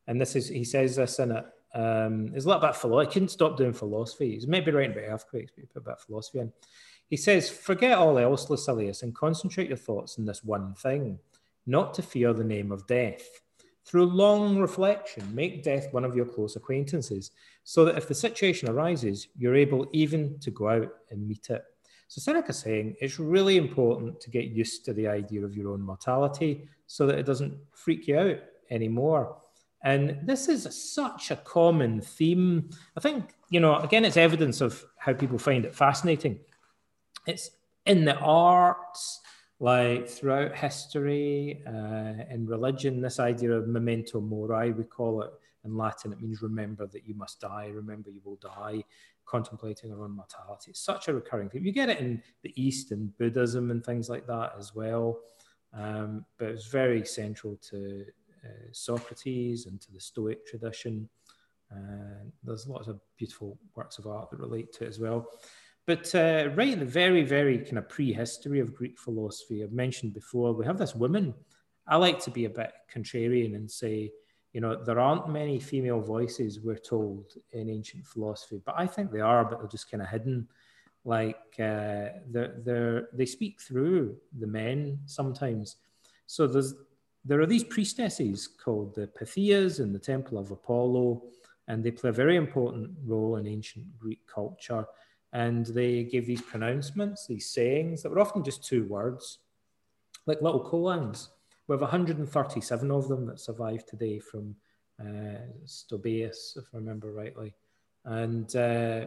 and 0.08 0.20
this 0.22 0.36
is 0.36 0.48
he 0.48 0.64
says 0.64 0.96
this 0.96 1.20
in 1.20 1.32
it. 1.32 1.46
Um, 1.74 2.28
there's 2.28 2.46
a 2.46 2.50
bit 2.50 2.64
of 2.64 2.78
philosophy. 2.78 3.10
I 3.10 3.14
couldn't 3.14 3.30
stop 3.30 3.58
doing 3.58 3.74
philosophy. 3.74 4.34
He's 4.34 4.48
maybe 4.48 4.72
writing 4.72 4.92
about 4.92 5.10
earthquakes, 5.10 5.52
but 5.56 5.62
he 5.62 5.68
put 5.68 5.84
a 5.84 5.86
bit 5.86 5.94
of 5.94 6.02
philosophy 6.02 6.40
in. 6.40 6.54
He 7.10 7.18
says, 7.18 7.50
"Forget 7.50 7.98
all 7.98 8.18
else, 8.18 8.50
Lucilius, 8.50 9.04
and 9.04 9.16
concentrate 9.16 9.70
your 9.70 9.78
thoughts 9.78 10.20
on 10.20 10.26
this 10.26 10.44
one 10.44 10.74
thing: 10.76 11.20
not 11.66 11.94
to 11.96 12.02
fear 12.02 12.34
the 12.34 12.44
name 12.44 12.72
of 12.72 12.86
death." 12.88 13.42
Through 13.84 14.06
long 14.06 14.60
reflection, 14.60 15.34
make 15.34 15.64
death 15.64 15.92
one 15.92 16.06
of 16.06 16.16
your 16.16 16.26
close 16.26 16.56
acquaintances, 16.56 17.32
so 17.64 17.84
that 17.86 17.98
if 17.98 18.08
the 18.08 18.16
situation 18.16 18.70
arises, 18.70 19.28
you're 19.36 19.56
able 19.56 19.88
even 19.92 20.40
to 20.40 20.52
go 20.52 20.70
out 20.70 20.94
and 21.10 21.28
meet 21.28 21.50
it. 21.50 21.64
So 22.08 22.20
Seneca's 22.20 22.60
saying 22.60 22.96
it's 23.00 23.20
really 23.20 23.58
important 23.58 24.20
to 24.20 24.30
get 24.30 24.46
used 24.46 24.86
to 24.86 24.94
the 24.94 25.08
idea 25.08 25.46
of 25.46 25.56
your 25.56 25.72
own 25.72 25.82
mortality 25.82 26.68
so 26.86 27.08
that 27.08 27.18
it 27.18 27.26
doesn't 27.26 27.58
freak 27.72 28.08
you 28.08 28.18
out 28.18 28.40
anymore. 28.70 29.38
And 29.84 30.20
this 30.26 30.48
is 30.50 30.94
such 30.94 31.32
a 31.32 31.38
common 31.38 32.02
theme. 32.02 32.70
I 32.96 33.00
think, 33.00 33.34
you 33.50 33.62
know, 33.62 33.78
again, 33.78 34.06
it's 34.06 34.18
evidence 34.18 34.62
of 34.62 34.84
how 34.98 35.14
people 35.14 35.40
find 35.40 35.66
it 35.66 35.74
fascinating. 35.74 36.40
It's 37.26 37.52
in 37.86 38.06
the 38.06 38.18
arts, 38.18 39.21
like 39.62 40.10
throughout 40.10 40.56
history, 40.56 41.62
uh, 41.68 42.24
in 42.32 42.48
religion, 42.48 43.00
this 43.00 43.20
idea 43.20 43.52
of 43.52 43.68
memento 43.68 44.20
mori, 44.20 44.72
we 44.72 44.84
call 44.84 45.22
it 45.22 45.32
in 45.64 45.78
Latin, 45.78 46.12
it 46.12 46.20
means 46.20 46.42
remember 46.42 46.88
that 46.88 47.08
you 47.08 47.14
must 47.14 47.40
die, 47.40 47.70
remember 47.72 48.10
you 48.10 48.22
will 48.26 48.38
die, 48.38 48.84
contemplating 49.26 49.94
our 49.94 50.04
own 50.04 50.16
mortality. 50.16 50.72
It's 50.72 50.84
such 50.84 51.10
a 51.10 51.14
recurring 51.14 51.50
theme. 51.50 51.64
You 51.64 51.72
get 51.72 51.90
it 51.90 52.00
in 52.00 52.24
the 52.42 52.52
East 52.56 52.92
and 52.92 53.16
Buddhism 53.20 53.70
and 53.70 53.86
things 53.86 54.10
like 54.10 54.26
that 54.26 54.54
as 54.58 54.74
well. 54.74 55.20
Um, 55.76 56.26
but 56.40 56.48
it's 56.48 56.66
very 56.66 57.06
central 57.06 57.56
to 57.70 58.04
uh, 58.44 58.68
Socrates 58.72 59.68
and 59.68 59.80
to 59.80 59.92
the 59.92 60.00
Stoic 60.00 60.48
tradition. 60.48 61.08
Uh, 61.72 62.26
there's 62.44 62.68
lots 62.68 62.88
of 62.88 63.00
beautiful 63.16 63.60
works 63.76 64.00
of 64.00 64.08
art 64.08 64.32
that 64.32 64.40
relate 64.40 64.74
to 64.74 64.86
it 64.86 64.88
as 64.88 65.00
well. 65.00 65.28
But 65.88 66.14
uh, 66.14 66.50
right 66.54 66.74
in 66.74 66.80
the 66.80 66.86
very, 66.86 67.24
very 67.24 67.58
kind 67.60 67.78
of 67.78 67.90
prehistory 67.90 68.60
of 68.60 68.76
Greek 68.76 69.00
philosophy, 69.00 69.64
I've 69.64 69.72
mentioned 69.72 70.14
before, 70.14 70.54
we 70.54 70.66
have 70.66 70.78
this 70.78 70.96
woman. 70.96 71.34
I 71.88 71.98
like 71.98 72.20
to 72.20 72.32
be 72.32 72.46
a 72.46 72.50
bit 72.50 72.72
contrarian 72.94 73.56
and 73.56 73.70
say, 73.70 74.12
you 74.54 74.62
know, 74.62 74.84
there 74.84 75.00
aren't 75.00 75.30
many 75.30 75.60
female 75.60 76.02
voices, 76.02 76.60
we're 76.60 76.76
told, 76.76 77.34
in 77.52 77.70
ancient 77.70 78.06
philosophy, 78.06 78.62
but 78.66 78.76
I 78.78 78.86
think 78.86 79.12
they 79.12 79.22
are, 79.22 79.44
but 79.46 79.60
they're 79.60 79.68
just 79.68 79.90
kind 79.90 80.04
of 80.04 80.10
hidden. 80.10 80.48
Like 81.04 81.40
uh, 81.58 82.14
they're, 82.28 82.56
they're, 82.64 83.10
they 83.14 83.26
speak 83.26 83.60
through 83.62 84.18
the 84.38 84.48
men 84.48 85.00
sometimes. 85.06 85.78
So 86.28 86.48
there's 86.48 86.76
there 87.24 87.40
are 87.40 87.46
these 87.46 87.64
priestesses 87.64 88.48
called 88.48 88.96
the 88.96 89.08
Pythias 89.08 89.80
in 89.80 89.94
the 89.94 90.00
Temple 90.00 90.38
of 90.38 90.52
Apollo, 90.52 91.24
and 91.68 91.84
they 91.84 91.92
play 91.92 92.10
a 92.10 92.14
very 92.14 92.36
important 92.36 92.90
role 93.06 93.36
in 93.36 93.48
ancient 93.48 93.86
Greek 94.00 94.26
culture. 94.28 94.86
And 95.34 95.66
they 95.66 96.04
gave 96.04 96.26
these 96.26 96.42
pronouncements, 96.42 97.26
these 97.26 97.50
sayings 97.50 98.04
that 98.04 98.10
were 98.10 98.20
often 98.20 98.44
just 98.44 98.66
two 98.66 98.86
words, 98.86 99.40
like 100.26 100.42
little 100.42 100.64
koans. 100.64 101.30
We 101.68 101.74
have 101.74 101.82
137 101.82 102.92
of 102.92 103.08
them 103.08 103.26
that 103.28 103.40
survive 103.40 103.86
today 103.86 104.20
from 104.20 104.56
uh, 105.00 105.40
Stobaeus, 105.66 106.58
if 106.58 106.66
I 106.74 106.78
remember 106.78 107.14
rightly. 107.14 107.54
And 108.04 108.54
uh, 108.56 109.06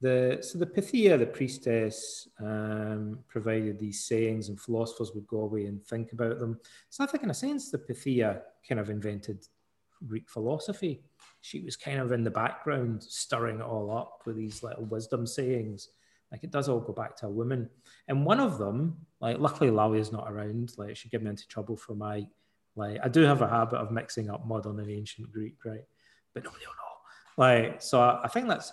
the 0.00 0.38
so 0.40 0.58
the 0.58 0.66
Pythia, 0.66 1.16
the 1.16 1.26
priestess, 1.26 2.28
um, 2.40 3.20
provided 3.28 3.78
these 3.78 4.04
sayings, 4.04 4.48
and 4.48 4.60
philosophers 4.60 5.12
would 5.14 5.26
go 5.26 5.42
away 5.42 5.66
and 5.66 5.82
think 5.84 6.12
about 6.12 6.38
them. 6.38 6.58
So 6.90 7.04
I 7.04 7.06
think, 7.06 7.22
in 7.22 7.30
a 7.30 7.34
sense, 7.34 7.70
the 7.70 7.78
Pythia 7.78 8.42
kind 8.68 8.80
of 8.80 8.90
invented 8.90 9.46
Greek 10.06 10.28
philosophy. 10.28 11.02
She 11.42 11.60
was 11.60 11.76
kind 11.76 11.98
of 11.98 12.12
in 12.12 12.24
the 12.24 12.30
background, 12.30 13.02
stirring 13.02 13.58
it 13.58 13.64
all 13.64 13.96
up 13.96 14.22
with 14.24 14.36
these 14.36 14.62
little 14.62 14.84
wisdom 14.84 15.26
sayings. 15.26 15.88
Like 16.30 16.44
it 16.44 16.50
does 16.50 16.68
all 16.68 16.80
go 16.80 16.94
back 16.94 17.16
to 17.16 17.26
a 17.26 17.30
woman. 17.30 17.68
And 18.08 18.24
one 18.24 18.40
of 18.40 18.58
them, 18.58 18.96
like 19.20 19.38
luckily 19.38 19.70
Lally 19.70 19.98
is 19.98 20.12
not 20.12 20.30
around, 20.32 20.72
like 20.78 20.96
she'd 20.96 21.10
get 21.10 21.22
me 21.22 21.30
into 21.30 21.46
trouble 21.46 21.76
for 21.76 21.94
my 21.94 22.26
like 22.74 22.98
I 23.02 23.08
do 23.08 23.22
have 23.22 23.42
a 23.42 23.48
habit 23.48 23.76
of 23.76 23.90
mixing 23.90 24.30
up 24.30 24.46
modern 24.46 24.80
and 24.80 24.90
ancient 24.90 25.30
Greek, 25.30 25.56
right? 25.64 25.84
But 26.32 26.44
nobody 26.44 26.64
will 26.64 26.72
know. 26.72 26.78
Like, 27.36 27.82
so 27.82 28.00
I 28.00 28.28
think 28.28 28.48
that's 28.48 28.72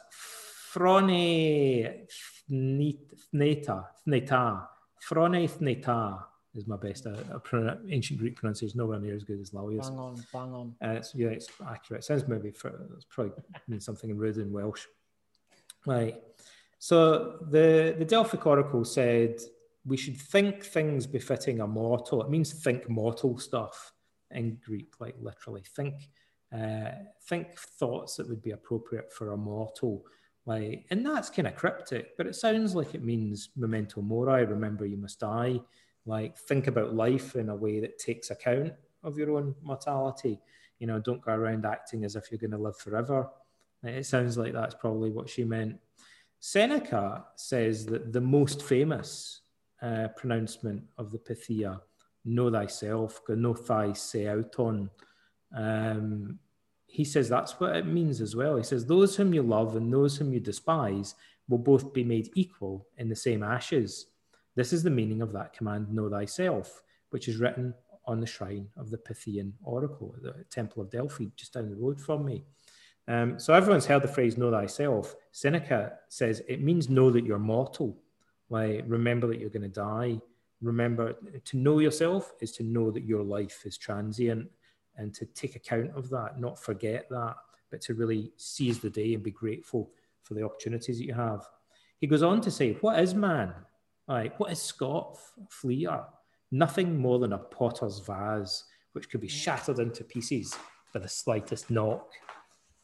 Frone 0.74 2.06
Thneta, 2.50 3.86
Thneta, 4.08 4.68
Frone 5.10 5.50
Thneta 5.50 6.24
is 6.56 6.68
my 6.68 6.78
best 6.78 7.06
uh, 7.06 7.40
pronoun- 7.44 7.88
ancient 7.90 8.20
Greek 8.20 8.36
pronunciation, 8.36 8.78
nowhere 8.78 9.00
near 9.00 9.16
as 9.16 9.24
good 9.24 9.40
as 9.40 9.52
Lawia's. 9.52 9.90
Bang 9.90 10.00
on, 10.00 10.16
bang 10.34 10.54
on. 10.54 10.76
Uh, 10.84 10.92
it's, 10.92 11.14
yeah, 11.16 11.30
it's 11.30 11.48
accurate. 11.68 12.00
It 12.00 12.06
sounds 12.06 12.28
maybe 12.28 12.52
for, 12.52 12.70
it's 12.96 13.06
probably 13.06 13.34
means 13.68 13.86
something 13.86 14.10
in 14.10 14.18
rude 14.18 14.38
in 14.38 14.52
Welsh. 14.52 14.86
Right. 15.86 16.16
So 16.80 17.38
the 17.50 17.96
the 17.98 18.06
Delphic 18.06 18.46
Oracle 18.46 18.86
said 18.86 19.40
we 19.86 19.98
should 19.98 20.18
think 20.18 20.64
things 20.64 21.06
befitting 21.06 21.62
a 21.62 21.68
mortal. 21.68 22.22
It 22.22 22.30
means 22.30 22.54
think 22.54 22.90
mortal 22.90 23.38
stuff 23.38 23.94
in 24.32 24.60
Greek, 24.66 24.94
like 25.00 25.16
literally 25.20 25.64
think 25.76 26.10
uh, 26.54 26.92
think 27.28 27.58
thoughts 27.58 28.16
that 28.16 28.28
would 28.28 28.42
be 28.42 28.52
appropriate 28.52 29.12
for 29.12 29.32
a 29.32 29.38
mortal. 29.38 30.06
Like, 30.46 30.86
and 30.90 31.06
that's 31.06 31.30
kind 31.30 31.48
of 31.48 31.56
cryptic, 31.56 32.18
but 32.18 32.26
it 32.26 32.36
sounds 32.36 32.74
like 32.74 32.96
it 32.96 33.04
means 33.04 33.50
memento 33.56 34.02
mori. 34.02 34.46
Remember, 34.46 34.86
you 34.86 34.98
must 34.98 35.20
die. 35.20 35.60
Like, 36.06 36.38
think 36.38 36.68
about 36.68 36.96
life 36.96 37.36
in 37.36 37.50
a 37.50 37.56
way 37.56 37.80
that 37.80 38.00
takes 38.00 38.32
account 38.32 38.74
of 39.04 39.18
your 39.18 39.38
own 39.38 39.56
mortality. 39.62 40.40
You 40.80 40.88
know, 40.88 41.00
don't 41.00 41.22
go 41.22 41.34
around 41.34 41.66
acting 41.66 42.06
as 42.06 42.16
if 42.16 42.32
you're 42.32 42.40
going 42.40 42.52
to 42.52 42.58
live 42.58 42.78
forever. 42.78 43.30
It 43.84 44.06
sounds 44.06 44.38
like 44.38 44.54
that's 44.54 44.76
probably 44.76 45.12
what 45.12 45.30
she 45.30 45.44
meant. 45.44 45.80
Seneca 46.40 47.26
says 47.36 47.86
that 47.88 48.14
the 48.14 48.22
most 48.22 48.64
famous 48.64 49.42
uh, 49.82 50.08
pronouncement 50.16 50.84
of 50.98 51.12
the 51.12 51.20
Pythia, 51.20 51.82
know 52.26 52.52
thyself, 52.52 53.22
gnothi 53.28 53.96
seauton, 53.96 54.90
um, 55.56 56.40
he 56.86 57.04
says 57.04 57.30
that's 57.30 57.60
what 57.60 57.76
it 57.76 57.86
means 57.86 58.20
as 58.20 58.36
well. 58.36 58.58
He 58.58 58.64
says, 58.64 58.86
Those 58.86 59.16
whom 59.16 59.34
you 59.34 59.44
love 59.44 59.76
and 59.76 59.94
those 59.94 60.18
whom 60.18 60.34
you 60.34 60.40
despise 60.40 61.16
will 61.48 61.60
both 61.60 61.94
be 61.94 62.04
made 62.04 62.30
equal 62.36 62.88
in 62.98 63.10
the 63.10 63.16
same 63.16 63.44
ashes. 63.44 64.08
This 64.60 64.74
is 64.74 64.84
the 64.84 64.90
meaning 64.90 65.22
of 65.22 65.32
that 65.32 65.54
command, 65.54 65.90
Know 65.90 66.10
thyself, 66.10 66.84
which 67.12 67.30
is 67.30 67.38
written 67.38 67.74
on 68.04 68.20
the 68.20 68.28
shrine 68.28 68.68
of 68.76 68.90
the 68.90 68.98
Pythian 68.98 69.54
oracle 69.64 70.14
the 70.22 70.44
Temple 70.50 70.82
of 70.82 70.92
Delphi, 70.92 71.28
just 71.38 71.54
down 71.54 71.70
the 71.70 71.78
road 71.78 71.98
from 71.98 72.26
me. 72.26 72.44
Um, 73.08 73.40
so 73.40 73.54
everyone's 73.54 73.86
heard 73.86 74.02
the 74.02 74.10
phrase 74.10 74.38
know 74.38 74.52
thyself. 74.52 75.16
Seneca 75.32 75.94
says 76.10 76.42
it 76.46 76.62
means 76.62 76.90
know 76.90 77.10
that 77.10 77.24
you're 77.24 77.40
mortal. 77.40 78.02
Like 78.50 78.84
remember 78.86 79.28
that 79.28 79.40
you're 79.40 79.50
going 79.50 79.62
to 79.62 79.70
die. 79.70 80.20
Remember 80.62 81.16
to 81.46 81.58
know 81.58 81.80
yourself 81.80 82.34
is 82.42 82.52
to 82.58 82.64
know 82.64 82.92
that 82.92 83.06
your 83.06 83.24
life 83.24 83.62
is 83.66 83.78
transient 83.78 84.50
and 84.98 85.14
to 85.14 85.26
take 85.28 85.56
account 85.56 85.92
of 85.96 86.10
that, 86.10 86.38
not 86.38 86.60
forget 86.60 87.08
that, 87.12 87.38
but 87.72 87.80
to 87.84 87.94
really 87.94 88.34
seize 88.36 88.80
the 88.80 88.90
day 88.90 89.14
and 89.14 89.24
be 89.24 89.32
grateful 89.32 89.90
for 90.22 90.34
the 90.34 90.44
opportunities 90.44 90.98
that 90.98 91.06
you 91.06 91.14
have. 91.14 91.48
He 92.00 92.08
goes 92.08 92.24
on 92.24 92.42
to 92.42 92.52
say, 92.52 92.74
What 92.82 93.00
is 93.00 93.16
man? 93.16 93.54
Like, 94.10 94.40
what 94.40 94.52
is 94.52 94.60
Scott 94.62 95.18
Fleer? 95.50 96.04
Nothing 96.52 96.98
more 97.00 97.20
than 97.20 97.34
a 97.34 97.38
potter's 97.38 98.00
vase, 98.00 98.64
which 98.94 99.10
could 99.10 99.22
be 99.22 99.28
shattered 99.28 99.78
into 99.80 100.04
pieces 100.04 100.56
by 100.94 101.00
the 101.00 101.08
slightest 101.08 101.70
knock. 101.70 102.10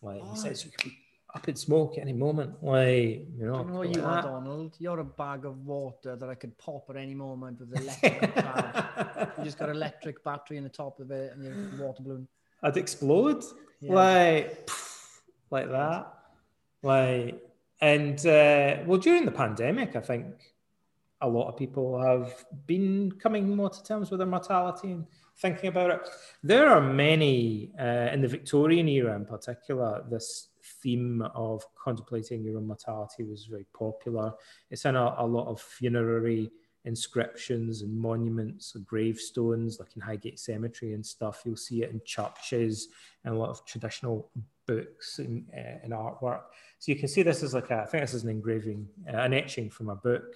Like 0.04 0.22
he 0.32 0.38
says, 0.38 0.64
you 0.64 0.70
could 0.70 0.84
be 0.92 0.98
up 1.34 1.50
in 1.50 1.56
smoke 1.56 1.98
at 1.98 2.02
any 2.04 2.14
moment. 2.14 2.64
Like, 2.64 3.26
you 3.38 3.46
know, 3.48 3.60
You 3.60 3.66
know 3.66 3.78
what 3.80 3.96
you 3.96 4.04
are, 4.04 4.22
Donald? 4.22 4.76
You're 4.78 5.00
a 5.00 5.04
bag 5.04 5.46
of 5.46 5.58
water 5.66 6.16
that 6.16 6.30
I 6.30 6.36
could 6.36 6.56
pop 6.60 6.86
at 6.92 6.96
any 6.96 7.16
moment 7.16 7.60
with 7.60 7.76
electric 7.76 8.36
charge. 8.36 9.28
You 9.40 9.44
just 9.44 9.58
got 9.58 9.70
electric 9.70 10.24
battery 10.24 10.58
in 10.58 10.64
the 10.64 10.70
top 10.70 11.00
of 11.00 11.10
it 11.10 11.34
and 11.34 11.44
your 11.44 11.88
water 11.88 12.04
balloon. 12.04 12.28
I'd 12.62 12.78
explode 12.78 13.44
Yeah. 13.82 13.94
like 13.96 14.70
like 15.50 15.70
that. 15.72 16.14
Like, 16.84 17.42
and 17.82 18.20
uh, 18.28 18.78
well, 18.86 19.00
during 19.00 19.26
the 19.26 19.32
pandemic, 19.32 19.96
I 19.96 20.02
think 20.02 20.28
a 21.22 21.28
lot 21.28 21.48
of 21.48 21.58
people 21.58 22.00
have 22.00 22.46
been 22.66 23.12
coming 23.14 23.56
more 23.56 23.70
to 23.70 23.84
terms 23.84 24.12
with 24.12 24.20
their 24.20 24.28
mortality 24.28 24.92
and 24.92 25.06
thinking 25.38 25.70
about 25.70 25.92
it. 25.92 26.10
There 26.44 26.70
are 26.70 26.82
many 26.82 27.72
uh, 27.80 28.10
in 28.14 28.22
the 28.22 28.28
Victorian 28.28 28.88
era, 28.88 29.16
in 29.16 29.26
particular, 29.26 30.04
this 30.10 30.50
theme 30.82 31.22
of 31.34 31.64
contemplating 31.82 32.44
your 32.44 32.58
own 32.58 32.68
mortality 32.68 33.24
was 33.24 33.46
very 33.46 33.66
popular. 33.74 34.34
It's 34.70 34.86
in 34.86 34.96
a, 34.96 35.16
a 35.18 35.26
lot 35.26 35.48
of 35.48 35.62
funerary 35.62 36.52
inscriptions 36.86 37.82
and 37.82 37.98
monuments, 37.98 38.76
and 38.76 38.86
gravestones, 38.86 39.80
like 39.80 39.96
in 39.96 40.02
Highgate 40.02 40.40
Cemetery 40.40 40.94
and 40.94 41.06
stuff. 41.06 41.42
You'll 41.44 41.58
see 41.58 41.82
it 41.82 41.90
in 41.90 42.00
churches 42.06 42.90
and 43.24 43.34
a 43.34 43.38
lot 43.38 43.50
of 43.50 43.66
traditional 43.66 44.30
books 44.68 45.20
and, 45.20 45.46
uh, 45.52 45.80
and 45.84 45.94
artwork. 45.94 46.42
So 46.80 46.92
you 46.92 46.98
can 46.98 47.08
see 47.08 47.24
this 47.24 47.44
is 47.44 47.54
like 47.54 47.72
a, 47.72 47.82
I 47.82 47.86
think 47.86 48.04
this 48.04 48.14
is 48.14 48.24
an 48.24 48.30
engraving, 48.30 48.88
uh, 49.12 49.18
an 49.18 49.34
etching 49.34 49.70
from 49.70 49.90
a 49.90 49.96
book. 49.96 50.36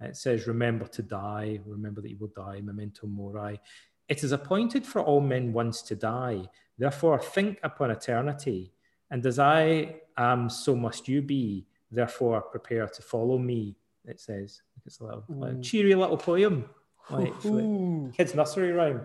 It 0.00 0.16
says, 0.16 0.46
Remember 0.46 0.86
to 0.86 1.02
die, 1.02 1.60
remember 1.64 2.00
that 2.00 2.10
you 2.10 2.18
will 2.18 2.32
die, 2.36 2.60
memento 2.60 3.06
mori. 3.06 3.60
It 4.08 4.22
is 4.22 4.32
appointed 4.32 4.86
for 4.86 5.02
all 5.02 5.20
men 5.20 5.52
once 5.52 5.82
to 5.82 5.96
die. 5.96 6.48
Therefore, 6.78 7.18
think 7.18 7.58
upon 7.62 7.90
eternity. 7.90 8.72
And 9.10 9.24
as 9.24 9.38
I 9.38 9.96
am, 10.16 10.50
so 10.50 10.76
must 10.76 11.08
you 11.08 11.22
be. 11.22 11.66
Therefore, 11.90 12.42
prepare 12.42 12.86
to 12.86 13.02
follow 13.02 13.38
me. 13.38 13.76
It 14.04 14.20
says, 14.20 14.62
it's 14.84 15.00
a 15.00 15.04
little, 15.04 15.24
like 15.28 15.62
cheery 15.62 15.94
little 15.94 16.16
poem, 16.16 16.68
like, 17.10 17.28
it's 17.28 17.44
like 17.44 17.64
Ooh. 17.64 18.12
kids' 18.16 18.34
nursery 18.34 18.72
rhyme. 18.72 19.00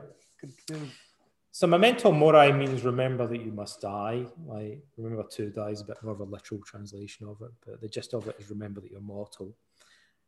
So 1.51 1.67
memento 1.67 2.11
mori 2.11 2.51
means 2.53 2.83
remember 2.83 3.27
that 3.27 3.41
you 3.41 3.51
must 3.51 3.81
die. 3.81 4.25
Like 4.45 4.83
remember 4.97 5.23
to 5.31 5.49
die 5.49 5.69
is 5.69 5.81
a 5.81 5.85
bit 5.85 5.97
more 6.01 6.13
of 6.13 6.21
a 6.21 6.23
literal 6.23 6.61
translation 6.61 7.27
of 7.27 7.41
it, 7.41 7.51
but 7.65 7.81
the 7.81 7.89
gist 7.89 8.13
of 8.13 8.27
it 8.27 8.37
is 8.39 8.49
remember 8.49 8.79
that 8.81 8.91
you're 8.91 9.01
mortal. 9.01 9.55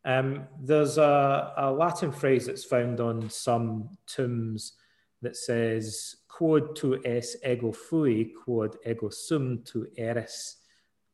Um, 0.06 0.48
there's 0.60 0.98
a, 0.98 1.54
a 1.58 1.72
Latin 1.72 2.12
phrase 2.12 2.46
that's 2.46 2.66
found 2.66 3.00
on 3.00 3.30
some 3.30 3.90
tombs 4.08 4.74
that 5.22 5.38
says 5.38 6.16
"Quod 6.28 6.76
tu 6.76 7.00
es 7.06 7.38
ego 7.46 7.72
fui, 7.72 8.34
quod 8.44 8.78
ego 8.86 9.10
sum 9.10 9.64
tu 9.66 9.88
eris." 9.98 10.58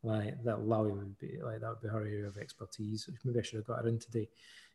Like 0.02 0.42
that, 0.44 0.60
Lowy 0.60 0.96
would 0.96 1.18
be 1.18 1.40
like 1.44 1.60
that 1.62 1.70
would 1.70 1.82
be 1.82 1.90
her 1.90 2.06
area 2.06 2.28
of 2.28 2.38
expertise. 2.38 3.10
Maybe 3.24 3.40
I 3.40 3.42
should 3.42 3.58
have 3.58 3.68
got 3.68 3.82
her 3.82 3.88
in 3.88 4.00
today. 4.00 4.30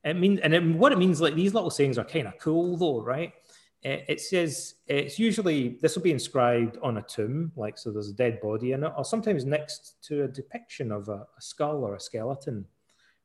It 0.04 0.14
means, 0.14 0.40
and 0.40 0.52
it, 0.52 0.62
what 0.62 0.92
it 0.92 0.98
means, 0.98 1.20
like 1.20 1.34
these 1.34 1.54
little 1.54 1.70
sayings 1.70 1.96
are 1.96 2.04
kind 2.04 2.28
of 2.28 2.38
cool, 2.38 2.76
though, 2.76 3.02
right? 3.02 3.32
it 3.84 4.04
it 4.08 4.20
says 4.20 4.74
it's 4.86 5.18
usually 5.18 5.78
this 5.80 5.94
will 5.94 6.02
be 6.02 6.10
inscribed 6.10 6.78
on 6.82 6.96
a 6.96 7.02
tomb, 7.02 7.52
like 7.54 7.78
so 7.78 7.92
there's 7.92 8.08
a 8.08 8.14
dead 8.14 8.40
body 8.40 8.72
in 8.72 8.82
it, 8.82 8.92
or 8.96 9.04
sometimes 9.04 9.44
next 9.44 10.02
to 10.02 10.24
a 10.24 10.28
depiction 10.28 10.90
of 10.90 11.08
a, 11.08 11.26
a 11.38 11.40
skull 11.40 11.84
or 11.84 11.94
a 11.94 12.00
skeleton, 12.00 12.64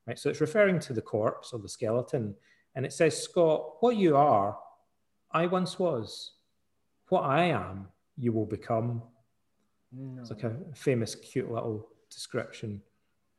right? 0.10 0.18
So 0.20 0.30
it's 0.30 0.42
referring 0.42 0.80
to 0.80 0.94
the 0.94 1.02
corpse 1.02 1.54
or 1.54 1.60
the 1.60 1.70
skeleton, 1.70 2.36
and 2.76 2.86
it 2.86 2.92
says, 2.92 3.22
Scott, 3.22 3.76
what 3.80 3.96
you 3.96 4.18
are, 4.18 4.58
I 5.32 5.46
once 5.46 5.78
was. 5.78 6.34
What 7.10 7.22
I 7.22 7.46
am, 7.46 7.88
you 8.18 8.34
will 8.34 8.46
become. 8.48 9.04
No. 9.92 10.22
It's 10.22 10.32
like 10.32 10.44
a 10.44 10.56
famous, 10.76 11.16
cute 11.16 11.52
little 11.52 11.88
description. 12.10 12.82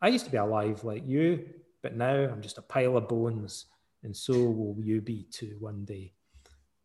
I 0.01 0.09
used 0.09 0.25
to 0.25 0.31
be 0.31 0.37
alive 0.37 0.85
like 0.85 1.03
you, 1.07 1.45
but 1.83 1.97
now 1.97 2.15
I'm 2.15 2.41
just 2.41 2.59
a 2.59 2.63
pile 2.63 2.97
of 2.97 3.09
bones, 3.09 3.67
and 4.05 4.17
so 4.17 4.33
will 4.33 4.77
you 4.81 5.01
be 5.01 5.27
too 5.31 5.57
one 5.59 5.85
day. 5.85 6.15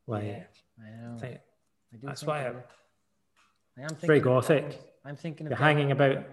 Like, 0.07 0.25
Yeah, 0.25 0.43
I. 0.79 1.15
I 1.15 1.17
think 1.19 1.39
I 1.93 1.97
do 1.97 2.07
that's 2.07 2.23
why 2.23 2.47
I-. 2.47 2.53
I 3.77 3.81
am 3.81 3.89
very 3.89 3.99
thinking 3.99 4.17
of 4.17 4.23
gothic. 4.23 4.81
I'm 5.03 5.15
thinking 5.15 5.45
of 5.47 5.51
you're 5.51 5.59
hanging 5.59 5.91
about. 5.91 6.25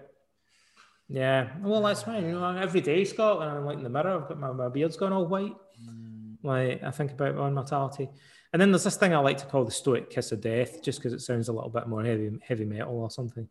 Yeah, 1.09 1.49
well, 1.61 1.81
that's 1.81 2.03
fine. 2.03 2.23
You 2.25 2.31
know, 2.31 2.55
every 2.57 2.81
day, 2.81 3.03
Scott, 3.05 3.39
when 3.39 3.47
I'm 3.47 3.65
like 3.65 3.77
in 3.77 3.83
the 3.83 3.89
mirror, 3.89 4.21
I've 4.21 4.27
got 4.27 4.39
my, 4.39 4.51
my 4.51 4.69
beard's 4.69 4.97
gone 4.97 5.13
all 5.13 5.27
white. 5.27 5.53
Mm, 5.81 6.37
Like 6.43 6.83
I 6.83 6.91
think 6.91 7.11
about 7.11 7.35
my 7.35 7.41
own 7.41 7.53
mortality. 7.53 8.09
And 8.51 8.61
then 8.61 8.71
there's 8.71 8.83
this 8.83 8.97
thing 8.97 9.13
I 9.13 9.19
like 9.19 9.37
to 9.39 9.45
call 9.45 9.65
the 9.65 9.71
stoic 9.71 10.09
kiss 10.09 10.31
of 10.31 10.41
death, 10.41 10.83
just 10.83 10.99
because 10.99 11.13
it 11.13 11.21
sounds 11.21 11.49
a 11.49 11.53
little 11.53 11.69
bit 11.69 11.87
more 11.87 12.03
heavy, 12.03 12.31
heavy 12.41 12.65
metal 12.65 12.99
or 12.99 13.09
something. 13.09 13.47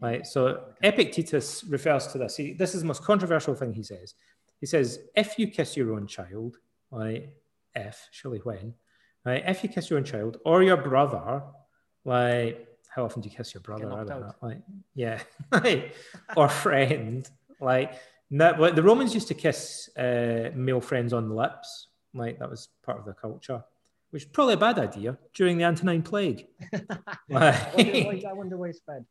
Right. 0.00 0.26
So 0.26 0.64
Epictetus 0.82 1.64
refers 1.64 2.06
to 2.08 2.18
this. 2.18 2.36
He, 2.36 2.52
this 2.52 2.74
is 2.74 2.82
the 2.82 2.86
most 2.86 3.02
controversial 3.02 3.54
thing 3.54 3.72
he 3.72 3.82
says. 3.82 4.14
He 4.60 4.66
says, 4.66 5.00
if 5.16 5.38
you 5.38 5.48
kiss 5.48 5.76
your 5.76 5.92
own 5.94 6.06
child, 6.06 6.56
right? 6.90 7.30
If, 7.74 8.08
surely 8.12 8.38
when, 8.38 8.74
right? 9.24 9.42
If 9.44 9.62
you 9.62 9.68
kiss 9.68 9.90
your 9.90 9.98
own 9.98 10.04
child 10.04 10.38
or 10.44 10.62
your 10.62 10.76
brother, 10.76 11.42
like 12.04 12.67
how 12.98 13.04
often 13.04 13.22
do 13.22 13.28
you 13.28 13.36
kiss 13.36 13.54
your 13.54 13.60
brother? 13.60 13.86
I 13.92 13.96
don't 14.04 14.08
know. 14.08 14.26
out. 14.26 14.36
Like, 14.42 14.60
yeah, 14.96 15.20
or 16.36 16.48
friend, 16.48 17.28
like 17.60 17.92
no, 18.28 18.70
the 18.72 18.82
Romans 18.82 19.14
used 19.14 19.28
to 19.28 19.34
kiss 19.34 19.88
uh, 19.96 20.50
male 20.54 20.80
friends 20.80 21.12
on 21.12 21.28
the 21.28 21.34
lips, 21.34 21.86
like 22.12 22.40
that 22.40 22.50
was 22.50 22.68
part 22.84 22.98
of 22.98 23.04
their 23.04 23.14
culture, 23.14 23.62
which 24.10 24.24
is 24.24 24.28
probably 24.28 24.54
a 24.54 24.58
bad 24.58 24.80
idea 24.80 25.16
during 25.32 25.58
the 25.58 25.64
Antonine 25.64 26.02
Plague. 26.02 26.48
I 26.72 26.80
wonder 27.28 27.92
why- 27.92 28.04
Like- 28.12 28.24
I 28.24 28.32
wonder 28.32 28.56
why 28.56 28.68
it's 28.70 28.78
spread. 28.78 29.04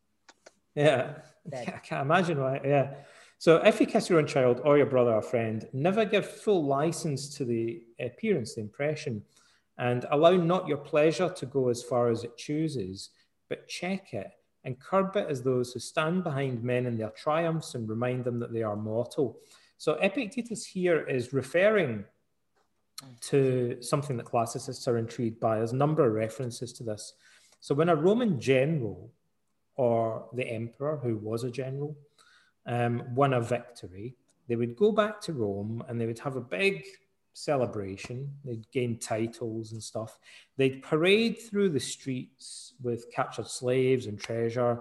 yeah, 0.74 1.14
Dead. 1.48 1.68
I 1.76 1.78
can't 1.78 2.02
imagine 2.02 2.38
why. 2.40 2.60
Yeah. 2.62 2.94
So 3.38 3.56
if 3.64 3.80
you 3.80 3.86
kiss 3.86 4.10
your 4.10 4.18
own 4.18 4.26
child 4.26 4.60
or 4.64 4.76
your 4.76 4.86
brother 4.86 5.12
or 5.14 5.22
friend, 5.22 5.66
never 5.72 6.04
give 6.04 6.28
full 6.28 6.66
license 6.66 7.34
to 7.36 7.44
the 7.46 7.82
appearance, 7.98 8.54
the 8.56 8.60
impression, 8.60 9.22
and 9.78 10.04
allow 10.10 10.32
not 10.32 10.66
your 10.68 10.76
pleasure 10.78 11.30
to 11.30 11.46
go 11.46 11.68
as 11.68 11.82
far 11.82 12.10
as 12.10 12.24
it 12.24 12.36
chooses, 12.36 13.10
but 13.48 13.68
check 13.68 14.12
it 14.14 14.30
and 14.64 14.78
curb 14.80 15.16
it 15.16 15.26
as 15.28 15.42
those 15.42 15.72
who 15.72 15.80
stand 15.80 16.24
behind 16.24 16.62
men 16.62 16.86
in 16.86 16.96
their 16.96 17.10
triumphs 17.10 17.74
and 17.74 17.88
remind 17.88 18.24
them 18.24 18.38
that 18.40 18.52
they 18.52 18.62
are 18.62 18.76
mortal. 18.76 19.38
So 19.76 19.94
Epictetus 19.94 20.66
here 20.66 21.06
is 21.06 21.32
referring 21.32 22.04
to 23.20 23.76
something 23.80 24.16
that 24.16 24.26
classicists 24.26 24.88
are 24.88 24.98
intrigued 24.98 25.38
by. 25.38 25.58
There's 25.58 25.72
a 25.72 25.76
number 25.76 26.06
of 26.06 26.14
references 26.14 26.72
to 26.74 26.82
this. 26.82 27.14
So 27.60 27.74
when 27.74 27.88
a 27.88 27.96
Roman 27.96 28.40
general 28.40 29.10
or 29.76 30.28
the 30.34 30.46
emperor, 30.48 30.96
who 30.96 31.16
was 31.16 31.44
a 31.44 31.50
general, 31.50 31.96
um, 32.66 33.14
won 33.14 33.34
a 33.34 33.40
victory, 33.40 34.16
they 34.48 34.56
would 34.56 34.76
go 34.76 34.92
back 34.92 35.20
to 35.22 35.32
Rome 35.32 35.84
and 35.88 36.00
they 36.00 36.06
would 36.06 36.18
have 36.18 36.36
a 36.36 36.40
big 36.40 36.84
celebration. 37.38 38.32
They'd 38.44 38.70
gain 38.70 38.98
titles 38.98 39.72
and 39.72 39.82
stuff. 39.82 40.18
They'd 40.56 40.82
parade 40.82 41.38
through 41.38 41.70
the 41.70 41.80
streets 41.80 42.74
with 42.82 43.10
captured 43.12 43.48
slaves 43.48 44.06
and 44.06 44.18
treasure. 44.18 44.80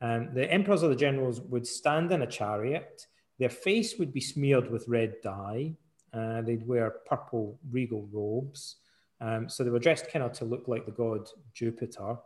Um, 0.00 0.30
the 0.34 0.50
emperors 0.50 0.82
or 0.82 0.88
the 0.88 0.96
generals 0.96 1.40
would 1.40 1.66
stand 1.66 2.10
in 2.12 2.22
a 2.22 2.26
chariot. 2.26 3.06
Their 3.38 3.50
face 3.50 3.98
would 3.98 4.12
be 4.12 4.20
smeared 4.20 4.70
with 4.70 4.88
red 4.88 5.14
dye. 5.22 5.74
Uh, 6.12 6.42
they'd 6.42 6.66
wear 6.66 6.90
purple 7.06 7.58
regal 7.70 8.08
robes. 8.10 8.76
Um, 9.20 9.48
so 9.48 9.62
they 9.62 9.70
were 9.70 9.78
dressed 9.78 10.10
kind 10.10 10.24
of 10.24 10.32
to 10.34 10.44
look 10.44 10.66
like 10.66 10.86
the 10.86 10.92
god 10.92 11.28
Jupiter. 11.52 12.16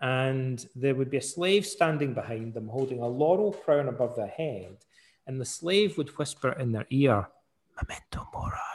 And 0.00 0.66
there 0.74 0.94
would 0.94 1.10
be 1.10 1.18
a 1.18 1.22
slave 1.22 1.64
standing 1.64 2.14
behind 2.14 2.52
them 2.52 2.68
holding 2.68 3.00
a 3.00 3.06
laurel 3.06 3.52
crown 3.52 3.88
above 3.88 4.16
their 4.16 4.26
head. 4.28 4.78
And 5.26 5.40
the 5.40 5.44
slave 5.44 5.96
would 5.96 6.18
whisper 6.18 6.52
in 6.52 6.72
their 6.72 6.86
ear, 6.90 7.28
Memento 7.76 8.28
mori, 8.32 8.73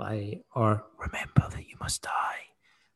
like, 0.00 0.44
or 0.54 0.84
remember 0.98 1.48
that 1.50 1.68
you 1.68 1.76
must 1.78 2.02
die. 2.02 2.40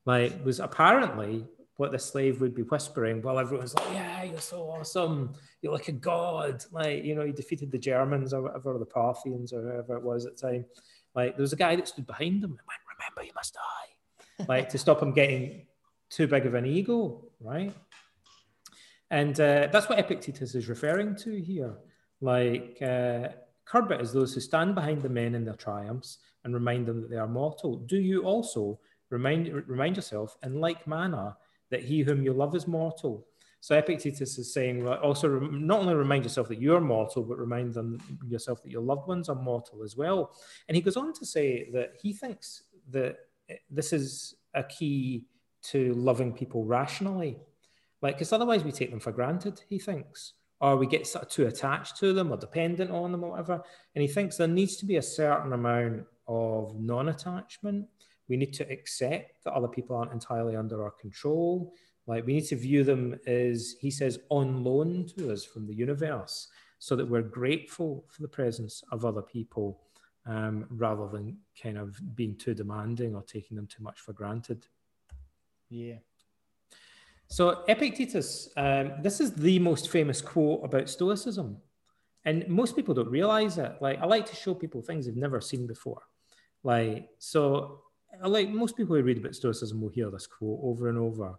Like, 0.07 0.44
was 0.44 0.59
apparently 0.59 1.46
what 1.76 1.92
the 1.92 1.98
slave 1.98 2.40
would 2.40 2.55
be 2.55 2.62
whispering 2.62 3.20
while 3.20 3.38
everyone's 3.38 3.74
like, 3.74 3.92
Yeah, 3.92 4.22
you're 4.24 4.40
so 4.40 4.62
awesome. 4.62 5.34
You're 5.61 5.72
like 5.72 5.88
a 5.88 5.92
god. 5.92 6.64
Like, 6.72 7.05
you 7.05 7.14
know, 7.14 7.26
he 7.26 7.32
defeated 7.32 7.70
the 7.70 7.78
Germans 7.78 8.32
or 8.32 8.42
whatever, 8.42 8.74
or 8.74 8.78
the 8.78 8.86
Parthians 8.86 9.52
or 9.52 9.62
whoever 9.62 9.96
it 9.96 10.02
was 10.02 10.26
at 10.26 10.36
the 10.36 10.48
time. 10.48 10.64
Like, 11.14 11.36
there 11.36 11.42
was 11.42 11.52
a 11.52 11.57
guy 11.57 11.76
that 11.76 11.88
stood 11.88 12.07
behind 12.07 12.42
them 12.42 12.50
and 12.52 12.61
went, 12.66 12.80
Remember, 12.98 13.22
you 13.22 13.32
must 13.34 13.55
die. 13.55 14.46
like, 14.48 14.68
to 14.70 14.78
stop 14.78 15.02
him 15.02 15.12
getting 15.12 15.66
too 16.11 16.26
big 16.26 16.46
of 16.46 16.55
an 16.55 16.66
ego, 16.66 17.22
right? 17.40 17.74
And 19.11 19.38
uh, 19.38 19.68
that's 19.70 19.88
what 19.88 19.98
Epictetus 19.98 20.55
is 20.55 20.68
referring 20.68 21.16
to 21.16 21.40
here. 21.40 21.74
Like, 22.20 22.78
uh, 22.80 23.28
curb 23.64 23.90
it 23.90 24.00
as 24.00 24.12
those 24.12 24.34
who 24.34 24.40
stand 24.40 24.74
behind 24.74 25.02
the 25.02 25.08
men 25.08 25.34
in 25.34 25.44
their 25.44 25.54
triumphs 25.54 26.18
and 26.44 26.54
remind 26.54 26.86
them 26.86 27.00
that 27.00 27.10
they 27.10 27.16
are 27.16 27.26
mortal. 27.26 27.76
Do 27.76 27.96
you 27.96 28.22
also 28.22 28.78
remind, 29.10 29.48
remind 29.68 29.96
yourself 29.96 30.36
in 30.42 30.60
like 30.60 30.86
manner 30.86 31.34
that 31.70 31.82
he 31.82 32.02
whom 32.02 32.22
you 32.22 32.32
love 32.32 32.54
is 32.54 32.66
mortal? 32.66 33.26
So 33.60 33.78
Epictetus 33.78 34.36
is 34.36 34.52
saying, 34.52 34.86
also 34.86 35.40
not 35.40 35.80
only 35.80 35.94
remind 35.94 36.24
yourself 36.24 36.48
that 36.48 36.60
you're 36.60 36.82
mortal, 36.82 37.22
but 37.22 37.38
remind 37.38 37.72
them 37.72 37.98
yourself 38.26 38.62
that 38.62 38.70
your 38.70 38.82
loved 38.82 39.08
ones 39.08 39.30
are 39.30 39.34
mortal 39.34 39.82
as 39.82 39.96
well. 39.96 40.36
And 40.68 40.76
he 40.76 40.82
goes 40.82 40.98
on 40.98 41.14
to 41.14 41.24
say 41.24 41.70
that 41.72 41.94
he 42.02 42.12
thinks 42.12 42.64
that 42.90 43.16
eh, 43.48 43.56
this 43.70 43.94
is 43.94 44.34
a 44.52 44.64
key 44.64 45.24
to 45.62 45.94
loving 45.94 46.30
people 46.30 46.66
rationally, 46.66 47.38
like 48.02 48.16
because 48.16 48.34
otherwise 48.34 48.64
we 48.64 48.70
take 48.70 48.90
them 48.90 49.00
for 49.00 49.12
granted. 49.12 49.62
He 49.66 49.78
thinks, 49.78 50.34
or 50.64 50.76
we 50.78 50.86
get 50.86 51.06
sort 51.06 51.24
of 51.24 51.30
too 51.30 51.46
attached 51.46 51.98
to 51.98 52.14
them 52.14 52.32
or 52.32 52.38
dependent 52.38 52.90
on 52.90 53.12
them 53.12 53.22
or 53.22 53.32
whatever. 53.32 53.62
And 53.94 54.00
he 54.00 54.08
thinks 54.08 54.38
there 54.38 54.48
needs 54.48 54.76
to 54.78 54.86
be 54.86 54.96
a 54.96 55.02
certain 55.02 55.52
amount 55.52 56.06
of 56.26 56.80
non-attachment. 56.80 57.86
We 58.28 58.38
need 58.38 58.54
to 58.54 58.72
accept 58.72 59.44
that 59.44 59.52
other 59.52 59.68
people 59.68 59.94
aren't 59.94 60.12
entirely 60.12 60.56
under 60.56 60.82
our 60.82 60.90
control 60.90 61.74
like 62.06 62.24
we 62.24 62.34
need 62.34 62.46
to 62.46 62.56
view 62.56 62.82
them 62.82 63.18
as, 63.26 63.76
he 63.78 63.90
says, 63.90 64.18
on 64.30 64.64
loan 64.64 65.06
to 65.16 65.32
us 65.32 65.44
from 65.44 65.66
the 65.66 65.74
universe, 65.74 66.48
so 66.78 66.96
that 66.96 67.08
we're 67.08 67.22
grateful 67.22 68.04
for 68.08 68.22
the 68.22 68.28
presence 68.28 68.82
of 68.90 69.04
other 69.04 69.22
people 69.22 69.80
um, 70.26 70.66
rather 70.70 71.08
than 71.08 71.38
kind 71.62 71.78
of 71.78 71.98
being 72.14 72.36
too 72.36 72.54
demanding 72.54 73.14
or 73.14 73.22
taking 73.22 73.56
them 73.56 73.66
too 73.66 73.82
much 73.82 74.00
for 74.00 74.12
granted. 74.12 74.66
Yeah. 75.68 75.96
So 77.29 77.64
Epictetus, 77.68 78.51
um, 78.57 78.93
this 79.03 79.20
is 79.20 79.35
the 79.35 79.59
most 79.59 79.91
famous 79.91 80.20
quote 80.20 80.64
about 80.64 80.89
Stoicism. 80.89 81.57
And 82.25 82.49
most 82.49 82.77
people 82.77 82.95
don't 82.95 83.11
realize 83.11 83.59
it. 83.59 83.72
Like 83.81 84.01
I 84.01 84.07
like 84.07 84.27
to 84.27 84.37
show 84.37 84.55
people 84.55 84.83
things 84.83 85.07
they've 85.07 85.16
never 85.16 85.41
seen 85.41 85.66
before. 85.66 86.03
Like, 86.62 87.09
so 87.18 87.81
like 88.22 88.49
most 88.49 88.77
people 88.77 88.97
who 88.97 89.03
read 89.03 89.18
about 89.18 89.35
Stoicism 89.35 89.81
will 89.81 89.89
hear 89.89 90.11
this 90.11 90.27
quote 90.27 90.61
over 90.62 90.89
and 90.89 90.99
over 90.99 91.35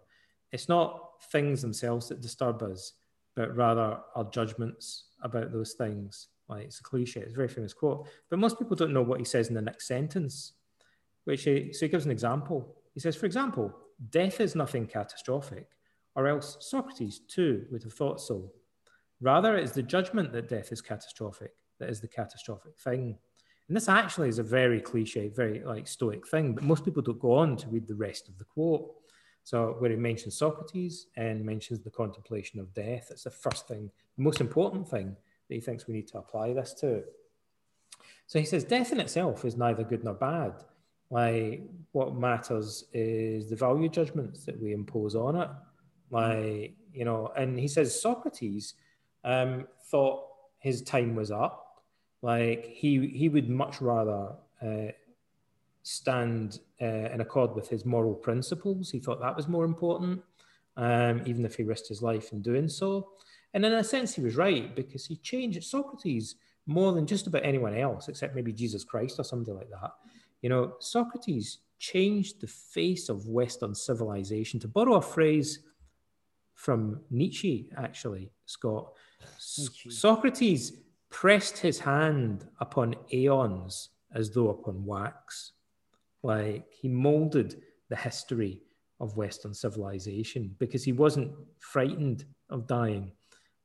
it's 0.52 0.68
not 0.68 1.22
things 1.30 1.62
themselves 1.62 2.08
that 2.08 2.20
disturb 2.20 2.62
us, 2.62 2.92
but 3.34 3.54
rather 3.56 3.98
our 4.14 4.24
judgments 4.30 5.08
about 5.22 5.52
those 5.52 5.72
things. 5.74 6.28
Like 6.48 6.66
it's 6.66 6.80
a 6.80 6.82
cliche, 6.82 7.20
it's 7.20 7.32
a 7.32 7.36
very 7.36 7.48
famous 7.48 7.74
quote, 7.74 8.06
but 8.30 8.38
most 8.38 8.58
people 8.58 8.76
don't 8.76 8.92
know 8.92 9.02
what 9.02 9.18
he 9.18 9.24
says 9.24 9.48
in 9.48 9.54
the 9.54 9.62
next 9.62 9.86
sentence. 9.86 10.52
Which 11.24 11.42
he, 11.42 11.72
so 11.72 11.86
he 11.86 11.90
gives 11.90 12.04
an 12.04 12.12
example. 12.12 12.76
He 12.94 13.00
says, 13.00 13.16
for 13.16 13.26
example, 13.26 13.74
death 14.10 14.40
is 14.40 14.54
nothing 14.54 14.86
catastrophic, 14.86 15.68
or 16.16 16.26
else 16.26 16.56
Socrates 16.60 17.20
too 17.20 17.66
would 17.70 17.84
have 17.84 17.92
thought 17.92 18.20
so. 18.20 18.50
Rather, 19.20 19.56
it's 19.56 19.72
the 19.72 19.82
judgment 19.82 20.32
that 20.32 20.48
death 20.48 20.72
is 20.72 20.82
catastrophic 20.82 21.52
that 21.78 21.90
is 21.90 22.00
the 22.00 22.08
catastrophic 22.08 22.78
thing. 22.78 23.16
And 23.68 23.76
this 23.76 23.88
actually 23.88 24.28
is 24.28 24.38
a 24.38 24.44
very 24.44 24.80
cliche, 24.80 25.28
very 25.28 25.62
like 25.64 25.88
stoic 25.88 26.26
thing, 26.26 26.54
but 26.54 26.64
most 26.64 26.84
people 26.84 27.02
don't 27.02 27.18
go 27.18 27.34
on 27.34 27.56
to 27.56 27.68
read 27.68 27.86
the 27.86 27.94
rest 27.94 28.28
of 28.28 28.38
the 28.38 28.44
quote. 28.44 28.94
So 29.42 29.76
where 29.78 29.90
he 29.90 29.96
mentions 29.96 30.36
Socrates 30.36 31.06
and 31.16 31.44
mentions 31.44 31.80
the 31.80 31.90
contemplation 31.90 32.60
of 32.60 32.72
death, 32.74 33.08
it's 33.10 33.24
the 33.24 33.30
first 33.30 33.68
thing, 33.68 33.90
the 34.16 34.22
most 34.22 34.40
important 34.40 34.88
thing 34.88 35.16
that 35.48 35.54
he 35.54 35.60
thinks 35.60 35.86
we 35.86 35.94
need 35.94 36.08
to 36.08 36.18
apply 36.18 36.52
this 36.52 36.74
to. 36.74 37.02
So 38.26 38.38
he 38.38 38.44
says 38.44 38.64
death 38.64 38.92
in 38.92 39.00
itself 39.00 39.44
is 39.44 39.56
neither 39.56 39.84
good 39.84 40.04
nor 40.04 40.14
bad. 40.14 40.54
Like 41.10 41.62
what 41.92 42.16
matters 42.16 42.84
is 42.92 43.48
the 43.50 43.56
value 43.56 43.88
judgments 43.88 44.44
that 44.44 44.60
we 44.60 44.72
impose 44.72 45.14
on 45.14 45.36
it. 45.36 45.48
Like, 46.10 46.74
you 46.92 47.04
know, 47.04 47.32
and 47.36 47.58
he 47.58 47.68
says 47.68 48.00
Socrates 48.00 48.74
um, 49.24 49.66
thought 49.90 50.24
his 50.58 50.82
time 50.82 51.14
was 51.14 51.30
up. 51.30 51.82
Like 52.22 52.64
he 52.66 53.08
he 53.08 53.28
would 53.28 53.48
much 53.48 53.80
rather 53.80 54.32
uh, 54.62 54.92
stand 55.82 56.60
uh, 56.80 56.84
in 57.12 57.20
accord 57.20 57.54
with 57.54 57.68
his 57.68 57.84
moral 57.84 58.14
principles. 58.14 58.90
He 58.90 58.98
thought 58.98 59.20
that 59.20 59.36
was 59.36 59.48
more 59.48 59.64
important, 59.64 60.22
um, 60.76 61.22
even 61.26 61.44
if 61.44 61.56
he 61.56 61.62
risked 61.62 61.88
his 61.88 62.02
life 62.02 62.32
in 62.32 62.42
doing 62.42 62.68
so. 62.68 63.10
And 63.54 63.64
in 63.64 63.72
a 63.72 63.84
sense, 63.84 64.14
he 64.14 64.22
was 64.22 64.36
right 64.36 64.74
because 64.74 65.06
he 65.06 65.16
changed 65.16 65.62
Socrates 65.64 66.36
more 66.66 66.92
than 66.92 67.06
just 67.06 67.26
about 67.26 67.44
anyone 67.44 67.76
else, 67.76 68.08
except 68.08 68.34
maybe 68.34 68.52
Jesus 68.52 68.82
Christ 68.84 69.20
or 69.20 69.24
somebody 69.24 69.52
like 69.52 69.70
that. 69.70 69.92
You 70.42 70.48
know, 70.48 70.74
Socrates 70.80 71.58
changed 71.78 72.40
the 72.40 72.48
face 72.48 73.08
of 73.08 73.28
Western 73.28 73.74
civilization. 73.74 74.58
To 74.60 74.68
borrow 74.68 74.94
a 74.94 75.02
phrase 75.02 75.60
from 76.56 77.00
Nietzsche, 77.10 77.70
actually, 77.76 78.32
Scott, 78.46 78.92
Nietzsche. 79.58 79.90
Socrates 79.90 80.72
pressed 81.10 81.58
his 81.58 81.78
hand 81.78 82.48
upon 82.60 82.96
aeons 83.12 83.90
as 84.12 84.30
though 84.30 84.48
upon 84.48 84.84
wax. 84.84 85.52
Like 86.22 86.66
he 86.72 86.88
molded 86.88 87.62
the 87.88 87.96
history 87.96 88.62
of 88.98 89.16
Western 89.16 89.54
civilization 89.54 90.54
because 90.58 90.82
he 90.82 90.92
wasn't 90.92 91.30
frightened 91.60 92.24
of 92.50 92.66
dying. 92.66 93.12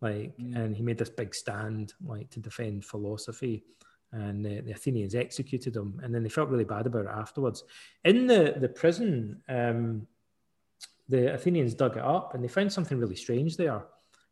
Like, 0.02 0.38
mm. 0.38 0.56
and 0.56 0.76
he 0.76 0.84
made 0.84 0.98
this 0.98 1.10
big 1.10 1.34
stand, 1.34 1.94
like, 2.04 2.30
to 2.32 2.40
defend 2.40 2.84
philosophy. 2.84 3.64
And 4.12 4.46
uh, 4.46 4.62
the 4.66 4.72
Athenians 4.72 5.16
executed 5.16 5.76
him, 5.76 6.00
and 6.04 6.14
then 6.14 6.24
they 6.24 6.30
felt 6.30 6.50
really 6.50 6.66
bad 6.66 6.86
about 6.86 7.06
it 7.06 7.12
afterwards. 7.12 7.64
In 8.04 8.28
the 8.28 8.56
the 8.60 8.68
prison, 8.68 9.42
um, 9.48 10.06
the 11.12 11.34
Athenians 11.34 11.76
dug 11.76 11.98
it 11.98 12.04
up, 12.04 12.34
and 12.34 12.44
they 12.44 12.48
found 12.48 12.72
something 12.72 12.98
really 12.98 13.16
strange 13.16 13.58
there. 13.58 13.84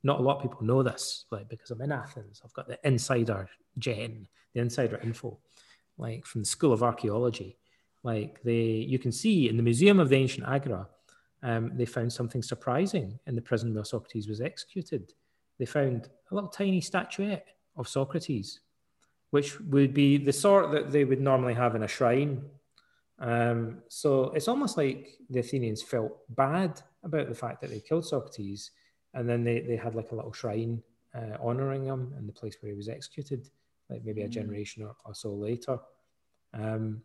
Not 0.02 0.20
a 0.20 0.24
lot 0.24 0.38
of 0.38 0.44
people 0.44 0.66
know 0.66 0.82
this, 0.82 1.26
like 1.30 1.50
because 1.50 1.72
I'm 1.72 1.82
in 1.82 1.92
Athens. 1.92 2.42
I've 2.44 2.54
got 2.54 2.68
the 2.68 2.80
insider 2.86 3.50
gen, 3.78 4.28
the 4.54 4.62
insider 4.62 4.98
info, 5.04 5.38
like 5.98 6.26
from 6.26 6.42
the 6.42 6.48
School 6.48 6.72
of 6.72 6.82
Archaeology. 6.82 7.58
Like 8.02 8.42
they, 8.44 8.62
you 8.64 8.98
can 8.98 9.12
see 9.12 9.50
in 9.50 9.58
the 9.58 9.64
Museum 9.64 10.00
of 10.00 10.08
the 10.08 10.16
Ancient 10.16 10.48
Agora, 10.48 10.88
um, 11.44 11.72
they 11.76 11.86
found 11.86 12.14
something 12.14 12.42
surprising 12.42 13.20
in 13.28 13.36
the 13.36 13.42
prison 13.42 13.74
where 13.74 13.84
Socrates 13.84 14.30
was 14.30 14.40
executed. 14.40 15.12
They 15.58 15.66
found 15.66 16.08
a 16.32 16.36
little 16.36 16.50
tiny 16.50 16.80
statuette 16.80 17.48
of 17.76 17.90
Socrates, 17.90 18.62
which 19.32 19.60
would 19.60 19.94
be 19.94 20.18
the 20.18 20.32
sort 20.32 20.72
that 20.72 20.92
they 20.92 21.04
would 21.04 21.20
normally 21.20 21.56
have 21.56 21.76
in 21.76 21.84
a 21.84 21.88
shrine. 21.90 22.42
Um, 23.20 23.80
so 23.90 24.32
it's 24.32 24.48
almost 24.48 24.78
like 24.78 25.18
the 25.30 25.40
Athenians 25.40 25.82
felt 25.82 26.18
bad 26.36 26.82
about 27.04 27.28
the 27.28 27.36
fact 27.36 27.62
that 27.62 27.70
they 27.70 27.80
killed 27.80 28.06
Socrates, 28.06 28.72
and 29.14 29.28
then 29.28 29.44
they, 29.44 29.62
they 29.62 29.76
had 29.76 29.96
like 29.96 30.12
a 30.12 30.16
little 30.16 30.34
shrine 30.34 30.82
uh, 31.16 31.38
honoring 31.42 31.86
him 31.86 32.14
in 32.18 32.28
the 32.28 32.34
place 32.34 32.58
where 32.62 32.72
he 32.72 32.78
was 32.78 32.90
executed, 32.90 33.50
like 33.90 34.04
maybe 34.06 34.22
a 34.22 34.28
mm. 34.28 34.32
generation 34.32 34.84
or, 34.84 34.96
or 35.06 35.14
so 35.14 35.34
later. 35.34 35.80
Um, 36.54 37.02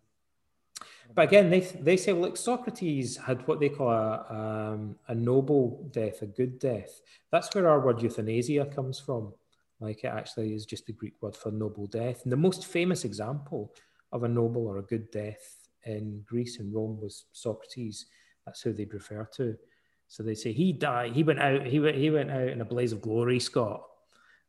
but 1.14 1.22
again, 1.22 1.50
they, 1.50 1.60
they 1.60 1.96
say, 1.96 2.12
look, 2.12 2.36
Socrates 2.36 3.16
had 3.16 3.46
what 3.46 3.60
they 3.60 3.68
call 3.68 3.90
a, 3.90 4.72
um, 4.72 4.96
a 5.08 5.14
noble 5.14 5.88
death, 5.92 6.22
a 6.22 6.26
good 6.26 6.58
death. 6.58 7.00
That's 7.30 7.54
where 7.54 7.68
our 7.68 7.80
word 7.80 8.02
euthanasia 8.02 8.66
comes 8.66 8.98
from. 8.98 9.32
Like 9.80 10.04
it 10.04 10.08
actually 10.08 10.54
is 10.54 10.66
just 10.66 10.86
the 10.86 10.92
Greek 10.92 11.14
word 11.20 11.36
for 11.36 11.50
noble 11.50 11.86
death. 11.86 12.22
And 12.22 12.32
the 12.32 12.36
most 12.36 12.66
famous 12.66 13.04
example 13.04 13.72
of 14.12 14.24
a 14.24 14.28
noble 14.28 14.66
or 14.66 14.78
a 14.78 14.82
good 14.82 15.10
death 15.10 15.64
in 15.86 16.23
Greece 16.27 16.59
and 16.59 16.74
Rome 16.74 17.01
was 17.01 17.27
Socrates. 17.32 18.06
That's 18.47 18.61
who 18.62 18.73
they'd 18.73 18.93
refer 18.93 19.28
to. 19.36 19.56
So 20.09 20.23
they 20.23 20.35
say 20.35 20.52
he 20.52 20.73
died. 20.73 21.12
He 21.12 21.23
went 21.23 21.40
out. 21.40 21.66
He 21.66 21.81
went. 21.81 21.97
He 21.97 22.11
went 22.11 22.31
out 22.31 22.48
in 22.48 22.61
a 22.61 22.65
blaze 22.65 22.93
of 22.93 23.01
glory, 23.01 23.40
Scott. 23.40 23.82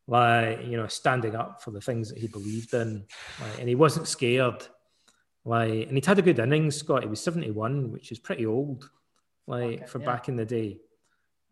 Like 0.08 0.66
you 0.66 0.78
know, 0.78 0.88
standing 0.88 1.36
up 1.36 1.64
for 1.64 1.72
the 1.72 1.82
things 1.82 2.10
that 2.10 2.20
he 2.20 2.28
believed 2.28 2.74
in, 2.74 3.06
like, 3.42 3.60
and 3.60 3.68
he 3.68 3.76
wasn't 3.76 4.08
scared 4.08 4.68
like, 5.46 5.88
and 5.88 5.92
he'd 5.92 6.06
had 6.06 6.20
a 6.20 6.24
good 6.24 6.40
innings, 6.40 6.76
Scott. 6.76 7.04
He 7.04 7.10
was 7.10 7.22
71, 7.22 7.92
which 7.92 8.12
is 8.12 8.20
pretty 8.20 8.48
old, 8.48 8.90
like 9.46 9.64
okay, 9.64 9.86
for 9.86 10.00
yeah. 10.00 10.06
back 10.06 10.28
in 10.28 10.36
the 10.36 10.46
day. 10.46 10.80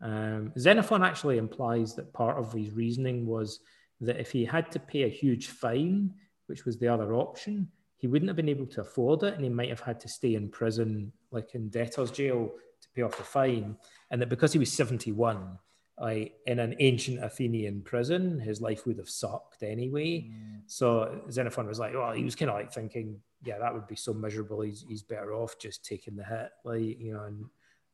Um, 0.02 0.52
Xenophon 0.58 1.04
actually 1.04 1.38
implies 1.38 1.94
that 1.94 2.12
part 2.12 2.36
of 2.36 2.52
his 2.52 2.72
reasoning 2.72 3.24
was 3.24 3.60
that 4.00 4.18
if 4.18 4.32
he 4.32 4.44
had 4.44 4.70
to 4.72 4.80
pay 4.80 5.04
a 5.04 5.08
huge 5.08 5.46
fine, 5.46 6.12
which 6.48 6.64
was 6.64 6.76
the 6.76 6.88
other 6.88 7.14
option, 7.14 7.68
he 7.96 8.06
wouldn't 8.06 8.28
have 8.28 8.36
been 8.36 8.48
able 8.48 8.66
to 8.66 8.82
afford 8.82 9.22
it, 9.22 9.34
and 9.34 9.44
he 9.44 9.50
might 9.50 9.70
have 9.70 9.80
had 9.80 10.00
to 10.00 10.08
stay 10.08 10.34
in 10.34 10.48
prison, 10.48 11.12
like 11.30 11.54
in 11.54 11.68
debtor's 11.68 12.10
jail, 12.10 12.50
to 12.80 12.88
pay 12.94 13.02
off 13.02 13.16
the 13.16 13.22
fine. 13.22 13.76
And 14.10 14.20
that 14.20 14.28
because 14.28 14.52
he 14.52 14.58
was 14.58 14.72
71, 14.72 15.58
I, 16.00 16.32
in 16.46 16.58
an 16.58 16.74
ancient 16.80 17.22
Athenian 17.22 17.82
prison, 17.82 18.40
his 18.40 18.60
life 18.60 18.86
would 18.86 18.98
have 18.98 19.08
sucked 19.08 19.62
anyway. 19.62 20.28
Mm. 20.28 20.62
So 20.66 21.22
Xenophon 21.30 21.66
was 21.66 21.78
like, 21.78 21.94
well, 21.94 22.12
he 22.12 22.24
was 22.24 22.34
kind 22.34 22.50
of 22.50 22.56
like 22.56 22.72
thinking, 22.72 23.20
yeah, 23.44 23.58
that 23.58 23.72
would 23.72 23.86
be 23.86 23.96
so 23.96 24.12
miserable. 24.12 24.62
He's, 24.62 24.84
he's 24.88 25.02
better 25.02 25.32
off 25.32 25.58
just 25.58 25.84
taking 25.84 26.16
the 26.16 26.24
hit, 26.24 26.50
like, 26.64 26.98
you 26.98 27.12
know, 27.12 27.24
and 27.24 27.44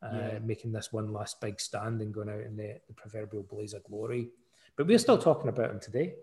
uh, 0.03 0.33
yeah. 0.33 0.39
making 0.39 0.71
this 0.71 0.91
one 0.91 1.13
last 1.13 1.39
big 1.41 1.59
stand 1.59 2.01
and 2.01 2.13
going 2.13 2.29
out 2.29 2.41
in 2.41 2.55
the, 2.55 2.79
the 2.87 2.93
proverbial 2.93 3.43
blaze 3.43 3.73
of 3.73 3.83
glory. 3.83 4.29
But 4.75 4.87
we're 4.87 4.97
still 4.97 5.17
talking 5.17 5.49
about 5.49 5.69
him 5.69 5.79
today. 5.79 6.15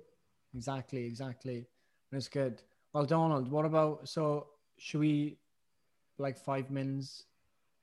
Exactly, 0.54 1.04
exactly. 1.04 1.66
That's 2.10 2.28
good. 2.28 2.62
Well, 2.92 3.04
Donald, 3.04 3.50
what 3.50 3.64
about, 3.64 4.08
so 4.08 4.46
should 4.78 5.00
we, 5.00 5.38
like 6.18 6.36
five 6.36 6.70
minutes? 6.70 7.24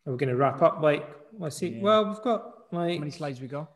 Are 0.06 0.12
we 0.12 0.18
going 0.18 0.30
to 0.30 0.36
wrap 0.36 0.62
up? 0.62 0.82
Like, 0.82 1.08
let's 1.38 1.58
see. 1.58 1.70
Yeah. 1.70 1.82
Well, 1.82 2.06
we've 2.08 2.22
got 2.22 2.54
like. 2.72 2.94
How 2.94 3.00
many 3.00 3.12
slides 3.12 3.40
we 3.40 3.48
got? 3.48 3.72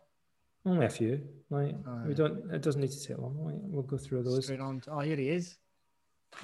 Only 0.66 0.86
a 0.86 0.90
few. 0.90 1.22
Like, 1.50 1.76
we 2.06 2.14
don't, 2.14 2.52
it 2.54 2.62
doesn't 2.62 2.82
need 2.82 2.92
to 2.92 3.08
take 3.08 3.18
long. 3.18 3.38
Like, 3.44 3.56
we'll 3.62 3.84
go 3.84 3.98
through 3.98 4.24
those. 4.24 4.44
Straight 4.44 4.60
on. 4.60 4.82
To, 4.82 4.92
oh, 4.92 5.00
here 5.00 5.16
he 5.16 5.30
is. 5.30 5.58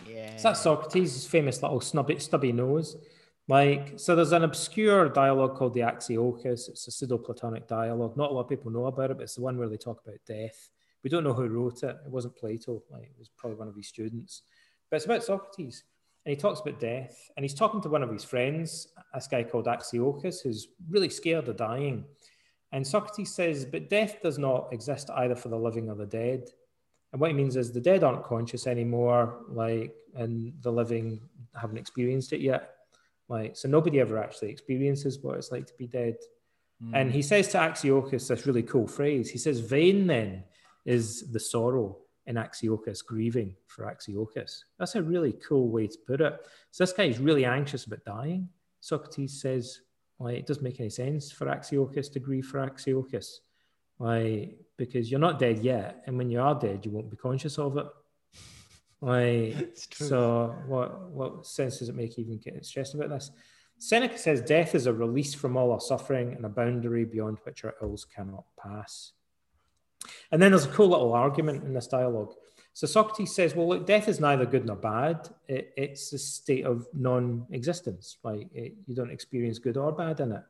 Yeah. 0.08 0.38
So 0.38 0.50
that's 0.50 0.62
Socrates' 0.62 1.28
famous 1.28 1.62
little 1.62 1.82
snubby, 1.82 2.18
stubby 2.20 2.52
nose. 2.52 2.96
Like, 3.48 4.00
so 4.00 4.16
there's 4.16 4.32
an 4.32 4.44
obscure 4.44 5.10
dialogue 5.10 5.56
called 5.56 5.76
the 5.76 5.82
Axiochus. 5.82 6.70
It's 6.70 6.88
a 6.88 6.92
pseudo-Platonic 6.92 7.68
dialogue. 7.68 8.18
Not 8.18 8.32
a 8.32 8.34
lot 8.34 8.42
of 8.42 8.50
people 8.50 8.72
know 8.72 8.86
about 8.86 9.12
it, 9.12 9.18
but 9.18 9.24
it's 9.24 9.36
the 9.36 9.42
one 9.42 9.58
where 9.60 9.70
they 9.70 9.78
talk 9.78 10.02
about 10.04 10.18
death. 10.26 10.70
We 11.04 11.10
don't 11.12 11.24
know 11.24 11.34
who 11.34 11.48
wrote 11.48 11.84
it. 11.84 11.96
It 12.04 12.10
wasn't 12.10 12.36
Plato. 12.36 12.82
Like, 12.90 13.04
it 13.04 13.20
was 13.20 13.30
probably 13.38 13.60
one 13.60 13.68
of 13.68 13.76
his 13.76 13.88
students. 13.88 14.42
But 14.96 15.00
it's 15.00 15.06
about 15.08 15.24
Socrates. 15.26 15.84
And 16.26 16.34
he 16.34 16.40
talks 16.40 16.62
about 16.62 16.80
death. 16.80 17.30
And 17.36 17.44
he's 17.44 17.54
talking 17.54 17.82
to 17.82 17.90
one 17.90 18.02
of 18.02 18.10
his 18.10 18.24
friends, 18.24 18.88
this 19.14 19.28
guy 19.28 19.44
called 19.44 19.66
Axiochus, 19.66 20.42
who's 20.42 20.70
really 20.90 21.10
scared 21.10 21.50
of 21.50 21.58
dying. 21.58 22.06
And 22.72 22.88
Socrates 22.88 23.36
says, 23.36 23.66
but 23.66 23.90
death 23.90 24.22
does 24.24 24.38
not 24.38 24.70
exist 24.72 25.10
either 25.18 25.36
for 25.36 25.50
the 25.50 25.58
living 25.58 25.90
or 25.90 25.96
the 25.96 26.06
dead. 26.06 26.48
And 27.12 27.20
what 27.20 27.30
he 27.30 27.36
means 27.36 27.58
is 27.58 27.74
the 27.74 27.82
dead 27.82 28.06
aren't 28.06 28.24
conscious 28.24 28.68
anymore, 28.68 29.40
like, 29.50 29.94
and 30.14 30.54
the 30.62 30.72
living 30.72 31.20
haven't 31.60 31.78
experienced 31.78 32.32
it 32.32 32.40
yet. 32.40 32.76
Like, 33.28 33.58
so 33.58 33.68
nobody 33.68 34.00
ever 34.00 34.18
actually 34.18 34.50
experiences 34.50 35.20
what 35.20 35.36
it's 35.36 35.52
like 35.52 35.68
to 35.68 35.74
be 35.78 35.88
dead. 35.88 36.16
Mm. 36.82 36.92
And 36.94 37.12
he 37.12 37.22
says 37.22 37.50
to 37.50 37.58
Axiochus 37.58 38.30
this 38.30 38.48
really 38.48 38.64
cool 38.64 38.88
phrase. 38.88 39.30
He 39.30 39.40
says, 39.40 39.60
Vain 39.60 40.08
then 40.08 40.46
is 40.86 41.34
the 41.34 41.40
sorrow 41.42 41.98
in 42.28 42.36
Axiochus 42.36 43.06
grieving 43.06 43.56
for 43.68 43.86
Axiochus. 43.86 44.64
That's 44.80 44.96
a 44.96 45.04
really 45.04 45.34
cool 45.48 45.70
way 45.70 45.88
to 45.88 45.98
put 46.08 46.22
it. 46.22 46.34
So 46.72 46.84
this 46.84 46.94
guy 46.94 47.04
is 47.04 47.20
really 47.20 47.46
anxious 47.46 47.86
about 47.86 48.04
dying. 48.06 48.50
Socrates 48.82 49.42
says, 49.42 49.82
like, 50.20 50.38
it 50.38 50.48
doesn't 50.48 50.64
make 50.64 50.80
any 50.80 50.90
sense 50.90 51.32
for 51.32 51.46
Axiochus 51.46 52.12
to 52.14 52.20
grieve 52.20 52.46
for 52.46 52.60
Axiochus. 52.60 53.40
Like, 54.00 54.58
because 54.78 55.10
you're 55.10 55.20
not 55.20 55.40
dead 55.40 55.60
yet. 55.60 56.04
And 56.06 56.18
when 56.18 56.30
you 56.30 56.42
are 56.42 56.56
dead, 56.56 56.86
you 56.86 56.92
won't 56.92 57.12
be 57.12 57.18
conscious 57.18 57.58
of 57.58 57.78
it. 57.78 57.88
Like, 59.02 59.78
so 59.94 60.56
what, 60.68 61.10
what 61.10 61.46
sense 61.46 61.80
does 61.80 61.90
it 61.90 61.96
make 61.96 62.18
even 62.18 62.38
getting 62.38 62.64
stressed 62.64 62.96
about 62.96 63.10
this? 63.10 63.32
Seneca 63.78 64.18
says 64.18 64.42
death 64.42 64.74
is 64.74 64.88
a 64.88 64.94
release 64.94 65.34
from 65.34 65.58
all 65.58 65.72
our 65.72 65.82
suffering 65.82 66.34
and 66.34 66.46
a 66.46 66.50
boundary 66.50 67.06
beyond 67.06 67.38
which 67.44 67.66
our 67.66 67.76
ills 67.82 68.06
cannot 68.06 68.46
pass. 68.58 69.12
And 70.32 70.42
then 70.42 70.52
there's 70.52 70.66
a 70.66 70.70
cool 70.70 70.90
little 70.90 71.14
argument 71.14 71.64
in 71.64 71.74
this 71.74 71.88
dialogue. 71.88 72.34
So 72.74 72.88
Socrates 72.88 73.34
says, 73.34 73.56
well, 73.56 73.70
look, 73.70 73.88
death 73.88 74.10
is 74.10 74.20
neither 74.20 74.46
good 74.46 74.66
nor 74.66 74.76
bad. 74.76 75.30
It, 75.48 75.72
it's 75.78 76.12
a 76.12 76.18
state 76.18 76.66
of 76.66 76.88
non-existence. 76.94 78.18
Like 78.22 78.50
it, 78.54 78.76
you 78.86 78.94
don't 78.94 79.12
experience 79.12 79.60
good 79.60 79.78
or 79.78 79.94
bad 79.94 80.20
in 80.20 80.34
it. 80.34 80.44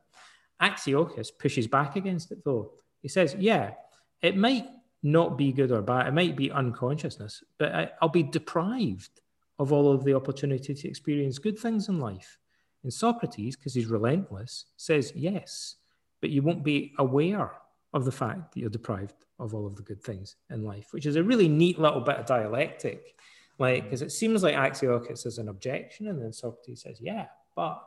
Axiochus 0.60 1.28
pushes 1.38 1.66
back 1.68 1.96
against 1.96 2.32
it, 2.32 2.44
though. 2.44 2.72
He 3.02 3.08
says, 3.08 3.36
yeah, 3.38 3.74
it 4.22 4.36
might 4.36 4.66
not 5.02 5.38
be 5.38 5.52
good 5.52 5.70
or 5.70 5.82
bad. 5.82 6.08
It 6.08 6.14
might 6.14 6.34
be 6.34 6.50
unconsciousness, 6.50 7.44
but 7.58 7.72
I, 7.72 7.90
I'll 8.02 8.08
be 8.08 8.24
deprived 8.24 9.20
of 9.58 9.72
all 9.72 9.92
of 9.92 10.02
the 10.02 10.14
opportunity 10.14 10.74
to 10.74 10.88
experience 10.88 11.38
good 11.38 11.58
things 11.58 11.88
in 11.88 12.00
life. 12.00 12.38
And 12.82 12.92
Socrates, 12.92 13.54
because 13.54 13.74
he's 13.74 13.86
relentless, 13.86 14.64
says, 14.76 15.12
yes, 15.14 15.76
but 16.20 16.30
you 16.30 16.42
won't 16.42 16.64
be 16.64 16.92
aware 16.98 17.52
of 17.92 18.04
the 18.04 18.12
fact 18.12 18.52
that 18.52 18.60
you're 18.60 18.68
deprived 18.68 19.14
of 19.38 19.54
all 19.54 19.66
of 19.66 19.76
the 19.76 19.82
good 19.82 20.02
things 20.02 20.36
in 20.50 20.64
life, 20.64 20.88
which 20.92 21.06
is 21.06 21.16
a 21.16 21.22
really 21.22 21.48
neat 21.48 21.78
little 21.78 22.00
bit 22.00 22.16
of 22.16 22.26
dialectic. 22.26 23.14
Like, 23.58 23.84
because 23.84 24.02
it 24.02 24.12
seems 24.12 24.42
like 24.42 24.54
Axiochus 24.54 25.26
is 25.26 25.38
an 25.38 25.48
objection, 25.48 26.08
and 26.08 26.20
then 26.20 26.32
Socrates 26.32 26.82
says, 26.82 26.98
yeah, 27.00 27.26
but 27.54 27.82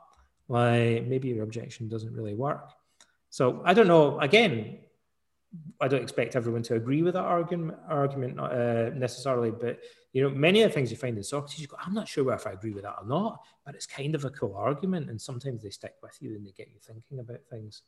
like 0.48 1.06
maybe 1.06 1.28
your 1.28 1.44
objection 1.44 1.88
doesn't 1.88 2.12
really 2.12 2.34
work. 2.34 2.72
So 3.30 3.62
I 3.64 3.72
don't 3.72 3.86
know. 3.86 4.18
Again, 4.18 4.78
I 5.80 5.88
don't 5.88 6.02
expect 6.02 6.36
everyone 6.36 6.62
to 6.64 6.74
agree 6.74 7.02
with 7.02 7.14
that 7.14 7.24
argument, 7.24 7.78
argument 7.88 8.38
uh, 8.38 8.90
necessarily, 8.90 9.50
but 9.50 9.80
you 10.12 10.22
know, 10.22 10.30
many 10.30 10.62
of 10.62 10.70
the 10.70 10.74
things 10.74 10.90
you 10.90 10.96
find 10.96 11.16
in 11.16 11.22
Socrates, 11.22 11.60
you 11.60 11.68
go, 11.68 11.76
I'm 11.84 11.94
not 11.94 12.08
sure 12.08 12.32
if 12.32 12.46
I 12.46 12.52
agree 12.52 12.72
with 12.72 12.82
that 12.82 12.96
or 13.00 13.06
not, 13.06 13.40
but 13.64 13.74
it's 13.74 13.86
kind 13.86 14.14
of 14.14 14.24
a 14.24 14.30
cool 14.30 14.54
argument, 14.56 15.08
and 15.08 15.20
sometimes 15.20 15.62
they 15.62 15.70
stick 15.70 15.94
with 16.02 16.16
you 16.20 16.34
and 16.34 16.46
they 16.46 16.52
get 16.52 16.68
you 16.68 16.80
thinking 16.80 17.20
about 17.20 17.40
things 17.48 17.82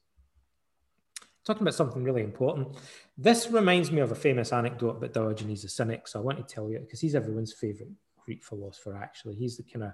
talking 1.45 1.63
about 1.63 1.75
something 1.75 2.05
really 2.05 2.23
important. 2.23 2.69
This 3.17 3.51
reminds 3.51 3.91
me 3.91 4.01
of 4.01 4.13
a 4.13 4.17
famous 4.17 4.53
anecdote 4.53 4.97
about 4.97 5.13
Diogenes 5.13 5.63
the 5.63 5.69
Cynic. 5.69 6.07
So 6.07 6.21
I 6.21 6.23
want 6.23 6.39
to 6.39 6.55
tell 6.55 6.71
you 6.71 6.79
because 6.79 7.01
he's 7.01 7.15
everyone's 7.15 7.53
favorite 7.53 7.91
Greek 8.25 8.45
philosopher, 8.45 8.97
actually. 8.97 9.35
He's 9.35 9.57
the 9.57 9.65
kind 9.65 9.85
of, 9.85 9.93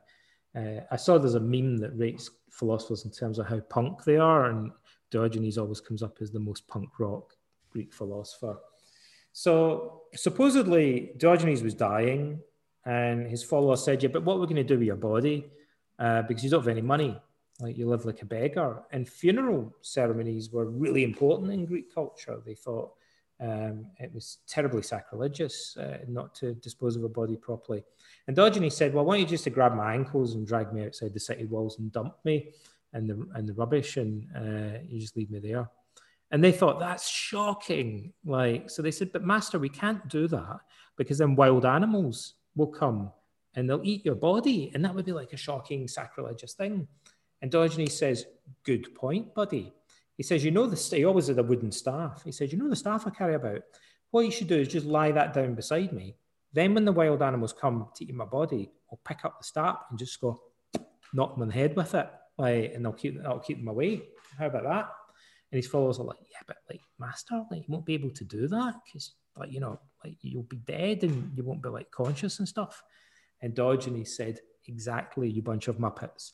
uh, 0.57 0.85
I 0.91 0.97
saw 0.97 1.19
there's 1.19 1.35
a 1.35 1.41
meme 1.41 1.79
that 1.79 1.97
rates 1.97 2.31
philosophers 2.51 3.05
in 3.05 3.11
terms 3.11 3.39
of 3.39 3.47
how 3.47 3.61
punk 3.61 4.05
they 4.05 4.17
are. 4.17 4.47
And 4.47 4.71
Diogenes 5.11 5.59
always 5.59 5.81
comes 5.81 6.03
up 6.03 6.19
as 6.21 6.31
the 6.31 6.41
most 6.41 6.69
punk 6.69 6.91
rock 6.99 7.35
Greek 7.71 7.93
philosopher. 7.93 8.59
So 9.33 10.03
supposedly 10.15 11.13
Diogenes 11.17 11.63
was 11.63 11.75
dying 11.75 12.41
and 12.85 13.27
his 13.27 13.43
followers 13.43 13.85
said, 13.85 14.03
Yeah, 14.03 14.11
but 14.13 14.25
what 14.25 14.35
are 14.35 14.41
we 14.41 14.47
going 14.47 14.57
to 14.57 14.65
do 14.65 14.79
with 14.79 14.87
your 14.87 14.97
body? 14.97 15.47
Uh, 15.99 16.23
because 16.23 16.45
you 16.45 16.51
don't 16.51 16.61
have 16.61 16.69
any 16.69 16.83
money 16.83 17.21
like 17.61 17.77
you 17.77 17.89
live 17.89 18.05
like 18.05 18.23
a 18.23 18.27
beggar. 18.27 18.83
And 18.93 19.09
funeral 19.09 19.75
ceremonies 19.83 20.51
were 20.51 20.67
really 20.67 21.05
important 21.05 21.53
in 21.53 21.67
Greek 21.67 21.93
culture. 21.93 22.41
They 22.45 22.55
thought 22.55 22.93
um, 23.41 23.87
it 23.99 24.13
was 24.13 24.39
terribly 24.49 24.83
sacrilegious 24.83 25.77
uh, 25.77 25.99
not 26.09 26.35
to 26.37 26.55
dispose 26.55 26.97
of 26.97 27.05
a 27.05 27.09
body 27.09 27.37
properly. 27.37 27.85
And 28.27 28.37
Diogenes 28.37 28.77
said, 28.77 28.95
Well, 28.95 29.05
why 29.05 29.15
don't 29.15 29.23
you 29.23 29.27
just 29.27 29.45
to 29.45 29.51
grab 29.51 29.75
my 29.75 29.95
ankles 29.95 30.35
and 30.35 30.47
drag 30.47 30.73
me 30.73 30.85
outside 30.85 31.15
the 31.15 31.21
city 31.21 31.45
walls 31.45 31.79
and 31.79 31.93
dump 31.93 32.15
me 32.25 32.53
and 32.93 33.09
the, 33.09 33.27
and 33.35 33.49
the 33.49 33.55
rubbish 33.55 33.97
and 33.97 34.27
uh, 34.37 34.79
you 34.89 35.01
just 35.01 35.17
leave 35.17 35.31
me 35.31 35.39
there? 35.39 35.69
And 36.31 36.43
they 36.43 36.53
thought, 36.53 36.81
That's 36.81 37.09
shocking. 37.09 38.13
Like, 38.25 38.71
so 38.71 38.83
they 38.83 38.91
said, 38.91 39.13
But 39.13 39.25
master, 39.25 39.59
we 39.59 39.69
can't 39.69 40.09
do 40.09 40.27
that 40.29 40.61
because 40.97 41.19
then 41.19 41.37
wild 41.37 41.65
animals 41.65 42.35
will 42.57 42.67
come 42.67 43.13
and 43.55 43.69
they'll 43.69 43.85
eat 43.85 44.05
your 44.05 44.17
body. 44.17 44.73
And 44.75 44.85
that 44.85 44.95
would 44.95 45.05
be 45.05 45.13
like 45.13 45.33
a 45.33 45.37
shocking 45.37 45.87
sacrilegious 45.87 46.55
thing. 46.55 46.89
And 47.43 47.51
Diogenes 47.51 47.97
says, 47.97 48.27
Good 48.65 48.95
point, 48.95 49.35
buddy. 49.35 49.73
He 50.17 50.23
says, 50.23 50.45
You 50.45 50.51
know, 50.51 50.67
the, 50.67 50.97
he 50.97 51.05
always 51.05 51.29
had 51.29 51.39
a 51.39 51.43
wooden 51.43 51.73
staff. 51.73 52.23
He 52.25 52.33
says, 52.33 52.53
You 52.53 52.59
know, 52.59 52.69
the 52.69 52.77
staff 52.77 53.07
I 53.07 53.11
carry 53.11 53.35
about. 53.35 53.63
What 54.11 54.25
you 54.25 54.31
should 54.31 54.49
do 54.49 54.57
is 54.57 54.69
just 54.69 54.87
lie 54.87 55.13
that 55.13 55.35
down 55.35 55.55
beside 55.55 55.93
me. 55.93 56.17
Then, 56.53 56.75
when 56.75 56.85
the 56.85 56.93
wild 56.93 57.23
animals 57.23 57.53
come 57.53 57.89
to 57.97 58.05
eat 58.05 58.15
my 58.15 58.25
body, 58.25 58.71
I'll 58.91 59.01
pick 59.05 59.25
up 59.25 59.39
the 59.39 59.45
staff 59.45 59.81
and 59.91 59.99
just 59.99 60.21
go 60.21 60.41
knock 61.13 61.35
them 61.35 61.43
on 61.43 61.49
the 61.49 61.55
head 61.55 61.77
with 61.77 61.95
it. 61.95 62.11
Like, 62.39 62.73
and 62.75 62.87
I'll 62.87 62.93
keep, 62.93 63.19
I'll 63.25 63.39
keep 63.39 63.59
them 63.59 63.69
away. 63.69 64.03
How 64.39 64.47
about 64.47 64.65
that? 64.65 64.89
And 65.53 65.59
his 65.59 65.67
followers 65.67 65.99
are 65.99 66.05
like, 66.05 66.19
Yeah, 66.31 66.43
but 66.47 66.57
like, 66.69 66.81
master, 66.99 67.45
like, 67.51 67.61
you 67.61 67.67
won't 67.69 67.87
be 67.87 67.95
able 67.95 68.11
to 68.11 68.25
do 68.25 68.49
that 68.49 68.75
because, 68.85 69.13
like, 69.37 69.53
you 69.53 69.61
know, 69.61 69.79
like 70.05 70.17
you'll 70.23 70.43
be 70.45 70.59
dead 70.59 71.03
and 71.05 71.33
you 71.37 71.45
won't 71.45 71.63
be 71.63 71.69
like 71.69 71.91
conscious 71.91 72.39
and 72.39 72.49
stuff. 72.49 72.83
And 73.43 73.55
Diogenes 73.55 74.17
said, 74.17 74.41
Exactly, 74.67 75.31
you 75.31 75.43
bunch 75.43 75.69
of 75.69 75.79
muppets. 75.79 76.33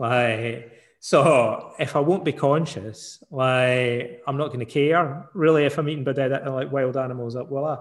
Like, 0.00 0.72
so 0.98 1.74
if 1.78 1.94
I 1.94 2.00
won't 2.00 2.24
be 2.24 2.32
conscious, 2.32 3.22
like 3.30 4.22
I'm 4.26 4.38
not 4.38 4.48
going 4.48 4.60
to 4.60 4.64
care 4.64 5.28
really 5.34 5.66
if 5.66 5.76
I'm 5.76 5.90
eating 5.90 6.04
by 6.04 6.14
dead 6.14 6.32
like 6.46 6.72
wild 6.72 6.96
animals 6.96 7.36
up, 7.36 7.50
will 7.50 7.66
I? 7.66 7.78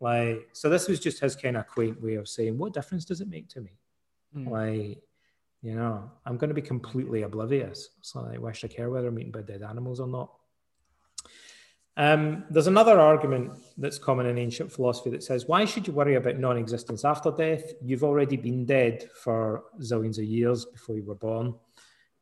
Like, 0.00 0.48
so 0.52 0.68
this 0.68 0.86
was 0.86 1.00
just 1.00 1.18
his 1.18 1.34
kind 1.34 1.56
of 1.56 1.66
quaint 1.66 2.00
way 2.00 2.14
of 2.14 2.28
saying, 2.28 2.56
what 2.56 2.72
difference 2.72 3.04
does 3.04 3.20
it 3.20 3.28
make 3.28 3.48
to 3.48 3.60
me? 3.60 3.72
Mm. 4.36 4.50
Like, 4.50 5.02
you 5.60 5.74
know, 5.74 6.08
I'm 6.24 6.36
going 6.36 6.50
to 6.50 6.54
be 6.54 6.62
completely 6.62 7.22
oblivious. 7.22 7.88
So 8.02 8.28
I 8.32 8.38
wish 8.38 8.62
I 8.62 8.68
care 8.68 8.88
whether 8.88 9.08
I'm 9.08 9.18
eaten 9.18 9.32
by 9.32 9.42
dead 9.42 9.62
animals 9.62 9.98
or 9.98 10.06
not. 10.06 10.32
Um, 11.98 12.44
there's 12.48 12.68
another 12.68 13.00
argument 13.00 13.58
that's 13.76 13.98
common 13.98 14.26
in 14.26 14.38
ancient 14.38 14.70
philosophy 14.70 15.10
that 15.10 15.24
says, 15.24 15.48
why 15.48 15.64
should 15.64 15.84
you 15.84 15.92
worry 15.92 16.14
about 16.14 16.38
non 16.38 16.56
existence 16.56 17.04
after 17.04 17.32
death? 17.32 17.72
You've 17.82 18.04
already 18.04 18.36
been 18.36 18.64
dead 18.64 19.10
for 19.20 19.64
zillions 19.80 20.16
of 20.16 20.24
years 20.24 20.64
before 20.64 20.96
you 20.96 21.02
were 21.02 21.16
born. 21.16 21.56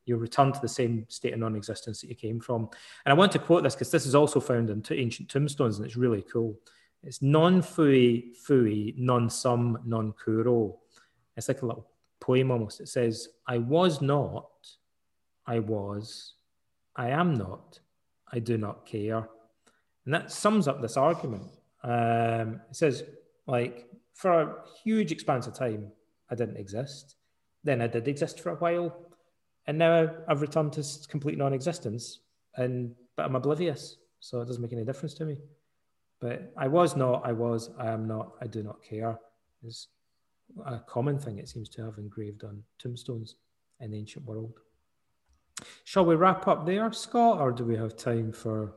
You'll 0.07 0.19
return 0.19 0.53
to 0.53 0.61
the 0.61 0.69
same 0.69 1.05
state 1.09 1.35
of 1.35 1.41
non 1.41 1.55
existence 1.57 2.01
that 2.01 2.09
you 2.09 2.15
came 2.15 2.41
from. 2.41 2.71
And 3.05 3.13
I 3.13 3.15
want 3.15 3.33
to 3.33 3.39
quote 3.39 3.65
this 3.65 3.75
because 3.75 3.91
this 3.91 4.07
is 4.07 4.15
also 4.15 4.41
found 4.41 4.71
in 4.71 4.83
ancient 4.91 5.29
tombstones 5.29 5.77
and 5.77 5.85
it's 5.85 5.97
really 5.97 6.23
cool. 6.23 6.59
It's 7.03 7.21
non 7.21 7.61
fui 7.61 8.33
fui, 8.47 8.95
non 8.97 9.29
sum, 9.29 9.79
non 9.85 10.15
curo. 10.15 10.77
It's 11.37 11.49
like 11.49 11.61
a 11.61 11.67
little 11.67 11.87
poem 12.19 12.51
almost. 12.51 12.81
It 12.81 12.89
says, 12.89 13.29
I 13.47 13.59
was 13.59 14.01
not, 14.01 14.49
I 15.47 15.59
was, 15.59 16.33
I 16.97 17.11
am 17.11 17.35
not, 17.35 17.79
I 18.33 18.39
do 18.39 18.57
not 18.57 18.87
care. 18.87 19.29
And 20.07 20.15
that 20.15 20.33
sums 20.33 20.67
up 20.67 20.81
this 20.81 20.97
argument. 20.97 21.45
Um, 21.83 22.61
it 22.71 22.77
says, 22.77 23.05
like, 23.47 23.87
for 24.15 24.41
a 24.41 24.55
huge 24.83 25.13
expanse 25.13 25.47
of 25.47 25.55
time, 25.55 25.93
I 26.31 26.35
didn't 26.35 26.57
exist. 26.57 27.17
Then 27.63 27.83
I 27.83 27.87
did 27.87 28.09
exist 28.09 28.41
for 28.41 28.51
a 28.51 28.57
while. 28.57 28.97
And 29.67 29.77
now 29.77 30.09
I've 30.29 30.41
returned 30.41 30.73
to 30.75 30.85
complete 31.09 31.37
non 31.37 31.53
existence. 31.53 32.21
And 32.57 32.95
but 33.17 33.27
I'm 33.27 33.35
oblivious. 33.35 33.97
So 34.21 34.41
it 34.41 34.47
doesn't 34.47 34.63
make 34.63 34.73
any 34.73 34.85
difference 34.85 35.15
to 35.15 35.25
me. 35.25 35.37
But 36.21 36.53
I 36.57 36.69
was 36.69 36.97
not, 36.97 37.23
I 37.27 37.33
was, 37.33 37.71
I 37.79 37.91
am 37.91 38.07
not, 38.07 38.33
I 38.41 38.47
do 38.47 38.63
not 38.63 38.83
care 38.83 39.19
is 39.65 39.89
a 40.65 40.79
common 40.79 41.19
thing 41.19 41.39
it 41.39 41.49
seems 41.49 41.69
to 41.71 41.85
have 41.85 41.99
engraved 41.99 42.45
on 42.45 42.63
tombstones 42.79 43.35
in 43.81 43.91
the 43.91 43.99
ancient 43.99 44.25
world. 44.25 44.53
Shall 45.85 46.05
we 46.05 46.15
wrap 46.15 46.47
up 46.49 46.67
there, 46.67 46.91
Scott, 46.93 47.41
or 47.41 47.53
do 47.53 47.65
we 47.65 47.77
have 47.77 47.97
time 47.97 48.33
for 48.33 48.75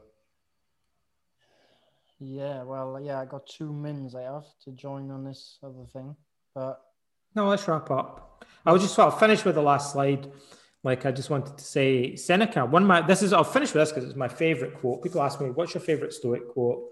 yeah, 2.19 2.63
well, 2.63 2.99
yeah, 3.01 3.19
I 3.19 3.25
got 3.25 3.47
two 3.47 3.71
mins 3.71 4.15
I 4.15 4.23
have 4.23 4.45
to 4.65 4.71
join 4.71 5.09
on 5.11 5.23
this 5.23 5.57
other 5.63 5.85
thing, 5.91 6.15
but 6.53 6.81
no, 7.35 7.47
let's 7.47 7.67
wrap 7.67 7.91
up. 7.91 8.45
I 8.65 8.71
will 8.71 8.79
just 8.79 8.95
sort 8.95 9.13
of 9.13 9.19
finish 9.19 9.45
with 9.45 9.55
the 9.55 9.61
last 9.61 9.93
slide. 9.93 10.31
like 10.83 11.05
I 11.05 11.11
just 11.11 11.29
wanted 11.29 11.57
to 11.57 11.63
say 11.63 12.15
Seneca. 12.15 12.65
One 12.65 12.85
my 12.85 13.01
this 13.01 13.21
is 13.21 13.33
I'll 13.33 13.43
finish 13.43 13.73
with 13.73 13.81
this 13.81 13.91
because 13.91 14.05
it's 14.05 14.15
my 14.15 14.27
favorite 14.27 14.75
quote. 14.75 15.03
People 15.03 15.21
ask 15.21 15.39
me, 15.41 15.49
"What's 15.49 15.73
your 15.73 15.81
favorite 15.81 16.13
Stoic 16.13 16.47
quote?" 16.49 16.83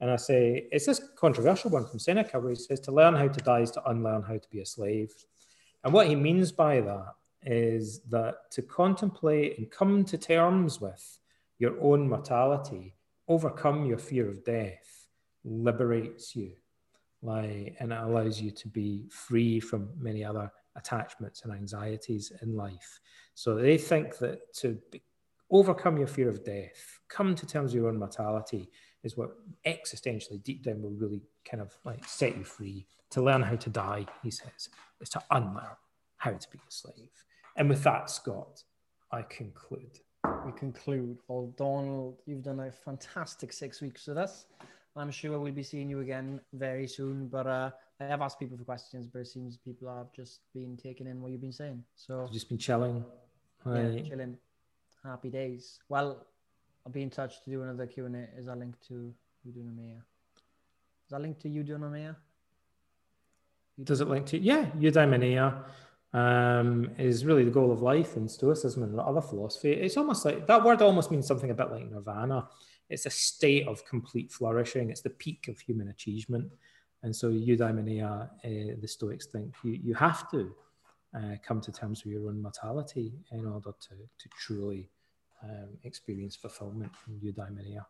And 0.00 0.10
I 0.10 0.16
say 0.16 0.68
it's 0.72 0.86
this 0.86 1.00
controversial 1.16 1.70
one 1.70 1.86
from 1.86 1.98
Seneca 1.98 2.38
where 2.38 2.50
he 2.50 2.56
says, 2.56 2.80
"To 2.80 2.92
learn 2.92 3.14
how 3.14 3.28
to 3.28 3.40
die 3.40 3.60
is 3.60 3.70
to 3.72 3.88
unlearn 3.88 4.22
how 4.22 4.38
to 4.38 4.48
be 4.50 4.60
a 4.60 4.66
slave." 4.66 5.14
And 5.84 5.92
what 5.92 6.06
he 6.06 6.14
means 6.14 6.52
by 6.52 6.80
that 6.80 7.14
is 7.42 8.00
that 8.10 8.50
to 8.50 8.62
contemplate 8.62 9.58
and 9.58 9.70
come 9.70 10.04
to 10.04 10.18
terms 10.18 10.80
with 10.80 11.20
your 11.58 11.80
own 11.80 12.08
mortality, 12.08 12.94
overcome 13.30 13.86
your 13.86 13.96
fear 13.96 14.28
of 14.28 14.44
death, 14.44 15.06
liberates 15.44 16.34
you, 16.34 16.50
like, 17.22 17.76
and 17.78 17.92
it 17.92 17.98
allows 17.98 18.40
you 18.40 18.50
to 18.50 18.66
be 18.68 19.08
free 19.08 19.60
from 19.60 19.88
many 19.96 20.24
other 20.24 20.50
attachments 20.74 21.42
and 21.42 21.52
anxieties 21.52 22.32
in 22.42 22.56
life. 22.56 23.00
So 23.34 23.54
they 23.54 23.78
think 23.78 24.18
that 24.18 24.52
to 24.56 24.76
be, 24.90 25.00
overcome 25.48 25.96
your 25.96 26.08
fear 26.08 26.28
of 26.28 26.44
death, 26.44 27.00
come 27.08 27.36
to 27.36 27.46
terms 27.46 27.72
with 27.72 27.82
your 27.82 27.88
own 27.88 27.98
mortality, 27.98 28.68
is 29.04 29.16
what 29.16 29.30
existentially, 29.64 30.42
deep 30.42 30.64
down, 30.64 30.82
will 30.82 30.90
really 30.90 31.22
kind 31.48 31.62
of 31.62 31.72
like 31.84 32.04
set 32.04 32.36
you 32.36 32.44
free. 32.44 32.86
To 33.10 33.22
learn 33.22 33.42
how 33.42 33.56
to 33.56 33.70
die, 33.70 34.06
he 34.22 34.30
says, 34.30 34.68
is 35.00 35.08
to 35.10 35.22
unlearn 35.30 35.76
how 36.16 36.32
to 36.32 36.50
be 36.50 36.58
a 36.58 36.70
slave. 36.70 37.24
And 37.56 37.68
with 37.68 37.82
that, 37.84 38.10
Scott, 38.10 38.62
I 39.10 39.22
conclude. 39.22 40.00
We 40.24 40.52
conclude. 40.52 41.18
Well, 41.28 41.52
Donald, 41.56 42.18
you've 42.26 42.42
done 42.42 42.60
a 42.60 42.70
fantastic 42.70 43.52
six 43.52 43.80
weeks 43.80 44.06
with 44.06 44.18
us. 44.18 44.46
I'm 44.96 45.10
sure 45.10 45.38
we'll 45.38 45.52
be 45.52 45.62
seeing 45.62 45.88
you 45.88 46.00
again 46.00 46.40
very 46.52 46.86
soon. 46.86 47.28
But 47.28 47.46
uh, 47.46 47.70
I 48.00 48.04
have 48.04 48.20
asked 48.20 48.38
people 48.38 48.58
for 48.58 48.64
questions, 48.64 49.06
but 49.06 49.20
it 49.20 49.28
seems 49.28 49.56
people 49.56 49.88
have 49.94 50.12
just 50.12 50.40
been 50.54 50.76
taking 50.76 51.06
in 51.06 51.22
what 51.22 51.32
you've 51.32 51.40
been 51.40 51.52
saying. 51.52 51.82
So 51.94 52.24
I've 52.24 52.32
just 52.32 52.48
been 52.48 52.58
chilling. 52.58 53.04
Yeah, 53.66 54.02
chilling. 54.02 54.36
Happy 55.04 55.30
days. 55.30 55.78
Well, 55.88 56.26
I'll 56.84 56.92
be 56.92 57.02
in 57.02 57.10
touch 57.10 57.42
to 57.44 57.50
do 57.50 57.62
another 57.62 57.86
Q 57.86 58.06
and 58.06 58.16
A. 58.16 58.28
Is 58.36 58.46
that 58.46 58.58
linked 58.58 58.86
to 58.88 59.14
Eudaimonia? 59.46 59.96
Is 59.96 61.10
that 61.10 61.20
linked 61.20 61.40
to 61.42 61.48
Eudaimonia? 61.48 62.16
Does 63.82 64.00
it 64.00 64.08
link 64.08 64.26
to 64.26 64.38
yeah, 64.38 64.66
Eudaimonia 64.78 65.64
um, 66.12 66.90
is 66.98 67.24
really 67.24 67.44
the 67.44 67.50
goal 67.50 67.70
of 67.70 67.82
life 67.82 68.16
in 68.16 68.28
Stoicism 68.28 68.82
and 68.82 68.98
other 68.98 69.20
philosophy. 69.20 69.72
It's 69.72 69.96
almost 69.96 70.24
like 70.24 70.46
that 70.46 70.64
word 70.64 70.82
almost 70.82 71.10
means 71.10 71.26
something 71.26 71.50
a 71.50 71.54
bit 71.54 71.70
like 71.70 71.90
nirvana. 71.90 72.48
It's 72.88 73.06
a 73.06 73.10
state 73.10 73.68
of 73.68 73.84
complete 73.84 74.32
flourishing. 74.32 74.90
It's 74.90 75.02
the 75.02 75.10
peak 75.10 75.46
of 75.48 75.58
human 75.60 75.88
achievement. 75.88 76.50
And 77.02 77.14
so 77.14 77.30
eudaimonia, 77.30 78.24
uh, 78.24 78.76
the 78.80 78.88
Stoics 78.88 79.26
think 79.26 79.54
you, 79.62 79.72
you 79.72 79.94
have 79.94 80.30
to 80.32 80.52
uh, 81.16 81.36
come 81.42 81.60
to 81.60 81.72
terms 81.72 82.04
with 82.04 82.12
your 82.12 82.28
own 82.28 82.42
mortality 82.42 83.12
in 83.30 83.46
order 83.46 83.72
to, 83.80 83.94
to 83.94 84.28
truly 84.38 84.90
um, 85.42 85.68
experience 85.84 86.36
fulfillment 86.36 86.92
in 87.08 87.14
eudaimonia. 87.20 87.84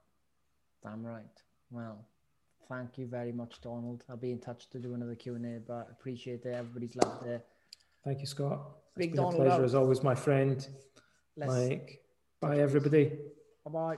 Damn 0.83 1.05
right. 1.05 1.25
Well, 1.71 2.05
thank 2.69 2.99
you 2.99 3.07
very 3.07 3.33
much, 3.33 3.61
Donald. 3.61 4.05
I'll 4.09 4.17
be 4.17 4.31
in 4.31 4.39
touch 4.39 4.69
to 4.71 4.79
do 4.79 4.95
another 4.95 5.15
Q&A, 5.15 5.59
but 5.67 5.89
appreciate 5.91 6.45
it. 6.45 6.55
Everybody's 6.55 6.97
loved 6.97 7.27
it. 7.27 7.47
Thank 8.05 8.21
you, 8.21 8.27
Scott. 8.27 8.61
It's 8.97 9.07
Big 9.07 9.11
been 9.13 9.17
Donald 9.17 9.35
a 9.35 9.37
pleasure 9.45 9.63
out. 9.63 9.65
as 9.65 9.75
always, 9.75 10.03
my 10.03 10.15
friend. 10.15 10.67
Let's, 11.37 11.53
bye, 12.41 12.59
everybody. 12.59 13.13
Bye-bye. 13.65 13.97